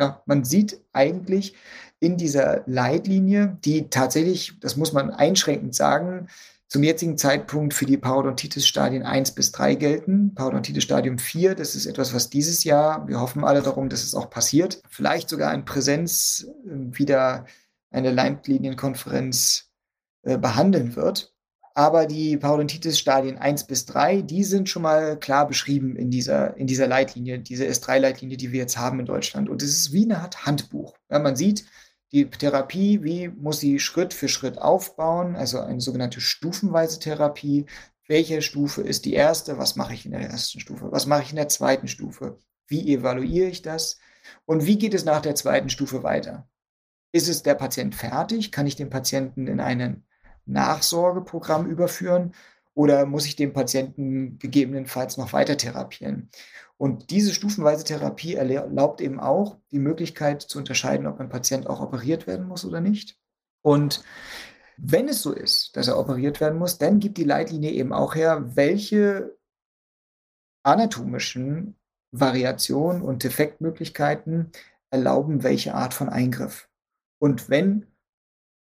Ja, 0.00 0.22
man 0.24 0.44
sieht 0.44 0.80
eigentlich 0.94 1.54
in 2.00 2.16
dieser 2.16 2.62
Leitlinie, 2.66 3.58
die 3.62 3.90
tatsächlich, 3.90 4.58
das 4.60 4.76
muss 4.76 4.94
man 4.94 5.10
einschränkend 5.10 5.74
sagen, 5.74 6.28
zum 6.68 6.82
jetzigen 6.82 7.16
Zeitpunkt 7.16 7.72
für 7.72 7.86
die 7.86 7.96
Parodontitis-Stadien 7.96 9.02
1 9.02 9.32
bis 9.32 9.52
3 9.52 9.74
gelten. 9.74 10.34
Parodontitis-Stadium 10.34 11.18
4, 11.18 11.54
das 11.54 11.74
ist 11.74 11.86
etwas, 11.86 12.14
was 12.14 12.28
dieses 12.28 12.62
Jahr, 12.64 13.08
wir 13.08 13.20
hoffen 13.20 13.42
alle 13.42 13.62
darum, 13.62 13.88
dass 13.88 14.04
es 14.04 14.14
auch 14.14 14.28
passiert, 14.28 14.82
vielleicht 14.88 15.30
sogar 15.30 15.52
in 15.54 15.64
Präsenz 15.64 16.46
äh, 16.66 16.98
wieder 16.98 17.46
eine 17.90 18.10
Leitlinienkonferenz 18.10 19.70
äh, 20.22 20.36
behandeln 20.36 20.94
wird. 20.94 21.32
Aber 21.74 22.06
die 22.06 22.36
Parodontitis-Stadien 22.36 23.38
1 23.38 23.66
bis 23.66 23.86
3, 23.86 24.20
die 24.22 24.44
sind 24.44 24.68
schon 24.68 24.82
mal 24.82 25.18
klar 25.18 25.46
beschrieben 25.46 25.96
in 25.96 26.10
dieser, 26.10 26.56
in 26.56 26.66
dieser 26.66 26.88
Leitlinie, 26.88 27.38
diese 27.38 27.66
S3-Leitlinie, 27.66 28.36
die 28.36 28.52
wir 28.52 28.58
jetzt 28.60 28.76
haben 28.76 29.00
in 29.00 29.06
Deutschland. 29.06 29.48
Und 29.48 29.62
es 29.62 29.70
ist 29.70 29.92
wie 29.92 30.04
eine 30.04 30.18
Art 30.18 30.44
Handbuch. 30.44 30.98
Ja, 31.08 31.18
man 31.20 31.36
sieht, 31.36 31.64
die 32.12 32.28
Therapie, 32.30 33.02
wie 33.02 33.28
muss 33.28 33.60
sie 33.60 33.78
Schritt 33.78 34.14
für 34.14 34.28
Schritt 34.28 34.58
aufbauen, 34.58 35.36
also 35.36 35.60
eine 35.60 35.80
sogenannte 35.80 36.20
stufenweise 36.20 36.98
Therapie. 36.98 37.66
Welche 38.06 38.40
Stufe 38.40 38.80
ist 38.80 39.04
die 39.04 39.12
erste? 39.12 39.58
Was 39.58 39.76
mache 39.76 39.92
ich 39.92 40.06
in 40.06 40.12
der 40.12 40.22
ersten 40.22 40.60
Stufe? 40.60 40.90
Was 40.90 41.06
mache 41.06 41.22
ich 41.22 41.30
in 41.30 41.36
der 41.36 41.48
zweiten 41.48 41.88
Stufe? 41.88 42.38
Wie 42.66 42.94
evaluiere 42.94 43.48
ich 43.48 43.60
das? 43.60 43.98
Und 44.46 44.64
wie 44.64 44.78
geht 44.78 44.94
es 44.94 45.04
nach 45.04 45.20
der 45.20 45.34
zweiten 45.34 45.68
Stufe 45.68 46.02
weiter? 46.02 46.48
Ist 47.12 47.28
es 47.28 47.42
der 47.42 47.54
Patient 47.54 47.94
fertig? 47.94 48.52
Kann 48.52 48.66
ich 48.66 48.76
den 48.76 48.90
Patienten 48.90 49.46
in 49.46 49.60
ein 49.60 50.04
Nachsorgeprogramm 50.46 51.66
überführen? 51.66 52.34
Oder 52.78 53.06
muss 53.06 53.26
ich 53.26 53.34
den 53.34 53.52
Patienten 53.52 54.38
gegebenenfalls 54.38 55.16
noch 55.16 55.32
weiter 55.32 55.56
therapieren? 55.56 56.30
Und 56.76 57.10
diese 57.10 57.34
stufenweise 57.34 57.82
Therapie 57.82 58.36
erlaubt 58.36 59.00
eben 59.00 59.18
auch 59.18 59.56
die 59.72 59.80
Möglichkeit 59.80 60.42
zu 60.42 60.60
unterscheiden, 60.60 61.08
ob 61.08 61.18
ein 61.18 61.28
Patient 61.28 61.66
auch 61.66 61.80
operiert 61.80 62.28
werden 62.28 62.46
muss 62.46 62.64
oder 62.64 62.80
nicht. 62.80 63.18
Und 63.62 64.04
wenn 64.76 65.08
es 65.08 65.22
so 65.22 65.32
ist, 65.32 65.76
dass 65.76 65.88
er 65.88 65.98
operiert 65.98 66.40
werden 66.40 66.56
muss, 66.56 66.78
dann 66.78 67.00
gibt 67.00 67.18
die 67.18 67.24
Leitlinie 67.24 67.72
eben 67.72 67.92
auch 67.92 68.14
her, 68.14 68.44
welche 68.54 69.36
anatomischen 70.62 71.74
Variationen 72.12 73.02
und 73.02 73.24
Defektmöglichkeiten 73.24 74.52
erlauben 74.90 75.42
welche 75.42 75.74
Art 75.74 75.94
von 75.94 76.08
Eingriff. 76.08 76.68
Und 77.18 77.50
wenn, 77.50 77.88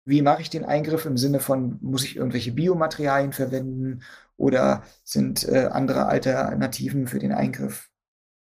wie 0.07 0.23
mache 0.23 0.41
ich 0.41 0.51
den 0.51 0.65
Eingriff 0.65 1.05
im 1.05 1.17
Sinne 1.17 1.41
von, 1.41 1.79
muss 1.83 2.05
ich 2.05 2.17
irgendwelche 2.17 2.53
Biomaterialien 2.53 3.33
verwenden 3.33 4.03
oder 4.37 4.85
sind 5.03 5.47
äh, 5.49 5.67
andere 5.67 6.07
Alternativen 6.07 7.09
für 7.09 7.19
den 7.19 7.33
Eingriff 7.33 7.91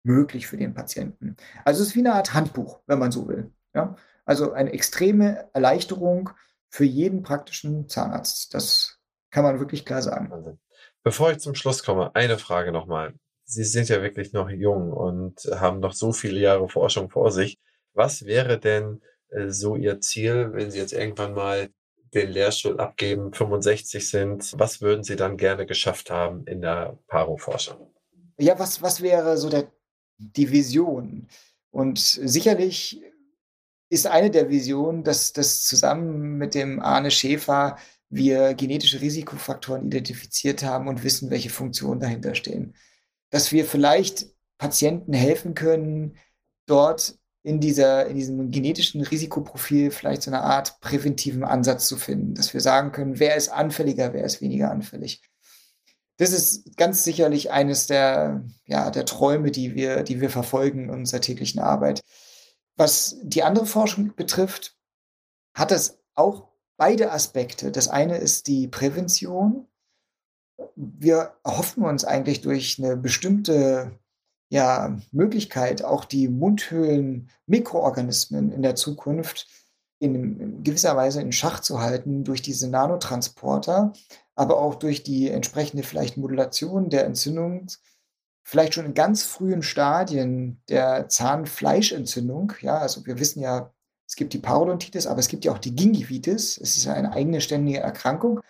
möglich 0.04 0.46
für 0.46 0.56
den 0.56 0.72
Patienten. 0.72 1.36
Also 1.64 1.82
es 1.82 1.88
ist 1.88 1.94
wie 1.96 2.00
eine 2.00 2.14
Art 2.14 2.32
Handbuch, 2.32 2.80
wenn 2.86 3.00
man 3.00 3.10
so 3.10 3.26
will. 3.28 3.52
Ja? 3.74 3.96
Also 4.24 4.52
eine 4.52 4.72
extreme 4.72 5.48
Erleichterung 5.52 6.30
für 6.70 6.84
jeden 6.84 7.22
praktischen 7.22 7.88
Zahnarzt. 7.88 8.54
Das 8.54 9.00
kann 9.30 9.42
man 9.42 9.58
wirklich 9.58 9.84
klar 9.84 10.00
sagen. 10.00 10.58
Bevor 11.02 11.32
ich 11.32 11.38
zum 11.38 11.56
Schluss 11.56 11.82
komme, 11.82 12.14
eine 12.14 12.38
Frage 12.38 12.70
nochmal. 12.70 13.14
Sie 13.44 13.64
sind 13.64 13.88
ja 13.88 14.00
wirklich 14.00 14.32
noch 14.32 14.48
jung 14.48 14.92
und 14.92 15.40
haben 15.58 15.80
noch 15.80 15.92
so 15.92 16.12
viele 16.12 16.38
Jahre 16.38 16.68
Forschung 16.68 17.10
vor 17.10 17.32
sich. 17.32 17.58
Was 17.94 18.26
wäre 18.26 18.60
denn 18.60 19.00
so 19.48 19.76
Ihr 19.76 20.00
Ziel, 20.00 20.50
wenn 20.52 20.70
Sie 20.70 20.78
jetzt 20.78 20.92
irgendwann 20.92 21.34
mal 21.34 21.68
den 22.14 22.30
Lehrstuhl 22.30 22.80
abgeben, 22.80 23.32
65 23.32 24.08
sind? 24.08 24.54
Was 24.58 24.80
würden 24.80 25.04
Sie 25.04 25.16
dann 25.16 25.36
gerne 25.36 25.66
geschafft 25.66 26.10
haben 26.10 26.46
in 26.46 26.62
der 26.62 26.98
Paro-Forschung? 27.08 27.92
Ja, 28.38 28.58
was, 28.58 28.80
was 28.80 29.02
wäre 29.02 29.36
so 29.36 29.48
der 29.50 29.68
die 30.18 30.50
Vision. 30.50 31.28
Und 31.70 31.98
sicherlich 31.98 33.00
ist 33.90 34.06
eine 34.06 34.30
der 34.30 34.50
Visionen, 34.50 35.04
dass, 35.04 35.32
dass 35.32 35.64
zusammen 35.64 36.36
mit 36.38 36.54
dem 36.54 36.80
Arne 36.80 37.10
Schäfer 37.10 37.78
wir 38.10 38.54
genetische 38.54 39.00
Risikofaktoren 39.00 39.86
identifiziert 39.86 40.62
haben 40.62 40.88
und 40.88 41.04
wissen, 41.04 41.30
welche 41.30 41.50
Funktionen 41.50 42.00
dahinter 42.00 42.34
stehen. 42.34 42.74
Dass 43.30 43.52
wir 43.52 43.64
vielleicht 43.64 44.26
Patienten 44.58 45.12
helfen 45.12 45.54
können, 45.54 46.16
dort 46.66 47.17
in, 47.42 47.60
dieser, 47.60 48.06
in 48.06 48.16
diesem 48.16 48.50
genetischen 48.50 49.00
Risikoprofil 49.00 49.90
vielleicht 49.90 50.22
so 50.22 50.30
eine 50.30 50.42
Art 50.42 50.80
präventiven 50.80 51.44
Ansatz 51.44 51.86
zu 51.86 51.96
finden, 51.96 52.34
dass 52.34 52.52
wir 52.52 52.60
sagen 52.60 52.92
können, 52.92 53.18
wer 53.18 53.36
ist 53.36 53.48
anfälliger, 53.48 54.12
wer 54.12 54.24
ist 54.24 54.40
weniger 54.40 54.70
anfällig 54.70 55.22
das 56.18 56.32
ist 56.32 56.76
ganz 56.76 57.04
sicherlich 57.04 57.52
eines 57.52 57.86
der, 57.86 58.44
ja, 58.66 58.90
der 58.90 59.06
Träume, 59.06 59.52
die 59.52 59.74
wir, 59.74 60.02
die 60.02 60.20
wir 60.20 60.30
verfolgen 60.30 60.84
in 60.84 60.90
unserer 60.90 61.20
täglichen 61.20 61.60
Arbeit. 61.60 62.00
Was 62.76 63.16
die 63.22 63.44
andere 63.44 63.66
Forschung 63.66 64.14
betrifft, 64.14 64.76
hat 65.54 65.70
das 65.70 65.98
auch 66.14 66.48
beide 66.76 67.12
Aspekte. 67.12 67.70
Das 67.70 67.86
eine 67.86 68.18
ist 68.18 68.48
die 68.48 68.66
Prävention. 68.66 69.68
Wir 70.74 71.36
erhoffen 71.44 71.84
uns 71.84 72.04
eigentlich 72.04 72.40
durch 72.40 72.78
eine 72.78 72.96
bestimmte 72.96 73.96
ja, 74.48 74.98
Möglichkeit, 75.12 75.84
auch 75.84 76.04
die 76.04 76.28
Mundhöhlen 76.28 77.30
Mikroorganismen 77.46 78.50
in 78.52 78.62
der 78.62 78.76
Zukunft 78.76 79.46
in 80.00 80.62
gewisser 80.62 80.96
Weise 80.96 81.20
in 81.20 81.32
Schach 81.32 81.60
zu 81.60 81.80
halten 81.80 82.24
durch 82.24 82.40
diese 82.40 82.68
Nanotransporter, 82.68 83.92
aber 84.36 84.58
auch 84.58 84.76
durch 84.76 85.02
die 85.02 85.28
entsprechende 85.28 85.82
vielleicht 85.82 86.16
Modulation 86.16 86.88
der 86.88 87.04
Entzündung, 87.04 87.66
vielleicht 88.44 88.74
schon 88.74 88.86
in 88.86 88.94
ganz 88.94 89.24
frühen 89.24 89.62
Stadien 89.62 90.62
der 90.68 91.08
Zahnfleischentzündung. 91.08 92.52
Ja, 92.62 92.78
also 92.78 93.04
wir 93.06 93.18
wissen 93.18 93.40
ja, 93.40 93.72
es 94.06 94.16
gibt 94.16 94.32
die 94.32 94.38
Parodontitis, 94.38 95.06
aber 95.06 95.20
es 95.20 95.28
gibt 95.28 95.44
ja 95.44 95.52
auch 95.52 95.58
die 95.58 95.74
Gingivitis. 95.74 96.56
Es 96.56 96.76
ist 96.76 96.86
eine 96.88 97.12
eigene 97.12 97.42
ständige 97.42 97.80
Erkrankung. 97.80 98.40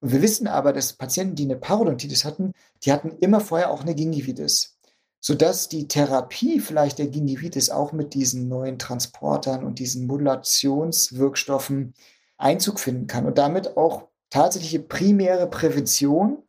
Und 0.00 0.12
wir 0.12 0.22
wissen 0.22 0.46
aber, 0.46 0.72
dass 0.72 0.94
Patienten, 0.94 1.34
die 1.34 1.44
eine 1.44 1.56
Parodontitis 1.56 2.24
hatten, 2.24 2.52
die 2.84 2.92
hatten 2.92 3.18
immer 3.20 3.40
vorher 3.40 3.70
auch 3.70 3.82
eine 3.82 3.94
Gingivitis. 3.94 4.78
Sodass 5.24 5.68
die 5.68 5.86
Therapie 5.86 6.58
vielleicht 6.58 6.98
der 6.98 7.06
Gingivitis 7.06 7.70
auch 7.70 7.92
mit 7.92 8.12
diesen 8.12 8.48
neuen 8.48 8.78
Transportern 8.78 9.64
und 9.64 9.78
diesen 9.78 10.06
Modulationswirkstoffen 10.06 11.94
Einzug 12.38 12.80
finden 12.80 13.06
kann 13.06 13.24
und 13.24 13.38
damit 13.38 13.76
auch 13.76 14.08
tatsächliche 14.30 14.80
primäre 14.80 15.46
Prävention 15.46 16.42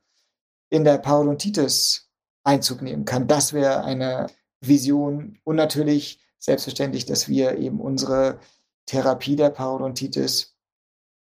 in 0.69 0.83
der 0.83 0.97
Parodontitis 0.97 2.09
Einzug 2.43 2.81
nehmen 2.81 3.05
kann. 3.05 3.27
Das 3.27 3.53
wäre 3.53 3.83
eine 3.83 4.27
Vision. 4.59 5.39
Und 5.43 5.55
natürlich 5.55 6.19
selbstverständlich, 6.39 7.05
dass 7.05 7.27
wir 7.27 7.57
eben 7.57 7.79
unsere 7.79 8.39
Therapie 8.85 9.35
der 9.35 9.49
Parodontitis 9.49 10.55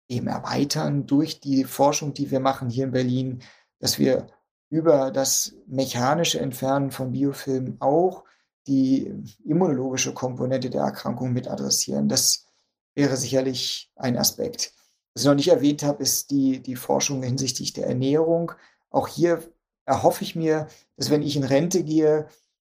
eben 0.08 0.26
erweitern 0.26 1.06
durch 1.06 1.40
die 1.40 1.64
Forschung, 1.64 2.14
die 2.14 2.30
wir 2.30 2.40
machen 2.40 2.70
hier 2.70 2.84
in 2.84 2.92
Berlin, 2.92 3.42
dass 3.78 3.98
wir 3.98 4.28
über 4.70 5.10
das 5.10 5.54
mechanische 5.66 6.40
Entfernen 6.40 6.90
von 6.90 7.12
Biofilmen 7.12 7.76
auch 7.80 8.24
die 8.66 9.12
immunologische 9.44 10.12
Komponente 10.12 10.68
der 10.68 10.82
Erkrankung 10.82 11.32
mit 11.32 11.48
adressieren. 11.48 12.08
Das 12.08 12.46
wäre 12.94 13.16
sicherlich 13.16 13.90
ein 13.96 14.18
Aspekt. 14.18 14.72
Was 15.14 15.22
ich 15.22 15.26
noch 15.26 15.34
nicht 15.34 15.48
erwähnt 15.48 15.82
habe, 15.82 16.02
ist 16.02 16.30
die, 16.30 16.60
die 16.62 16.76
Forschung 16.76 17.22
hinsichtlich 17.22 17.72
der 17.72 17.86
Ernährung. 17.86 18.52
Auch 18.90 19.08
hier 19.08 19.42
erhoffe 19.86 20.22
ich 20.22 20.36
mir, 20.36 20.68
dass 20.96 21.10
wenn 21.10 21.22
ich 21.22 21.34
in 21.36 21.44
Rente 21.44 21.82
gehe, 21.82 22.28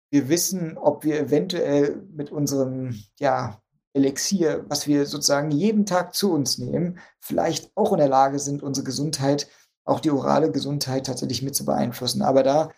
wir 0.09 0.29
wissen, 0.29 0.77
ob 0.77 1.03
wir 1.03 1.19
eventuell 1.19 2.01
mit 2.11 2.31
unserem 2.31 3.03
ja, 3.19 3.61
Elixier, 3.93 4.65
was 4.67 4.87
wir 4.87 5.05
sozusagen 5.05 5.51
jeden 5.51 5.85
Tag 5.85 6.15
zu 6.15 6.31
uns 6.31 6.57
nehmen, 6.57 6.99
vielleicht 7.19 7.71
auch 7.75 7.91
in 7.91 7.99
der 7.99 8.09
Lage 8.09 8.39
sind, 8.39 8.63
unsere 8.63 8.85
Gesundheit, 8.85 9.47
auch 9.89 9.99
die 9.99 10.11
orale 10.11 10.51
Gesundheit 10.51 11.05
tatsächlich 11.05 11.41
mit 11.41 11.55
zu 11.55 11.65
beeinflussen. 11.65 12.21
Aber 12.21 12.43
da 12.43 12.71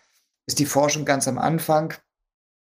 ist 0.46 0.58
die 0.58 0.66
Forschung 0.66 1.04
ganz 1.04 1.28
am 1.28 1.38
Anfang. 1.38 1.94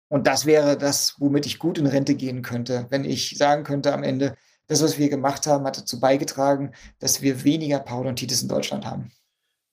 Und 0.08 0.26
das 0.26 0.46
wäre 0.46 0.76
das, 0.76 1.14
womit 1.18 1.46
ich 1.46 1.58
gut 1.58 1.78
in 1.78 1.86
Rente 1.86 2.14
gehen 2.14 2.42
könnte, 2.42 2.86
wenn 2.90 3.04
ich 3.04 3.36
sagen 3.38 3.64
könnte 3.64 3.92
am 3.92 4.02
Ende, 4.02 4.36
das, 4.66 4.82
was 4.82 4.98
wir 4.98 5.08
gemacht 5.08 5.46
haben, 5.46 5.66
hat 5.66 5.76
dazu 5.76 6.00
beigetragen, 6.00 6.72
dass 6.98 7.20
wir 7.20 7.44
weniger 7.44 7.80
Parodontitis 7.80 8.42
in 8.42 8.48
Deutschland 8.48 8.86
haben. 8.86 9.10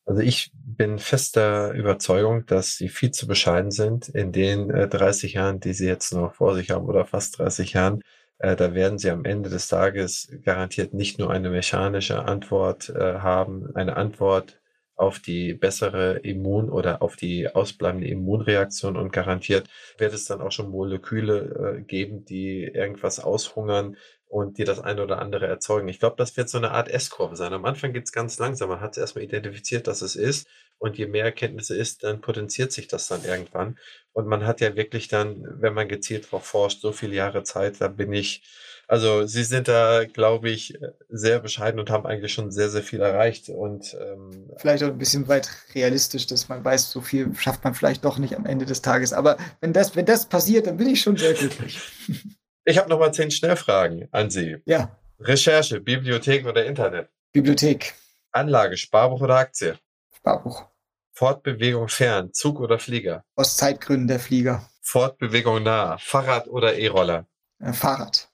Also 0.06 0.22
ich 0.22 0.52
bin 0.54 1.00
fester 1.00 1.72
Überzeugung, 1.72 2.46
dass 2.46 2.76
sie 2.76 2.90
viel 2.90 3.12
zu 3.12 3.28
bescheiden 3.28 3.72
sind 3.72 4.10
in 4.10 4.32
den 4.32 4.70
äh, 4.70 4.88
30 4.88 5.34
Jahren, 5.34 5.60
die 5.60 5.74
sie 5.74 5.86
jetzt 5.86 6.12
noch 6.12 6.34
vor 6.34 6.56
sich 6.56 6.72
haben 6.72 6.88
oder 6.88 7.06
fast 7.06 7.38
30 7.40 7.74
Jahren. 7.74 8.02
Äh, 8.42 8.56
da 8.56 8.74
werden 8.74 8.98
sie 8.98 9.12
am 9.12 9.24
Ende 9.24 9.50
des 9.50 9.68
Tages 9.68 10.32
garantiert 10.44 10.94
nicht 10.94 11.20
nur 11.20 11.30
eine 11.30 11.50
mechanische 11.52 12.26
Antwort 12.26 12.90
äh, 12.90 13.20
haben, 13.20 13.76
eine 13.76 13.98
Antwort 13.98 14.60
auf 14.96 15.20
die 15.20 15.54
bessere 15.54 16.20
Immun- 16.20 16.70
oder 16.70 17.02
auf 17.02 17.16
die 17.16 17.48
ausbleibende 17.54 18.08
Immunreaktion 18.08 18.98
und 18.98 19.14
garantiert 19.14 19.68
wird 19.98 20.14
es 20.14 20.26
dann 20.26 20.42
auch 20.42 20.52
schon 20.52 20.70
Moleküle 20.70 21.78
äh, 21.78 21.82
geben, 21.82 22.26
die 22.26 22.64
irgendwas 22.64 23.20
aushungern 23.20 23.96
und 24.32 24.58
die 24.58 24.64
das 24.64 24.80
eine 24.80 25.04
oder 25.04 25.20
andere 25.22 25.46
erzeugen. 25.46 25.90
Ich 25.90 26.00
glaube, 26.00 26.16
das 26.18 26.38
wird 26.38 26.48
so 26.48 26.58
eine 26.58 26.72
Art 26.72 26.88
S-Kurve 26.88 27.36
sein. 27.36 27.52
Am 27.52 27.66
Anfang 27.66 27.92
geht 27.92 28.06
es 28.06 28.14
ganz 28.14 28.40
langsam. 28.40 28.70
Man 28.70 28.80
hat 28.80 28.92
es 28.92 28.98
erstmal 28.98 29.26
identifiziert, 29.26 29.88
dass 29.88 30.02
es 30.02 30.16
ist. 30.16 30.48
Und 30.78 30.98
je 30.98 31.06
mehr 31.06 31.26
Erkenntnisse 31.26 31.76
ist, 31.76 32.06
dann 32.06 32.22
potenziert 32.22 32.72
sich 32.72 32.88
das 32.88 33.10
dann 33.10 33.26
irgendwann. 33.26 33.78
Und 34.14 34.28
man 34.28 34.48
hat 34.48 34.62
ja 34.62 34.78
wirklich 34.78 35.10
dann, 35.10 35.46
wenn 35.60 35.74
man 35.74 35.90
gezielt 35.90 36.28
darauf 36.28 36.46
forscht, 36.46 36.80
so 36.80 36.94
viele 36.94 37.14
Jahre 37.14 37.44
Zeit, 37.44 37.82
da 37.82 37.90
bin 37.90 38.14
ich, 38.14 38.42
also 38.88 39.28
Sie 39.28 39.44
sind 39.44 39.68
da, 39.68 40.06
glaube 40.06 40.50
ich, 40.50 40.80
sehr 41.10 41.42
bescheiden 41.42 41.82
und 41.82 41.90
haben 41.90 42.06
eigentlich 42.06 42.32
schon 42.32 42.52
sehr, 42.52 42.70
sehr 42.70 42.84
viel 42.84 43.02
erreicht. 43.02 43.50
Und 43.50 43.98
ähm, 44.00 44.50
vielleicht 44.56 44.84
auch 44.84 44.88
ein 44.88 44.98
bisschen 44.98 45.28
weit 45.28 45.50
realistisch, 45.76 46.26
dass 46.26 46.48
man 46.48 46.64
weiß, 46.64 46.90
so 46.90 47.02
viel 47.02 47.36
schafft 47.36 47.66
man 47.66 47.74
vielleicht 47.74 48.06
doch 48.06 48.18
nicht 48.18 48.38
am 48.38 48.46
Ende 48.46 48.66
des 48.66 48.82
Tages. 48.82 49.12
Aber 49.12 49.36
wenn 49.60 49.74
das, 49.74 49.98
wenn 49.98 50.06
das 50.06 50.30
passiert, 50.30 50.68
dann 50.68 50.78
bin 50.78 50.88
ich 50.88 51.02
schon 51.02 51.18
sehr 51.18 51.34
glücklich. 51.34 51.82
Ich 52.64 52.78
habe 52.78 52.90
nochmal 52.90 53.14
zehn 53.14 53.32
Schnellfragen 53.32 54.08
an 54.12 54.30
Sie. 54.30 54.58
Ja. 54.66 54.96
Recherche, 55.20 55.80
Bibliothek 55.80 56.46
oder 56.46 56.66
Internet? 56.66 57.10
Bibliothek. 57.32 57.96
Anlage, 58.32 58.78
Sparbuch 58.78 59.22
oder 59.22 59.38
Aktie? 59.38 59.78
Sparbuch. 60.16 60.66
Fortbewegung 61.12 61.88
fern, 61.88 62.34
Zug 62.34 62.60
oder 62.60 62.80
Flieger? 62.80 63.24
Aus 63.36 63.58
Zeitgründen 63.58 64.08
der 64.08 64.20
Flieger. 64.20 64.70
Fortbewegung 64.82 65.64
nah, 65.64 65.98
Fahrrad 65.98 66.48
oder 66.48 66.76
E-Roller? 66.76 67.28
Äh, 67.60 67.74
Fahrrad. 67.74 68.30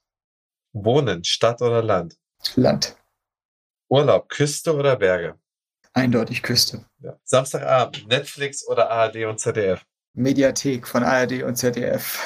Wohnen, 0.73 1.23
Stadt 1.23 1.61
oder 1.61 1.81
Land? 1.81 2.17
Land. 2.55 2.95
Urlaub, 3.89 4.29
Küste 4.29 4.75
oder 4.75 4.95
Berge? 4.97 5.35
Eindeutig 5.93 6.43
Küste. 6.43 6.85
Ja. 6.99 7.17
Samstagabend, 7.23 8.07
Netflix 8.07 8.67
oder 8.67 8.91
ARD 8.91 9.25
und 9.25 9.39
ZDF? 9.39 9.85
Mediathek 10.13 10.87
von 10.87 11.03
ARD 11.03 11.43
und 11.43 11.55
ZDF. 11.55 12.19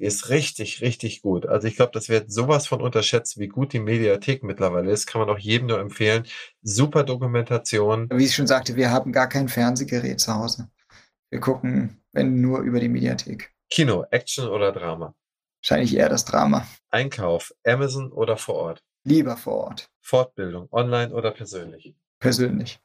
Ist 0.00 0.30
richtig, 0.30 0.80
richtig 0.80 1.20
gut. 1.20 1.44
Also 1.44 1.68
ich 1.68 1.76
glaube, 1.76 1.92
das 1.92 2.08
wird 2.08 2.32
sowas 2.32 2.66
von 2.66 2.80
unterschätzt, 2.80 3.38
wie 3.38 3.48
gut 3.48 3.74
die 3.74 3.80
Mediathek 3.80 4.42
mittlerweile 4.42 4.90
ist. 4.90 5.06
Kann 5.06 5.20
man 5.20 5.28
auch 5.28 5.38
jedem 5.38 5.66
nur 5.66 5.78
empfehlen. 5.78 6.26
Super 6.62 7.04
Dokumentation. 7.04 8.08
Wie 8.10 8.24
ich 8.24 8.34
schon 8.34 8.46
sagte, 8.46 8.76
wir 8.76 8.90
haben 8.90 9.12
gar 9.12 9.28
kein 9.28 9.50
Fernsehgerät 9.50 10.18
zu 10.18 10.34
Hause. 10.34 10.70
Wir 11.28 11.40
gucken, 11.40 12.02
wenn 12.12 12.40
nur 12.40 12.60
über 12.60 12.80
die 12.80 12.88
Mediathek. 12.88 13.52
Kino, 13.68 14.06
Action 14.10 14.48
oder 14.48 14.72
Drama? 14.72 15.14
Wahrscheinlich 15.60 15.94
eher 15.94 16.08
das 16.08 16.24
Drama. 16.24 16.66
Einkauf, 16.88 17.52
Amazon 17.66 18.10
oder 18.10 18.38
vor 18.38 18.54
Ort? 18.54 18.82
Lieber 19.04 19.36
vor 19.36 19.64
Ort. 19.64 19.90
Fortbildung, 20.00 20.68
online 20.72 21.12
oder 21.12 21.30
persönlich? 21.30 21.94
Persönlich. 22.20 22.80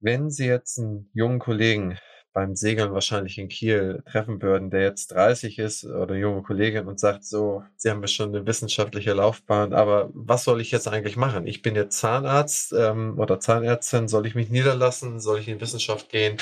Wenn 0.00 0.30
Sie 0.30 0.46
jetzt 0.46 0.78
einen 0.78 1.10
jungen 1.12 1.40
Kollegen 1.40 1.98
beim 2.34 2.56
Segeln 2.56 2.92
wahrscheinlich 2.92 3.38
in 3.38 3.48
Kiel 3.48 4.02
treffen 4.10 4.42
würden, 4.42 4.68
der 4.68 4.82
jetzt 4.82 5.12
30 5.12 5.58
ist 5.60 5.84
oder 5.84 6.16
junge 6.16 6.42
Kollegin 6.42 6.88
und 6.88 6.98
sagt 6.98 7.24
so, 7.24 7.62
Sie 7.76 7.88
haben 7.88 8.06
schon 8.08 8.34
eine 8.34 8.44
wissenschaftliche 8.44 9.14
Laufbahn, 9.14 9.72
aber 9.72 10.10
was 10.12 10.42
soll 10.44 10.60
ich 10.60 10.72
jetzt 10.72 10.88
eigentlich 10.88 11.16
machen? 11.16 11.46
Ich 11.46 11.62
bin 11.62 11.76
jetzt 11.76 11.96
Zahnarzt 11.96 12.74
ähm, 12.76 13.18
oder 13.18 13.38
Zahnärztin, 13.38 14.08
soll 14.08 14.26
ich 14.26 14.34
mich 14.34 14.50
niederlassen? 14.50 15.20
Soll 15.20 15.38
ich 15.38 15.48
in 15.48 15.60
Wissenschaft 15.60 16.10
gehen? 16.10 16.36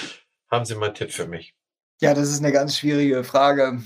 Haben 0.50 0.64
Sie 0.64 0.74
mal 0.74 0.86
einen 0.86 0.94
Tipp 0.94 1.12
für 1.12 1.28
mich? 1.28 1.54
Ja, 2.00 2.14
das 2.14 2.30
ist 2.30 2.40
eine 2.40 2.52
ganz 2.52 2.78
schwierige 2.78 3.22
Frage. 3.22 3.82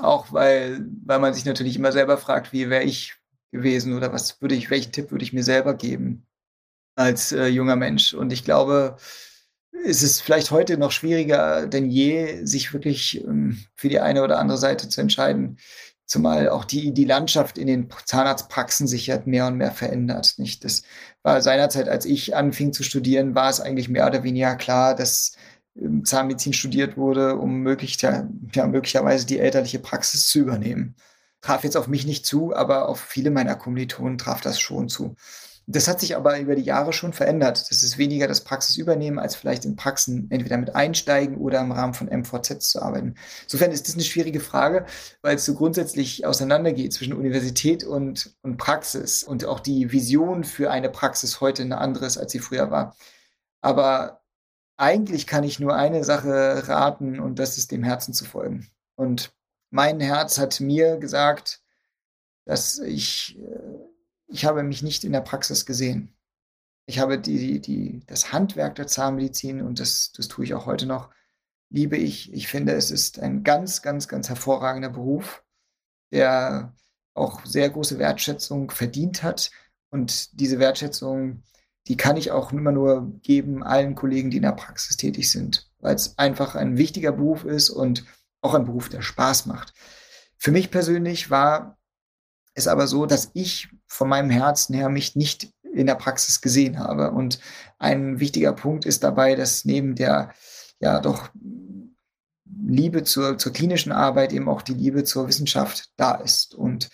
Auch 0.00 0.32
weil, 0.32 0.86
weil 1.04 1.18
man 1.20 1.34
sich 1.34 1.44
natürlich 1.44 1.76
immer 1.76 1.92
selber 1.92 2.16
fragt, 2.16 2.52
wie 2.54 2.70
wäre 2.70 2.82
ich 2.82 3.14
gewesen 3.52 3.94
oder 3.94 4.12
was 4.12 4.40
würde 4.40 4.54
ich, 4.54 4.70
welchen 4.70 4.90
Tipp 4.90 5.10
würde 5.10 5.24
ich 5.24 5.34
mir 5.34 5.44
selber 5.44 5.74
geben 5.74 6.26
als 6.96 7.32
äh, 7.32 7.46
junger 7.46 7.76
Mensch? 7.76 8.14
Und 8.14 8.32
ich 8.32 8.42
glaube, 8.42 8.96
ist 9.84 10.02
es 10.02 10.20
vielleicht 10.20 10.50
heute 10.50 10.78
noch 10.78 10.90
schwieriger 10.90 11.66
denn 11.66 11.90
je, 11.90 12.44
sich 12.44 12.72
wirklich 12.72 13.24
ähm, 13.24 13.64
für 13.74 13.88
die 13.88 14.00
eine 14.00 14.22
oder 14.22 14.38
andere 14.38 14.58
Seite 14.58 14.88
zu 14.88 15.00
entscheiden. 15.00 15.58
Zumal 16.06 16.48
auch 16.48 16.64
die, 16.64 16.94
die 16.94 17.04
Landschaft 17.04 17.58
in 17.58 17.66
den 17.66 17.88
Zahnarztpraxen 18.04 18.86
sich 18.86 19.08
ja 19.08 19.20
mehr 19.24 19.48
und 19.48 19.56
mehr 19.56 19.72
verändert. 19.72 20.34
Nicht? 20.38 20.64
Das 20.64 20.82
war 21.22 21.42
seinerzeit, 21.42 21.88
als 21.88 22.04
ich 22.04 22.36
anfing 22.36 22.72
zu 22.72 22.84
studieren, 22.84 23.34
war 23.34 23.50
es 23.50 23.60
eigentlich 23.60 23.88
mehr 23.88 24.06
oder 24.06 24.22
weniger 24.22 24.54
klar, 24.54 24.94
dass 24.94 25.32
ähm, 25.76 26.04
Zahnmedizin 26.04 26.52
studiert 26.52 26.96
wurde, 26.96 27.36
um 27.36 27.60
möglich, 27.60 28.00
ja, 28.02 28.28
möglicherweise 28.66 29.26
die 29.26 29.38
elterliche 29.40 29.80
Praxis 29.80 30.28
zu 30.28 30.40
übernehmen. 30.40 30.94
Traf 31.40 31.64
jetzt 31.64 31.76
auf 31.76 31.88
mich 31.88 32.06
nicht 32.06 32.26
zu, 32.26 32.54
aber 32.54 32.88
auf 32.88 33.00
viele 33.00 33.30
meiner 33.30 33.56
Kommilitonen 33.56 34.18
traf 34.18 34.40
das 34.40 34.58
schon 34.60 34.88
zu. 34.88 35.16
Das 35.68 35.88
hat 35.88 35.98
sich 35.98 36.14
aber 36.14 36.38
über 36.38 36.54
die 36.54 36.62
Jahre 36.62 36.92
schon 36.92 37.12
verändert. 37.12 37.70
Das 37.70 37.82
ist 37.82 37.98
weniger 37.98 38.28
das 38.28 38.44
Praxisübernehmen, 38.44 39.18
als 39.18 39.34
vielleicht 39.34 39.64
in 39.64 39.74
Praxen 39.74 40.30
entweder 40.30 40.58
mit 40.58 40.76
einsteigen 40.76 41.38
oder 41.38 41.60
im 41.60 41.72
Rahmen 41.72 41.92
von 41.92 42.06
MVZ 42.06 42.62
zu 42.62 42.80
arbeiten. 42.80 43.16
Insofern 43.42 43.72
ist 43.72 43.88
das 43.88 43.94
eine 43.94 44.04
schwierige 44.04 44.38
Frage, 44.38 44.86
weil 45.22 45.34
es 45.36 45.44
so 45.44 45.54
grundsätzlich 45.54 46.24
auseinandergeht 46.24 46.92
zwischen 46.92 47.14
Universität 47.14 47.82
und, 47.82 48.36
und 48.42 48.58
Praxis 48.58 49.24
und 49.24 49.44
auch 49.44 49.58
die 49.58 49.90
Vision 49.90 50.44
für 50.44 50.70
eine 50.70 50.88
Praxis 50.88 51.40
heute 51.40 51.62
eine 51.62 51.78
andere 51.78 52.06
ist, 52.06 52.16
als 52.16 52.30
sie 52.30 52.38
früher 52.38 52.70
war. 52.70 52.94
Aber 53.60 54.22
eigentlich 54.76 55.26
kann 55.26 55.42
ich 55.42 55.58
nur 55.58 55.74
eine 55.74 56.04
Sache 56.04 56.68
raten 56.68 57.18
und 57.18 57.40
das 57.40 57.58
ist 57.58 57.72
dem 57.72 57.82
Herzen 57.82 58.14
zu 58.14 58.24
folgen. 58.24 58.68
Und 58.94 59.34
mein 59.70 59.98
Herz 60.00 60.38
hat 60.38 60.60
mir 60.60 60.98
gesagt, 60.98 61.60
dass 62.44 62.78
ich 62.78 63.36
äh, 63.38 63.85
ich 64.28 64.44
habe 64.44 64.62
mich 64.62 64.82
nicht 64.82 65.04
in 65.04 65.12
der 65.12 65.20
Praxis 65.20 65.66
gesehen. 65.66 66.14
Ich 66.86 66.98
habe 66.98 67.18
die, 67.18 67.60
die, 67.60 68.00
das 68.06 68.32
Handwerk 68.32 68.76
der 68.76 68.86
Zahnmedizin 68.86 69.60
und 69.60 69.80
das, 69.80 70.12
das 70.12 70.28
tue 70.28 70.44
ich 70.44 70.54
auch 70.54 70.66
heute 70.66 70.86
noch, 70.86 71.10
liebe 71.68 71.96
ich. 71.96 72.32
Ich 72.32 72.48
finde, 72.48 72.72
es 72.74 72.90
ist 72.90 73.18
ein 73.18 73.42
ganz, 73.42 73.82
ganz, 73.82 74.06
ganz 74.08 74.28
hervorragender 74.28 74.90
Beruf, 74.90 75.42
der 76.12 76.74
auch 77.14 77.44
sehr 77.44 77.70
große 77.70 77.98
Wertschätzung 77.98 78.70
verdient 78.70 79.22
hat. 79.22 79.50
Und 79.90 80.38
diese 80.38 80.58
Wertschätzung, 80.58 81.42
die 81.88 81.96
kann 81.96 82.16
ich 82.16 82.30
auch 82.30 82.52
immer 82.52 82.72
nur 82.72 83.12
geben 83.22 83.62
allen 83.62 83.94
Kollegen, 83.94 84.30
die 84.30 84.36
in 84.36 84.42
der 84.44 84.52
Praxis 84.52 84.96
tätig 84.96 85.30
sind, 85.30 85.70
weil 85.78 85.94
es 85.94 86.18
einfach 86.18 86.54
ein 86.54 86.76
wichtiger 86.76 87.12
Beruf 87.12 87.44
ist 87.44 87.70
und 87.70 88.04
auch 88.42 88.54
ein 88.54 88.64
Beruf, 88.64 88.88
der 88.88 89.02
Spaß 89.02 89.46
macht. 89.46 89.72
Für 90.36 90.52
mich 90.52 90.70
persönlich 90.70 91.30
war 91.30 91.75
es 92.56 92.66
aber 92.66 92.86
so, 92.88 93.06
dass 93.06 93.30
ich 93.34 93.68
von 93.86 94.08
meinem 94.08 94.30
Herzen 94.30 94.74
her 94.74 94.88
mich 94.88 95.14
nicht 95.14 95.50
in 95.72 95.86
der 95.86 95.94
Praxis 95.94 96.40
gesehen 96.40 96.78
habe. 96.78 97.10
Und 97.10 97.38
ein 97.78 98.18
wichtiger 98.18 98.52
Punkt 98.54 98.86
ist 98.86 99.04
dabei, 99.04 99.34
dass 99.34 99.64
neben 99.64 99.94
der 99.94 100.32
ja 100.80 101.00
doch 101.00 101.28
Liebe 102.66 103.04
zur, 103.04 103.36
zur 103.38 103.52
klinischen 103.52 103.92
Arbeit 103.92 104.32
eben 104.32 104.48
auch 104.48 104.62
die 104.62 104.74
Liebe 104.74 105.04
zur 105.04 105.28
Wissenschaft 105.28 105.90
da 105.96 106.14
ist. 106.14 106.54
Und 106.54 106.88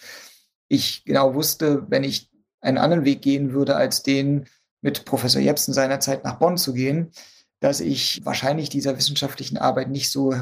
ich 0.68 1.05
genau 1.05 1.34
wusste, 1.34 1.86
wenn 1.89 2.02
ich 2.02 2.30
einen 2.60 2.78
anderen 2.78 3.05
Weg 3.05 3.22
gehen 3.22 3.52
würde, 3.52 3.76
als 3.76 4.02
den 4.02 4.47
mit 4.80 5.05
Professor 5.05 5.40
Jepsen 5.40 5.72
seinerzeit 5.72 6.24
nach 6.24 6.39
Bonn 6.39 6.59
zu 6.59 6.72
gehen, 6.74 7.12
dass 7.60 7.78
ich 7.78 8.24
wahrscheinlich 8.24 8.68
dieser 8.68 8.98
wissenschaftlichen 8.98 9.59
Arbeit 9.59 9.90
nicht 9.90 10.10
so 10.10 10.34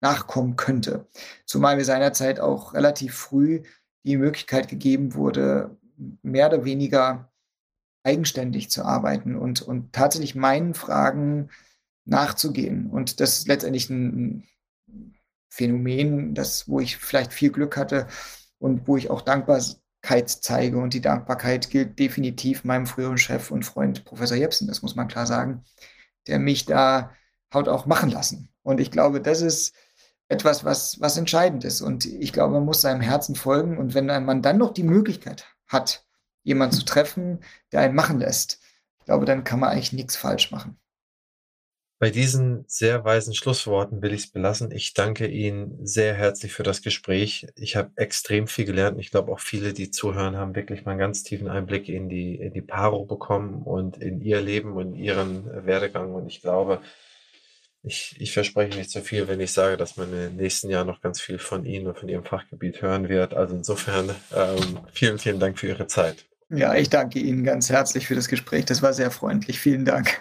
nachkommen 0.00 0.54
könnte. 0.54 1.08
Zumal 1.44 1.76
wir 1.76 1.84
seinerzeit 1.84 2.38
auch 2.38 2.74
relativ 2.74 3.14
früh 3.16 3.62
die 4.04 4.16
Möglichkeit 4.16 4.68
gegeben 4.68 5.14
wurde, 5.14 5.76
mehr 6.22 6.48
oder 6.48 6.64
weniger 6.64 7.32
eigenständig 8.02 8.70
zu 8.70 8.84
arbeiten 8.84 9.34
und, 9.36 9.62
und 9.62 9.92
tatsächlich 9.92 10.34
meinen 10.34 10.74
Fragen 10.74 11.48
nachzugehen. 12.04 12.90
Und 12.90 13.20
das 13.20 13.38
ist 13.38 13.48
letztendlich 13.48 13.88
ein 13.88 14.46
Phänomen, 15.48 16.34
das, 16.34 16.68
wo 16.68 16.80
ich 16.80 16.96
vielleicht 16.96 17.32
viel 17.32 17.50
Glück 17.50 17.76
hatte 17.76 18.06
und 18.58 18.86
wo 18.86 18.96
ich 18.96 19.08
auch 19.08 19.22
Dankbarkeit 19.22 20.28
zeige. 20.28 20.78
Und 20.78 20.92
die 20.92 21.00
Dankbarkeit 21.00 21.70
gilt 21.70 21.98
definitiv 21.98 22.64
meinem 22.64 22.86
früheren 22.86 23.18
Chef 23.18 23.50
und 23.50 23.64
Freund 23.64 24.04
Professor 24.04 24.36
Jepsen, 24.36 24.68
das 24.68 24.82
muss 24.82 24.96
man 24.96 25.08
klar 25.08 25.26
sagen, 25.26 25.64
der 26.26 26.38
mich 26.38 26.66
da 26.66 27.12
haut 27.52 27.68
auch 27.68 27.86
machen 27.86 28.10
lassen. 28.10 28.52
Und 28.62 28.80
ich 28.80 28.90
glaube, 28.90 29.20
das 29.20 29.40
ist 29.40 29.74
etwas, 30.28 30.64
was, 30.64 31.00
was 31.00 31.16
entscheidend 31.16 31.64
ist. 31.64 31.80
Und 31.80 32.06
ich 32.06 32.32
glaube, 32.32 32.54
man 32.54 32.64
muss 32.64 32.80
seinem 32.80 33.00
Herzen 33.00 33.34
folgen. 33.34 33.78
Und 33.78 33.94
wenn 33.94 34.06
man 34.06 34.42
dann 34.42 34.58
noch 34.58 34.72
die 34.72 34.82
Möglichkeit 34.82 35.46
hat, 35.66 36.04
jemanden 36.42 36.76
zu 36.76 36.84
treffen, 36.84 37.40
der 37.72 37.80
einen 37.80 37.94
machen 37.94 38.18
lässt, 38.18 38.60
ich 39.00 39.06
glaube, 39.06 39.26
dann 39.26 39.44
kann 39.44 39.60
man 39.60 39.70
eigentlich 39.70 39.92
nichts 39.92 40.16
falsch 40.16 40.50
machen. 40.50 40.78
Bei 42.00 42.10
diesen 42.10 42.64
sehr 42.66 43.04
weisen 43.04 43.34
Schlussworten 43.34 44.02
will 44.02 44.12
ich 44.12 44.24
es 44.24 44.30
belassen. 44.30 44.70
Ich 44.72 44.94
danke 44.94 45.26
Ihnen 45.26 45.86
sehr 45.86 46.12
herzlich 46.12 46.52
für 46.52 46.64
das 46.64 46.82
Gespräch. 46.82 47.46
Ich 47.54 47.76
habe 47.76 47.92
extrem 47.96 48.46
viel 48.46 48.64
gelernt. 48.64 48.98
Ich 48.98 49.10
glaube, 49.10 49.32
auch 49.32 49.40
viele, 49.40 49.72
die 49.72 49.90
zuhören, 49.90 50.36
haben 50.36 50.56
wirklich 50.56 50.84
mal 50.84 50.92
einen 50.92 51.00
ganz 51.00 51.22
tiefen 51.22 51.48
Einblick 51.48 51.88
in 51.88 52.08
die, 52.08 52.34
in 52.34 52.52
die 52.52 52.62
Paro 52.62 53.04
bekommen 53.04 53.62
und 53.62 53.98
in 53.98 54.20
ihr 54.20 54.40
Leben 54.40 54.72
und 54.72 54.94
ihren 54.94 55.46
Werdegang. 55.66 56.14
Und 56.14 56.26
ich 56.26 56.42
glaube, 56.42 56.80
ich, 57.86 58.16
ich 58.18 58.32
verspreche 58.32 58.78
nicht 58.78 58.90
zu 58.90 59.00
so 59.00 59.04
viel, 59.04 59.28
wenn 59.28 59.40
ich 59.40 59.52
sage, 59.52 59.76
dass 59.76 59.98
man 59.98 60.10
in 60.10 60.18
den 60.18 60.36
nächsten 60.36 60.70
Jahren 60.70 60.86
noch 60.86 61.02
ganz 61.02 61.20
viel 61.20 61.38
von 61.38 61.66
Ihnen 61.66 61.86
und 61.86 61.98
von 61.98 62.08
Ihrem 62.08 62.24
Fachgebiet 62.24 62.80
hören 62.80 63.10
wird. 63.10 63.34
Also 63.34 63.54
insofern 63.54 64.08
ähm, 64.34 64.80
vielen, 64.90 65.18
vielen 65.18 65.38
Dank 65.38 65.58
für 65.58 65.68
Ihre 65.68 65.86
Zeit. 65.86 66.24
Ja, 66.48 66.74
ich 66.74 66.88
danke 66.88 67.18
Ihnen 67.18 67.44
ganz 67.44 67.68
herzlich 67.68 68.06
für 68.06 68.14
das 68.14 68.28
Gespräch. 68.28 68.64
Das 68.64 68.80
war 68.80 68.94
sehr 68.94 69.10
freundlich. 69.10 69.60
Vielen 69.60 69.84
Dank. 69.84 70.20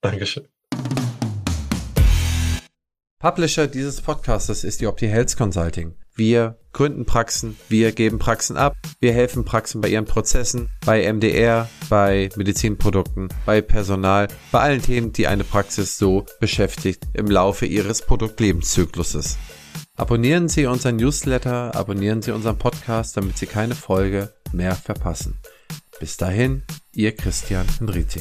Dankeschön. 0.00 0.48
Publisher 3.20 3.68
dieses 3.68 4.00
Podcasts 4.00 4.64
ist 4.64 4.80
die 4.80 4.88
Opti 4.88 5.06
Health 5.06 5.36
Consulting. 5.36 5.94
Wir 6.16 6.58
gründen 6.72 7.06
Praxen, 7.06 7.56
wir 7.68 7.90
geben 7.90 8.20
Praxen 8.20 8.56
ab, 8.56 8.76
wir 9.00 9.12
helfen 9.12 9.44
Praxen 9.44 9.80
bei 9.80 9.88
ihren 9.88 10.04
Prozessen, 10.04 10.70
bei 10.86 11.12
MDR, 11.12 11.68
bei 11.88 12.28
Medizinprodukten, 12.36 13.28
bei 13.44 13.60
Personal, 13.60 14.28
bei 14.52 14.60
allen 14.60 14.80
Themen, 14.82 15.12
die 15.12 15.26
eine 15.26 15.42
Praxis 15.42 15.98
so 15.98 16.24
beschäftigt 16.38 17.04
im 17.14 17.26
Laufe 17.26 17.66
ihres 17.66 18.02
Produktlebenszykluses. 18.02 19.38
Abonnieren 19.96 20.48
Sie 20.48 20.66
unseren 20.66 20.96
Newsletter, 20.96 21.74
abonnieren 21.74 22.22
Sie 22.22 22.30
unseren 22.30 22.58
Podcast, 22.58 23.16
damit 23.16 23.36
Sie 23.36 23.46
keine 23.46 23.74
Folge 23.74 24.32
mehr 24.52 24.76
verpassen. 24.76 25.40
Bis 25.98 26.16
dahin, 26.16 26.62
Ihr 26.92 27.14
Christian 27.16 27.66
Henrizi. 27.78 28.20